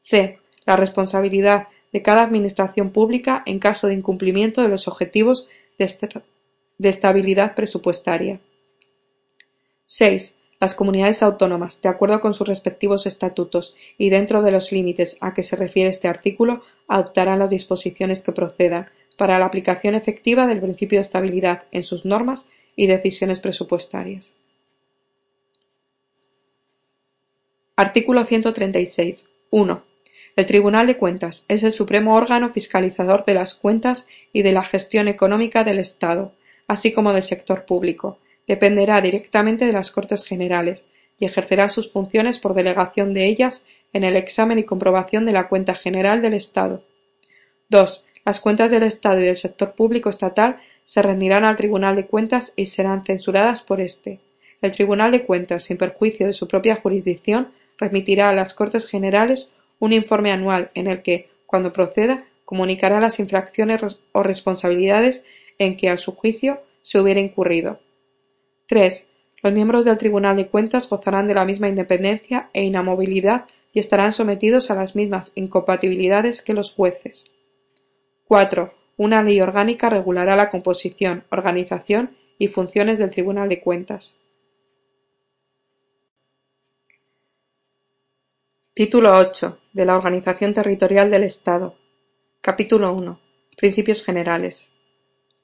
c. 0.00 0.38
La 0.64 0.76
responsabilidad 0.76 1.68
de 1.92 2.02
cada 2.02 2.22
administración 2.22 2.90
pública 2.90 3.42
en 3.46 3.58
caso 3.58 3.86
de 3.86 3.94
incumplimiento 3.94 4.62
de 4.62 4.68
los 4.68 4.88
objetivos 4.88 5.48
de 5.78 6.88
estabilidad 6.88 7.54
presupuestaria. 7.54 8.40
6. 9.86 10.34
Las 10.58 10.74
comunidades 10.74 11.22
autónomas, 11.22 11.82
de 11.82 11.90
acuerdo 11.90 12.20
con 12.20 12.32
sus 12.32 12.48
respectivos 12.48 13.06
estatutos 13.06 13.74
y 13.98 14.08
dentro 14.08 14.42
de 14.42 14.50
los 14.50 14.72
límites 14.72 15.18
a 15.20 15.34
que 15.34 15.42
se 15.42 15.54
refiere 15.56 15.90
este 15.90 16.08
artículo, 16.08 16.62
adoptarán 16.88 17.38
las 17.38 17.50
disposiciones 17.50 18.22
que 18.22 18.32
procedan 18.32 18.88
para 19.18 19.38
la 19.38 19.46
aplicación 19.46 19.94
efectiva 19.94 20.46
del 20.46 20.60
principio 20.60 20.98
de 20.98 21.02
estabilidad 21.02 21.64
en 21.72 21.82
sus 21.82 22.06
normas 22.06 22.46
y 22.74 22.86
decisiones 22.86 23.40
presupuestarias. 23.40 24.32
Artículo 27.76 28.24
136. 28.24 29.28
1. 29.50 29.82
El 30.36 30.46
Tribunal 30.46 30.86
de 30.86 30.96
Cuentas 30.96 31.44
es 31.48 31.62
el 31.62 31.72
supremo 31.72 32.14
órgano 32.14 32.48
fiscalizador 32.48 33.24
de 33.26 33.34
las 33.34 33.54
cuentas 33.54 34.06
y 34.32 34.42
de 34.42 34.52
la 34.52 34.62
gestión 34.62 35.08
económica 35.08 35.64
del 35.64 35.78
Estado, 35.78 36.32
así 36.68 36.92
como 36.92 37.12
del 37.12 37.22
sector 37.22 37.66
público. 37.66 38.18
Dependerá 38.46 39.00
directamente 39.00 39.66
de 39.66 39.72
las 39.72 39.90
Cortes 39.90 40.24
Generales 40.24 40.84
y 41.18 41.24
ejercerá 41.24 41.68
sus 41.68 41.90
funciones 41.90 42.38
por 42.38 42.54
delegación 42.54 43.14
de 43.14 43.26
ellas 43.26 43.64
en 43.92 44.04
el 44.04 44.16
examen 44.16 44.58
y 44.58 44.64
comprobación 44.64 45.24
de 45.24 45.32
la 45.32 45.48
cuenta 45.48 45.74
general 45.74 46.22
del 46.22 46.34
Estado. 46.34 46.82
2. 47.68 48.04
Las 48.24 48.40
cuentas 48.40 48.70
del 48.70 48.82
Estado 48.82 49.20
y 49.20 49.24
del 49.24 49.36
sector 49.36 49.72
público 49.72 50.10
estatal 50.10 50.58
se 50.84 51.02
rendirán 51.02 51.44
al 51.44 51.56
Tribunal 51.56 51.96
de 51.96 52.06
Cuentas 52.06 52.52
y 52.56 52.66
serán 52.66 53.04
censuradas 53.04 53.62
por 53.62 53.80
éste. 53.80 54.20
El 54.62 54.70
Tribunal 54.70 55.12
de 55.12 55.24
Cuentas, 55.24 55.64
sin 55.64 55.76
perjuicio 55.76 56.26
de 56.26 56.32
su 56.32 56.48
propia 56.48 56.76
jurisdicción, 56.76 57.48
remitirá 57.78 58.30
a 58.30 58.34
las 58.34 58.54
Cortes 58.54 58.86
Generales 58.86 59.48
un 59.78 59.92
informe 59.92 60.32
anual 60.32 60.70
en 60.74 60.86
el 60.86 61.02
que, 61.02 61.28
cuando 61.46 61.72
proceda, 61.72 62.24
comunicará 62.44 63.00
las 63.00 63.18
infracciones 63.18 63.80
o 64.12 64.22
responsabilidades 64.22 65.24
en 65.58 65.76
que, 65.76 65.90
a 65.90 65.98
su 65.98 66.14
juicio, 66.14 66.60
se 66.82 67.00
hubiera 67.00 67.20
incurrido. 67.20 67.80
3. 68.66 69.08
Los 69.42 69.52
miembros 69.52 69.84
del 69.84 69.98
Tribunal 69.98 70.36
de 70.36 70.48
Cuentas 70.48 70.88
gozarán 70.88 71.28
de 71.28 71.34
la 71.34 71.44
misma 71.44 71.68
independencia 71.68 72.50
e 72.52 72.64
inamovilidad 72.64 73.46
y 73.72 73.78
estarán 73.78 74.12
sometidos 74.12 74.70
a 74.70 74.74
las 74.74 74.96
mismas 74.96 75.32
incompatibilidades 75.34 76.42
que 76.42 76.54
los 76.54 76.72
jueces. 76.72 77.24
4. 78.26 78.74
Una 78.96 79.22
ley 79.22 79.40
orgánica 79.40 79.90
regulará 79.90 80.34
la 80.34 80.50
composición, 80.50 81.24
organización 81.30 82.16
y 82.38 82.48
funciones 82.48 82.98
del 82.98 83.10
Tribunal 83.10 83.48
de 83.48 83.60
Cuentas. 83.60 84.16
Título 88.74 89.16
8. 89.16 89.58
De 89.72 89.84
la 89.84 89.96
Organización 89.96 90.52
Territorial 90.52 91.10
del 91.10 91.24
Estado. 91.24 91.76
Capítulo 92.40 92.92
1. 92.92 93.20
Principios 93.56 94.04
generales. 94.04 94.70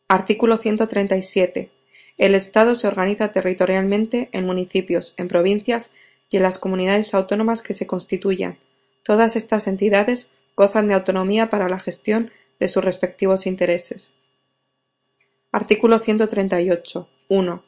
Artículo 0.08 0.58
137. 0.58 1.70
El 2.18 2.34
Estado 2.34 2.74
se 2.74 2.86
organiza 2.86 3.32
territorialmente 3.32 4.28
en 4.32 4.46
municipios, 4.46 5.14
en 5.16 5.28
provincias 5.28 5.92
y 6.30 6.36
en 6.36 6.42
las 6.42 6.58
comunidades 6.58 7.14
autónomas 7.14 7.62
que 7.62 7.74
se 7.74 7.86
constituyan. 7.86 8.58
Todas 9.02 9.36
estas 9.36 9.66
entidades 9.66 10.28
gozan 10.56 10.88
de 10.88 10.94
autonomía 10.94 11.50
para 11.50 11.68
la 11.68 11.78
gestión 11.78 12.30
de 12.60 12.68
sus 12.68 12.84
respectivos 12.84 13.46
intereses. 13.46 14.12
Artículo 15.50 15.98
138. 15.98 17.08
1. 17.28 17.62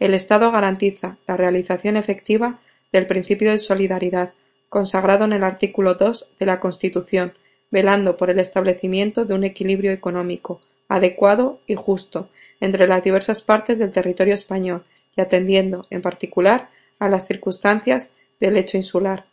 El 0.00 0.14
Estado 0.14 0.50
garantiza 0.52 1.18
la 1.26 1.36
realización 1.36 1.96
efectiva 1.96 2.60
del 2.92 3.06
principio 3.06 3.50
de 3.50 3.58
solidaridad, 3.58 4.32
consagrado 4.68 5.24
en 5.24 5.32
el 5.32 5.42
artículo 5.42 5.94
2 5.94 6.28
de 6.38 6.46
la 6.46 6.60
Constitución, 6.60 7.34
velando 7.70 8.16
por 8.16 8.30
el 8.30 8.38
establecimiento 8.38 9.24
de 9.24 9.34
un 9.34 9.44
equilibrio 9.44 9.92
económico, 9.92 10.60
adecuado 10.88 11.60
y 11.66 11.74
justo 11.74 12.28
entre 12.60 12.86
las 12.86 13.04
diversas 13.04 13.40
partes 13.40 13.78
del 13.78 13.90
territorio 13.90 14.34
español 14.34 14.84
y 15.16 15.20
atendiendo, 15.20 15.82
en 15.90 16.02
particular, 16.02 16.70
a 16.98 17.08
las 17.08 17.26
circunstancias 17.26 18.10
del 18.40 18.56
hecho 18.56 18.76
insular. 18.76 19.26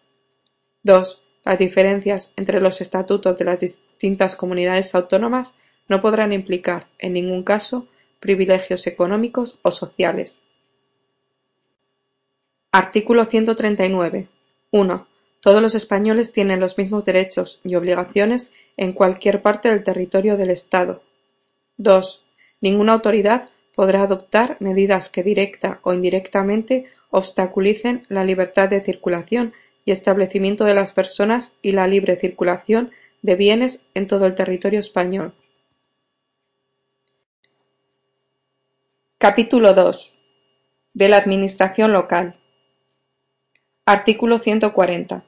2. 0.83 1.23
Las 1.43 1.59
diferencias 1.59 2.31
entre 2.35 2.59
los 2.59 2.81
estatutos 2.81 3.37
de 3.37 3.45
las 3.45 3.59
distintas 3.59 4.35
comunidades 4.35 4.93
autónomas 4.95 5.55
no 5.87 6.01
podrán 6.01 6.33
implicar, 6.33 6.87
en 6.99 7.13
ningún 7.13 7.43
caso, 7.43 7.87
privilegios 8.19 8.87
económicos 8.87 9.59
o 9.61 9.71
sociales. 9.71 10.39
Artículo 12.71 13.25
139. 13.25 14.27
1. 14.71 15.07
Todos 15.39 15.61
los 15.61 15.75
españoles 15.75 16.31
tienen 16.31 16.59
los 16.59 16.77
mismos 16.77 17.05
derechos 17.05 17.61
y 17.63 17.75
obligaciones 17.75 18.51
en 18.77 18.93
cualquier 18.93 19.41
parte 19.41 19.69
del 19.69 19.83
territorio 19.83 20.37
del 20.37 20.49
Estado. 20.49 21.03
2. 21.77 22.25
Ninguna 22.61 22.93
autoridad 22.93 23.49
podrá 23.75 24.03
adoptar 24.03 24.57
medidas 24.59 25.09
que 25.09 25.23
directa 25.23 25.79
o 25.83 25.93
indirectamente 25.93 26.85
obstaculicen 27.09 28.05
la 28.09 28.23
libertad 28.23 28.69
de 28.69 28.81
circulación 28.81 29.53
y 29.85 29.91
establecimiento 29.91 30.63
de 30.65 30.73
las 30.73 30.91
personas 30.91 31.53
y 31.61 31.73
la 31.73 31.87
libre 31.87 32.15
circulación 32.15 32.91
de 33.21 33.35
bienes 33.35 33.85
en 33.93 34.07
todo 34.07 34.25
el 34.25 34.35
territorio 34.35 34.79
español. 34.79 35.33
Capítulo 39.17 39.73
2. 39.73 40.17
De 40.93 41.09
la 41.09 41.17
Administración 41.17 41.93
local. 41.93 42.35
Artículo 43.85 44.39
140. 44.39 45.23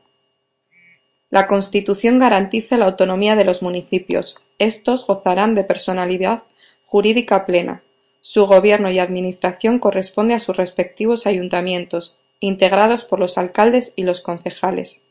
La 1.29 1.47
Constitución 1.47 2.19
garantiza 2.19 2.77
la 2.77 2.85
autonomía 2.85 3.35
de 3.35 3.43
los 3.43 3.61
municipios. 3.61 4.37
Estos 4.59 5.05
gozarán 5.05 5.55
de 5.55 5.65
personalidad 5.65 6.43
jurídica 6.85 7.45
plena. 7.45 7.83
Su 8.21 8.45
gobierno 8.45 8.89
y 8.89 8.99
administración 8.99 9.79
corresponde 9.79 10.35
a 10.35 10.39
sus 10.39 10.55
respectivos 10.55 11.27
ayuntamientos, 11.27 12.17
integrados 12.39 13.03
por 13.03 13.19
los 13.19 13.37
alcaldes 13.37 13.91
y 13.97 14.03
los 14.03 14.21
concejales. 14.21 15.01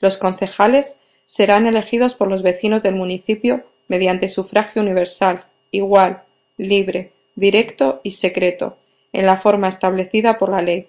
Los 0.00 0.16
concejales 0.16 0.96
serán 1.24 1.66
elegidos 1.66 2.14
por 2.14 2.28
los 2.28 2.42
vecinos 2.42 2.82
del 2.82 2.96
municipio 2.96 3.64
mediante 3.86 4.28
sufragio 4.28 4.82
universal, 4.82 5.44
igual, 5.70 6.24
libre, 6.56 7.12
directo 7.36 8.00
y 8.02 8.12
secreto, 8.12 8.76
en 9.12 9.26
la 9.26 9.36
forma 9.36 9.68
establecida 9.68 10.36
por 10.36 10.48
la 10.48 10.62
ley. 10.62 10.88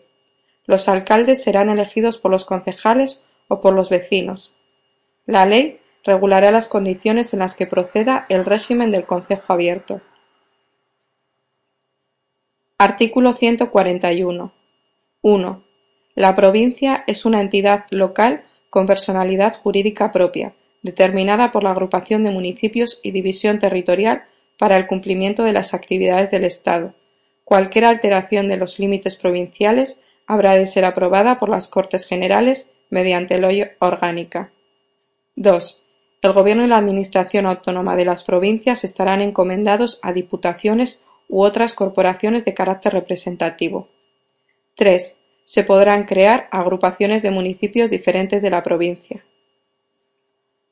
Los 0.65 0.89
alcaldes 0.89 1.43
serán 1.43 1.69
elegidos 1.69 2.17
por 2.17 2.31
los 2.31 2.45
concejales 2.45 3.21
o 3.47 3.61
por 3.61 3.73
los 3.73 3.89
vecinos. 3.89 4.54
La 5.25 5.45
ley 5.45 5.79
regulará 6.03 6.51
las 6.51 6.67
condiciones 6.67 7.33
en 7.33 7.39
las 7.39 7.55
que 7.55 7.65
proceda 7.65 8.25
el 8.29 8.45
régimen 8.45 8.91
del 8.91 9.05
concejo 9.05 9.53
abierto. 9.53 10.01
Artículo 12.77 13.33
141. 13.33 14.53
1. 15.21 15.63
La 16.13 16.35
provincia 16.35 17.03
es 17.07 17.25
una 17.25 17.41
entidad 17.41 17.85
local 17.89 18.43
con 18.69 18.85
personalidad 18.85 19.55
jurídica 19.55 20.11
propia, 20.11 20.53
determinada 20.83 21.51
por 21.51 21.63
la 21.63 21.71
agrupación 21.71 22.23
de 22.23 22.31
municipios 22.31 22.99
y 23.01 23.11
división 23.11 23.57
territorial 23.57 24.25
para 24.59 24.77
el 24.77 24.85
cumplimiento 24.85 25.43
de 25.43 25.53
las 25.53 25.73
actividades 25.73 26.29
del 26.29 26.45
Estado. 26.45 26.93
Cualquier 27.43 27.85
alteración 27.85 28.47
de 28.47 28.57
los 28.57 28.77
límites 28.77 29.15
provinciales 29.15 30.01
habrá 30.27 30.53
de 30.53 30.67
ser 30.67 30.85
aprobada 30.85 31.39
por 31.39 31.49
las 31.49 31.67
Cortes 31.67 32.05
Generales 32.05 32.69
mediante 32.89 33.39
ley 33.39 33.63
orgánica. 33.79 34.51
2. 35.35 35.83
El 36.21 36.33
Gobierno 36.33 36.63
y 36.63 36.67
la 36.67 36.77
Administración 36.77 37.45
autónoma 37.45 37.95
de 37.95 38.05
las 38.05 38.23
provincias 38.23 38.83
estarán 38.83 39.21
encomendados 39.21 39.99
a 40.01 40.13
diputaciones 40.13 41.01
u 41.27 41.43
otras 41.43 41.73
corporaciones 41.73 42.45
de 42.45 42.53
carácter 42.53 42.93
representativo. 42.93 43.89
3 44.75 45.17
se 45.43 45.63
podrán 45.63 46.05
crear 46.05 46.47
agrupaciones 46.51 47.21
de 47.21 47.31
municipios 47.31 47.89
diferentes 47.89 48.41
de 48.41 48.49
la 48.49 48.63
provincia. 48.63 49.23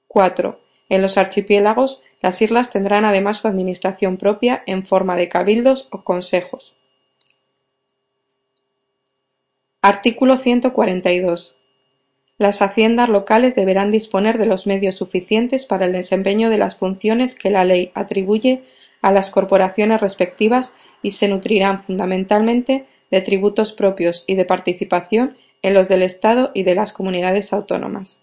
4. 0.07 0.59
En 0.89 1.01
los 1.01 1.17
archipiélagos, 1.17 2.01
las 2.21 2.41
islas 2.41 2.71
tendrán 2.71 3.05
además 3.05 3.37
su 3.37 3.47
administración 3.47 4.17
propia 4.17 4.63
en 4.65 4.85
forma 4.85 5.15
de 5.15 5.29
cabildos 5.29 5.87
o 5.91 6.03
consejos. 6.03 6.75
Artículo 9.81 10.37
142. 10.37 11.57
Las 12.37 12.61
haciendas 12.61 13.09
locales 13.09 13.55
deberán 13.55 13.91
disponer 13.91 14.37
de 14.37 14.47
los 14.47 14.65
medios 14.65 14.95
suficientes 14.95 15.65
para 15.65 15.85
el 15.85 15.93
desempeño 15.93 16.49
de 16.49 16.57
las 16.57 16.75
funciones 16.75 17.35
que 17.35 17.51
la 17.51 17.63
ley 17.63 17.91
atribuye 17.93 18.63
a 19.01 19.11
las 19.11 19.29
corporaciones 19.29 20.01
respectivas 20.01 20.75
y 21.01 21.11
se 21.11 21.27
nutrirán 21.27 21.83
fundamentalmente 21.83 22.85
de 23.11 23.21
tributos 23.21 23.73
propios 23.73 24.23
y 24.25 24.35
de 24.35 24.45
participación 24.45 25.37
en 25.61 25.73
los 25.73 25.87
del 25.87 26.01
Estado 26.01 26.51
y 26.53 26.63
de 26.63 26.73
las 26.73 26.91
comunidades 26.91 27.53
autónomas. 27.53 28.19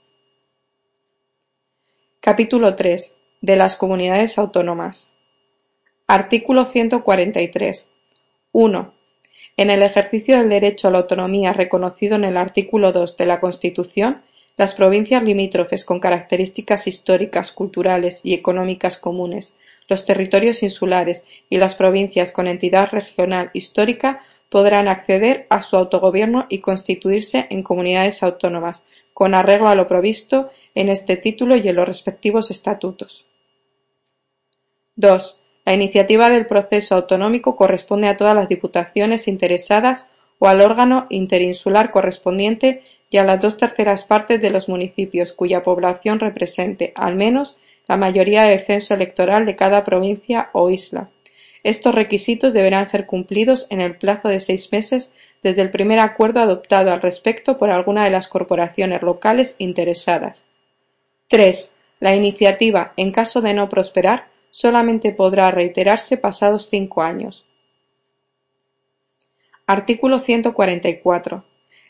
Capítulo 2.20 2.74
3. 2.74 3.14
De 3.40 3.56
las 3.56 3.76
comunidades 3.76 4.38
autónomas. 4.38 5.12
Artículo 6.06 6.66
143. 6.66 7.88
1. 8.52 8.99
En 9.60 9.68
el 9.68 9.82
ejercicio 9.82 10.38
del 10.38 10.48
derecho 10.48 10.88
a 10.88 10.90
la 10.90 11.00
autonomía 11.00 11.52
reconocido 11.52 12.16
en 12.16 12.24
el 12.24 12.38
artículo 12.38 12.92
2 12.92 13.18
de 13.18 13.26
la 13.26 13.40
Constitución, 13.40 14.22
las 14.56 14.74
provincias 14.74 15.22
limítrofes 15.22 15.84
con 15.84 16.00
características 16.00 16.86
históricas, 16.86 17.52
culturales 17.52 18.22
y 18.24 18.32
económicas 18.32 18.96
comunes, 18.96 19.52
los 19.86 20.06
territorios 20.06 20.62
insulares 20.62 21.26
y 21.50 21.58
las 21.58 21.74
provincias 21.74 22.32
con 22.32 22.48
entidad 22.48 22.88
regional 22.90 23.50
histórica 23.52 24.22
podrán 24.48 24.88
acceder 24.88 25.46
a 25.50 25.60
su 25.60 25.76
autogobierno 25.76 26.46
y 26.48 26.60
constituirse 26.60 27.46
en 27.50 27.62
comunidades 27.62 28.22
autónomas, 28.22 28.84
con 29.12 29.34
arreglo 29.34 29.68
a 29.68 29.74
lo 29.74 29.86
provisto 29.86 30.50
en 30.74 30.88
este 30.88 31.18
título 31.18 31.54
y 31.54 31.68
en 31.68 31.76
los 31.76 31.86
respectivos 31.86 32.50
estatutos. 32.50 33.26
2. 34.96 35.39
La 35.64 35.74
iniciativa 35.74 36.30
del 36.30 36.46
proceso 36.46 36.94
autonómico 36.94 37.56
corresponde 37.56 38.08
a 38.08 38.16
todas 38.16 38.34
las 38.34 38.48
diputaciones 38.48 39.28
interesadas 39.28 40.06
o 40.38 40.48
al 40.48 40.62
órgano 40.62 41.06
interinsular 41.10 41.90
correspondiente 41.90 42.82
y 43.10 43.18
a 43.18 43.24
las 43.24 43.40
dos 43.40 43.56
terceras 43.56 44.04
partes 44.04 44.40
de 44.40 44.50
los 44.50 44.68
municipios 44.68 45.32
cuya 45.32 45.62
población 45.62 46.18
represente, 46.18 46.92
al 46.94 47.14
menos, 47.14 47.56
la 47.86 47.96
mayoría 47.96 48.44
del 48.44 48.60
censo 48.60 48.94
electoral 48.94 49.46
de 49.46 49.56
cada 49.56 49.84
provincia 49.84 50.48
o 50.52 50.70
isla. 50.70 51.10
Estos 51.62 51.94
requisitos 51.94 52.54
deberán 52.54 52.88
ser 52.88 53.04
cumplidos 53.04 53.66
en 53.68 53.82
el 53.82 53.96
plazo 53.96 54.28
de 54.28 54.40
seis 54.40 54.72
meses 54.72 55.12
desde 55.42 55.60
el 55.60 55.70
primer 55.70 55.98
acuerdo 55.98 56.40
adoptado 56.40 56.90
al 56.92 57.02
respecto 57.02 57.58
por 57.58 57.70
alguna 57.70 58.04
de 58.04 58.10
las 58.10 58.28
corporaciones 58.28 59.02
locales 59.02 59.56
interesadas. 59.58 60.42
3. 61.28 61.72
La 61.98 62.14
iniciativa, 62.14 62.94
en 62.96 63.12
caso 63.12 63.42
de 63.42 63.52
no 63.52 63.68
prosperar, 63.68 64.29
solamente 64.50 65.12
podrá 65.12 65.50
reiterarse 65.50 66.16
pasados 66.16 66.68
cinco 66.68 67.02
años. 67.02 67.44
Artículo 69.66 70.18
144. 70.18 71.44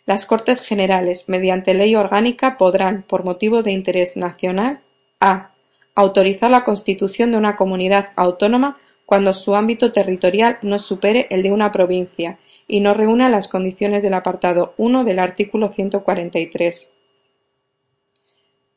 Las 0.06 0.26
Cortes 0.26 0.60
Generales, 0.60 1.28
mediante 1.28 1.72
ley 1.72 1.94
orgánica, 1.96 2.58
podrán, 2.58 3.02
por 3.02 3.24
motivo 3.24 3.62
de 3.62 3.72
interés 3.72 4.16
nacional, 4.16 4.80
a. 5.20 5.52
autorizar 5.94 6.50
la 6.50 6.64
constitución 6.64 7.32
de 7.32 7.38
una 7.38 7.56
comunidad 7.56 8.10
autónoma 8.16 8.78
cuando 9.06 9.32
su 9.34 9.54
ámbito 9.54 9.92
territorial 9.92 10.58
no 10.62 10.78
supere 10.78 11.26
el 11.30 11.42
de 11.42 11.52
una 11.52 11.72
provincia 11.72 12.36
y 12.68 12.80
no 12.80 12.94
reúna 12.94 13.28
las 13.28 13.48
condiciones 13.48 14.02
del 14.02 14.14
apartado 14.14 14.72
1 14.76 15.02
del 15.04 15.18
artículo 15.18 15.68
143. 15.68 16.90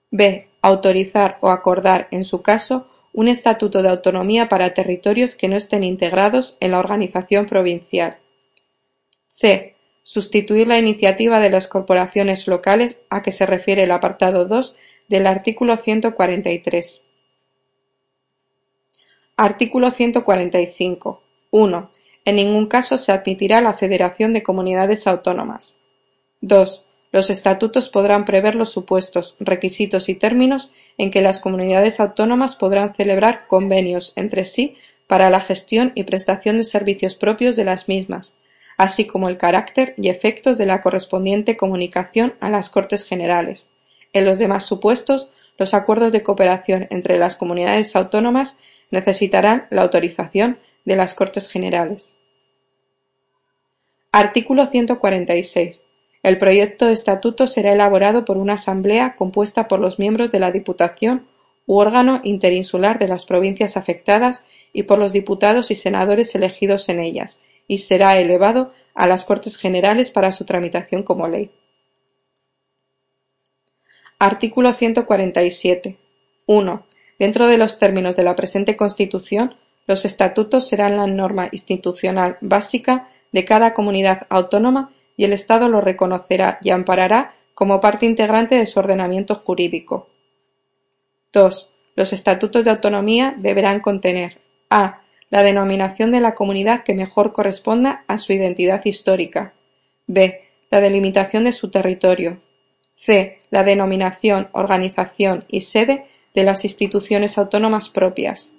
b. 0.09 0.47
autorizar 0.61 1.37
o 1.41 1.49
acordar, 1.49 2.07
en 2.11 2.23
su 2.23 2.41
caso, 2.41 2.87
un 3.13 3.27
estatuto 3.27 3.81
de 3.81 3.89
autonomía 3.89 4.49
para 4.49 4.73
territorios 4.73 5.35
que 5.35 5.47
no 5.47 5.55
estén 5.55 5.83
integrados 5.83 6.57
en 6.59 6.71
la 6.71 6.79
organización 6.79 7.45
provincial. 7.45 8.17
C. 9.29 9.75
Sustituir 10.01 10.67
la 10.67 10.79
iniciativa 10.79 11.39
de 11.39 11.49
las 11.49 11.67
corporaciones 11.67 12.47
locales 12.47 12.99
a 13.09 13.21
que 13.21 13.31
se 13.31 13.45
refiere 13.45 13.83
el 13.83 13.91
apartado 13.91 14.45
2 14.45 14.75
del 15.07 15.27
artículo 15.27 15.77
143. 15.77 17.01
Artículo 19.37 19.91
145. 19.91 21.23
1. 21.51 21.91
En 22.25 22.35
ningún 22.35 22.67
caso 22.67 22.97
se 22.97 23.11
admitirá 23.11 23.61
la 23.61 23.73
federación 23.73 24.33
de 24.33 24.43
comunidades 24.43 25.07
autónomas. 25.07 25.77
2. 26.41 26.85
Los 27.13 27.29
estatutos 27.29 27.89
podrán 27.89 28.25
prever 28.25 28.55
los 28.55 28.71
supuestos, 28.71 29.35
requisitos 29.39 30.09
y 30.09 30.15
términos 30.15 30.71
en 30.97 31.11
que 31.11 31.21
las 31.21 31.39
comunidades 31.39 31.99
autónomas 31.99 32.55
podrán 32.55 32.95
celebrar 32.95 33.45
convenios 33.45 34.13
entre 34.15 34.45
sí 34.45 34.77
para 35.05 35.29
la 35.29 35.39
gestión 35.39 35.91
y 35.93 36.05
prestación 36.05 36.57
de 36.57 36.63
servicios 36.63 37.13
propios 37.13 37.55
de 37.55 37.65
las 37.65 37.87
mismas, 37.87 38.35
así 38.77 39.05
como 39.05 39.29
el 39.29 39.37
carácter 39.37 39.93
y 39.95 40.09
efectos 40.09 40.57
de 40.57 40.65
la 40.65 40.81
correspondiente 40.81 41.55
comunicación 41.55 42.33
a 42.39 42.49
las 42.49 42.71
Cortes 42.71 43.05
Generales. 43.05 43.69
En 44.11 44.25
los 44.25 44.39
demás 44.39 44.65
supuestos, 44.65 45.29
los 45.59 45.75
acuerdos 45.75 46.11
de 46.13 46.23
cooperación 46.23 46.87
entre 46.89 47.19
las 47.19 47.35
comunidades 47.35 47.95
autónomas 47.95 48.57
necesitarán 48.89 49.67
la 49.69 49.83
autorización 49.83 50.57
de 50.83 50.95
las 50.95 51.13
Cortes 51.13 51.47
Generales. 51.47 52.13
Artículo 54.11 54.65
146. 54.65 55.82
El 56.23 56.37
proyecto 56.37 56.85
de 56.85 56.93
estatuto 56.93 57.47
será 57.47 57.73
elaborado 57.73 58.23
por 58.23 58.37
una 58.37 58.53
asamblea 58.53 59.15
compuesta 59.17 59.67
por 59.67 59.81
los 59.81 59.99
miembros 59.99 60.31
de 60.31 60.39
la 60.39 60.51
Diputación 60.51 61.27
u 61.65 61.75
órgano 61.75 62.21
interinsular 62.23 62.97
de 62.97 63.09
las 63.09 63.25
provincias 63.25 63.75
afectadas 63.75 64.41
y 64.71 64.83
por 64.83 64.99
los 64.99 65.11
diputados 65.11 65.69
y 65.69 65.75
senadores 65.75 66.33
elegidos 66.33 66.87
en 66.87 67.01
ellas, 67.01 67.41
y 67.67 67.79
será 67.79 68.17
elevado 68.17 68.71
a 68.95 69.05
las 69.05 69.25
Cortes 69.25 69.57
Generales 69.57 70.11
para 70.11 70.31
su 70.31 70.45
tramitación 70.45 71.03
como 71.03 71.27
ley. 71.27 71.51
Artículo 74.17 74.71
147. 74.71 75.97
1. 76.45 76.85
Dentro 77.19 77.47
de 77.47 77.57
los 77.57 77.77
términos 77.77 78.15
de 78.15 78.23
la 78.23 78.35
presente 78.35 78.77
Constitución, 78.77 79.55
los 79.87 80.05
estatutos 80.05 80.69
serán 80.69 80.95
la 80.95 81.07
norma 81.07 81.49
institucional 81.51 82.37
básica 82.39 83.09
de 83.33 83.43
cada 83.43 83.73
comunidad 83.73 84.25
autónoma 84.29 84.91
y 85.15 85.25
el 85.25 85.33
Estado 85.33 85.69
lo 85.69 85.81
reconocerá 85.81 86.59
y 86.61 86.71
amparará 86.71 87.35
como 87.53 87.79
parte 87.79 88.05
integrante 88.05 88.55
de 88.55 88.65
su 88.65 88.79
ordenamiento 88.79 89.35
jurídico. 89.35 90.09
2. 91.33 91.69
Los 91.95 92.13
estatutos 92.13 92.63
de 92.63 92.71
autonomía 92.71 93.35
deberán 93.37 93.79
contener 93.79 94.39
a. 94.69 95.01
la 95.29 95.43
denominación 95.43 96.11
de 96.11 96.19
la 96.19 96.35
comunidad 96.35 96.83
que 96.83 96.93
mejor 96.93 97.33
corresponda 97.33 98.03
a 98.07 98.17
su 98.17 98.33
identidad 98.33 98.83
histórica. 98.85 99.53
b. 100.07 100.41
la 100.69 100.81
delimitación 100.81 101.43
de 101.43 101.53
su 101.53 101.69
territorio. 101.69 102.41
c. 102.95 103.39
la 103.49 103.63
denominación, 103.63 104.49
organización 104.51 105.45
y 105.47 105.61
sede 105.61 106.05
de 106.33 106.43
las 106.43 106.63
instituciones 106.63 107.37
autónomas 107.37 107.89
propias. 107.89 108.53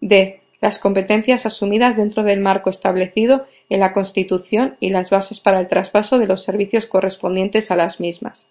d 0.00 0.40
las 0.64 0.78
competencias 0.78 1.44
asumidas 1.44 1.94
dentro 1.94 2.22
del 2.22 2.40
marco 2.40 2.70
establecido 2.70 3.46
en 3.68 3.80
la 3.80 3.92
Constitución 3.92 4.76
y 4.80 4.90
las 4.90 5.10
bases 5.10 5.40
para 5.40 5.60
el 5.60 5.68
traspaso 5.68 6.18
de 6.18 6.26
los 6.26 6.42
servicios 6.42 6.86
correspondientes 6.86 7.70
a 7.70 7.76
las 7.76 8.00
mismas. 8.00 8.48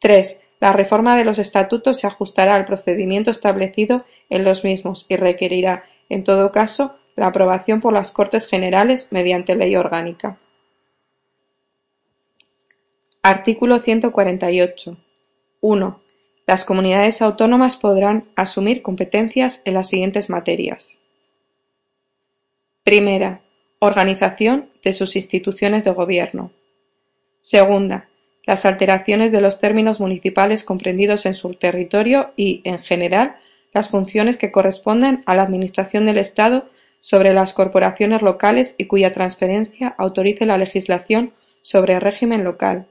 3. 0.00 0.40
La 0.60 0.72
reforma 0.72 1.16
de 1.16 1.24
los 1.24 1.38
estatutos 1.38 1.98
se 1.98 2.06
ajustará 2.06 2.54
al 2.54 2.64
procedimiento 2.64 3.30
establecido 3.30 4.04
en 4.30 4.44
los 4.44 4.64
mismos 4.64 5.06
y 5.08 5.16
requerirá, 5.16 5.84
en 6.08 6.24
todo 6.24 6.52
caso, 6.52 6.96
la 7.16 7.26
aprobación 7.26 7.80
por 7.80 7.92
las 7.92 8.12
Cortes 8.12 8.48
Generales 8.48 9.08
mediante 9.10 9.56
ley 9.56 9.76
orgánica. 9.76 10.38
Artículo 13.22 13.78
148. 13.78 14.96
1. 15.60 16.02
Las 16.46 16.64
comunidades 16.64 17.22
autónomas 17.22 17.76
podrán 17.76 18.28
asumir 18.34 18.82
competencias 18.82 19.62
en 19.64 19.74
las 19.74 19.88
siguientes 19.88 20.28
materias. 20.28 20.98
Primera, 22.84 23.42
organización 23.78 24.68
de 24.82 24.92
sus 24.92 25.14
instituciones 25.14 25.84
de 25.84 25.92
gobierno. 25.92 26.50
Segunda, 27.38 28.08
las 28.44 28.66
alteraciones 28.66 29.30
de 29.30 29.40
los 29.40 29.60
términos 29.60 30.00
municipales 30.00 30.64
comprendidos 30.64 31.24
en 31.26 31.34
su 31.34 31.54
territorio 31.54 32.32
y, 32.34 32.60
en 32.64 32.80
general, 32.80 33.36
las 33.72 33.88
funciones 33.88 34.36
que 34.36 34.50
corresponden 34.50 35.22
a 35.26 35.36
la 35.36 35.42
Administración 35.42 36.06
del 36.06 36.18
Estado 36.18 36.68
sobre 36.98 37.32
las 37.32 37.52
corporaciones 37.52 38.20
locales 38.20 38.74
y 38.78 38.86
cuya 38.86 39.12
transferencia 39.12 39.94
autorice 39.96 40.44
la 40.44 40.58
legislación 40.58 41.32
sobre 41.62 42.00
régimen 42.00 42.42
local. 42.42 42.86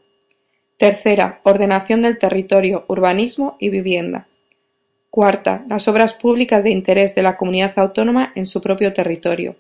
Tercera, 0.78 1.42
ordenación 1.44 2.02
del 2.02 2.18
territorio, 2.18 2.86
urbanismo 2.88 3.58
y 3.60 3.70
vivienda. 3.70 4.28
Cuarta, 5.10 5.66
las 5.68 5.90
obras 5.90 6.14
públicas 6.14 6.64
de 6.64 6.72
interés 6.72 7.14
de 7.14 7.24
la 7.24 7.36
comunidad 7.36 7.78
autónoma 7.78 8.32
en 8.36 8.48
su 8.48 8.62
propio 8.62 8.94
territorio. 8.94 9.58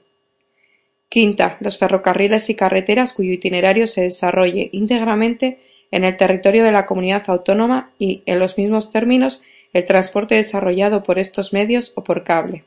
Quinta, 1.11 1.57
los 1.59 1.77
ferrocarriles 1.77 2.49
y 2.49 2.55
carreteras 2.55 3.11
cuyo 3.11 3.33
itinerario 3.33 3.85
se 3.85 3.99
desarrolle 3.99 4.69
íntegramente 4.71 5.59
en 5.91 6.05
el 6.05 6.15
territorio 6.15 6.63
de 6.63 6.71
la 6.71 6.85
comunidad 6.85 7.23
autónoma 7.27 7.91
y, 7.99 8.23
en 8.25 8.39
los 8.39 8.57
mismos 8.57 8.93
términos, 8.93 9.41
el 9.73 9.83
transporte 9.83 10.35
desarrollado 10.35 11.03
por 11.03 11.19
estos 11.19 11.51
medios 11.51 11.91
o 11.95 12.05
por 12.05 12.23
cable. 12.23 12.63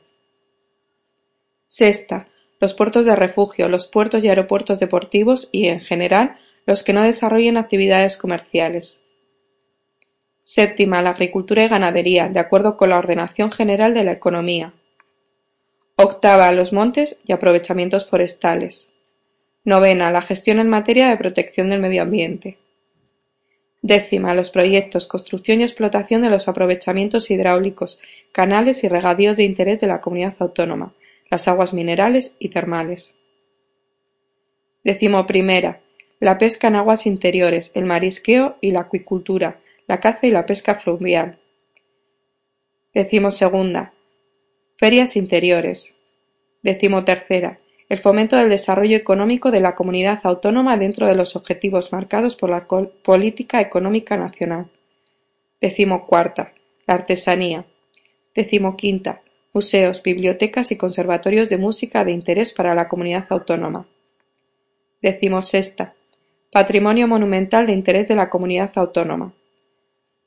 Sexta, 1.65 2.27
los 2.61 2.75
puertos 2.75 3.03
de 3.03 3.15
refugio, 3.15 3.67
los 3.67 3.87
puertos 3.87 4.23
y 4.23 4.29
aeropuertos 4.29 4.79
deportivos 4.79 5.49
y, 5.51 5.65
en 5.65 5.79
general, 5.79 6.37
los 6.67 6.83
que 6.83 6.93
no 6.93 7.01
desarrollen 7.01 7.57
actividades 7.57 8.15
comerciales. 8.15 9.01
Séptima, 10.43 11.01
la 11.01 11.09
agricultura 11.09 11.63
y 11.63 11.67
ganadería, 11.67 12.29
de 12.29 12.39
acuerdo 12.39 12.77
con 12.77 12.91
la 12.91 12.99
ordenación 12.99 13.51
general 13.51 13.95
de 13.95 14.03
la 14.03 14.11
economía. 14.11 14.71
Octava, 15.97 16.51
los 16.51 16.73
montes 16.73 17.19
y 17.25 17.31
aprovechamientos 17.31 18.05
forestales. 18.05 18.89
Novena, 19.63 20.11
la 20.11 20.21
gestión 20.21 20.59
en 20.59 20.67
materia 20.67 21.07
de 21.07 21.15
protección 21.15 21.69
del 21.69 21.79
medio 21.79 22.01
ambiente. 22.01 22.57
Décima, 23.81 24.33
los 24.33 24.49
proyectos, 24.49 25.07
construcción 25.07 25.61
y 25.61 25.63
explotación 25.63 26.21
de 26.21 26.29
los 26.29 26.49
aprovechamientos 26.49 27.31
hidráulicos, 27.31 27.97
canales 28.33 28.83
y 28.83 28.89
regadíos 28.89 29.37
de 29.37 29.45
interés 29.45 29.79
de 29.79 29.87
la 29.87 30.01
comunidad 30.01 30.35
autónoma, 30.39 30.93
las 31.31 31.47
aguas 31.47 31.73
minerales 31.73 32.35
y 32.39 32.49
termales. 32.49 33.15
Décimo 34.83 35.25
primera, 35.25 35.79
la 36.19 36.37
pesca 36.37 36.67
en 36.67 36.75
aguas 36.75 37.05
interiores, 37.05 37.71
el 37.73 37.85
marisqueo 37.85 38.57
y 38.59 38.71
la 38.71 38.81
acuicultura, 38.81 39.61
la 39.87 40.01
caza 40.01 40.27
y 40.27 40.31
la 40.31 40.45
pesca 40.45 40.75
fluvial. 40.75 41.39
Décimo 42.93 43.31
segunda, 43.31 43.93
ferias 44.77 45.15
interiores. 45.15 45.95
Décimo 46.61 47.03
tercera, 47.03 47.59
el 47.87 47.99
fomento 47.99 48.35
del 48.35 48.49
desarrollo 48.49 48.97
económico 48.97 49.51
de 49.51 49.59
la 49.59 49.75
comunidad 49.75 50.19
autónoma 50.23 50.77
dentro 50.77 51.05
de 51.05 51.15
los 51.15 51.35
objetivos 51.35 51.91
marcados 51.91 52.35
por 52.35 52.49
la 52.49 52.67
política 52.67 53.61
económica 53.61 54.17
nacional. 54.17 54.67
Decimocuarta. 55.61 56.53
La 56.87 56.95
artesanía. 56.95 57.65
Decimoquinta. 58.33 59.21
Museos, 59.53 60.03
bibliotecas 60.03 60.71
y 60.71 60.75
conservatorios 60.75 61.47
de 61.49 61.57
música 61.57 62.03
de 62.03 62.11
interés 62.11 62.53
para 62.53 62.75
la 62.75 62.87
comunidad 62.87 63.25
autónoma. 63.29 63.85
Decimosexta. 65.01 65.93
Patrimonio 66.51 67.07
monumental 67.07 67.67
de 67.67 67.73
interés 67.73 68.07
de 68.07 68.15
la 68.15 68.29
comunidad 68.29 68.71
autónoma. 68.75 69.33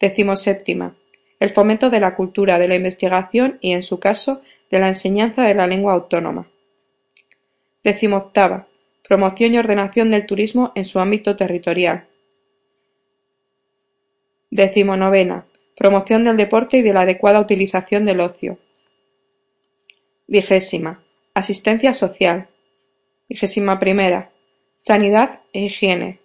Decimoséptima. 0.01 0.95
El 1.41 1.51
fomento 1.51 1.91
de 1.91 2.01
la 2.01 2.17
cultura, 2.17 2.59
de 2.59 2.69
la 2.69 2.75
investigación 2.75 3.59
y, 3.61 3.73
en 3.73 3.83
su 3.83 4.01
caso, 4.01 4.43
de 4.71 4.79
la 4.79 4.89
enseñanza 4.89 5.43
de 5.45 5.55
la 5.55 5.67
lengua 5.67 5.93
autónoma. 5.93 6.49
Decimoctava. 7.85 8.67
Promoción 9.07 9.55
y 9.55 9.59
ordenación 9.59 10.11
del 10.11 10.27
turismo 10.27 10.73
en 10.75 10.85
su 10.85 10.99
ámbito 10.99 11.37
territorial. 11.37 12.07
Decimonovena. 14.51 15.47
Promoción 15.77 16.25
del 16.25 16.37
deporte 16.37 16.79
y 16.79 16.83
de 16.83 16.93
la 16.93 17.03
adecuada 17.03 17.41
utilización 17.41 18.05
del 18.05 18.21
ocio. 18.21 18.59
Vigésima. 20.27 21.01
Asistencia 21.35 21.95
social. 21.95 22.49
Vigésima 23.29 23.79
primera. 23.79 24.31
Sanidad 24.77 25.41
e 25.53 25.61
higiene. 25.61 26.19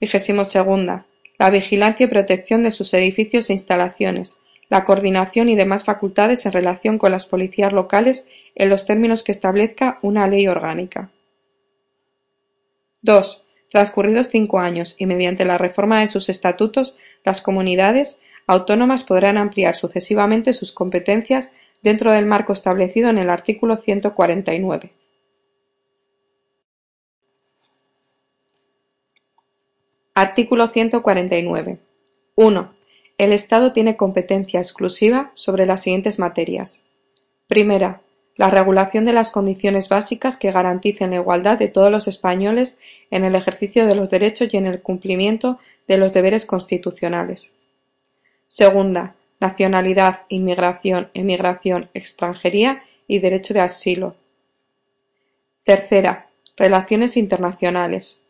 Vigésimo 0.00 0.44
segunda. 0.44 1.06
La 1.38 1.50
vigilancia 1.50 2.04
y 2.04 2.08
protección 2.08 2.64
de 2.64 2.72
sus 2.72 2.92
edificios 2.94 3.48
e 3.48 3.52
instalaciones, 3.52 4.38
la 4.68 4.84
coordinación 4.84 5.48
y 5.48 5.56
demás 5.56 5.84
facultades 5.84 6.44
en 6.46 6.52
relación 6.52 6.98
con 6.98 7.12
las 7.12 7.26
policías 7.26 7.72
locales 7.72 8.26
en 8.54 8.68
los 8.68 8.84
términos 8.84 9.22
que 9.22 9.32
establezca 9.32 9.98
una 10.02 10.28
ley 10.28 10.46
orgánica. 10.46 11.10
2. 13.02 13.44
Transcurridos 13.70 14.28
cinco 14.28 14.58
años 14.58 14.96
y 14.98 15.06
mediante 15.06 15.44
la 15.44 15.58
reforma 15.58 16.00
de 16.00 16.08
sus 16.08 16.28
estatutos, 16.28 16.96
las 17.24 17.42
comunidades 17.42 18.18
autónomas 18.46 19.04
podrán 19.04 19.36
ampliar 19.36 19.76
sucesivamente 19.76 20.52
sus 20.54 20.72
competencias 20.72 21.50
dentro 21.82 22.12
del 22.12 22.26
marco 22.26 22.52
establecido 22.52 23.10
en 23.10 23.18
el 23.18 23.30
artículo 23.30 23.76
149. 23.76 24.92
Artículo 30.14 30.66
149. 30.68 31.78
1. 32.34 32.77
El 33.18 33.32
Estado 33.32 33.72
tiene 33.72 33.96
competencia 33.96 34.60
exclusiva 34.60 35.32
sobre 35.34 35.66
las 35.66 35.82
siguientes 35.82 36.20
materias: 36.20 36.82
Primera, 37.48 38.00
la 38.36 38.48
regulación 38.48 39.04
de 39.04 39.12
las 39.12 39.32
condiciones 39.32 39.88
básicas 39.88 40.36
que 40.36 40.52
garanticen 40.52 41.10
la 41.10 41.16
igualdad 41.16 41.58
de 41.58 41.66
todos 41.66 41.90
los 41.90 42.06
españoles 42.06 42.78
en 43.10 43.24
el 43.24 43.34
ejercicio 43.34 43.88
de 43.88 43.96
los 43.96 44.08
derechos 44.08 44.54
y 44.54 44.56
en 44.56 44.66
el 44.66 44.80
cumplimiento 44.80 45.58
de 45.88 45.98
los 45.98 46.12
deberes 46.12 46.46
constitucionales. 46.46 47.50
Segunda, 48.46 49.16
nacionalidad, 49.40 50.24
inmigración, 50.28 51.10
emigración, 51.12 51.90
extranjería 51.94 52.84
y 53.08 53.18
derecho 53.18 53.52
de 53.52 53.60
asilo. 53.60 54.14
Tercera, 55.64 56.28
relaciones 56.56 57.16
internacionales. 57.16 58.20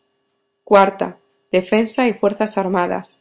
Cuarta, 0.65 1.19
defensa 1.52 2.09
y 2.09 2.15
fuerzas 2.15 2.56
armadas. 2.56 3.20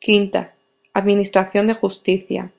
Quinta, 0.00 0.55
Administración 0.96 1.66
de 1.66 1.74
Justicia. 1.74 2.52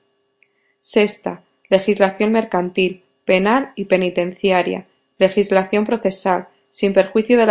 Sexta, 0.78 1.42
legislación 1.68 2.30
mercantil, 2.30 3.02
penal 3.24 3.72
y 3.74 3.86
penitenciaria, 3.86 4.86
legislación 5.18 5.84
procesal, 5.84 6.46
sin 6.70 6.92
perjuicio 6.92 7.36
de 7.36 7.46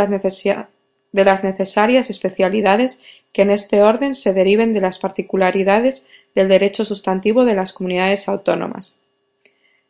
las, 1.25 1.43
necesarias 1.43 2.09
especialidades 2.09 3.01
que 3.33 3.41
en 3.41 3.49
este 3.49 3.81
orden 3.81 4.15
se 4.15 4.31
deriven 4.31 4.73
de 4.73 4.79
las 4.79 4.97
particularidades 4.97 6.05
del 6.33 6.47
derecho 6.47 6.85
sustantivo 6.85 7.43
de 7.43 7.55
las 7.55 7.73
comunidades 7.73 8.29
autónomas. 8.29 8.97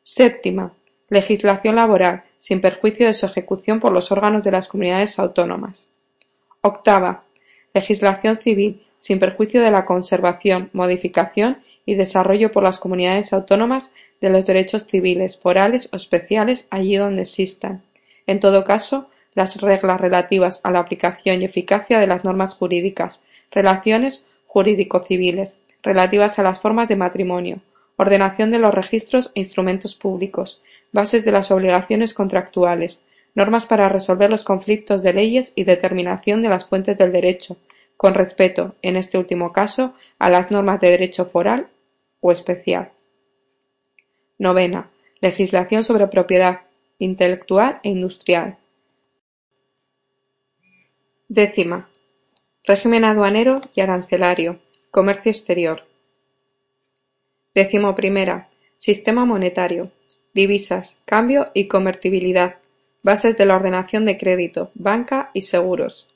Séptima, 0.02 0.74
legislación 1.10 1.76
laboral, 1.76 2.24
sin 2.40 2.60
perjuicio 2.60 3.06
de 3.06 3.14
su 3.14 3.28
ejecución 3.28 3.80
por 3.80 3.92
los 3.92 4.12
órganos 4.12 4.44
de 4.44 4.50
las 4.50 4.68
comunidades 4.68 5.20
autónomas. 5.20 5.90
Octava, 6.62 7.26
legislación 7.76 8.40
civil, 8.40 8.87
sin 9.08 9.20
perjuicio 9.20 9.62
de 9.62 9.72
la 9.72 9.86
conservación, 9.86 10.70
modificación 10.74 11.60
y 11.86 11.96
desarrollo 11.96 12.52
por 12.52 12.62
las 12.62 12.78
comunidades 12.78 13.32
autónomas 13.32 13.94
de 14.20 14.30
los 14.30 14.46
derechos 14.46 14.86
civiles, 14.86 15.38
forales 15.38 15.88
o 15.94 15.96
especiales 15.96 16.68
allí 16.72 16.98
donde 16.98 17.22
existan. 17.22 17.84
En 18.26 18.42
todo 18.42 18.66
caso, 18.66 19.08
las 19.34 19.62
reglas 19.62 20.02
relativas 20.02 20.60
a 20.62 20.72
la 20.72 20.80
aplicación 20.80 21.42
y 21.42 21.46
eficacia 21.46 22.00
de 22.00 22.08
las 22.08 22.26
normas 22.26 22.56
jurídicas, 22.56 23.22
relaciones 23.50 24.26
jurídico-civiles, 24.46 25.56
relativas 25.82 26.38
a 26.38 26.44
las 26.44 26.60
formas 26.60 26.90
de 26.90 26.98
matrimonio, 26.98 27.62
ordenación 27.96 28.52
de 28.52 28.60
los 28.60 28.74
registros 28.74 29.32
e 29.36 29.40
instrumentos 29.40 29.96
públicos, 29.96 30.62
bases 30.92 31.24
de 31.24 31.32
las 31.32 31.50
obligaciones 31.50 32.14
contractuales, 32.14 33.00
normas 33.36 33.68
para 33.68 33.88
resolver 33.88 34.30
los 34.30 34.44
conflictos 34.44 35.02
de 35.02 35.14
leyes 35.14 35.54
y 35.56 35.64
determinación 35.64 36.42
de 36.42 36.50
las 36.50 36.66
fuentes 36.66 36.98
del 36.98 37.14
derecho, 37.14 37.56
con 37.98 38.14
respeto, 38.14 38.76
en 38.84 38.96
este 38.96 39.18
último 39.18 39.52
caso, 39.52 39.94
a 40.20 40.30
las 40.30 40.52
normas 40.52 40.80
de 40.80 40.92
derecho 40.92 41.26
foral 41.26 41.68
o 42.22 42.32
especial. 42.32 42.92
Novena. 44.38 44.92
Legislación 45.20 45.84
sobre 45.84 46.08
propiedad 46.08 46.62
intelectual 47.00 47.80
e 47.82 47.90
industrial. 47.90 48.58
Décima. 51.28 51.90
Régimen 52.64 53.04
aduanero 53.04 53.62
y 53.74 53.82
arancelario. 53.82 54.60
Comercio 54.92 55.32
exterior. 55.32 55.84
Décimo 57.56 57.96
primera. 57.96 58.50
Sistema 58.78 59.26
monetario. 59.26 59.92
Divisas, 60.36 60.98
cambio 61.06 61.48
y 61.56 61.68
convertibilidad. 61.68 62.58
Bases 63.02 63.38
de 63.38 63.48
la 63.48 63.56
ordenación 63.56 64.06
de 64.06 64.18
crédito, 64.20 64.70
banca 64.76 65.32
y 65.34 65.42
seguros. 65.42 66.08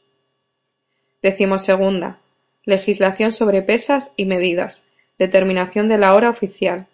Decimosegunda. 1.21 2.19
Legislación 2.65 3.31
sobre 3.31 3.61
pesas 3.61 4.13
y 4.15 4.25
medidas. 4.25 4.83
Determinación 5.19 5.87
de 5.87 5.97
la 5.97 6.15
hora 6.15 6.29
oficial. 6.29 6.87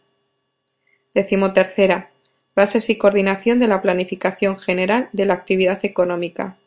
Decimotercera. 1.14 2.10
Bases 2.56 2.90
y 2.90 2.98
coordinación 2.98 3.60
de 3.60 3.68
la 3.68 3.82
planificación 3.82 4.58
general 4.58 5.10
de 5.14 5.26
la 5.26 5.34
actividad 5.36 5.84
económica. 5.86 6.58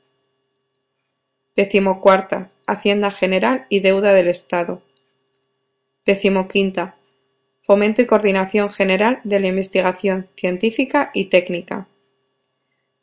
Decimocuarta. 1.55 2.51
Hacienda 2.67 3.11
general 3.11 3.67
y 3.69 3.81
deuda 3.81 4.13
del 4.13 4.29
Estado. 4.29 4.81
Decimoquinta. 6.07 6.95
Fomento 7.63 8.01
y 8.01 8.07
coordinación 8.07 8.71
general 8.71 9.21
de 9.25 9.39
la 9.39 9.49
investigación 9.49 10.29
científica 10.37 11.11
y 11.13 11.27
técnica. 11.27 11.89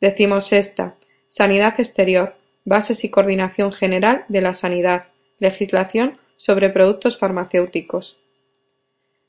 Decimosexta. 0.00 0.96
Sanidad 1.28 1.78
exterior 1.78 2.34
bases 2.64 3.04
y 3.04 3.08
coordinación 3.08 3.72
general 3.72 4.24
de 4.28 4.40
la 4.40 4.54
sanidad, 4.54 5.06
legislación 5.38 6.18
sobre 6.36 6.70
productos 6.70 7.18
farmacéuticos. 7.18 8.18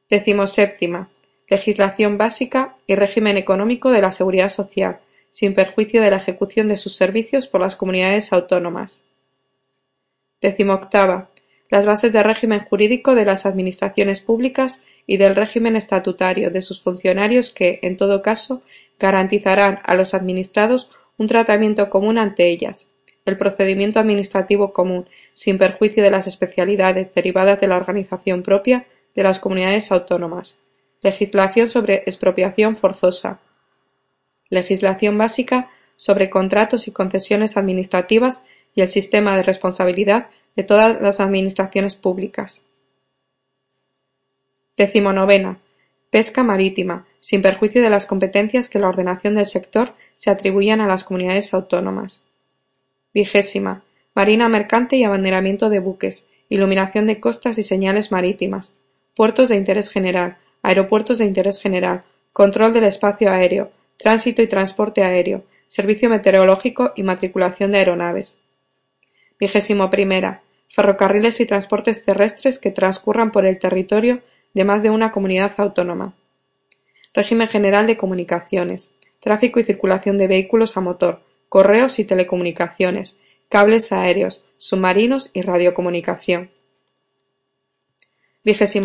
Decimoséptima. 0.10 1.10
Legislación 1.48 2.18
básica 2.18 2.76
y 2.86 2.96
régimen 2.96 3.38
económico 3.38 3.90
de 3.90 4.02
la 4.02 4.12
seguridad 4.12 4.50
social, 4.50 5.00
sin 5.32 5.54
perjuicio 5.54 6.02
de 6.02 6.12
la 6.12 6.18
ejecución 6.18 6.68
de 6.68 6.78
sus 6.78 6.96
servicios 6.96 7.48
por 7.48 7.62
las 7.62 7.76
comunidades 7.76 8.34
autónomas. 8.34 9.04
Decimoctava. 10.42 11.30
las 11.70 11.86
bases 11.86 12.12
de 12.12 12.24
régimen 12.24 12.66
jurídico 12.66 13.14
de 13.16 13.26
las 13.26 13.46
administraciones 13.46 14.22
públicas 14.22 14.84
y 15.06 15.18
del 15.18 15.36
régimen 15.36 15.76
estatutario 15.76 16.52
de 16.52 16.62
sus 16.62 16.82
funcionarios 16.82 17.52
que, 17.52 17.80
en 17.82 17.98
todo 17.98 18.22
caso, 18.22 18.62
garantizarán 19.00 19.80
a 19.84 19.96
los 19.96 20.14
administrados 20.14 20.90
un 21.18 21.28
tratamiento 21.28 21.90
común 21.90 22.20
ante 22.20 22.48
ellas, 22.48 22.89
el 23.30 23.38
procedimiento 23.38 24.00
administrativo 24.00 24.74
común, 24.74 25.08
sin 25.34 25.58
perjuicio 25.58 26.04
de 26.04 26.12
las 26.12 26.28
especialidades 26.28 27.14
derivadas 27.14 27.60
de 27.62 27.68
la 27.68 27.78
organización 27.78 28.44
propia 28.44 28.86
de 29.16 29.24
las 29.24 29.40
comunidades 29.40 29.92
autónomas, 29.92 30.58
legislación 31.02 31.70
sobre 31.70 32.04
expropiación 32.06 32.76
forzosa, 32.76 33.40
legislación 34.50 35.18
básica 35.18 35.70
sobre 35.96 36.30
contratos 36.30 36.88
y 36.88 36.92
concesiones 36.92 37.58
administrativas 37.58 38.42
y 38.76 38.82
el 38.82 38.88
sistema 38.88 39.36
de 39.36 39.44
responsabilidad 39.44 40.28
de 40.56 40.64
todas 40.64 41.02
las 41.02 41.20
administraciones 41.20 41.96
públicas. 41.96 42.64
Decimonovena. 44.78 45.60
Pesca 46.10 46.42
marítima, 46.44 47.06
sin 47.20 47.42
perjuicio 47.42 47.84
de 47.84 47.90
las 47.90 48.06
competencias 48.06 48.68
que 48.68 48.80
la 48.80 48.88
ordenación 48.88 49.36
del 49.36 49.46
sector 49.46 49.94
se 50.16 50.32
atribuyan 50.32 50.82
a 50.82 50.88
las 50.88 51.04
comunidades 51.04 51.54
autónomas. 51.54 52.24
Vigésima. 53.14 53.84
Marina 54.14 54.50
mercante 54.50 54.98
y 54.98 55.04
abanderamiento 55.04 55.70
de 55.70 55.80
buques, 55.80 56.28
iluminación 56.50 57.08
de 57.08 57.20
costas 57.20 57.58
y 57.58 57.64
señales 57.64 58.12
marítimas, 58.12 58.76
puertos 59.16 59.50
de 59.50 59.56
interés 59.56 59.90
general, 59.90 60.38
aeropuertos 60.62 61.18
de 61.18 61.26
interés 61.26 61.60
general, 61.60 62.04
control 62.34 62.74
del 62.74 62.84
espacio 62.84 63.32
aéreo, 63.32 63.72
tránsito 63.98 64.42
y 64.42 64.48
transporte 64.48 65.04
aéreo, 65.04 65.44
servicio 65.68 66.10
meteorológico 66.10 66.94
y 66.96 67.04
matriculación 67.04 67.72
de 67.72 67.80
aeronaves. 67.80 68.38
Vigésimo 69.40 69.90
primera. 69.90 70.42
Ferrocarriles 70.72 71.40
y 71.40 71.48
transportes 71.48 72.06
terrestres 72.06 72.60
que 72.60 72.70
transcurran 72.70 73.32
por 73.32 73.46
el 73.46 73.58
territorio 73.58 74.22
de 74.54 74.66
más 74.66 74.84
de 74.84 74.92
una 74.92 75.12
comunidad 75.12 75.54
autónoma. 75.58 76.14
Régimen 77.14 77.48
general 77.48 77.88
de 77.88 77.98
comunicaciones. 77.98 78.92
Tráfico 79.20 79.60
y 79.60 79.64
circulación 79.64 80.18
de 80.18 80.28
vehículos 80.28 80.78
a 80.78 80.82
motor, 80.82 81.22
correos 81.50 82.00
y 82.00 82.06
telecomunicaciones, 82.06 83.18
cables 83.50 83.92
aéreos, 83.92 84.46
submarinos 84.58 85.32
y 85.34 85.42
radiocomunicación. 85.42 86.52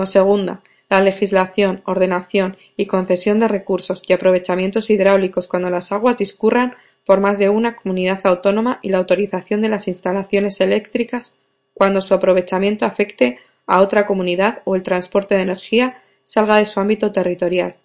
Segunda. 0.06 0.62
La 0.90 1.00
legislación, 1.00 1.82
ordenación 1.86 2.56
y 2.76 2.86
concesión 2.86 3.40
de 3.40 3.48
recursos 3.48 4.02
y 4.06 4.12
aprovechamientos 4.12 4.90
hidráulicos 4.90 5.48
cuando 5.48 5.70
las 5.70 5.92
aguas 5.92 6.16
discurran 6.16 6.74
por 7.06 7.20
más 7.20 7.38
de 7.38 7.48
una 7.48 7.76
comunidad 7.76 8.20
autónoma 8.24 8.78
y 8.82 8.90
la 8.90 8.98
autorización 8.98 9.60
de 9.60 9.68
las 9.68 9.88
instalaciones 9.88 10.60
eléctricas 10.60 11.34
cuando 11.72 12.00
su 12.00 12.14
aprovechamiento 12.14 12.86
afecte 12.86 13.38
a 13.66 13.80
otra 13.80 14.06
comunidad 14.06 14.62
o 14.64 14.76
el 14.76 14.82
transporte 14.82 15.34
de 15.36 15.42
energía 15.42 16.02
salga 16.22 16.58
de 16.58 16.66
su 16.66 16.80
ámbito 16.80 17.12
territorial. 17.12 17.76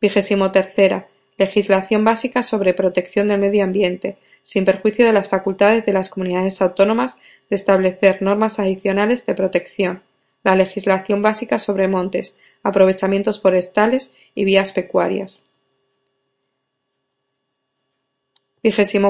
Tercera. 0.00 1.08
Legislación 1.38 2.04
básica 2.04 2.42
sobre 2.42 2.74
protección 2.74 3.28
del 3.28 3.38
medio 3.38 3.62
ambiente, 3.62 4.18
sin 4.42 4.64
perjuicio 4.64 5.06
de 5.06 5.12
las 5.12 5.28
facultades 5.28 5.86
de 5.86 5.92
las 5.92 6.08
comunidades 6.08 6.60
autónomas 6.60 7.16
de 7.48 7.56
establecer 7.56 8.22
normas 8.22 8.58
adicionales 8.58 9.24
de 9.24 9.34
protección, 9.34 10.02
la 10.42 10.56
legislación 10.56 11.22
básica 11.22 11.60
sobre 11.60 11.86
montes, 11.86 12.36
aprovechamientos 12.64 13.40
forestales 13.40 14.12
y 14.34 14.44
vías 14.44 14.72
pecuarias. 14.72 15.44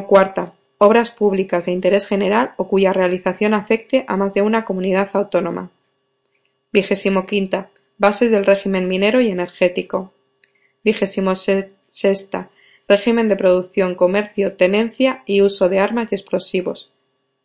Cuarta. 0.07 0.53
Obras 0.81 1.11
públicas 1.11 1.67
de 1.67 1.73
interés 1.73 2.07
general 2.07 2.53
o 2.57 2.69
cuya 2.69 2.93
realización 2.93 3.55
afecte 3.55 4.05
a 4.07 4.17
más 4.17 4.35
de 4.35 4.43
una 4.43 4.65
comunidad 4.65 5.09
autónoma. 5.15 5.71
Quinta. 7.27 7.71
Bases 7.97 8.31
del 8.31 8.45
régimen 8.45 8.87
minero 8.87 9.21
y 9.21 9.31
energético. 9.31 10.13
Vigésimo 10.85 11.35
sexta. 11.89 12.51
Régimen 12.87 13.29
de 13.29 13.37
producción, 13.37 13.95
comercio, 13.95 14.55
tenencia 14.55 15.23
y 15.27 15.43
uso 15.43 15.69
de 15.69 15.81
armas 15.81 16.13
y 16.13 16.15
explosivos. 16.15 16.91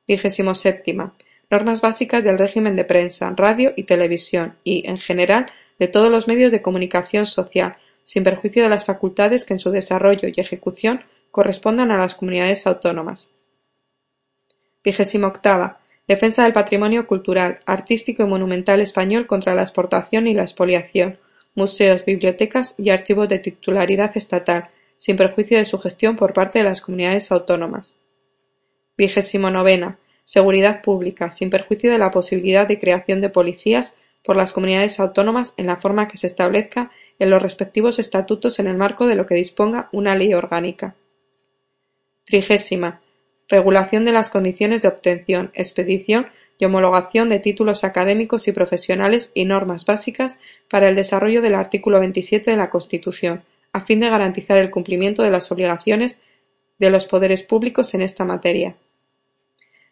Vigésimo 0.07 0.55
séptima. 0.55 1.13
Normas 1.49 1.81
básicas 1.81 2.23
del 2.23 2.37
régimen 2.37 2.75
de 2.75 2.85
prensa, 2.85 3.33
radio 3.35 3.73
y 3.75 3.83
televisión 3.83 4.55
y, 4.63 4.87
en 4.87 4.97
general, 4.97 5.47
de 5.79 5.87
todos 5.87 6.09
los 6.09 6.27
medios 6.27 6.51
de 6.51 6.61
comunicación 6.61 7.25
social, 7.25 7.77
sin 8.03 8.23
perjuicio 8.23 8.63
de 8.63 8.69
las 8.69 8.85
facultades 8.85 9.45
que 9.45 9.53
en 9.53 9.59
su 9.59 9.71
desarrollo 9.71 10.27
y 10.27 10.39
ejecución 10.39 11.03
correspondan 11.31 11.91
a 11.91 11.97
las 11.97 12.15
comunidades 12.15 12.67
autónomas. 12.67 13.29
Vigésimo 14.83 15.27
octava. 15.27 15.79
Defensa 16.07 16.43
del 16.43 16.53
patrimonio 16.53 17.07
cultural, 17.07 17.61
artístico 17.65 18.23
y 18.23 18.27
monumental 18.27 18.81
español 18.81 19.25
contra 19.25 19.55
la 19.55 19.61
exportación 19.61 20.27
y 20.27 20.33
la 20.33 20.41
expoliación, 20.41 21.17
museos, 21.55 22.05
bibliotecas 22.05 22.75
y 22.77 22.89
archivos 22.89 23.29
de 23.29 23.39
titularidad 23.39 24.15
estatal, 24.15 24.69
sin 24.97 25.17
perjuicio 25.17 25.57
de 25.57 25.65
su 25.65 25.77
gestión 25.79 26.15
por 26.15 26.33
parte 26.33 26.59
de 26.59 26.65
las 26.65 26.81
comunidades 26.81 27.31
autónomas. 27.31 27.95
Vigésimo 28.97 29.49
novena. 29.49 29.97
Seguridad 30.25 30.81
pública, 30.81 31.29
sin 31.29 31.49
perjuicio 31.49 31.91
de 31.91 31.97
la 31.97 32.11
posibilidad 32.11 32.65
de 32.65 32.79
creación 32.79 33.19
de 33.19 33.29
policías 33.29 33.93
por 34.23 34.37
las 34.37 34.53
comunidades 34.53 34.99
autónomas 34.99 35.53
en 35.57 35.65
la 35.65 35.75
forma 35.75 36.07
que 36.07 36.17
se 36.17 36.27
establezca 36.27 36.91
en 37.19 37.29
los 37.29 37.41
respectivos 37.41 37.99
estatutos 37.99 38.59
en 38.59 38.67
el 38.67 38.77
marco 38.77 39.05
de 39.05 39.15
lo 39.15 39.25
que 39.25 39.35
disponga 39.35 39.89
una 39.91 40.15
ley 40.15 40.33
orgánica. 40.33 40.95
Trigésima. 42.25 43.01
Regulación 43.49 44.05
de 44.05 44.13
las 44.13 44.29
condiciones 44.29 44.81
de 44.81 44.87
obtención, 44.87 45.51
expedición 45.53 46.27
homologación 46.65 47.29
de 47.29 47.39
títulos 47.39 47.83
académicos 47.83 48.47
y 48.47 48.51
profesionales 48.51 49.31
y 49.33 49.45
normas 49.45 49.85
básicas 49.85 50.37
para 50.69 50.89
el 50.89 50.95
desarrollo 50.95 51.41
del 51.41 51.55
artículo 51.55 51.99
27 51.99 52.51
de 52.51 52.57
la 52.57 52.69
Constitución, 52.69 53.43
a 53.71 53.81
fin 53.81 53.99
de 53.99 54.09
garantizar 54.09 54.57
el 54.57 54.71
cumplimiento 54.71 55.23
de 55.23 55.31
las 55.31 55.51
obligaciones 55.51 56.17
de 56.79 56.89
los 56.89 57.05
poderes 57.05 57.43
públicos 57.43 57.93
en 57.93 58.01
esta 58.01 58.25
materia. 58.25 58.75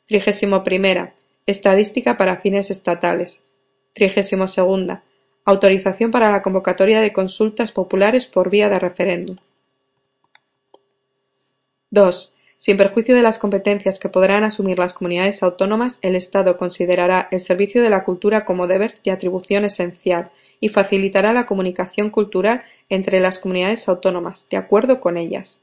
Trigésimo 0.05 0.63
primera. 0.63 1.13
Estadística 1.45 2.17
para 2.17 2.37
fines 2.37 2.69
estatales. 2.69 3.41
Trigésimo 3.93 4.47
segunda. 4.47 5.03
Autorización 5.45 6.11
para 6.11 6.31
la 6.31 6.41
convocatoria 6.41 7.01
de 7.01 7.13
consultas 7.13 7.71
populares 7.71 8.27
por 8.27 8.49
vía 8.49 8.69
de 8.69 8.79
referéndum. 8.79 9.37
2. 11.89 12.30
Sin 12.61 12.77
perjuicio 12.77 13.15
de 13.15 13.23
las 13.23 13.39
competencias 13.39 13.97
que 13.97 14.07
podrán 14.07 14.43
asumir 14.43 14.77
las 14.77 14.93
comunidades 14.93 15.41
autónomas, 15.41 15.97
el 16.03 16.15
Estado 16.15 16.57
considerará 16.57 17.27
el 17.31 17.39
servicio 17.39 17.81
de 17.81 17.89
la 17.89 18.03
cultura 18.03 18.45
como 18.45 18.67
deber 18.67 18.93
y 19.01 19.09
atribución 19.09 19.65
esencial 19.65 20.29
y 20.59 20.69
facilitará 20.69 21.33
la 21.33 21.47
comunicación 21.47 22.11
cultural 22.11 22.61
entre 22.87 23.19
las 23.19 23.39
comunidades 23.39 23.89
autónomas, 23.89 24.45
de 24.51 24.57
acuerdo 24.57 24.99
con 24.99 25.17
ellas. 25.17 25.61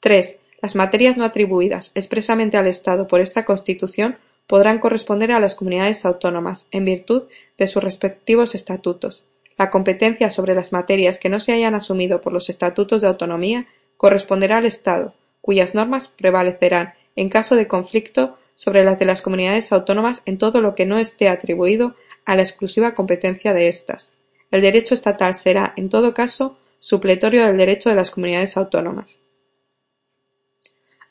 3. 0.00 0.38
Las 0.62 0.76
materias 0.76 1.18
no 1.18 1.24
atribuidas 1.24 1.92
expresamente 1.94 2.56
al 2.56 2.68
Estado 2.68 3.06
por 3.06 3.20
esta 3.20 3.44
Constitución 3.44 4.16
podrán 4.46 4.78
corresponder 4.78 5.30
a 5.30 5.40
las 5.40 5.54
comunidades 5.54 6.06
autónomas, 6.06 6.68
en 6.70 6.86
virtud 6.86 7.24
de 7.58 7.66
sus 7.66 7.84
respectivos 7.84 8.54
estatutos. 8.54 9.24
La 9.58 9.68
competencia 9.68 10.30
sobre 10.30 10.54
las 10.54 10.72
materias 10.72 11.18
que 11.18 11.28
no 11.28 11.38
se 11.38 11.52
hayan 11.52 11.74
asumido 11.74 12.22
por 12.22 12.32
los 12.32 12.48
estatutos 12.48 13.02
de 13.02 13.08
autonomía 13.08 13.66
corresponderá 13.98 14.56
al 14.56 14.64
Estado, 14.64 15.12
cuyas 15.44 15.74
normas 15.74 16.08
prevalecerán, 16.08 16.94
en 17.16 17.28
caso 17.28 17.54
de 17.54 17.68
conflicto, 17.68 18.38
sobre 18.54 18.82
las 18.82 18.98
de 18.98 19.04
las 19.04 19.20
comunidades 19.20 19.72
autónomas 19.72 20.22
en 20.24 20.38
todo 20.38 20.62
lo 20.62 20.74
que 20.74 20.86
no 20.86 20.96
esté 20.96 21.28
atribuido 21.28 21.96
a 22.24 22.34
la 22.34 22.40
exclusiva 22.40 22.94
competencia 22.94 23.52
de 23.52 23.68
éstas. 23.68 24.12
El 24.50 24.62
derecho 24.62 24.94
estatal 24.94 25.34
será, 25.34 25.74
en 25.76 25.90
todo 25.90 26.14
caso, 26.14 26.56
supletorio 26.80 27.44
del 27.44 27.58
derecho 27.58 27.90
de 27.90 27.94
las 27.94 28.10
comunidades 28.10 28.56
autónomas. 28.56 29.18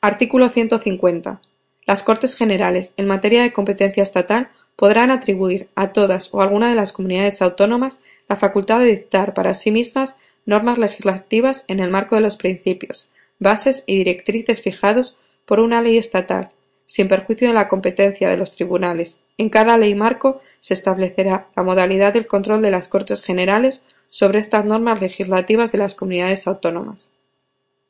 Artículo 0.01 0.49
150. 0.49 1.39
Las 1.85 2.01
Cortes 2.01 2.35
Generales, 2.35 2.95
en 2.97 3.05
materia 3.05 3.43
de 3.43 3.53
competencia 3.53 4.01
estatal, 4.01 4.49
podrán 4.76 5.11
atribuir 5.11 5.69
a 5.76 5.93
todas 5.93 6.34
o 6.34 6.41
alguna 6.41 6.72
de 6.72 6.76
las 6.76 6.91
comunidades 6.91 7.43
autónomas 7.43 7.99
la 8.27 8.35
facultad 8.35 8.80
de 8.80 8.85
dictar 8.85 9.35
para 9.35 9.53
sí 9.53 9.69
mismas 9.69 10.18
normas 10.47 10.80
legislativas 10.80 11.65
en 11.68 11.80
el 11.80 11.91
marco 11.91 12.15
de 12.15 12.22
los 12.22 12.38
principios, 12.38 13.07
bases 13.39 13.84
y 13.85 13.97
directrices 13.97 14.61
fijados 14.61 15.18
por 15.45 15.60
una 15.60 15.81
ley 15.81 15.97
estatal, 15.97 16.49
sin 16.85 17.07
perjuicio 17.07 17.47
de 17.47 17.53
la 17.53 17.68
competencia 17.68 18.30
de 18.30 18.38
los 18.38 18.51
tribunales. 18.51 19.19
En 19.38 19.49
cada 19.49 19.77
ley 19.77 19.95
marco 19.95 20.41
se 20.60 20.73
establecerá 20.73 21.47
la 21.55 21.64
modalidad 21.64 22.14
del 22.14 22.27
control 22.27 22.61
de 22.61 22.72
las 22.72 22.88
Cortes 22.88 23.22
Generales 23.22 23.84
sobre 24.10 24.39
estas 24.39 24.65
normas 24.65 25.01
legislativas 25.01 25.72
de 25.72 25.80
las 25.80 25.95
comunidades 25.95 26.47
autónomas. 26.47 27.11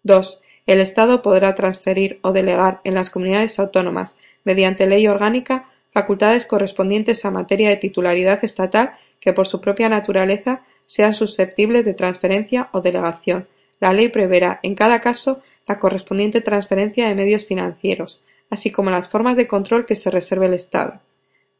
2. 0.04 0.42
El 0.66 0.80
Estado 0.80 1.22
podrá 1.22 1.54
transferir 1.56 2.20
o 2.22 2.32
delegar 2.32 2.80
en 2.86 2.94
las 2.94 3.10
comunidades 3.10 3.60
autónomas, 3.60 4.16
mediante 4.46 4.88
ley 4.88 5.08
orgánica, 5.08 5.68
facultades 5.92 6.46
correspondientes 6.46 7.26
a 7.26 7.32
materia 7.32 7.70
de 7.70 7.78
titularidad 7.78 8.44
estatal 8.44 8.94
que 9.20 9.34
por 9.34 9.48
su 9.48 9.62
propia 9.62 9.90
naturaleza 9.90 10.64
sean 10.86 11.14
susceptibles 11.14 11.86
de 11.86 11.94
transferencia 11.94 12.70
o 12.72 12.82
delegación, 12.82 13.48
la 13.84 13.92
ley 13.92 14.08
preverá, 14.08 14.62
en 14.64 14.76
cada 14.76 15.02
caso, 15.02 15.42
la 15.68 15.78
correspondiente 15.78 16.40
transferencia 16.40 17.06
de 17.06 17.16
medios 17.16 17.46
financieros, 17.46 18.22
así 18.50 18.72
como 18.72 18.90
las 18.90 19.10
formas 19.10 19.36
de 19.36 19.46
control 19.46 19.86
que 19.86 19.98
se 19.98 20.10
reserve 20.10 20.46
el 20.46 20.54
Estado. 20.54 21.02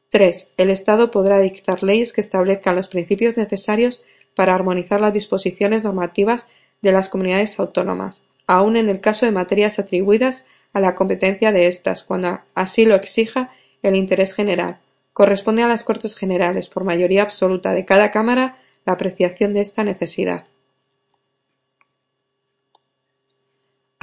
3. 0.08 0.52
El 0.56 0.70
Estado 0.70 1.12
podrá 1.12 1.42
dictar 1.42 1.84
leyes 1.84 2.14
que 2.14 2.22
establezcan 2.22 2.78
los 2.78 2.88
principios 2.88 3.36
necesarios 3.36 4.04
para 4.36 4.56
armonizar 4.56 5.02
las 5.02 5.12
disposiciones 5.12 5.84
normativas 5.84 6.46
de 6.82 6.94
las 6.94 7.10
comunidades 7.10 7.60
autónomas, 7.60 8.24
aun 8.48 8.78
en 8.78 8.88
el 8.88 9.02
caso 9.02 9.26
de 9.26 9.34
materias 9.34 9.78
atribuidas 9.78 10.46
a 10.72 10.80
la 10.80 10.96
competencia 10.96 11.52
de 11.52 11.68
éstas, 11.68 12.04
cuando 12.04 12.40
así 12.56 12.86
lo 12.86 12.96
exija 12.96 13.52
el 13.82 13.98
interés 13.98 14.34
general. 14.34 14.78
Corresponde 15.12 15.64
a 15.64 15.68
las 15.68 15.84
Cortes 15.84 16.16
Generales, 16.16 16.70
por 16.70 16.86
mayoría 16.86 17.24
absoluta 17.24 17.74
de 17.74 17.84
cada 17.84 18.12
Cámara, 18.12 18.60
la 18.86 18.94
apreciación 18.94 19.54
de 19.54 19.60
esta 19.60 19.84
necesidad. 19.84 20.46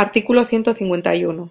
Artículo 0.01 0.47
151. 0.47 1.51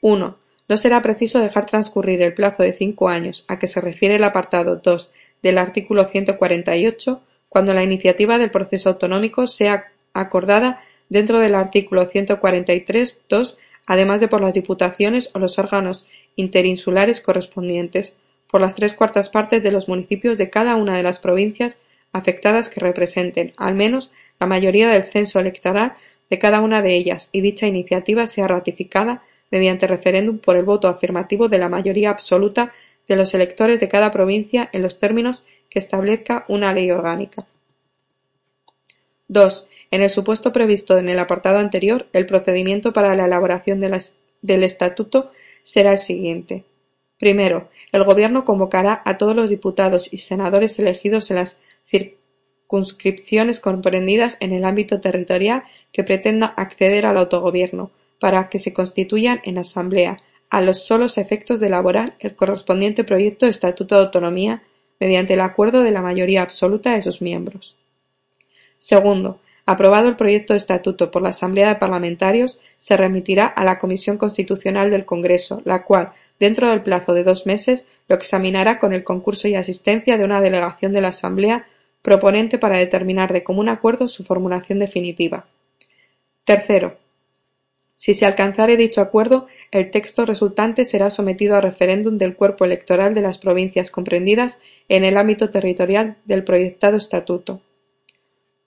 1. 0.00 0.38
No 0.68 0.76
será 0.78 1.02
preciso 1.02 1.38
dejar 1.38 1.66
transcurrir 1.66 2.22
el 2.22 2.32
plazo 2.32 2.62
de 2.62 2.72
cinco 2.72 3.10
años 3.10 3.44
a 3.46 3.58
que 3.58 3.66
se 3.66 3.78
refiere 3.82 4.16
el 4.16 4.24
apartado 4.24 4.76
2 4.76 5.10
del 5.42 5.58
artículo 5.58 6.06
148 6.06 7.20
cuando 7.50 7.74
la 7.74 7.84
iniciativa 7.84 8.38
del 8.38 8.50
proceso 8.50 8.88
autonómico 8.88 9.46
sea 9.46 9.92
acordada 10.14 10.80
dentro 11.10 11.40
del 11.40 11.54
artículo 11.54 12.08
143.2 12.08 13.58
además 13.86 14.20
de 14.20 14.28
por 14.28 14.40
las 14.40 14.54
diputaciones 14.54 15.28
o 15.34 15.38
los 15.38 15.58
órganos 15.58 16.06
interinsulares 16.36 17.20
correspondientes, 17.20 18.16
por 18.50 18.62
las 18.62 18.76
tres 18.76 18.94
cuartas 18.94 19.28
partes 19.28 19.62
de 19.62 19.72
los 19.72 19.88
municipios 19.88 20.38
de 20.38 20.48
cada 20.48 20.76
una 20.76 20.96
de 20.96 21.02
las 21.02 21.18
provincias 21.18 21.76
afectadas 22.12 22.70
que 22.70 22.80
representen, 22.80 23.52
al 23.58 23.74
menos, 23.74 24.10
la 24.40 24.46
mayoría 24.46 24.88
del 24.88 25.04
censo 25.04 25.38
electoral 25.38 25.92
de 26.30 26.38
cada 26.38 26.60
una 26.60 26.80
de 26.80 26.94
ellas, 26.94 27.28
y 27.32 27.40
dicha 27.40 27.66
iniciativa 27.66 28.26
sea 28.26 28.48
ratificada 28.48 29.22
mediante 29.50 29.86
referéndum 29.86 30.38
por 30.38 30.56
el 30.56 30.64
voto 30.64 30.88
afirmativo 30.88 31.48
de 31.48 31.58
la 31.58 31.68
mayoría 31.68 32.10
absoluta 32.10 32.72
de 33.08 33.16
los 33.16 33.34
electores 33.34 33.80
de 33.80 33.88
cada 33.88 34.12
provincia 34.12 34.70
en 34.72 34.82
los 34.82 34.98
términos 34.98 35.44
que 35.68 35.80
establezca 35.80 36.44
una 36.48 36.72
ley 36.72 36.90
orgánica. 36.90 37.46
2. 39.28 39.66
En 39.90 40.02
el 40.02 40.10
supuesto 40.10 40.52
previsto 40.52 40.98
en 40.98 41.08
el 41.08 41.18
apartado 41.18 41.58
anterior, 41.58 42.06
el 42.12 42.26
procedimiento 42.26 42.92
para 42.92 43.14
la 43.16 43.24
elaboración 43.24 43.80
del 43.80 44.62
estatuto 44.62 45.30
será 45.62 45.92
el 45.92 45.98
siguiente. 45.98 46.64
Primero, 47.18 47.68
el 47.92 48.04
Gobierno 48.04 48.44
convocará 48.44 49.02
a 49.04 49.18
todos 49.18 49.34
los 49.34 49.50
diputados 49.50 50.08
y 50.12 50.18
senadores 50.18 50.78
elegidos 50.78 51.30
en 51.30 51.36
las 51.36 51.58
circunscripciones 52.70 53.58
comprendidas 53.58 54.36
en 54.38 54.52
el 54.52 54.64
ámbito 54.64 55.00
territorial 55.00 55.62
que 55.92 56.04
pretenda 56.04 56.46
acceder 56.46 57.04
al 57.04 57.18
autogobierno, 57.18 57.90
para 58.20 58.48
que 58.48 58.60
se 58.60 58.72
constituyan 58.72 59.40
en 59.44 59.58
asamblea, 59.58 60.18
a 60.50 60.60
los 60.60 60.84
solos 60.84 61.18
efectos 61.18 61.58
de 61.60 61.66
elaborar 61.66 62.14
el 62.20 62.34
correspondiente 62.34 63.02
proyecto 63.04 63.46
de 63.46 63.50
Estatuto 63.50 63.96
de 63.96 64.02
Autonomía 64.02 64.62
mediante 65.00 65.34
el 65.34 65.40
acuerdo 65.40 65.82
de 65.82 65.90
la 65.90 66.02
mayoría 66.02 66.42
absoluta 66.42 66.92
de 66.92 67.02
sus 67.02 67.22
miembros. 67.22 67.76
Segundo, 68.78 69.40
aprobado 69.66 70.08
el 70.08 70.16
proyecto 70.16 70.52
de 70.52 70.58
estatuto 70.58 71.10
por 71.10 71.22
la 71.22 71.28
Asamblea 71.30 71.68
de 71.68 71.76
Parlamentarios, 71.76 72.58
se 72.78 72.96
remitirá 72.96 73.46
a 73.46 73.64
la 73.64 73.78
Comisión 73.78 74.16
Constitucional 74.16 74.90
del 74.90 75.04
Congreso, 75.04 75.62
la 75.64 75.84
cual, 75.84 76.12
dentro 76.38 76.68
del 76.68 76.82
plazo 76.82 77.14
de 77.14 77.24
dos 77.24 77.46
meses, 77.46 77.86
lo 78.08 78.16
examinará 78.16 78.78
con 78.78 78.92
el 78.92 79.04
concurso 79.04 79.48
y 79.48 79.54
asistencia 79.54 80.18
de 80.18 80.24
una 80.24 80.40
delegación 80.40 80.92
de 80.92 81.00
la 81.00 81.08
Asamblea 81.08 81.66
proponente 82.02 82.58
para 82.58 82.78
determinar 82.78 83.32
de 83.32 83.42
común 83.42 83.68
acuerdo 83.68 84.08
su 84.08 84.24
formulación 84.24 84.78
definitiva. 84.78 85.46
Tercero, 86.44 86.96
si 88.00 88.14
se 88.14 88.24
alcanzare 88.24 88.78
dicho 88.78 89.02
acuerdo, 89.02 89.46
el 89.70 89.90
texto 89.90 90.24
resultante 90.24 90.86
será 90.86 91.10
sometido 91.10 91.54
a 91.54 91.60
referéndum 91.60 92.16
del 92.16 92.34
cuerpo 92.34 92.64
electoral 92.64 93.12
de 93.12 93.20
las 93.20 93.36
provincias 93.36 93.90
comprendidas 93.90 94.58
en 94.88 95.04
el 95.04 95.18
ámbito 95.18 95.50
territorial 95.50 96.16
del 96.24 96.42
proyectado 96.42 96.96
estatuto. 96.96 97.60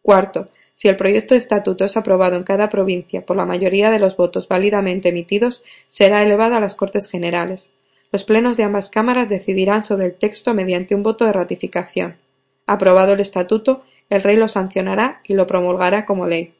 Cuarto, 0.03 0.49
si 0.76 0.88
el 0.88 0.97
proyecto 0.97 1.34
de 1.34 1.39
estatuto 1.39 1.84
es 1.84 1.97
aprobado 1.97 2.35
en 2.35 2.43
cada 2.43 2.69
provincia 2.69 3.26
por 3.26 3.35
la 3.35 3.47
mayoría 3.47 3.89
de 3.89 3.97
los 3.97 4.15
votos 4.15 4.47
válidamente 4.47 5.10
emitidos, 5.10 5.64
será 5.88 6.22
elevado 6.22 6.53
a 6.53 6.60
las 6.60 6.76
Cortes 6.76 7.10
Generales. 7.10 7.72
Los 8.11 8.26
plenos 8.26 8.55
de 8.55 8.65
ambas 8.65 8.91
cámaras 8.91 9.30
decidirán 9.30 9.84
sobre 9.84 10.05
el 10.05 10.14
texto 10.14 10.53
mediante 10.53 10.93
un 10.93 11.01
voto 11.01 11.26
de 11.26 11.34
ratificación. 11.34 12.18
Aprobado 12.65 13.14
el 13.14 13.19
estatuto, 13.19 13.84
el 14.10 14.23
rey 14.23 14.35
lo 14.35 14.48
sancionará 14.48 15.22
y 15.26 15.34
lo 15.34 15.48
promulgará 15.48 16.06
como 16.06 16.27
ley. 16.27 16.53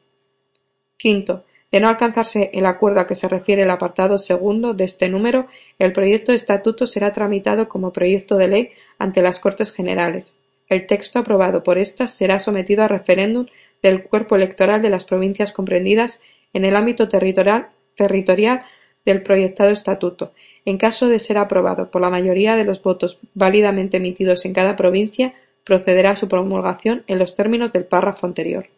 Quinto, 0.96 1.44
de 1.72 1.80
no 1.80 1.88
alcanzarse 1.88 2.50
el 2.54 2.66
acuerdo 2.66 3.00
a 3.00 3.06
que 3.06 3.14
se 3.14 3.28
refiere 3.28 3.62
el 3.62 3.70
apartado 3.70 4.18
segundo 4.18 4.74
de 4.74 4.84
este 4.84 5.08
número, 5.08 5.48
el 5.78 5.92
proyecto 5.92 6.30
de 6.30 6.36
estatuto 6.36 6.86
será 6.86 7.10
tramitado 7.10 7.68
como 7.68 7.92
proyecto 7.92 8.36
de 8.36 8.48
ley 8.48 8.70
ante 8.98 9.22
las 9.22 9.40
Cortes 9.40 9.72
Generales. 9.72 10.36
El 10.68 10.86
texto 10.86 11.18
aprobado 11.18 11.62
por 11.62 11.78
éstas 11.78 12.12
será 12.12 12.38
sometido 12.38 12.84
a 12.84 12.88
referéndum 12.88 13.46
del 13.82 14.02
cuerpo 14.02 14.36
electoral 14.36 14.82
de 14.82 14.90
las 14.90 15.04
provincias 15.04 15.52
comprendidas 15.52 16.20
en 16.52 16.64
el 16.64 16.76
ámbito 16.76 17.08
territorial, 17.08 17.68
territorial 17.96 18.62
del 19.04 19.22
proyectado 19.22 19.70
estatuto. 19.70 20.32
En 20.64 20.78
caso 20.78 21.08
de 21.08 21.18
ser 21.18 21.38
aprobado 21.38 21.90
por 21.90 22.00
la 22.00 22.08
mayoría 22.08 22.56
de 22.56 22.64
los 22.64 22.82
votos 22.82 23.18
válidamente 23.34 23.96
emitidos 23.98 24.44
en 24.44 24.54
cada 24.54 24.76
provincia, 24.76 25.34
procederá 25.64 26.10
a 26.10 26.16
su 26.16 26.28
promulgación 26.28 27.04
en 27.06 27.18
los 27.18 27.34
términos 27.34 27.72
del 27.72 27.84
párrafo 27.84 28.26
anterior. 28.26 28.68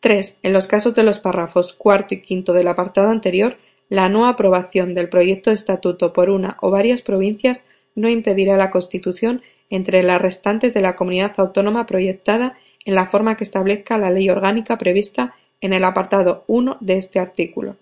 3. 0.00 0.38
En 0.42 0.52
los 0.52 0.66
casos 0.66 0.94
de 0.94 1.04
los 1.04 1.20
párrafos 1.20 1.74
cuarto 1.74 2.14
y 2.14 2.22
quinto 2.22 2.52
del 2.52 2.66
apartado 2.66 3.10
anterior, 3.10 3.56
la 3.88 4.08
no 4.08 4.26
aprobación 4.26 4.94
del 4.94 5.08
proyecto 5.08 5.50
de 5.50 5.54
estatuto 5.54 6.12
por 6.12 6.30
una 6.30 6.56
o 6.60 6.70
varias 6.70 7.02
provincias 7.02 7.62
no 7.94 8.08
impedirá 8.08 8.56
la 8.56 8.70
constitución 8.70 9.42
entre 9.70 10.02
las 10.02 10.20
restantes 10.20 10.74
de 10.74 10.80
la 10.80 10.96
comunidad 10.96 11.34
autónoma 11.36 11.86
proyectada 11.86 12.56
en 12.84 12.94
la 12.94 13.06
forma 13.06 13.36
que 13.36 13.44
establezca 13.44 13.98
la 13.98 14.10
ley 14.10 14.28
orgánica 14.28 14.76
prevista 14.76 15.34
en 15.60 15.72
el 15.72 15.84
apartado 15.84 16.44
1 16.46 16.78
de 16.80 16.96
este 16.96 17.20
artículo. 17.20 17.76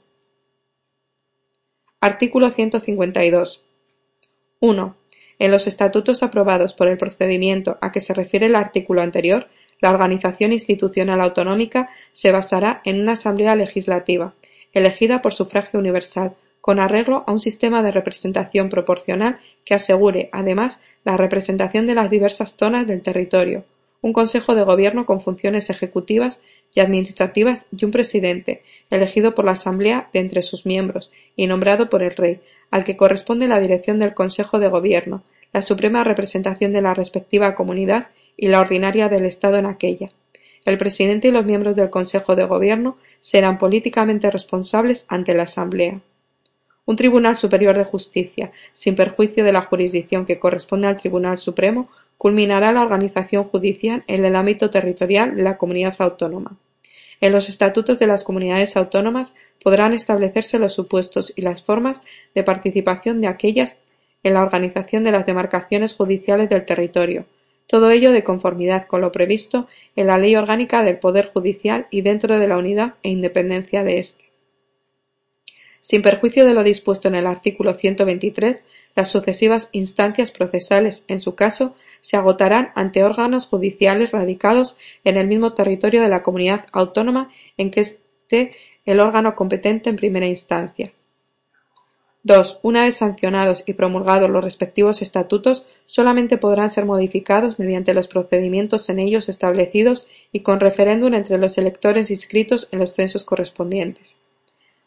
Artículo 2.00 2.50
152. 2.50 3.62
1. 4.60 4.96
En 5.40 5.50
los 5.50 5.66
estatutos 5.66 6.22
aprobados 6.22 6.74
por 6.74 6.86
el 6.86 6.98
procedimiento 6.98 7.78
a 7.80 7.92
que 7.92 8.02
se 8.02 8.12
refiere 8.12 8.44
el 8.44 8.54
artículo 8.54 9.00
anterior, 9.00 9.48
la 9.80 9.90
organización 9.90 10.52
institucional 10.52 11.18
autonómica 11.22 11.88
se 12.12 12.30
basará 12.30 12.82
en 12.84 13.00
una 13.00 13.12
asamblea 13.12 13.56
legislativa, 13.56 14.34
elegida 14.74 15.22
por 15.22 15.32
sufragio 15.32 15.80
universal, 15.80 16.34
con 16.60 16.78
arreglo 16.78 17.24
a 17.26 17.32
un 17.32 17.40
sistema 17.40 17.82
de 17.82 17.90
representación 17.90 18.68
proporcional 18.68 19.38
que 19.64 19.72
asegure, 19.72 20.28
además, 20.30 20.78
la 21.04 21.16
representación 21.16 21.86
de 21.86 21.94
las 21.94 22.10
diversas 22.10 22.54
zonas 22.58 22.86
del 22.86 23.00
territorio, 23.00 23.64
un 24.02 24.12
Consejo 24.12 24.54
de 24.54 24.62
Gobierno 24.62 25.06
con 25.06 25.22
funciones 25.22 25.70
ejecutivas 25.70 26.40
y 26.74 26.80
administrativas 26.80 27.66
y 27.76 27.84
un 27.84 27.90
presidente, 27.90 28.62
elegido 28.90 29.34
por 29.34 29.44
la 29.44 29.52
Asamblea 29.52 30.08
de 30.12 30.20
entre 30.20 30.42
sus 30.42 30.66
miembros 30.66 31.10
y 31.36 31.46
nombrado 31.46 31.90
por 31.90 32.02
el 32.02 32.12
Rey, 32.12 32.40
al 32.70 32.84
que 32.84 32.96
corresponde 32.96 33.48
la 33.48 33.60
dirección 33.60 33.98
del 33.98 34.14
Consejo 34.14 34.58
de 34.58 34.68
Gobierno, 34.68 35.22
la 35.52 35.62
suprema 35.62 36.04
representación 36.04 36.72
de 36.72 36.82
la 36.82 36.94
respectiva 36.94 37.54
comunidad 37.54 38.08
y 38.36 38.48
la 38.48 38.60
ordinaria 38.60 39.08
del 39.08 39.24
Estado 39.24 39.56
en 39.56 39.66
aquella. 39.66 40.10
El 40.64 40.78
presidente 40.78 41.28
y 41.28 41.30
los 41.30 41.44
miembros 41.44 41.74
del 41.74 41.90
Consejo 41.90 42.36
de 42.36 42.44
Gobierno 42.44 42.98
serán 43.18 43.58
políticamente 43.58 44.30
responsables 44.30 45.06
ante 45.08 45.34
la 45.34 45.44
Asamblea. 45.44 46.00
Un 46.86 46.96
Tribunal 46.96 47.36
Superior 47.36 47.76
de 47.76 47.84
Justicia, 47.84 48.52
sin 48.72 48.94
perjuicio 48.94 49.44
de 49.44 49.52
la 49.52 49.62
jurisdicción 49.62 50.26
que 50.26 50.38
corresponde 50.38 50.88
al 50.88 50.96
Tribunal 50.96 51.38
Supremo, 51.38 51.88
culminará 52.20 52.70
la 52.70 52.82
organización 52.82 53.44
judicial 53.44 54.04
en 54.06 54.26
el 54.26 54.36
ámbito 54.36 54.68
territorial 54.68 55.34
de 55.34 55.42
la 55.42 55.56
comunidad 55.56 55.96
autónoma. 56.00 56.58
En 57.22 57.32
los 57.32 57.48
estatutos 57.48 57.98
de 57.98 58.06
las 58.06 58.24
comunidades 58.24 58.76
autónomas 58.76 59.32
podrán 59.64 59.94
establecerse 59.94 60.58
los 60.58 60.74
supuestos 60.74 61.32
y 61.34 61.40
las 61.40 61.62
formas 61.62 62.02
de 62.34 62.42
participación 62.42 63.22
de 63.22 63.28
aquellas 63.28 63.78
en 64.22 64.34
la 64.34 64.42
organización 64.42 65.02
de 65.02 65.12
las 65.12 65.24
demarcaciones 65.24 65.94
judiciales 65.94 66.50
del 66.50 66.66
territorio, 66.66 67.24
todo 67.66 67.90
ello 67.90 68.12
de 68.12 68.22
conformidad 68.22 68.84
con 68.84 69.00
lo 69.00 69.12
previsto 69.12 69.66
en 69.96 70.08
la 70.08 70.18
Ley 70.18 70.36
Orgánica 70.36 70.82
del 70.82 70.98
Poder 70.98 71.30
Judicial 71.32 71.86
y 71.90 72.02
dentro 72.02 72.38
de 72.38 72.48
la 72.48 72.58
unidad 72.58 72.96
e 73.02 73.08
independencia 73.08 73.82
de 73.82 73.98
éste. 73.98 74.29
Sin 75.80 76.02
perjuicio 76.02 76.44
de 76.44 76.52
lo 76.52 76.62
dispuesto 76.62 77.08
en 77.08 77.14
el 77.14 77.26
artículo 77.26 77.72
123, 77.72 78.64
las 78.94 79.08
sucesivas 79.08 79.70
instancias 79.72 80.30
procesales, 80.30 81.04
en 81.08 81.22
su 81.22 81.34
caso, 81.34 81.74
se 82.00 82.16
agotarán 82.16 82.70
ante 82.74 83.02
órganos 83.02 83.46
judiciales 83.46 84.10
radicados 84.10 84.76
en 85.04 85.16
el 85.16 85.26
mismo 85.26 85.54
territorio 85.54 86.02
de 86.02 86.08
la 86.08 86.22
comunidad 86.22 86.66
autónoma 86.72 87.30
en 87.56 87.70
que 87.70 87.80
esté 87.80 88.52
el 88.84 89.00
órgano 89.00 89.34
competente 89.34 89.88
en 89.88 89.96
primera 89.96 90.26
instancia. 90.26 90.92
2. 92.22 92.60
Una 92.62 92.84
vez 92.84 92.96
sancionados 92.96 93.62
y 93.64 93.72
promulgados 93.72 94.28
los 94.28 94.44
respectivos 94.44 95.00
estatutos, 95.00 95.64
solamente 95.86 96.36
podrán 96.36 96.68
ser 96.68 96.84
modificados 96.84 97.58
mediante 97.58 97.94
los 97.94 98.08
procedimientos 98.08 98.90
en 98.90 98.98
ellos 98.98 99.30
establecidos 99.30 100.06
y 100.30 100.40
con 100.40 100.60
referéndum 100.60 101.14
entre 101.14 101.38
los 101.38 101.56
electores 101.56 102.10
inscritos 102.10 102.68
en 102.72 102.80
los 102.80 102.92
censos 102.92 103.24
correspondientes. 103.24 104.16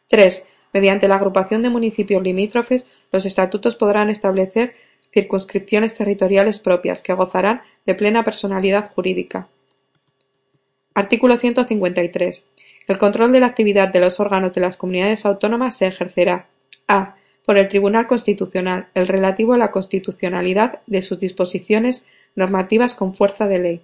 3. 0.09 0.45
Mediante 0.73 1.07
la 1.07 1.15
agrupación 1.15 1.61
de 1.61 1.69
municipios 1.69 2.21
limítrofes, 2.23 2.85
los 3.11 3.25
estatutos 3.25 3.75
podrán 3.75 4.09
establecer 4.09 4.75
circunscripciones 5.13 5.93
territoriales 5.93 6.59
propias 6.59 7.03
que 7.03 7.13
gozarán 7.13 7.61
de 7.85 7.93
plena 7.93 8.23
personalidad 8.23 8.91
jurídica. 8.91 9.47
Artículo 10.95 11.37
153. 11.37 12.45
El 12.87 12.97
control 12.97 13.31
de 13.31 13.39
la 13.39 13.47
actividad 13.47 13.89
de 13.89 13.99
los 13.99 14.19
órganos 14.19 14.53
de 14.53 14.61
las 14.61 14.75
comunidades 14.75 15.25
autónomas 15.25 15.77
se 15.77 15.87
ejercerá 15.87 16.47
a. 16.87 17.15
por 17.45 17.57
el 17.57 17.67
Tribunal 17.67 18.07
Constitucional, 18.07 18.87
el 18.93 19.07
relativo 19.07 19.53
a 19.53 19.57
la 19.57 19.71
constitucionalidad 19.71 20.79
de 20.87 21.01
sus 21.01 21.19
disposiciones 21.19 22.03
normativas 22.35 22.95
con 22.95 23.13
fuerza 23.13 23.47
de 23.47 23.59
ley. 23.59 23.81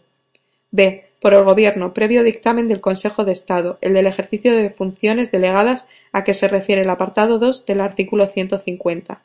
b. 0.72 1.09
por 1.19 1.33
el 1.33 1.43
Gobierno, 1.43 1.93
previo 1.93 2.23
dictamen 2.23 2.67
del 2.67 2.79
Consejo 2.79 3.25
de 3.25 3.33
Estado, 3.33 3.77
el 3.81 3.93
del 3.93 4.07
ejercicio 4.07 4.55
de 4.55 4.69
funciones 4.69 5.31
delegadas 5.31 5.87
a 6.11 6.23
que 6.23 6.33
se 6.33 6.47
refiere 6.47 6.81
el 6.83 6.89
apartado 6.89 7.39
2 7.39 7.65
del 7.65 7.81
artículo 7.81 8.27
150. 8.27 9.21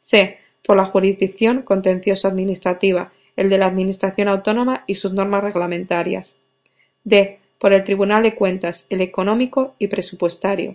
c. 0.00 0.38
por 0.64 0.76
la 0.76 0.84
jurisdicción 0.84 1.62
contencioso-administrativa, 1.62 3.12
el 3.36 3.48
de 3.48 3.58
la 3.58 3.66
Administración 3.66 4.28
autónoma 4.28 4.84
y 4.86 4.96
sus 4.96 5.12
normas 5.12 5.44
reglamentarias. 5.44 6.34
d. 7.04 7.38
por 7.58 7.72
el 7.72 7.84
Tribunal 7.84 8.24
de 8.24 8.34
Cuentas, 8.34 8.86
el 8.90 9.00
económico 9.00 9.74
y 9.78 9.86
presupuestario. 9.86 10.74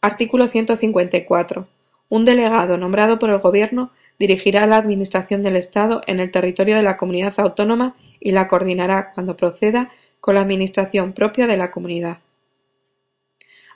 Artículo 0.00 0.48
154. 0.48 1.66
Un 2.08 2.24
delegado 2.24 2.78
nombrado 2.78 3.18
por 3.18 3.28
el 3.28 3.38
Gobierno 3.38 3.90
dirigirá 4.18 4.66
la 4.66 4.78
administración 4.78 5.42
del 5.42 5.56
Estado 5.56 6.00
en 6.06 6.20
el 6.20 6.30
territorio 6.30 6.76
de 6.76 6.82
la 6.82 6.96
comunidad 6.96 7.34
autónoma 7.38 7.96
y 8.20 8.32
la 8.32 8.48
coordinará, 8.48 9.10
cuando 9.10 9.36
proceda, 9.36 9.90
con 10.20 10.34
la 10.34 10.40
administración 10.42 11.12
propia 11.12 11.46
de 11.46 11.56
la 11.56 11.70
comunidad. 11.70 12.18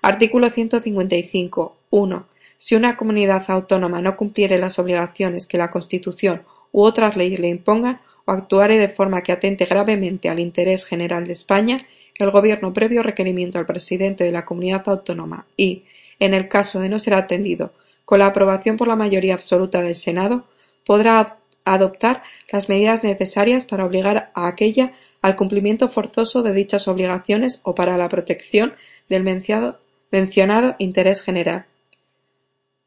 Artículo 0.03 0.51
155. 0.51 1.77
1. 1.91 2.27
Si 2.57 2.75
una 2.75 2.97
comunidad 2.97 3.45
autónoma 3.49 4.01
no 4.01 4.17
cumpliere 4.17 4.59
las 4.59 4.79
obligaciones 4.79 5.47
que 5.47 5.59
la 5.59 5.71
Constitución 5.71 6.43
u 6.73 6.83
otras 6.83 7.17
leyes 7.17 7.39
le 7.39 7.49
impongan, 7.49 8.01
o 8.25 8.33
actuare 8.33 8.79
de 8.79 8.89
forma 8.89 9.23
que 9.23 9.33
atente 9.33 9.65
gravemente 9.65 10.29
al 10.29 10.39
interés 10.39 10.85
general 10.85 11.27
de 11.27 11.33
España, 11.33 11.87
el 12.19 12.31
Gobierno, 12.31 12.73
previo 12.73 13.03
requerimiento 13.03 13.59
al 13.59 13.67
presidente 13.67 14.25
de 14.25 14.33
la 14.33 14.45
comunidad 14.45 14.89
autónoma 14.89 15.47
y, 15.57 15.85
en 16.21 16.35
el 16.35 16.49
caso 16.49 16.81
de 16.81 16.89
no 16.89 16.99
ser 16.99 17.15
atendido, 17.15 17.73
con 18.05 18.21
la 18.21 18.27
aprobación 18.27 18.77
por 18.77 18.89
la 18.89 18.97
mayoría 18.97 19.35
absoluta 19.35 19.83
del 19.83 19.95
Senado, 19.95 20.45
podrá 20.85 21.39
adoptar 21.65 22.23
las 22.51 22.69
medidas 22.69 23.03
necesarias 23.03 23.65
para 23.65 23.85
obligar 23.85 24.31
a 24.35 24.47
aquella 24.49 24.93
al 25.21 25.37
cumplimiento 25.37 25.89
forzoso 25.89 26.43
de 26.43 26.53
dichas 26.53 26.89
obligaciones 26.89 27.61
o 27.63 27.75
para 27.75 27.97
la 27.97 28.09
protección 28.09 28.75
del 29.09 29.23
mencionado 29.23 30.77
interés 30.79 31.23
general. 31.23 31.67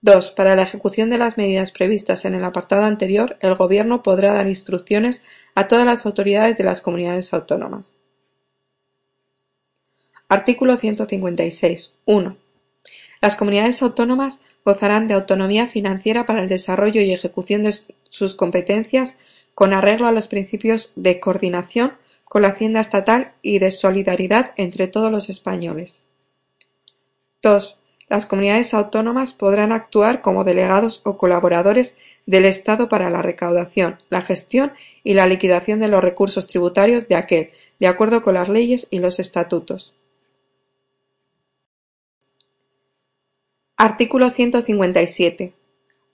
2. 0.01 0.31
Para 0.31 0.55
la 0.55 0.63
ejecución 0.63 1.09
de 1.09 1.17
las 1.17 1.37
medidas 1.37 1.71
previstas 1.71 2.25
en 2.25 2.35
el 2.35 2.43
apartado 2.43 2.83
anterior, 2.83 3.37
el 3.39 3.55
Gobierno 3.55 4.03
podrá 4.03 4.33
dar 4.33 4.47
instrucciones 4.47 5.23
a 5.55 5.67
todas 5.67 5.85
las 5.85 6.05
autoridades 6.05 6.57
de 6.57 6.63
las 6.63 6.81
comunidades 6.81 7.33
autónomas. 7.33 7.85
Artículo 10.27 10.77
156. 10.77 11.93
1. 12.05 12.37
Las 13.21 13.35
comunidades 13.35 13.81
autónomas 13.81 14.41
gozarán 14.65 15.07
de 15.07 15.13
autonomía 15.13 15.67
financiera 15.67 16.25
para 16.25 16.41
el 16.41 16.49
desarrollo 16.49 16.99
y 17.01 17.13
ejecución 17.13 17.63
de 17.63 17.75
sus 18.09 18.35
competencias 18.35 19.15
con 19.53 19.73
arreglo 19.73 20.07
a 20.07 20.11
los 20.11 20.27
principios 20.27 20.91
de 20.95 21.19
coordinación 21.19 21.93
con 22.25 22.41
la 22.41 22.49
hacienda 22.49 22.81
estatal 22.81 23.33
y 23.41 23.59
de 23.59 23.71
solidaridad 23.71 24.53
entre 24.57 24.87
todos 24.87 25.11
los 25.11 25.29
españoles. 25.29 26.01
2. 27.43 27.77
Las 28.09 28.25
comunidades 28.25 28.73
autónomas 28.73 29.33
podrán 29.33 29.71
actuar 29.71 30.21
como 30.21 30.43
delegados 30.43 31.01
o 31.05 31.17
colaboradores 31.17 31.97
del 32.25 32.45
Estado 32.45 32.89
para 32.89 33.09
la 33.09 33.21
recaudación, 33.21 33.99
la 34.09 34.21
gestión 34.21 34.73
y 35.03 35.13
la 35.13 35.27
liquidación 35.27 35.79
de 35.79 35.87
los 35.87 36.03
recursos 36.03 36.47
tributarios 36.47 37.07
de 37.07 37.15
aquel, 37.15 37.51
de 37.79 37.87
acuerdo 37.87 38.23
con 38.23 38.33
las 38.33 38.49
leyes 38.49 38.87
y 38.89 38.99
los 38.99 39.19
estatutos. 39.19 39.93
Artículo 43.77 44.29
157. 44.29 45.51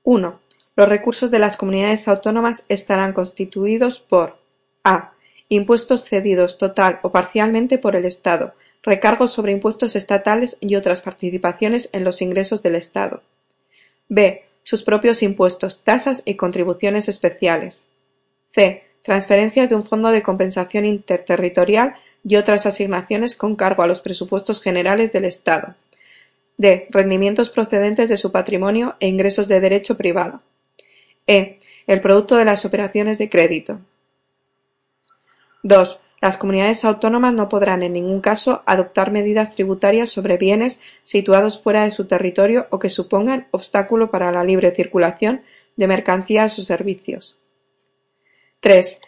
1. 0.02 0.40
Los 0.76 0.90
recursos 0.90 1.30
de 1.30 1.38
las 1.38 1.58
comunidades 1.58 2.08
autónomas 2.08 2.66
estarán 2.70 3.14
constituidos 3.14 4.00
por 4.00 4.40
a. 4.84 5.14
Impuestos 5.48 6.06
cedidos 6.06 6.58
total 6.58 7.00
o 7.04 7.12
parcialmente 7.12 7.78
por 7.78 7.96
el 7.96 8.06
Estado, 8.06 8.56
recargos 8.82 9.32
sobre 9.32 9.52
impuestos 9.52 9.96
estatales 9.96 10.58
y 10.60 10.76
otras 10.76 11.02
participaciones 11.02 11.90
en 11.94 12.04
los 12.04 12.24
ingresos 12.24 12.64
del 12.64 12.74
Estado. 12.74 13.22
b. 14.10 14.44
Sus 14.64 14.82
propios 14.82 15.22
impuestos, 15.22 15.84
tasas 15.84 16.24
y 16.26 16.34
contribuciones 16.34 17.10
especiales. 17.10 17.86
c. 18.50 18.86
Transferencias 19.04 19.70
de 19.70 19.76
un 19.76 19.84
fondo 19.84 20.10
de 20.10 20.24
compensación 20.24 20.86
interterritorial 20.86 21.94
y 22.28 22.38
otras 22.38 22.66
asignaciones 22.66 23.36
con 23.36 23.56
cargo 23.56 23.84
a 23.84 23.88
los 23.88 24.02
presupuestos 24.02 24.64
generales 24.64 25.12
del 25.12 25.26
Estado. 25.26 25.76
D. 26.62 26.86
Rendimientos 26.92 27.50
procedentes 27.50 28.08
de 28.08 28.18
su 28.18 28.32
patrimonio 28.32 28.96
e 29.00 29.08
ingresos 29.08 29.48
de 29.48 29.60
derecho 29.60 29.98
privado. 29.98 30.42
e. 31.26 31.60
El 31.88 32.02
producto 32.02 32.36
de 32.36 32.46
las 32.46 32.66
operaciones 32.66 33.18
de 33.18 33.30
crédito. 33.30 33.80
2. 35.64 36.00
Las 36.22 36.38
comunidades 36.38 36.86
autónomas 36.86 37.34
no 37.34 37.50
podrán 37.50 37.82
en 37.82 37.94
ningún 37.94 38.22
caso 38.22 38.62
adoptar 38.68 39.10
medidas 39.10 39.50
tributarias 39.56 40.12
sobre 40.12 40.38
bienes 40.38 40.80
situados 41.04 41.60
fuera 41.60 41.84
de 41.84 41.92
su 41.92 42.06
territorio 42.06 42.68
o 42.70 42.78
que 42.78 42.92
supongan 42.92 43.48
obstáculo 43.50 44.12
para 44.12 44.32
la 44.32 44.44
libre 44.44 44.70
circulación 44.70 45.42
de 45.78 45.88
mercancías 45.88 46.60
o 46.60 46.64
servicios. 46.64 47.40
3. 48.60 49.02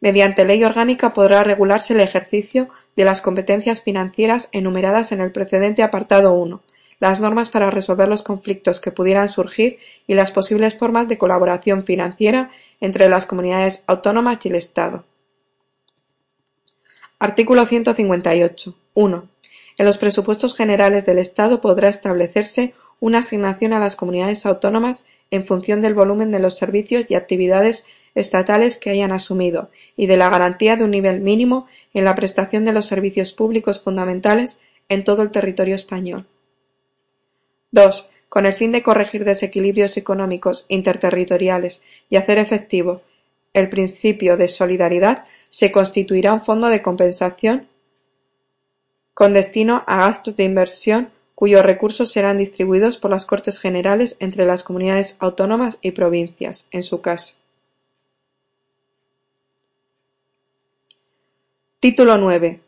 Mediante 0.00 0.44
ley 0.44 0.62
orgánica 0.62 1.12
podrá 1.12 1.42
regularse 1.42 1.92
el 1.92 2.00
ejercicio 2.00 2.68
de 2.96 3.04
las 3.04 3.20
competencias 3.20 3.82
financieras 3.82 4.48
enumeradas 4.52 5.10
en 5.12 5.20
el 5.20 5.32
precedente 5.32 5.82
apartado 5.82 6.32
1, 6.34 6.62
las 7.00 7.20
normas 7.20 7.50
para 7.50 7.70
resolver 7.70 8.08
los 8.08 8.22
conflictos 8.22 8.80
que 8.80 8.92
pudieran 8.92 9.28
surgir 9.28 9.78
y 10.06 10.14
las 10.14 10.30
posibles 10.30 10.76
formas 10.76 11.08
de 11.08 11.18
colaboración 11.18 11.84
financiera 11.84 12.50
entre 12.80 13.08
las 13.08 13.26
comunidades 13.26 13.82
autónomas 13.86 14.38
y 14.44 14.48
el 14.48 14.54
Estado. 14.54 15.04
Artículo 17.18 17.66
158. 17.66 18.74
1. 18.94 19.28
En 19.78 19.86
los 19.86 19.98
presupuestos 19.98 20.56
generales 20.56 21.06
del 21.06 21.18
Estado 21.18 21.60
podrá 21.60 21.88
establecerse 21.88 22.74
una 23.00 23.18
asignación 23.18 23.72
a 23.72 23.78
las 23.78 23.96
comunidades 23.96 24.46
autónomas 24.46 25.04
en 25.30 25.46
función 25.46 25.80
del 25.80 25.94
volumen 25.94 26.30
de 26.30 26.40
los 26.40 26.56
servicios 26.56 27.04
y 27.08 27.14
actividades 27.14 27.84
estatales 28.14 28.78
que 28.78 28.90
hayan 28.90 29.12
asumido 29.12 29.70
y 29.96 30.06
de 30.06 30.16
la 30.16 30.30
garantía 30.30 30.76
de 30.76 30.84
un 30.84 30.90
nivel 30.90 31.20
mínimo 31.20 31.66
en 31.94 32.04
la 32.04 32.14
prestación 32.14 32.64
de 32.64 32.72
los 32.72 32.86
servicios 32.86 33.32
públicos 33.32 33.80
fundamentales 33.80 34.58
en 34.88 35.04
todo 35.04 35.22
el 35.22 35.30
territorio 35.30 35.74
español. 35.74 36.26
2. 37.72 38.08
Con 38.28 38.46
el 38.46 38.52
fin 38.52 38.72
de 38.72 38.82
corregir 38.82 39.24
desequilibrios 39.24 39.96
económicos 39.96 40.64
interterritoriales 40.68 41.82
y 42.08 42.16
hacer 42.16 42.38
efectivo 42.38 43.02
el 43.54 43.68
principio 43.68 44.36
de 44.36 44.48
solidaridad, 44.48 45.24
se 45.48 45.72
constituirá 45.72 46.32
un 46.32 46.42
fondo 46.42 46.68
de 46.68 46.82
compensación 46.82 47.68
con 49.14 49.32
destino 49.32 49.82
a 49.86 49.96
gastos 49.96 50.36
de 50.36 50.44
inversión 50.44 51.10
cuyos 51.38 51.62
recursos 51.62 52.10
serán 52.10 52.36
distribuidos 52.36 52.98
por 52.98 53.12
las 53.12 53.24
Cortes 53.24 53.60
Generales 53.60 54.16
entre 54.18 54.44
las 54.44 54.64
comunidades 54.64 55.16
autónomas 55.20 55.78
y 55.82 55.92
provincias, 55.92 56.66
en 56.72 56.82
su 56.82 57.00
caso. 57.00 57.36
Título 61.78 62.18
9. 62.18 62.58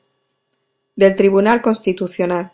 Del 0.95 1.17
Tribunal 1.17 1.63
Constitucional. 1.63 2.53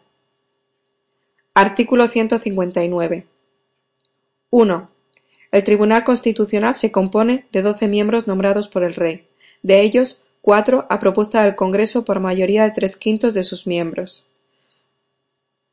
Artículo 1.53 2.09
159. 2.09 3.27
1. 4.49 4.91
El 5.53 5.65
Tribunal 5.65 6.03
Constitucional 6.03 6.75
se 6.75 6.91
compone 6.91 7.45
de 7.53 7.61
doce 7.61 7.89
miembros 7.89 8.27
nombrados 8.27 8.69
por 8.69 8.85
el 8.85 8.95
Rey, 8.95 9.27
de 9.63 9.83
ellos 9.83 10.23
cuatro 10.41 10.87
a 10.89 10.99
propuesta 10.99 11.43
del 11.43 11.57
Congreso 11.57 12.07
por 12.07 12.21
mayoría 12.21 12.65
de 12.65 12.71
tres 12.71 12.97
quintos 12.97 13.35
de 13.35 13.45
sus 13.45 13.67
miembros, 13.67 14.26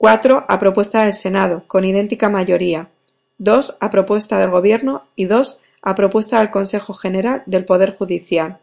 cuatro 0.04 0.44
a 0.50 0.60
propuesta 0.60 1.06
del 1.06 1.14
Senado, 1.14 1.64
con 1.66 1.86
idéntica 1.86 2.28
mayoría, 2.28 2.90
dos 3.38 3.78
a 3.80 3.90
propuesta 3.90 4.38
del 4.38 4.50
Gobierno 4.50 5.04
y 5.16 5.28
dos 5.28 5.62
a 5.82 5.96
propuesta 5.96 6.40
del 6.40 6.52
Consejo 6.52 6.94
General 6.94 7.42
del 7.46 7.64
Poder 7.64 7.96
Judicial. 7.96 8.58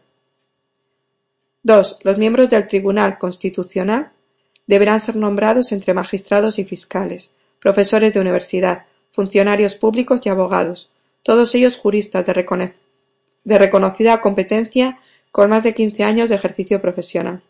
2. 1.63 1.97
Los 2.03 2.19
miembros 2.19 2.47
del 2.51 2.67
Tribunal 2.67 3.17
Constitucional 3.17 4.11
deberán 4.67 4.99
ser 4.99 5.15
nombrados 5.15 5.71
entre 5.71 5.95
magistrados 5.95 6.59
y 6.59 6.63
fiscales, 6.63 7.31
profesores 7.59 8.13
de 8.13 8.19
universidad, 8.19 8.85
funcionarios 9.11 9.73
públicos 9.73 10.21
y 10.23 10.29
abogados, 10.29 10.91
todos 11.23 11.55
ellos 11.55 11.75
juristas 11.75 12.23
de 12.23 13.57
reconocida 13.57 14.21
competencia 14.21 14.99
con 15.31 15.49
más 15.49 15.63
de 15.63 15.73
quince 15.73 16.03
años 16.03 16.29
de 16.29 16.35
ejercicio 16.35 16.79
profesional. 16.79 17.41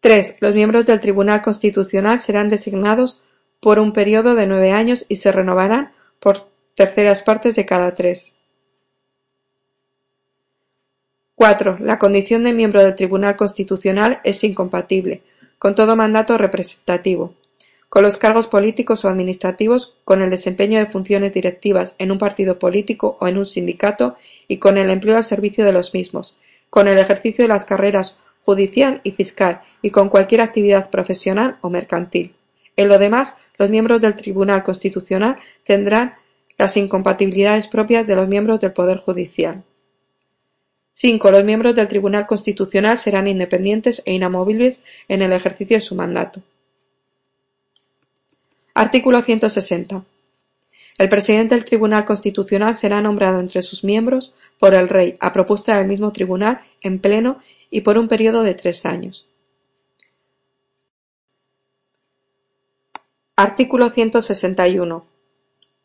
3. 0.00 0.36
Los 0.40 0.54
miembros 0.54 0.86
del 0.86 1.00
Tribunal 1.00 1.42
Constitucional 1.42 2.20
serán 2.20 2.48
designados 2.48 3.20
por 3.60 3.78
un 3.78 3.92
periodo 3.92 4.34
de 4.34 4.46
nueve 4.46 4.70
años 4.70 5.04
y 5.08 5.16
se 5.16 5.32
renovarán 5.32 5.92
por 6.20 6.48
terceras 6.74 7.22
partes 7.22 7.56
de 7.56 7.66
cada 7.66 7.94
tres. 7.94 8.34
4. 11.34 11.78
La 11.80 11.98
condición 11.98 12.42
de 12.42 12.52
miembro 12.52 12.82
del 12.82 12.94
Tribunal 12.94 13.36
Constitucional 13.36 14.20
es 14.24 14.42
incompatible 14.44 15.22
con 15.58 15.74
todo 15.74 15.96
mandato 15.96 16.38
representativo, 16.38 17.34
con 17.88 18.02
los 18.02 18.16
cargos 18.16 18.46
políticos 18.46 19.04
o 19.04 19.08
administrativos, 19.08 19.96
con 20.04 20.22
el 20.22 20.30
desempeño 20.30 20.78
de 20.78 20.86
funciones 20.86 21.32
directivas 21.32 21.96
en 21.98 22.12
un 22.12 22.18
partido 22.18 22.58
político 22.58 23.16
o 23.20 23.26
en 23.26 23.38
un 23.38 23.46
sindicato 23.46 24.16
y 24.46 24.58
con 24.58 24.78
el 24.78 24.90
empleo 24.90 25.16
al 25.16 25.24
servicio 25.24 25.64
de 25.64 25.72
los 25.72 25.94
mismos, 25.94 26.36
con 26.70 26.86
el 26.86 26.98
ejercicio 26.98 27.44
de 27.44 27.48
las 27.48 27.64
carreras 27.64 28.18
judicial 28.48 29.02
y 29.04 29.10
fiscal 29.10 29.60
y 29.82 29.90
con 29.90 30.08
cualquier 30.08 30.40
actividad 30.40 30.88
profesional 30.88 31.58
o 31.60 31.68
mercantil. 31.68 32.34
En 32.76 32.88
lo 32.88 32.98
demás, 32.98 33.34
los 33.58 33.68
miembros 33.68 34.00
del 34.00 34.14
Tribunal 34.14 34.62
Constitucional 34.62 35.36
tendrán 35.64 36.14
las 36.56 36.78
incompatibilidades 36.78 37.68
propias 37.68 38.06
de 38.06 38.16
los 38.16 38.26
miembros 38.26 38.58
del 38.58 38.72
Poder 38.72 38.96
Judicial. 38.96 39.64
5. 40.94 41.30
Los 41.30 41.44
miembros 41.44 41.74
del 41.74 41.88
Tribunal 41.88 42.26
Constitucional 42.26 42.96
serán 42.96 43.26
independientes 43.26 44.02
e 44.06 44.14
inamovibles 44.14 44.82
en 45.08 45.20
el 45.20 45.34
ejercicio 45.34 45.76
de 45.76 45.82
su 45.82 45.94
mandato. 45.94 46.40
Artículo 48.72 49.20
160. 49.20 50.04
El 50.98 51.08
presidente 51.08 51.54
del 51.54 51.64
Tribunal 51.64 52.04
Constitucional 52.04 52.76
será 52.76 53.00
nombrado 53.00 53.38
entre 53.38 53.62
sus 53.62 53.84
miembros 53.84 54.34
por 54.58 54.74
el 54.74 54.88
Rey, 54.88 55.14
a 55.20 55.32
propuesta 55.32 55.78
del 55.78 55.86
mismo 55.86 56.12
tribunal, 56.12 56.60
en 56.82 56.98
pleno 56.98 57.38
y 57.70 57.82
por 57.82 57.96
un 57.98 58.08
periodo 58.08 58.42
de 58.42 58.54
tres 58.54 58.84
años. 58.84 59.24
Artículo 63.36 63.90
161. 63.90 65.06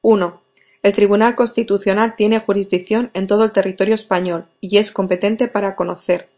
1. 0.01 0.41
El 0.81 0.93
Tribunal 0.93 1.35
Constitucional 1.35 2.15
tiene 2.15 2.39
jurisdicción 2.39 3.11
en 3.13 3.27
todo 3.27 3.43
el 3.43 3.51
territorio 3.51 3.93
español 3.93 4.47
y 4.59 4.79
es 4.79 4.91
competente 4.91 5.47
para 5.47 5.75
conocer 5.75 6.29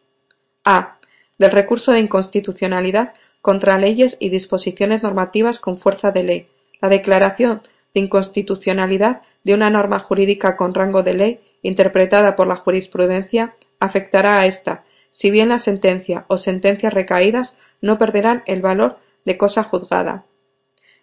a. 0.66 0.98
del 1.38 1.52
recurso 1.52 1.94
de 1.94 2.00
inconstitucionalidad 2.00 3.14
contra 3.42 3.78
leyes 3.78 4.18
y 4.20 4.30
disposiciones 4.30 5.02
normativas 5.02 5.60
con 5.60 5.78
fuerza 5.78 6.12
de 6.12 6.24
ley, 6.24 6.48
la 6.82 6.90
declaración 6.90 7.62
de 7.96 8.02
inconstitucionalidad 8.02 9.24
de 9.44 9.56
una 9.56 9.72
norma 9.72 9.98
jurídica 9.98 10.56
con 10.56 10.76
rango 10.76 11.02
de 11.02 11.16
ley 11.16 11.40
interpretada 11.64 12.36
por 12.36 12.46
la 12.46 12.58
jurisprudencia 12.58 13.56
afectará 13.80 14.40
a 14.40 14.46
ésta, 14.46 14.84
si 15.10 15.32
bien 15.32 15.50
la 15.50 15.58
sentencia 15.58 16.26
o 16.28 16.38
sentencias 16.38 16.94
recaídas 16.94 17.58
no 17.82 17.98
perderán 17.98 18.44
el 18.46 18.62
valor 18.62 19.00
de 19.24 19.38
cosa 19.38 19.64
juzgada 19.64 20.26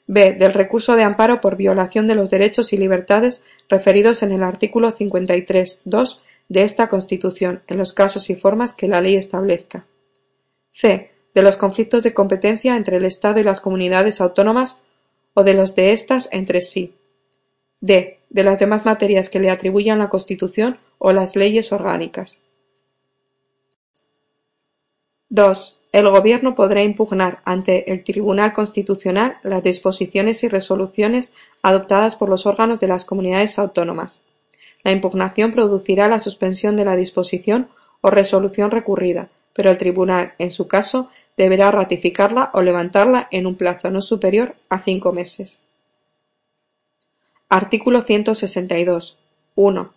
b. 0.06 0.34
del 0.34 0.52
recurso 0.52 0.96
de 0.96 1.02
amparo 1.02 1.40
por 1.40 1.56
violación 1.56 2.06
de 2.06 2.14
los 2.14 2.30
derechos 2.30 2.72
y 2.72 2.76
libertades 2.76 3.42
referidos 3.68 4.22
en 4.22 4.32
el 4.32 4.42
artículo 4.42 4.92
53.2 4.92 6.20
de 6.48 6.62
esta 6.64 6.88
Constitución, 6.88 7.62
en 7.66 7.78
los 7.78 7.92
casos 7.92 8.28
y 8.28 8.34
formas 8.34 8.74
que 8.74 8.88
la 8.88 9.00
ley 9.00 9.16
establezca. 9.16 9.86
c. 10.70 11.10
de 11.34 11.42
los 11.42 11.56
conflictos 11.56 12.02
de 12.02 12.12
competencia 12.12 12.76
entre 12.76 12.98
el 12.98 13.06
Estado 13.06 13.40
y 13.40 13.44
las 13.44 13.60
comunidades 13.60 14.20
autónomas 14.20 14.80
o 15.34 15.44
de 15.44 15.54
los 15.54 15.74
de 15.74 15.92
éstas 15.92 16.28
entre 16.32 16.60
sí. 16.60 16.94
d. 17.80 18.18
de 18.30 18.44
las 18.44 18.58
demás 18.58 18.84
materias 18.84 19.28
que 19.28 19.40
le 19.40 19.50
atribuyan 19.50 19.98
la 19.98 20.08
Constitución 20.08 20.78
o 20.98 21.12
las 21.12 21.36
leyes 21.36 21.72
orgánicas. 21.72 22.40
2. 25.28 25.78
El 25.92 26.08
Gobierno 26.08 26.54
podrá 26.54 26.82
impugnar 26.82 27.40
ante 27.44 27.92
el 27.92 28.04
Tribunal 28.04 28.52
Constitucional 28.52 29.38
las 29.42 29.62
disposiciones 29.62 30.42
y 30.42 30.48
resoluciones 30.48 31.32
adoptadas 31.62 32.16
por 32.16 32.28
los 32.28 32.46
órganos 32.46 32.80
de 32.80 32.88
las 32.88 33.04
comunidades 33.04 33.58
autónomas. 33.58 34.22
La 34.84 34.92
impugnación 34.92 35.52
producirá 35.52 36.08
la 36.08 36.20
suspensión 36.20 36.76
de 36.76 36.84
la 36.84 36.96
disposición 36.96 37.68
o 38.00 38.10
resolución 38.10 38.70
recurrida, 38.70 39.30
pero 39.54 39.70
el 39.70 39.78
Tribunal, 39.78 40.34
en 40.38 40.50
su 40.50 40.68
caso, 40.68 41.10
deberá 41.36 41.70
ratificarla 41.70 42.50
o 42.54 42.62
levantarla 42.62 43.28
en 43.30 43.46
un 43.46 43.56
plazo 43.56 43.90
no 43.90 44.02
superior 44.02 44.56
a 44.68 44.78
cinco 44.78 45.12
meses. 45.12 45.58
Artículo 47.48 48.02
162. 48.02 49.18
1. 49.54 49.92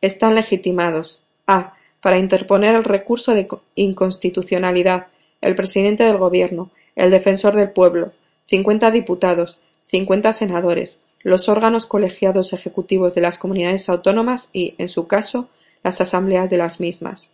Están 0.00 0.34
legitimados 0.34 1.20
a. 1.46 1.74
para 2.00 2.18
interponer 2.18 2.74
el 2.74 2.84
recurso 2.84 3.32
de 3.32 3.48
inconstitucionalidad 3.74 5.08
el 5.44 5.54
presidente 5.54 6.04
del 6.04 6.16
Gobierno, 6.16 6.70
el 6.96 7.10
defensor 7.10 7.54
del 7.54 7.70
pueblo, 7.70 8.12
cincuenta 8.46 8.90
diputados, 8.90 9.60
cincuenta 9.86 10.32
senadores, 10.32 11.00
los 11.22 11.48
órganos 11.48 11.86
colegiados 11.86 12.52
ejecutivos 12.52 13.14
de 13.14 13.20
las 13.20 13.38
comunidades 13.38 13.88
autónomas 13.88 14.48
y, 14.52 14.74
en 14.78 14.88
su 14.88 15.06
caso, 15.06 15.48
las 15.82 16.00
asambleas 16.00 16.48
de 16.48 16.58
las 16.58 16.80
mismas. 16.80 17.30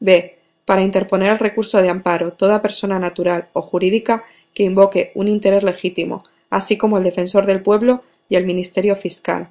b. 0.00 0.35
Para 0.66 0.82
interponer 0.82 1.30
el 1.30 1.38
recurso 1.38 1.80
de 1.80 1.88
amparo 1.88 2.32
toda 2.32 2.60
persona 2.60 2.98
natural 2.98 3.48
o 3.52 3.62
jurídica 3.62 4.24
que 4.52 4.64
invoque 4.64 5.12
un 5.14 5.28
interés 5.28 5.62
legítimo, 5.62 6.24
así 6.50 6.76
como 6.76 6.98
el 6.98 7.04
defensor 7.04 7.46
del 7.46 7.62
pueblo 7.62 8.02
y 8.28 8.34
el 8.34 8.44
Ministerio 8.44 8.96
Fiscal. 8.96 9.48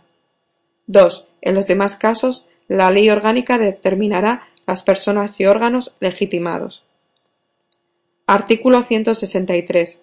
2. 0.88 1.28
En 1.42 1.56
los 1.56 1.66
demás 1.66 1.96
casos, 1.96 2.46
la 2.68 2.92
ley 2.92 3.10
orgánica 3.10 3.58
determinará 3.58 4.42
las 4.68 4.84
personas 4.84 5.40
y 5.40 5.46
órganos 5.46 5.96
legitimados. 6.02 6.84
Artículo 8.28 8.84
163. 8.84 10.00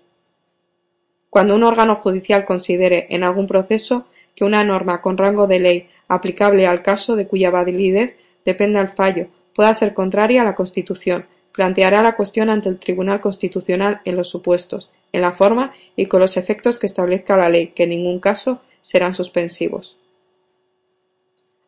Cuando 1.29 1.55
un 1.55 1.65
órgano 1.65 1.97
judicial 1.97 2.47
considere 2.47 3.07
en 3.11 3.23
algún 3.23 3.47
proceso 3.47 4.07
que 4.35 4.45
una 4.45 4.65
norma 4.65 5.03
con 5.03 5.19
rango 5.19 5.47
de 5.47 5.61
ley 5.61 5.89
aplicable 6.09 6.67
al 6.67 6.81
caso 6.81 7.17
de 7.17 7.27
cuya 7.27 7.51
validez 7.51 8.17
depende 8.47 8.81
el 8.81 8.89
fallo 8.89 9.29
pueda 9.55 9.75
ser 9.75 9.95
contraria 9.95 10.43
a 10.43 10.45
la 10.45 10.55
Constitución, 10.55 11.27
planteará 11.53 12.03
la 12.03 12.17
cuestión 12.17 12.51
ante 12.51 12.69
el 12.69 12.79
Tribunal 12.79 13.21
Constitucional 13.21 14.01
en 14.05 14.17
los 14.17 14.29
supuestos, 14.29 14.91
en 15.13 15.21
la 15.21 15.33
forma 15.33 15.73
y 15.97 16.07
con 16.07 16.21
los 16.21 16.37
efectos 16.37 16.79
que 16.79 16.87
establezca 16.87 17.37
la 17.37 17.49
ley, 17.49 17.69
que 17.69 17.85
en 17.85 17.91
ningún 17.91 18.21
caso 18.21 18.63
serán 18.81 19.15
suspensivos. 19.15 19.97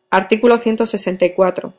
Artículo 0.09 0.57
164. 0.57 1.73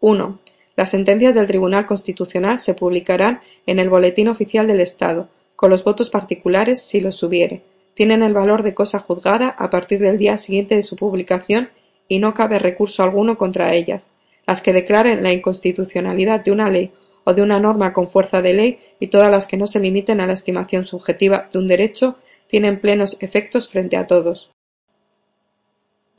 1. 0.00 0.38
Las 0.76 0.90
sentencias 0.90 1.34
del 1.34 1.46
Tribunal 1.46 1.86
Constitucional 1.86 2.60
se 2.60 2.74
publicarán 2.74 3.40
en 3.66 3.78
el 3.78 3.88
Boletín 3.88 4.28
Oficial 4.28 4.66
del 4.66 4.80
Estado, 4.80 5.28
con 5.56 5.70
los 5.70 5.84
votos 5.84 6.10
particulares 6.10 6.82
si 6.82 7.00
los 7.00 7.22
hubiere. 7.22 7.62
Tienen 7.94 8.22
el 8.22 8.34
valor 8.34 8.62
de 8.62 8.74
cosa 8.74 8.98
juzgada 8.98 9.48
a 9.48 9.70
partir 9.70 10.00
del 10.00 10.18
día 10.18 10.36
siguiente 10.36 10.76
de 10.76 10.82
su 10.82 10.96
publicación 10.96 11.70
y 12.08 12.18
no 12.18 12.34
cabe 12.34 12.58
recurso 12.58 13.02
alguno 13.02 13.38
contra 13.38 13.72
ellas. 13.72 14.10
Las 14.46 14.62
que 14.62 14.72
declaren 14.72 15.22
la 15.22 15.32
inconstitucionalidad 15.32 16.40
de 16.40 16.52
una 16.52 16.70
ley 16.70 16.92
o 17.24 17.34
de 17.34 17.42
una 17.42 17.58
norma 17.58 17.92
con 17.92 18.08
fuerza 18.08 18.40
de 18.40 18.54
ley 18.54 18.78
y 19.00 19.08
todas 19.08 19.30
las 19.30 19.46
que 19.46 19.56
no 19.56 19.66
se 19.66 19.80
limiten 19.80 20.20
a 20.20 20.26
la 20.26 20.32
estimación 20.32 20.86
subjetiva 20.86 21.48
de 21.52 21.58
un 21.58 21.66
derecho 21.66 22.16
tienen 22.46 22.80
plenos 22.80 23.16
efectos 23.20 23.68
frente 23.68 23.96
a 23.96 24.06
todos. 24.06 24.50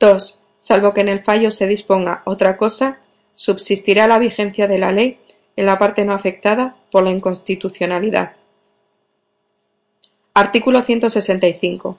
2. 0.00 0.38
Salvo 0.58 0.92
que 0.92 1.00
en 1.00 1.08
el 1.08 1.24
fallo 1.24 1.50
se 1.50 1.66
disponga 1.66 2.22
otra 2.26 2.56
cosa, 2.56 3.00
subsistirá 3.34 4.06
la 4.06 4.18
vigencia 4.18 4.68
de 4.68 4.78
la 4.78 4.92
ley 4.92 5.18
en 5.56 5.66
la 5.66 5.78
parte 5.78 6.04
no 6.04 6.12
afectada 6.12 6.76
por 6.90 7.02
la 7.02 7.10
inconstitucionalidad. 7.10 8.36
Artículo 10.34 10.82
165. 10.82 11.98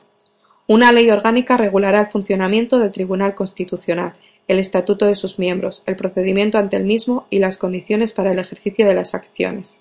Una 0.68 0.92
ley 0.92 1.10
orgánica 1.10 1.58
regulará 1.58 2.02
el 2.02 2.08
funcionamiento 2.08 2.78
del 2.78 2.92
Tribunal 2.92 3.34
Constitucional, 3.34 4.14
el 4.50 4.58
estatuto 4.58 5.06
de 5.06 5.14
sus 5.14 5.38
miembros, 5.38 5.84
el 5.86 5.96
procedimiento 5.96 6.58
ante 6.58 6.76
el 6.76 6.84
mismo 6.84 7.28
y 7.30 7.38
las 7.38 7.60
condiciones 7.60 8.14
para 8.14 8.32
el 8.32 8.40
ejercicio 8.40 8.88
de 8.88 8.96
las 8.96 9.14
acciones. 9.14 9.78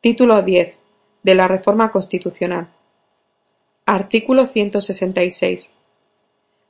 Título 0.00 0.42
10. 0.42 0.80
De 1.22 1.34
la 1.36 1.46
Reforma 1.46 1.92
Constitucional. 1.92 2.70
Artículo 3.86 4.48
166. 4.48 5.70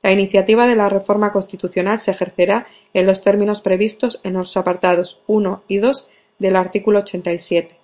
La 0.03 0.11
iniciativa 0.11 0.67
de 0.67 0.75
la 0.75 0.87
reforma 0.87 1.31
constitucional 1.31 1.97
se 1.97 2.11
ejercerá 2.11 2.67
en 2.93 3.07
los 3.07 3.21
términos 3.21 3.61
previstos 3.61 4.19
en 4.23 4.33
los 4.33 4.55
apartados 4.55 5.19
1 5.25 5.63
y 5.67 5.77
2 5.77 6.09
del 6.37 6.55
artículo 6.55 6.99
87. 6.99 7.79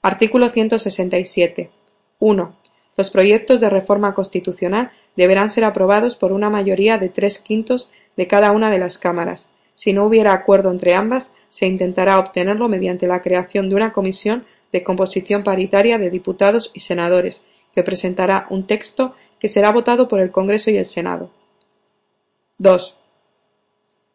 Artículo 0.00 0.48
167. 0.48 1.70
1. 2.18 2.56
Los 2.96 3.10
proyectos 3.10 3.60
de 3.60 3.68
reforma 3.68 4.14
constitucional 4.14 4.90
deberán 5.16 5.50
ser 5.50 5.64
aprobados 5.64 6.16
por 6.16 6.32
una 6.32 6.50
mayoría 6.50 6.98
de 6.98 7.08
tres 7.08 7.38
quintos 7.38 7.90
de 8.16 8.26
cada 8.26 8.52
una 8.52 8.70
de 8.70 8.78
las 8.78 8.98
cámaras. 8.98 9.48
Si 9.74 9.92
no 9.92 10.04
hubiera 10.04 10.32
acuerdo 10.32 10.70
entre 10.70 10.94
ambas, 10.94 11.32
se 11.48 11.66
intentará 11.66 12.18
obtenerlo 12.18 12.68
mediante 12.68 13.06
la 13.06 13.20
creación 13.20 13.68
de 13.68 13.76
una 13.76 13.92
comisión 13.92 14.46
de 14.72 14.82
composición 14.82 15.42
paritaria 15.42 15.98
de 15.98 16.10
diputados 16.10 16.70
y 16.74 16.80
senadores, 16.80 17.42
que 17.72 17.82
presentará 17.82 18.46
un 18.50 18.66
texto 18.66 19.14
que 19.38 19.48
será 19.48 19.70
votado 19.70 20.08
por 20.08 20.20
el 20.20 20.30
Congreso 20.30 20.70
y 20.70 20.78
el 20.78 20.86
Senado. 20.86 21.30
2. 22.58 22.96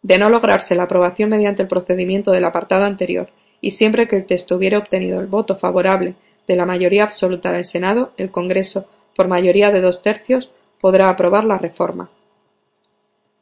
De 0.02 0.18
no 0.18 0.30
lograrse 0.30 0.73
la 0.73 0.84
aprobación 0.84 1.30
mediante 1.30 1.61
el 1.61 1.68
procedimiento 1.68 2.32
del 2.32 2.45
apartado 2.45 2.86
anterior, 2.86 3.30
y 3.61 3.72
siempre 3.72 4.07
que 4.07 4.15
el 4.15 4.26
texto 4.26 4.56
hubiera 4.56 4.80
obtenido 4.80 5.19
el 5.19 5.28
voto 5.28 5.56
favorable 5.56 6.15
de 6.48 6.56
la 6.56 6.65
mayoría 6.65 7.03
absoluta 7.03 7.52
del 7.52 7.65
Senado, 7.65 8.14
el 8.18 8.32
Congreso 8.32 8.88
por 9.15 9.28
mayoría 9.28 9.72
de 9.72 9.82
dos 9.82 10.02
tercios, 10.02 10.49
podrá 10.82 11.10
aprobar 11.10 11.45
la 11.45 11.58
reforma. 11.58 12.10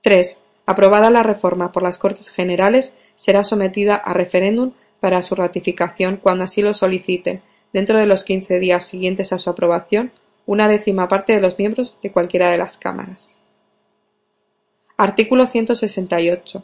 3. 0.01 0.39
Aprobada 0.65 1.09
la 1.09 1.23
reforma 1.23 1.71
por 1.71 1.81
las 1.81 1.97
Cortes 1.97 2.29
Generales, 2.29 2.93
será 3.15 3.43
sometida 3.43 3.95
a 3.95 4.13
referéndum 4.13 4.73
para 4.99 5.23
su 5.23 5.33
ratificación 5.33 6.17
cuando 6.17 6.43
así 6.43 6.61
lo 6.61 6.73
soliciten, 6.73 7.41
dentro 7.73 7.97
de 7.97 8.05
los 8.05 8.23
quince 8.23 8.59
días 8.59 8.85
siguientes 8.85 9.33
a 9.33 9.39
su 9.39 9.49
aprobación, 9.49 10.11
una 10.45 10.67
décima 10.67 11.07
parte 11.07 11.33
de 11.33 11.41
los 11.41 11.57
miembros 11.57 11.95
de 12.03 12.11
cualquiera 12.11 12.49
de 12.49 12.57
las 12.57 12.77
cámaras. 12.77 13.35
Artículo 14.97 15.47
168. 15.47 16.63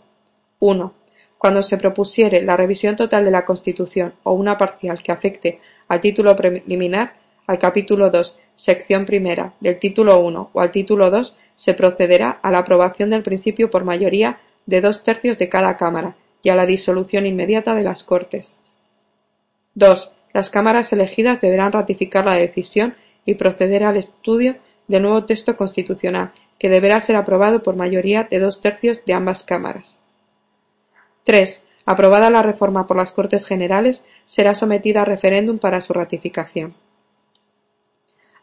1. 0.60 0.94
Cuando 1.38 1.64
se 1.64 1.78
propusiere 1.78 2.42
la 2.42 2.58
revisión 2.58 2.96
total 2.96 3.24
de 3.24 3.32
la 3.32 3.46
Constitución 3.46 4.16
o 4.24 4.34
una 4.34 4.58
parcial 4.58 5.02
que 5.02 5.12
afecte 5.12 5.62
al 5.88 6.02
título 6.02 6.36
preliminar, 6.36 7.14
al 7.48 7.60
capítulo 7.60 8.10
2, 8.10 8.38
sección 8.56 9.06
primera, 9.06 9.54
del 9.60 9.80
título 9.80 10.20
1 10.20 10.50
o 10.54 10.62
al 10.62 10.72
título 10.72 11.12
2, 11.12 11.36
se 11.56 11.74
procederá 11.74 12.40
a 12.42 12.52
la 12.52 12.60
aprobación 12.60 13.10
del 13.10 13.24
principio 13.24 13.70
por 13.70 13.84
mayoría 13.84 14.40
de 14.66 14.82
dos 14.82 15.04
tercios 15.04 15.38
de 15.38 15.50
cada 15.50 15.78
Cámara 15.78 16.16
y 16.42 16.50
a 16.50 16.56
la 16.56 16.66
disolución 16.66 17.26
inmediata 17.26 17.76
de 17.76 17.84
las 17.84 18.04
Cortes. 18.04 18.58
2. 19.76 20.12
Las 20.34 20.50
cámaras 20.50 20.92
elegidas 20.94 21.40
deberán 21.40 21.72
ratificar 21.72 22.26
la 22.26 22.36
decisión 22.36 22.96
y 23.26 23.36
proceder 23.36 23.84
al 23.84 23.98
estudio 23.98 24.58
del 24.88 25.04
nuevo 25.04 25.26
texto 25.26 25.58
constitucional, 25.58 26.32
que 26.60 26.70
deberá 26.70 27.00
ser 27.00 27.16
aprobado 27.16 27.64
por 27.64 27.76
mayoría 27.76 28.26
de 28.26 28.40
dos 28.40 28.62
tercios 28.62 29.04
de 29.06 29.14
ambas 29.14 29.44
cámaras. 29.44 30.00
3. 31.24 31.64
Aprobada 31.86 32.30
la 32.30 32.42
reforma 32.42 32.88
por 32.88 32.98
las 32.98 33.12
Cortes 33.12 33.46
Generales, 33.46 34.04
será 34.26 34.56
sometida 34.56 35.02
a 35.02 35.06
referéndum 35.06 35.58
para 35.58 35.82
su 35.82 35.94
ratificación. 35.94 36.76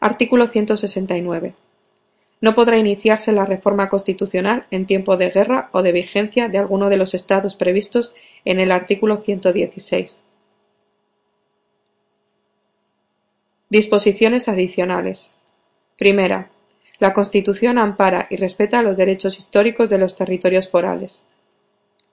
Artículo 0.05 0.47
169. 0.47 1.55
No 2.41 2.55
podrá 2.55 2.77
iniciarse 2.77 3.31
la 3.31 3.45
reforma 3.45 3.87
constitucional 3.87 4.67
en 4.69 4.85
tiempo 4.85 5.15
de 5.15 5.29
guerra 5.29 5.69
o 5.71 5.81
de 5.81 5.93
vigencia 5.93 6.49
de 6.49 6.57
alguno 6.57 6.89
de 6.89 6.97
los 6.97 7.13
estados 7.13 7.55
previstos 7.55 8.13
en 8.43 8.59
el 8.59 8.73
artículo 8.73 9.15
116. 9.15 10.19
Disposiciones 13.69 14.49
adicionales. 14.49 15.31
Primera. 15.97 16.49
La 16.99 17.13
Constitución 17.13 17.77
ampara 17.77 18.27
y 18.29 18.35
respeta 18.35 18.83
los 18.83 18.97
derechos 18.97 19.37
históricos 19.37 19.89
de 19.89 19.99
los 19.99 20.17
territorios 20.17 20.67
forales. 20.67 21.23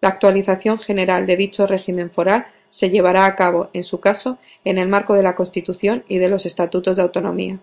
La 0.01 0.11
actualización 0.11 0.79
general 0.79 1.27
de 1.27 1.37
dicho 1.37 1.67
régimen 1.67 2.13
foral 2.13 2.47
se 2.69 2.89
llevará 2.89 3.25
a 3.25 3.35
cabo, 3.35 3.69
en 3.73 3.83
su 3.83 3.99
caso, 3.99 4.39
en 4.65 4.79
el 4.79 4.87
marco 4.87 5.15
de 5.15 5.25
la 5.25 5.35
Constitución 5.35 6.05
y 6.07 6.19
de 6.19 6.29
los 6.29 6.47
Estatutos 6.47 6.95
de 6.95 7.03
Autonomía. 7.03 7.59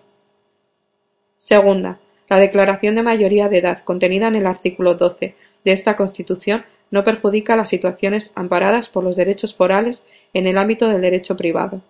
Segunda, 1.38 2.00
la 2.28 2.38
declaración 2.38 2.96
de 2.96 3.02
mayoría 3.02 3.48
de 3.48 3.58
edad 3.58 3.78
contenida 3.78 4.28
en 4.28 4.34
el 4.34 4.46
artículo 4.46 4.96
12 4.96 5.34
de 5.64 5.72
esta 5.72 5.96
Constitución 5.96 6.64
no 6.90 7.04
perjudica 7.04 7.56
las 7.56 7.68
situaciones 7.68 8.32
amparadas 8.34 8.88
por 8.88 9.04
los 9.04 9.16
derechos 9.16 9.54
forales 9.54 10.04
en 10.34 10.46
el 10.46 10.58
ámbito 10.58 10.88
del 10.88 11.00
derecho 11.00 11.36
privado. 11.36 11.80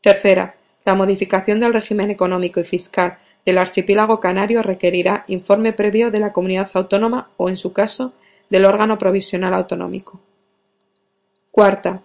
Tercera, 0.00 0.56
la 0.84 0.94
modificación 0.94 1.60
del 1.60 1.72
régimen 1.72 2.10
económico 2.10 2.60
y 2.60 2.64
fiscal 2.64 3.18
del 3.46 3.58
archipiélago 3.58 4.20
canario 4.20 4.62
requerirá 4.62 5.24
informe 5.28 5.72
previo 5.72 6.10
de 6.10 6.20
la 6.20 6.32
comunidad 6.32 6.70
autónoma 6.74 7.30
o, 7.36 7.48
en 7.48 7.56
su 7.56 7.72
caso, 7.72 8.14
del 8.50 8.64
órgano 8.64 8.98
provisional 8.98 9.54
autonómico. 9.54 10.20
Cuarta, 11.50 12.02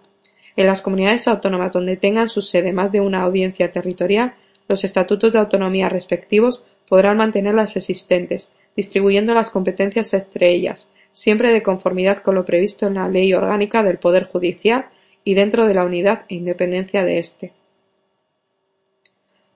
en 0.56 0.66
las 0.66 0.82
comunidades 0.82 1.28
autónomas 1.28 1.72
donde 1.72 1.96
tengan 1.96 2.28
su 2.28 2.42
sede 2.42 2.72
más 2.72 2.92
de 2.92 3.00
una 3.00 3.22
audiencia 3.22 3.70
territorial, 3.70 4.34
los 4.70 4.84
estatutos 4.84 5.32
de 5.32 5.38
autonomía 5.40 5.88
respectivos 5.88 6.64
podrán 6.88 7.16
mantener 7.16 7.54
las 7.54 7.76
existentes, 7.76 8.50
distribuyendo 8.76 9.34
las 9.34 9.50
competencias 9.50 10.14
entre 10.14 10.48
ellas, 10.50 10.88
siempre 11.10 11.52
de 11.52 11.64
conformidad 11.64 12.22
con 12.22 12.36
lo 12.36 12.44
previsto 12.44 12.86
en 12.86 12.94
la 12.94 13.08
Ley 13.08 13.34
Orgánica 13.34 13.82
del 13.82 13.98
Poder 13.98 14.26
Judicial 14.26 14.86
y 15.24 15.34
dentro 15.34 15.66
de 15.66 15.74
la 15.74 15.84
unidad 15.84 16.24
e 16.28 16.36
independencia 16.36 17.04
de 17.04 17.18
éste. 17.18 17.52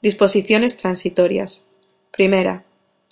Disposiciones 0.02 0.76
transitorias. 0.76 1.62
Primera. 2.10 2.64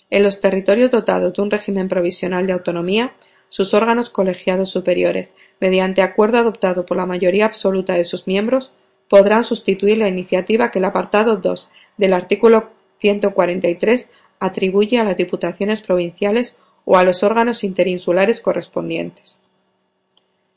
En 0.09 0.23
los 0.23 0.41
territorios 0.41 0.91
dotados 0.91 1.33
de 1.33 1.41
un 1.41 1.49
régimen 1.49 1.87
provisional 1.87 2.45
de 2.45 2.53
autonomía, 2.53 3.13
sus 3.47 3.73
órganos 3.73 4.09
colegiados 4.09 4.71
superiores, 4.71 5.33
mediante 5.61 6.01
acuerdo 6.01 6.37
adoptado 6.37 6.85
por 6.85 6.97
la 6.97 7.05
mayoría 7.05 7.45
absoluta 7.45 7.93
de 7.93 8.03
sus 8.03 8.27
miembros, 8.27 8.73
podrán 9.13 9.43
sustituir 9.43 9.99
la 9.99 10.07
iniciativa 10.07 10.71
que 10.71 10.79
el 10.79 10.85
apartado 10.85 11.37
2 11.37 11.69
del 11.97 12.13
artículo 12.13 12.71
143 12.97 14.09
atribuye 14.39 14.97
a 14.97 15.03
las 15.03 15.15
diputaciones 15.15 15.81
provinciales 15.81 16.55
o 16.83 16.97
a 16.97 17.03
los 17.03 17.21
órganos 17.21 17.63
interinsulares 17.63 18.41
correspondientes. 18.41 19.39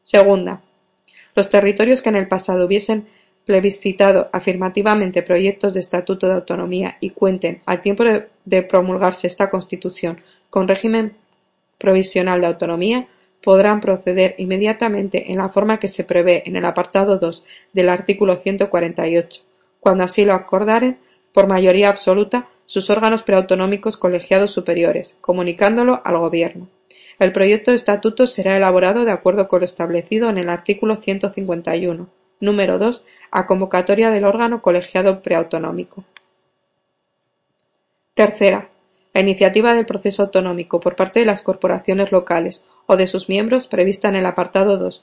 Segunda. 0.00 0.62
Los 1.34 1.50
territorios 1.50 2.00
que 2.00 2.08
en 2.08 2.16
el 2.16 2.28
pasado 2.28 2.64
hubiesen 2.64 3.06
plebiscitado 3.44 4.30
afirmativamente 4.32 5.20
proyectos 5.20 5.74
de 5.74 5.80
estatuto 5.80 6.26
de 6.26 6.36
autonomía 6.36 6.96
y 7.00 7.10
cuenten, 7.10 7.60
al 7.66 7.82
tiempo 7.82 8.04
de 8.04 8.62
promulgarse 8.62 9.26
esta 9.26 9.50
Constitución, 9.50 10.22
con 10.48 10.66
régimen 10.66 11.14
provisional 11.76 12.40
de 12.40 12.46
autonomía, 12.46 13.06
podrán 13.46 13.80
proceder 13.80 14.34
inmediatamente 14.38 15.30
en 15.30 15.38
la 15.38 15.50
forma 15.50 15.78
que 15.78 15.86
se 15.86 16.02
prevé 16.02 16.42
en 16.46 16.56
el 16.56 16.64
apartado 16.64 17.20
2 17.20 17.44
del 17.72 17.90
artículo 17.90 18.34
148, 18.34 19.42
cuando 19.78 20.02
así 20.02 20.24
lo 20.24 20.34
acordaren, 20.34 20.98
por 21.32 21.46
mayoría 21.46 21.88
absoluta, 21.88 22.48
sus 22.64 22.90
órganos 22.90 23.22
preautonómicos 23.22 23.98
colegiados 23.98 24.50
superiores, 24.50 25.16
comunicándolo 25.20 26.02
al 26.02 26.18
Gobierno. 26.18 26.66
El 27.20 27.30
proyecto 27.30 27.70
de 27.70 27.76
estatuto 27.76 28.26
será 28.26 28.56
elaborado 28.56 29.04
de 29.04 29.12
acuerdo 29.12 29.46
con 29.46 29.60
lo 29.60 29.64
establecido 29.64 30.28
en 30.28 30.38
el 30.38 30.48
artículo 30.48 30.96
151, 30.96 32.08
número 32.40 32.78
2, 32.80 33.04
a 33.30 33.46
convocatoria 33.46 34.10
del 34.10 34.24
órgano 34.24 34.60
colegiado 34.60 35.22
preautonómico. 35.22 36.02
Tercera. 38.14 38.70
La 39.14 39.20
iniciativa 39.20 39.72
del 39.72 39.86
proceso 39.86 40.24
autonómico 40.24 40.80
por 40.80 40.96
parte 40.96 41.20
de 41.20 41.26
las 41.26 41.42
corporaciones 41.42 42.10
locales 42.10 42.64
o 42.86 42.96
de 42.96 43.06
sus 43.06 43.28
miembros 43.28 43.66
prevista 43.66 44.08
en 44.08 44.16
el 44.16 44.26
apartado 44.26 44.78
2 44.78 45.02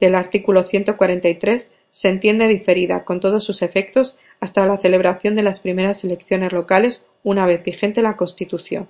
del 0.00 0.14
artículo 0.14 0.64
143 0.64 1.70
se 1.90 2.08
entiende 2.08 2.48
diferida, 2.48 3.04
con 3.04 3.20
todos 3.20 3.44
sus 3.44 3.62
efectos, 3.62 4.18
hasta 4.40 4.66
la 4.66 4.78
celebración 4.78 5.34
de 5.34 5.42
las 5.42 5.60
primeras 5.60 6.04
elecciones 6.04 6.52
locales 6.52 7.04
una 7.22 7.46
vez 7.46 7.62
vigente 7.62 8.02
la 8.02 8.16
Constitución. 8.16 8.88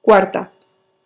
Cuarta. 0.00 0.52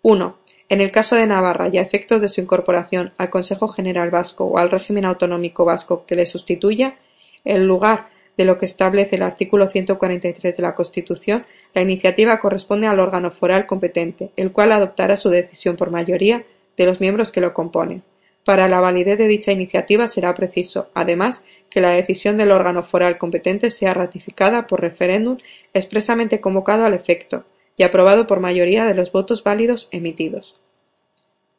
1. 0.03 0.39
En 0.69 0.81
el 0.81 0.91
caso 0.91 1.17
de 1.17 1.27
Navarra 1.27 1.69
y 1.73 1.79
efectos 1.79 2.23
de 2.23 2.29
su 2.29 2.41
incorporación 2.41 3.13
al 3.19 3.31
Consejo 3.31 3.69
General 3.69 4.11
Vasco 4.11 4.45
o 4.45 4.59
al 4.59 4.71
régimen 4.71 5.05
autonómico 5.05 5.65
vasco 5.65 6.07
que 6.07 6.15
le 6.15 6.25
sustituya, 6.25 6.97
en 7.45 7.67
lugar 7.67 8.09
de 8.37 8.45
lo 8.45 8.59
que 8.59 8.65
establece 8.65 9.17
el 9.17 9.23
artículo 9.23 9.69
143 9.69 10.57
de 10.57 10.63
la 10.63 10.75
Constitución, 10.75 11.45
la 11.75 11.83
iniciativa 11.83 12.39
corresponde 12.41 12.87
al 12.87 13.01
órgano 13.01 13.31
foral 13.31 13.67
competente, 13.67 14.31
el 14.37 14.53
cual 14.53 14.73
adoptará 14.73 15.17
su 15.17 15.29
decisión 15.29 15.77
por 15.77 15.91
mayoría 15.91 16.45
de 16.77 16.87
los 16.87 17.01
miembros 17.01 17.31
que 17.31 17.41
lo 17.41 17.53
componen. 17.53 18.03
Para 18.45 18.69
la 18.69 18.81
validez 18.81 19.19
de 19.19 19.29
dicha 19.29 19.53
iniciativa 19.53 20.09
será 20.09 20.35
preciso, 20.35 20.89
además, 20.95 21.45
que 21.71 21.81
la 21.81 21.91
decisión 21.91 22.37
del 22.37 22.51
órgano 22.51 22.83
foral 22.83 23.17
competente 23.17 23.71
sea 23.71 23.95
ratificada 23.95 24.67
por 24.67 24.81
referéndum 24.81 25.39
expresamente 25.75 26.41
convocado 26.41 26.85
al 26.85 26.95
efecto 26.95 27.45
y 27.77 27.85
aprobado 27.85 28.27
por 28.27 28.41
mayoría 28.41 28.85
de 28.85 28.95
los 28.95 29.13
votos 29.13 29.45
válidos 29.45 29.89
emitidos. 29.93 30.57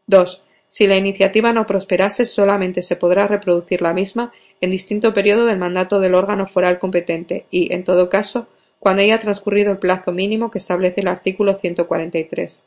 2. 0.07 0.43
Si 0.73 0.87
la 0.87 0.97
iniciativa 0.97 1.53
no 1.53 1.67
prosperase, 1.67 2.25
solamente 2.25 2.81
se 2.81 2.95
podrá 2.95 3.27
reproducir 3.27 3.83
la 3.83 3.93
misma 3.93 4.33
en 4.59 4.71
distinto 4.71 5.13
periodo 5.13 5.45
del 5.45 5.59
mandato 5.59 5.99
del 5.99 6.15
órgano 6.15 6.47
foral 6.47 6.79
competente 6.79 7.45
y, 7.51 7.71
en 7.71 7.83
todo 7.83 8.09
caso, 8.09 8.47
cuando 8.79 9.03
haya 9.03 9.19
transcurrido 9.19 9.71
el 9.71 9.77
plazo 9.77 10.11
mínimo 10.11 10.49
que 10.49 10.57
establece 10.57 11.01
el 11.01 11.09
artículo 11.09 11.53
143. 11.53 12.63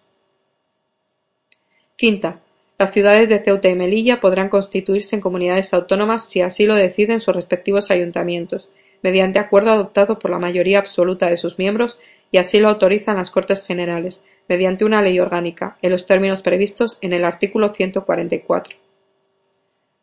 Quinta. 1.96 2.38
Las 2.78 2.92
ciudades 2.92 3.28
de 3.28 3.40
Ceuta 3.40 3.68
y 3.70 3.74
Melilla 3.74 4.20
podrán 4.20 4.50
constituirse 4.50 5.16
en 5.16 5.20
comunidades 5.20 5.74
autónomas 5.74 6.28
si 6.28 6.42
así 6.42 6.64
lo 6.64 6.76
deciden 6.76 7.20
sus 7.20 7.34
respectivos 7.34 7.90
ayuntamientos, 7.90 8.68
mediante 9.02 9.38
acuerdo 9.38 9.70
adoptado 9.70 10.18
por 10.18 10.30
la 10.30 10.38
mayoría 10.38 10.78
absoluta 10.78 11.28
de 11.28 11.36
sus 11.36 11.58
miembros 11.58 11.98
y 12.30 12.38
así 12.38 12.60
lo 12.60 12.68
autorizan 12.68 13.16
las 13.16 13.30
Cortes 13.30 13.64
Generales, 13.64 14.22
mediante 14.48 14.84
una 14.84 15.02
ley 15.02 15.18
orgánica, 15.20 15.76
en 15.82 15.90
los 15.90 16.06
términos 16.06 16.42
previstos 16.42 16.98
en 17.00 17.12
el 17.12 17.24
artículo 17.24 17.72
144. 17.72 18.76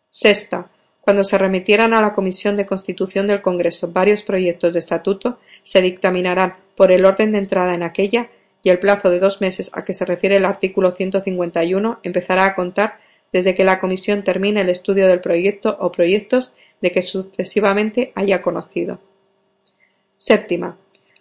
Sexta. 0.10 0.70
Cuando 1.02 1.24
se 1.24 1.38
remitieran 1.38 1.94
a 1.94 2.02
la 2.02 2.14
Comisión 2.14 2.56
de 2.56 2.66
Constitución 2.66 3.28
del 3.28 3.42
Congreso 3.42 3.90
varios 3.90 4.24
proyectos 4.24 4.72
de 4.72 4.80
estatuto, 4.80 5.38
se 5.62 5.82
dictaminarán 5.82 6.56
por 6.76 6.92
el 6.92 7.04
orden 7.04 7.32
de 7.32 7.40
entrada 7.40 7.74
en 7.74 7.84
aquella 7.84 8.30
y 8.64 8.70
el 8.70 8.80
plazo 8.80 9.10
de 9.10 9.20
dos 9.20 9.42
meses 9.42 9.70
a 9.74 9.84
que 9.84 9.94
se 9.94 10.06
refiere 10.06 10.38
el 10.38 10.46
artículo 10.46 10.92
151 10.92 12.00
empezará 12.04 12.46
a 12.46 12.56
contar 12.56 13.00
desde 13.34 13.54
que 13.56 13.66
la 13.66 13.80
Comisión 13.80 14.24
termine 14.24 14.62
el 14.62 14.70
estudio 14.70 15.08
del 15.08 15.20
proyecto 15.20 15.76
o 15.80 15.92
proyectos 15.92 16.54
de 16.84 16.92
que 16.92 17.02
sucesivamente 17.02 18.12
haya 18.14 18.42
conocido. 18.42 19.00
Séptima. 20.18 20.76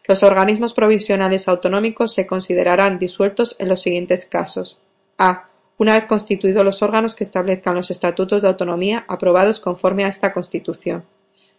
Los 0.08 0.24
organismos 0.24 0.74
provisionales 0.74 1.46
autonómicos 1.46 2.12
se 2.12 2.26
considerarán 2.26 2.98
disueltos 2.98 3.54
en 3.60 3.68
los 3.68 3.80
siguientes 3.80 4.26
casos: 4.26 4.76
a. 5.18 5.48
Una 5.78 5.94
vez 5.94 6.06
constituidos 6.06 6.64
los 6.64 6.82
órganos 6.82 7.14
que 7.14 7.22
establezcan 7.22 7.76
los 7.76 7.92
estatutos 7.92 8.42
de 8.42 8.48
autonomía 8.48 9.04
aprobados 9.06 9.60
conforme 9.60 10.04
a 10.04 10.08
esta 10.08 10.32
Constitución. 10.32 11.04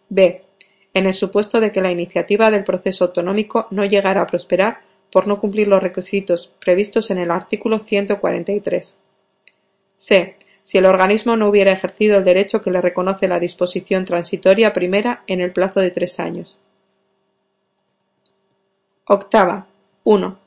b. 0.09 0.43
En 0.93 1.05
el 1.05 1.13
supuesto 1.13 1.61
de 1.61 1.71
que 1.71 1.81
la 1.81 1.91
iniciativa 1.91 2.51
del 2.51 2.65
proceso 2.65 3.05
autonómico 3.05 3.67
no 3.71 3.85
llegara 3.85 4.21
a 4.21 4.27
prosperar 4.27 4.81
por 5.13 5.27
no 5.27 5.39
cumplir 5.39 5.69
los 5.69 5.81
requisitos 5.81 6.51
previstos 6.59 7.09
en 7.09 7.19
el 7.19 7.31
artículo 7.31 7.79
143. 7.79 8.97
c. 9.97 10.35
Si 10.63 10.77
el 10.77 10.85
organismo 10.85 11.35
no 11.35 11.49
hubiera 11.49 11.71
ejercido 11.71 12.17
el 12.17 12.23
derecho 12.23 12.61
que 12.61 12.71
le 12.71 12.81
reconoce 12.81 13.27
la 13.27 13.39
disposición 13.39 14.05
transitoria 14.05 14.73
primera 14.73 15.23
en 15.27 15.41
el 15.41 15.51
plazo 15.51 15.81
de 15.81 15.91
tres 15.91 16.19
años. 16.19 16.57
Octava. 19.05 19.67
1. 20.05 20.39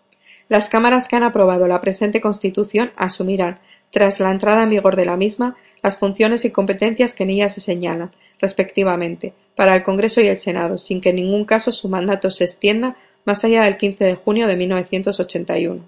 Las 0.48 0.68
cámaras 0.68 1.08
que 1.08 1.16
han 1.16 1.22
aprobado 1.22 1.66
la 1.66 1.80
presente 1.80 2.20
Constitución 2.20 2.92
asumirán, 2.96 3.58
tras 3.90 4.20
la 4.20 4.30
entrada 4.30 4.62
en 4.62 4.70
vigor 4.70 4.96
de 4.96 5.04
la 5.04 5.16
misma, 5.16 5.56
las 5.82 5.98
funciones 5.98 6.44
y 6.44 6.50
competencias 6.50 7.14
que 7.14 7.24
en 7.24 7.30
ella 7.30 7.48
se 7.48 7.60
señalan, 7.60 8.12
respectivamente, 8.38 9.34
para 9.54 9.74
el 9.74 9.82
Congreso 9.82 10.20
y 10.20 10.28
el 10.28 10.36
Senado, 10.36 10.78
sin 10.78 11.00
que 11.00 11.10
en 11.10 11.16
ningún 11.16 11.44
caso 11.44 11.72
su 11.72 11.88
mandato 11.88 12.30
se 12.30 12.44
extienda 12.44 12.96
más 13.24 13.44
allá 13.44 13.64
del 13.64 13.76
15 13.76 14.04
de 14.04 14.14
junio 14.14 14.46
de 14.46 14.56
1981. 14.56 15.82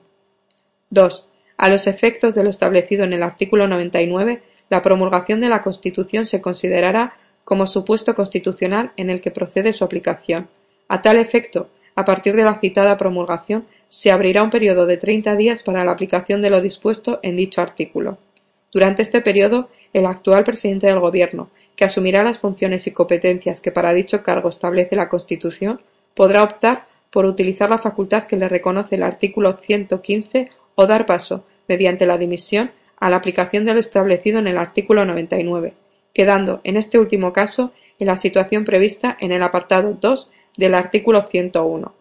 2. 0.90 1.28
A 1.58 1.68
los 1.68 1.88
efectos 1.88 2.36
de 2.36 2.44
lo 2.44 2.50
establecido 2.50 3.02
en 3.02 3.12
el 3.12 3.24
artículo 3.24 3.66
99, 3.66 4.42
la 4.70 4.80
promulgación 4.80 5.40
de 5.40 5.48
la 5.48 5.60
Constitución 5.60 6.24
se 6.24 6.40
considerará 6.40 7.16
como 7.42 7.66
supuesto 7.66 8.14
constitucional 8.14 8.92
en 8.96 9.10
el 9.10 9.20
que 9.20 9.32
procede 9.32 9.72
su 9.72 9.82
aplicación. 9.82 10.48
A 10.86 11.02
tal 11.02 11.18
efecto, 11.18 11.68
a 11.96 12.04
partir 12.04 12.36
de 12.36 12.44
la 12.44 12.60
citada 12.60 12.96
promulgación, 12.96 13.66
se 13.88 14.12
abrirá 14.12 14.44
un 14.44 14.50
periodo 14.50 14.86
de 14.86 14.98
treinta 14.98 15.34
días 15.34 15.64
para 15.64 15.84
la 15.84 15.90
aplicación 15.90 16.40
de 16.42 16.50
lo 16.50 16.60
dispuesto 16.60 17.18
en 17.24 17.36
dicho 17.36 17.60
artículo. 17.60 18.18
Durante 18.72 19.02
este 19.02 19.20
periodo, 19.20 19.68
el 19.92 20.06
actual 20.06 20.44
presidente 20.44 20.86
del 20.86 21.00
Gobierno, 21.00 21.50
que 21.74 21.84
asumirá 21.84 22.22
las 22.22 22.38
funciones 22.38 22.86
y 22.86 22.92
competencias 22.92 23.60
que 23.60 23.72
para 23.72 23.94
dicho 23.94 24.22
cargo 24.22 24.48
establece 24.48 24.94
la 24.94 25.08
Constitución, 25.08 25.80
podrá 26.14 26.44
optar 26.44 26.86
por 27.10 27.24
utilizar 27.24 27.68
la 27.68 27.78
facultad 27.78 28.24
que 28.24 28.36
le 28.36 28.48
reconoce 28.48 28.94
el 28.94 29.02
artículo 29.02 29.54
115 29.54 30.50
o 30.80 30.86
dar 30.86 31.06
paso, 31.06 31.44
mediante 31.66 32.06
la 32.06 32.18
dimisión, 32.18 32.70
a 33.00 33.10
la 33.10 33.16
aplicación 33.16 33.64
de 33.64 33.74
lo 33.74 33.80
establecido 33.80 34.38
en 34.38 34.46
el 34.46 34.56
artículo 34.56 35.04
99, 35.04 35.74
quedando, 36.14 36.60
en 36.62 36.76
este 36.76 37.00
último 37.00 37.32
caso, 37.32 37.72
en 37.98 38.06
la 38.06 38.16
situación 38.16 38.64
prevista 38.64 39.16
en 39.18 39.32
el 39.32 39.42
apartado 39.42 39.98
2 40.00 40.30
del 40.56 40.74
artículo 40.74 41.24
101. 41.24 41.94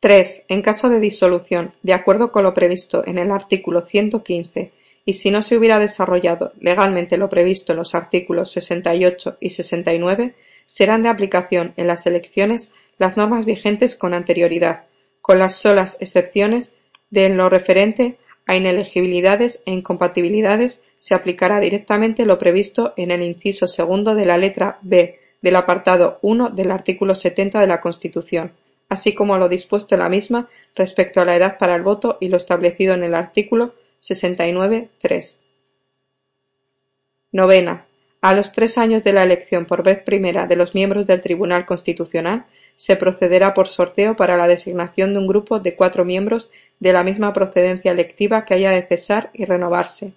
3. 0.00 0.44
En 0.46 0.62
caso 0.62 0.88
de 0.88 1.00
disolución, 1.00 1.72
de 1.82 1.94
acuerdo 1.94 2.30
con 2.30 2.44
lo 2.44 2.54
previsto 2.54 3.04
en 3.04 3.18
el 3.18 3.32
artículo 3.32 3.80
115, 3.80 4.70
y 5.04 5.14
si 5.14 5.32
no 5.32 5.42
se 5.42 5.56
hubiera 5.56 5.80
desarrollado 5.80 6.52
legalmente 6.60 7.16
lo 7.16 7.28
previsto 7.28 7.72
en 7.72 7.78
los 7.78 7.96
artículos 7.96 8.52
68 8.52 9.38
y 9.40 9.50
69, 9.50 10.36
serán 10.66 11.02
de 11.02 11.08
aplicación 11.08 11.74
en 11.76 11.88
las 11.88 12.06
elecciones 12.06 12.70
las 12.98 13.16
normas 13.16 13.44
vigentes 13.44 13.96
con 13.96 14.14
anterioridad, 14.14 14.84
con 15.22 15.38
las 15.38 15.54
solas 15.54 15.96
excepciones 16.00 16.72
de 17.10 17.30
lo 17.30 17.48
referente 17.48 18.18
a 18.46 18.56
inelegibilidades 18.56 19.62
e 19.64 19.72
incompatibilidades 19.72 20.82
se 20.98 21.14
aplicará 21.14 21.60
directamente 21.60 22.26
lo 22.26 22.38
previsto 22.38 22.92
en 22.96 23.10
el 23.10 23.22
inciso 23.22 23.66
segundo 23.66 24.14
de 24.14 24.26
la 24.26 24.36
letra 24.36 24.78
b 24.82 25.18
del 25.40 25.56
apartado 25.56 26.18
1 26.22 26.50
del 26.50 26.70
artículo 26.70 27.14
70 27.14 27.60
de 27.60 27.66
la 27.66 27.80
Constitución, 27.80 28.52
así 28.88 29.14
como 29.14 29.38
lo 29.38 29.48
dispuesto 29.48 29.94
en 29.94 30.00
la 30.00 30.08
misma 30.08 30.48
respecto 30.74 31.20
a 31.20 31.24
la 31.24 31.36
edad 31.36 31.58
para 31.58 31.74
el 31.74 31.82
voto 31.82 32.18
y 32.20 32.28
lo 32.28 32.36
establecido 32.36 32.94
en 32.94 33.02
el 33.02 33.14
artículo 33.14 33.74
69.3. 34.00 35.36
Novena. 37.32 37.86
A 38.20 38.34
los 38.34 38.52
tres 38.52 38.78
años 38.78 39.02
de 39.02 39.12
la 39.12 39.24
elección 39.24 39.64
por 39.64 39.82
vez 39.82 39.98
primera 40.00 40.46
de 40.46 40.54
los 40.54 40.74
miembros 40.74 41.06
del 41.06 41.20
Tribunal 41.20 41.66
Constitucional, 41.66 42.46
se 42.82 42.96
procederá 42.96 43.54
por 43.54 43.68
sorteo 43.68 44.16
para 44.16 44.36
la 44.36 44.48
designación 44.48 45.12
de 45.12 45.20
un 45.20 45.28
grupo 45.28 45.60
de 45.60 45.76
cuatro 45.76 46.04
miembros 46.04 46.50
de 46.80 46.92
la 46.92 47.04
misma 47.04 47.32
procedencia 47.32 47.92
electiva 47.92 48.44
que 48.44 48.54
haya 48.54 48.72
de 48.72 48.82
cesar 48.82 49.30
y 49.34 49.44
renovarse. 49.44 50.14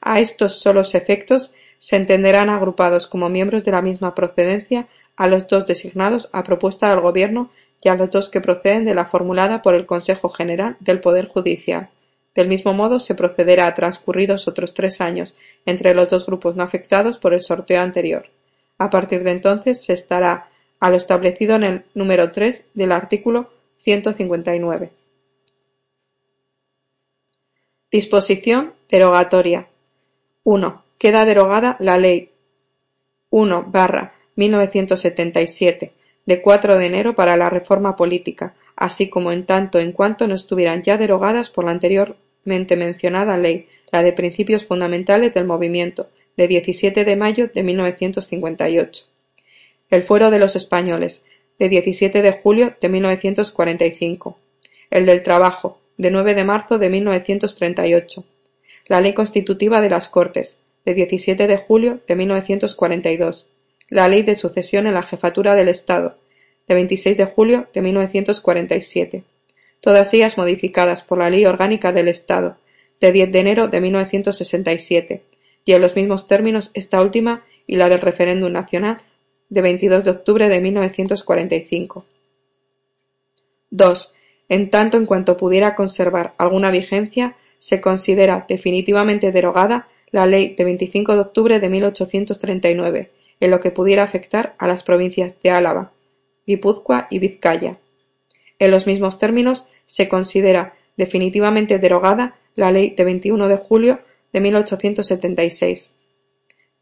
A 0.00 0.20
estos 0.20 0.60
solos 0.60 0.94
efectos 0.94 1.54
se 1.76 1.96
entenderán 1.96 2.50
agrupados 2.50 3.08
como 3.08 3.28
miembros 3.30 3.64
de 3.64 3.72
la 3.72 3.82
misma 3.82 4.14
procedencia 4.14 4.86
a 5.16 5.26
los 5.26 5.48
dos 5.48 5.66
designados 5.66 6.30
a 6.32 6.44
propuesta 6.44 6.88
del 6.88 7.00
Gobierno 7.00 7.50
y 7.82 7.88
a 7.88 7.96
los 7.96 8.12
dos 8.12 8.30
que 8.30 8.40
proceden 8.40 8.84
de 8.84 8.94
la 8.94 9.06
formulada 9.06 9.60
por 9.60 9.74
el 9.74 9.84
Consejo 9.84 10.28
General 10.28 10.76
del 10.78 11.00
Poder 11.00 11.26
Judicial. 11.26 11.88
Del 12.32 12.46
mismo 12.46 12.74
modo 12.74 13.00
se 13.00 13.16
procederá 13.16 13.66
a 13.66 13.74
transcurridos 13.74 14.46
otros 14.46 14.72
tres 14.72 15.00
años 15.00 15.34
entre 15.66 15.94
los 15.94 16.08
dos 16.08 16.26
grupos 16.26 16.54
no 16.54 16.62
afectados 16.62 17.18
por 17.18 17.34
el 17.34 17.42
sorteo 17.42 17.82
anterior. 17.82 18.26
A 18.78 18.88
partir 18.88 19.24
de 19.24 19.32
entonces 19.32 19.84
se 19.84 19.94
estará 19.94 20.53
a 20.84 20.90
lo 20.90 20.96
establecido 20.98 21.56
en 21.56 21.64
el 21.64 21.82
número 21.94 22.30
3 22.30 22.66
del 22.74 22.92
artículo 22.92 23.48
159. 23.78 24.90
Disposición 27.90 28.74
derogatoria. 28.90 29.66
1 30.42 30.84
queda 30.98 31.24
derogada 31.24 31.78
la 31.80 31.96
Ley 31.96 32.28
1-1977 33.30 35.92
de 36.26 36.42
4 36.42 36.76
de 36.76 36.86
enero 36.86 37.14
para 37.14 37.38
la 37.38 37.48
reforma 37.48 37.96
política, 37.96 38.52
así 38.76 39.08
como 39.08 39.32
en 39.32 39.46
tanto 39.46 39.78
en 39.78 39.92
cuanto 39.92 40.28
no 40.28 40.34
estuvieran 40.34 40.82
ya 40.82 40.98
derogadas 40.98 41.48
por 41.48 41.64
la 41.64 41.70
anteriormente 41.70 42.76
mencionada 42.76 43.38
ley, 43.38 43.68
la 43.90 44.02
de 44.02 44.12
principios 44.12 44.66
fundamentales 44.66 45.32
del 45.32 45.46
movimiento, 45.46 46.10
de 46.36 46.46
17 46.46 47.06
de 47.06 47.16
mayo 47.16 47.48
de 47.48 47.62
1958. 47.62 49.13
El 49.90 50.02
Fuero 50.02 50.30
de 50.30 50.38
los 50.38 50.56
Españoles, 50.56 51.22
de 51.58 51.68
17 51.68 52.22
de 52.22 52.32
julio 52.32 52.74
de 52.80 52.88
1945. 52.88 54.38
El 54.90 55.06
del 55.06 55.22
Trabajo, 55.22 55.78
de 55.96 56.10
9 56.10 56.34
de 56.34 56.44
marzo 56.44 56.78
de 56.78 56.88
1938. 56.88 58.24
La 58.86 59.00
Ley 59.00 59.12
Constitutiva 59.12 59.80
de 59.80 59.90
las 59.90 60.08
Cortes, 60.08 60.58
de 60.84 60.94
17 60.94 61.46
de 61.46 61.56
julio 61.56 62.00
de 62.06 62.16
1942, 62.16 63.46
la 63.88 64.08
Ley 64.08 64.22
de 64.22 64.34
Sucesión 64.34 64.86
en 64.86 64.94
la 64.94 65.02
Jefatura 65.02 65.54
del 65.54 65.68
Estado, 65.68 66.16
de 66.66 66.74
26 66.74 67.16
de 67.16 67.24
julio 67.26 67.68
de 67.72 67.80
1947, 67.82 69.22
todas 69.80 70.12
ellas 70.14 70.36
modificadas 70.38 71.02
por 71.02 71.18
la 71.18 71.30
Ley 71.30 71.44
Orgánica 71.46 71.92
del 71.92 72.08
Estado, 72.08 72.56
de 73.00 73.12
10 73.12 73.32
de 73.32 73.38
enero 73.38 73.68
de 73.68 73.80
1967, 73.80 75.22
y 75.64 75.72
en 75.72 75.80
los 75.80 75.96
mismos 75.96 76.26
términos 76.26 76.70
esta 76.74 77.00
última 77.00 77.44
y 77.66 77.76
la 77.76 77.88
del 77.88 78.00
referéndum 78.00 78.52
nacional 78.52 78.98
de 79.48 79.60
22 79.60 80.04
de 80.04 80.10
octubre 80.10 80.48
de 80.48 80.60
1945. 80.60 82.04
2. 83.70 84.12
En 84.48 84.70
tanto 84.70 84.98
en 84.98 85.06
cuanto 85.06 85.36
pudiera 85.36 85.74
conservar 85.74 86.34
alguna 86.38 86.70
vigencia, 86.70 87.36
se 87.58 87.80
considera 87.80 88.44
definitivamente 88.48 89.32
derogada 89.32 89.88
la 90.10 90.26
Ley 90.26 90.54
de 90.54 90.64
25 90.64 91.14
de 91.14 91.20
octubre 91.20 91.60
de 91.60 91.68
1839, 91.68 93.10
en 93.40 93.50
lo 93.50 93.60
que 93.60 93.70
pudiera 93.70 94.02
afectar 94.02 94.54
a 94.58 94.68
las 94.68 94.82
provincias 94.82 95.34
de 95.42 95.50
Álava, 95.50 95.92
Guipúzcoa 96.46 97.08
y 97.10 97.18
Vizcaya. 97.18 97.78
En 98.58 98.70
los 98.70 98.86
mismos 98.86 99.18
términos 99.18 99.66
se 99.86 100.08
considera 100.08 100.74
definitivamente 100.96 101.78
derogada 101.78 102.36
la 102.54 102.70
Ley 102.70 102.90
de 102.90 103.04
21 103.04 103.48
de 103.48 103.56
julio 103.56 104.00
de 104.32 104.40
1876. 104.40 105.92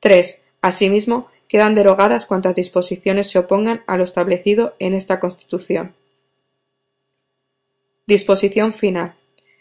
3. 0.01 0.41
Asimismo, 0.61 1.29
quedan 1.53 1.75
derogadas 1.75 2.25
cuantas 2.25 2.55
disposiciones 2.55 3.31
se 3.31 3.39
opongan 3.39 3.83
a 3.87 3.99
lo 3.99 4.05
establecido 4.05 4.73
en 4.79 4.95
esta 4.95 5.21
Constitución. 5.21 5.95
Disposición 8.07 8.73
final. 8.73 9.17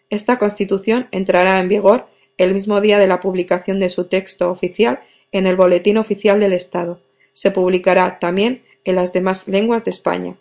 Esta 0.09 0.37
Constitución 0.37 1.09
entrará 1.11 1.59
en 1.59 1.67
vigor 1.67 2.07
el 2.37 2.53
mismo 2.53 2.79
día 2.79 2.97
de 2.97 3.07
la 3.07 3.19
publicación 3.19 3.77
de 3.77 3.89
su 3.89 4.05
texto 4.05 4.49
oficial 4.49 5.01
en 5.33 5.45
el 5.45 5.57
Boletín 5.57 5.97
Oficial 5.97 6.39
del 6.39 6.53
Estado. 6.53 7.01
Se 7.33 7.51
publicará 7.51 8.19
también 8.19 8.63
en 8.85 8.95
las 8.95 9.11
demás 9.11 9.49
lenguas 9.49 9.83
de 9.83 9.91
España. 9.91 10.37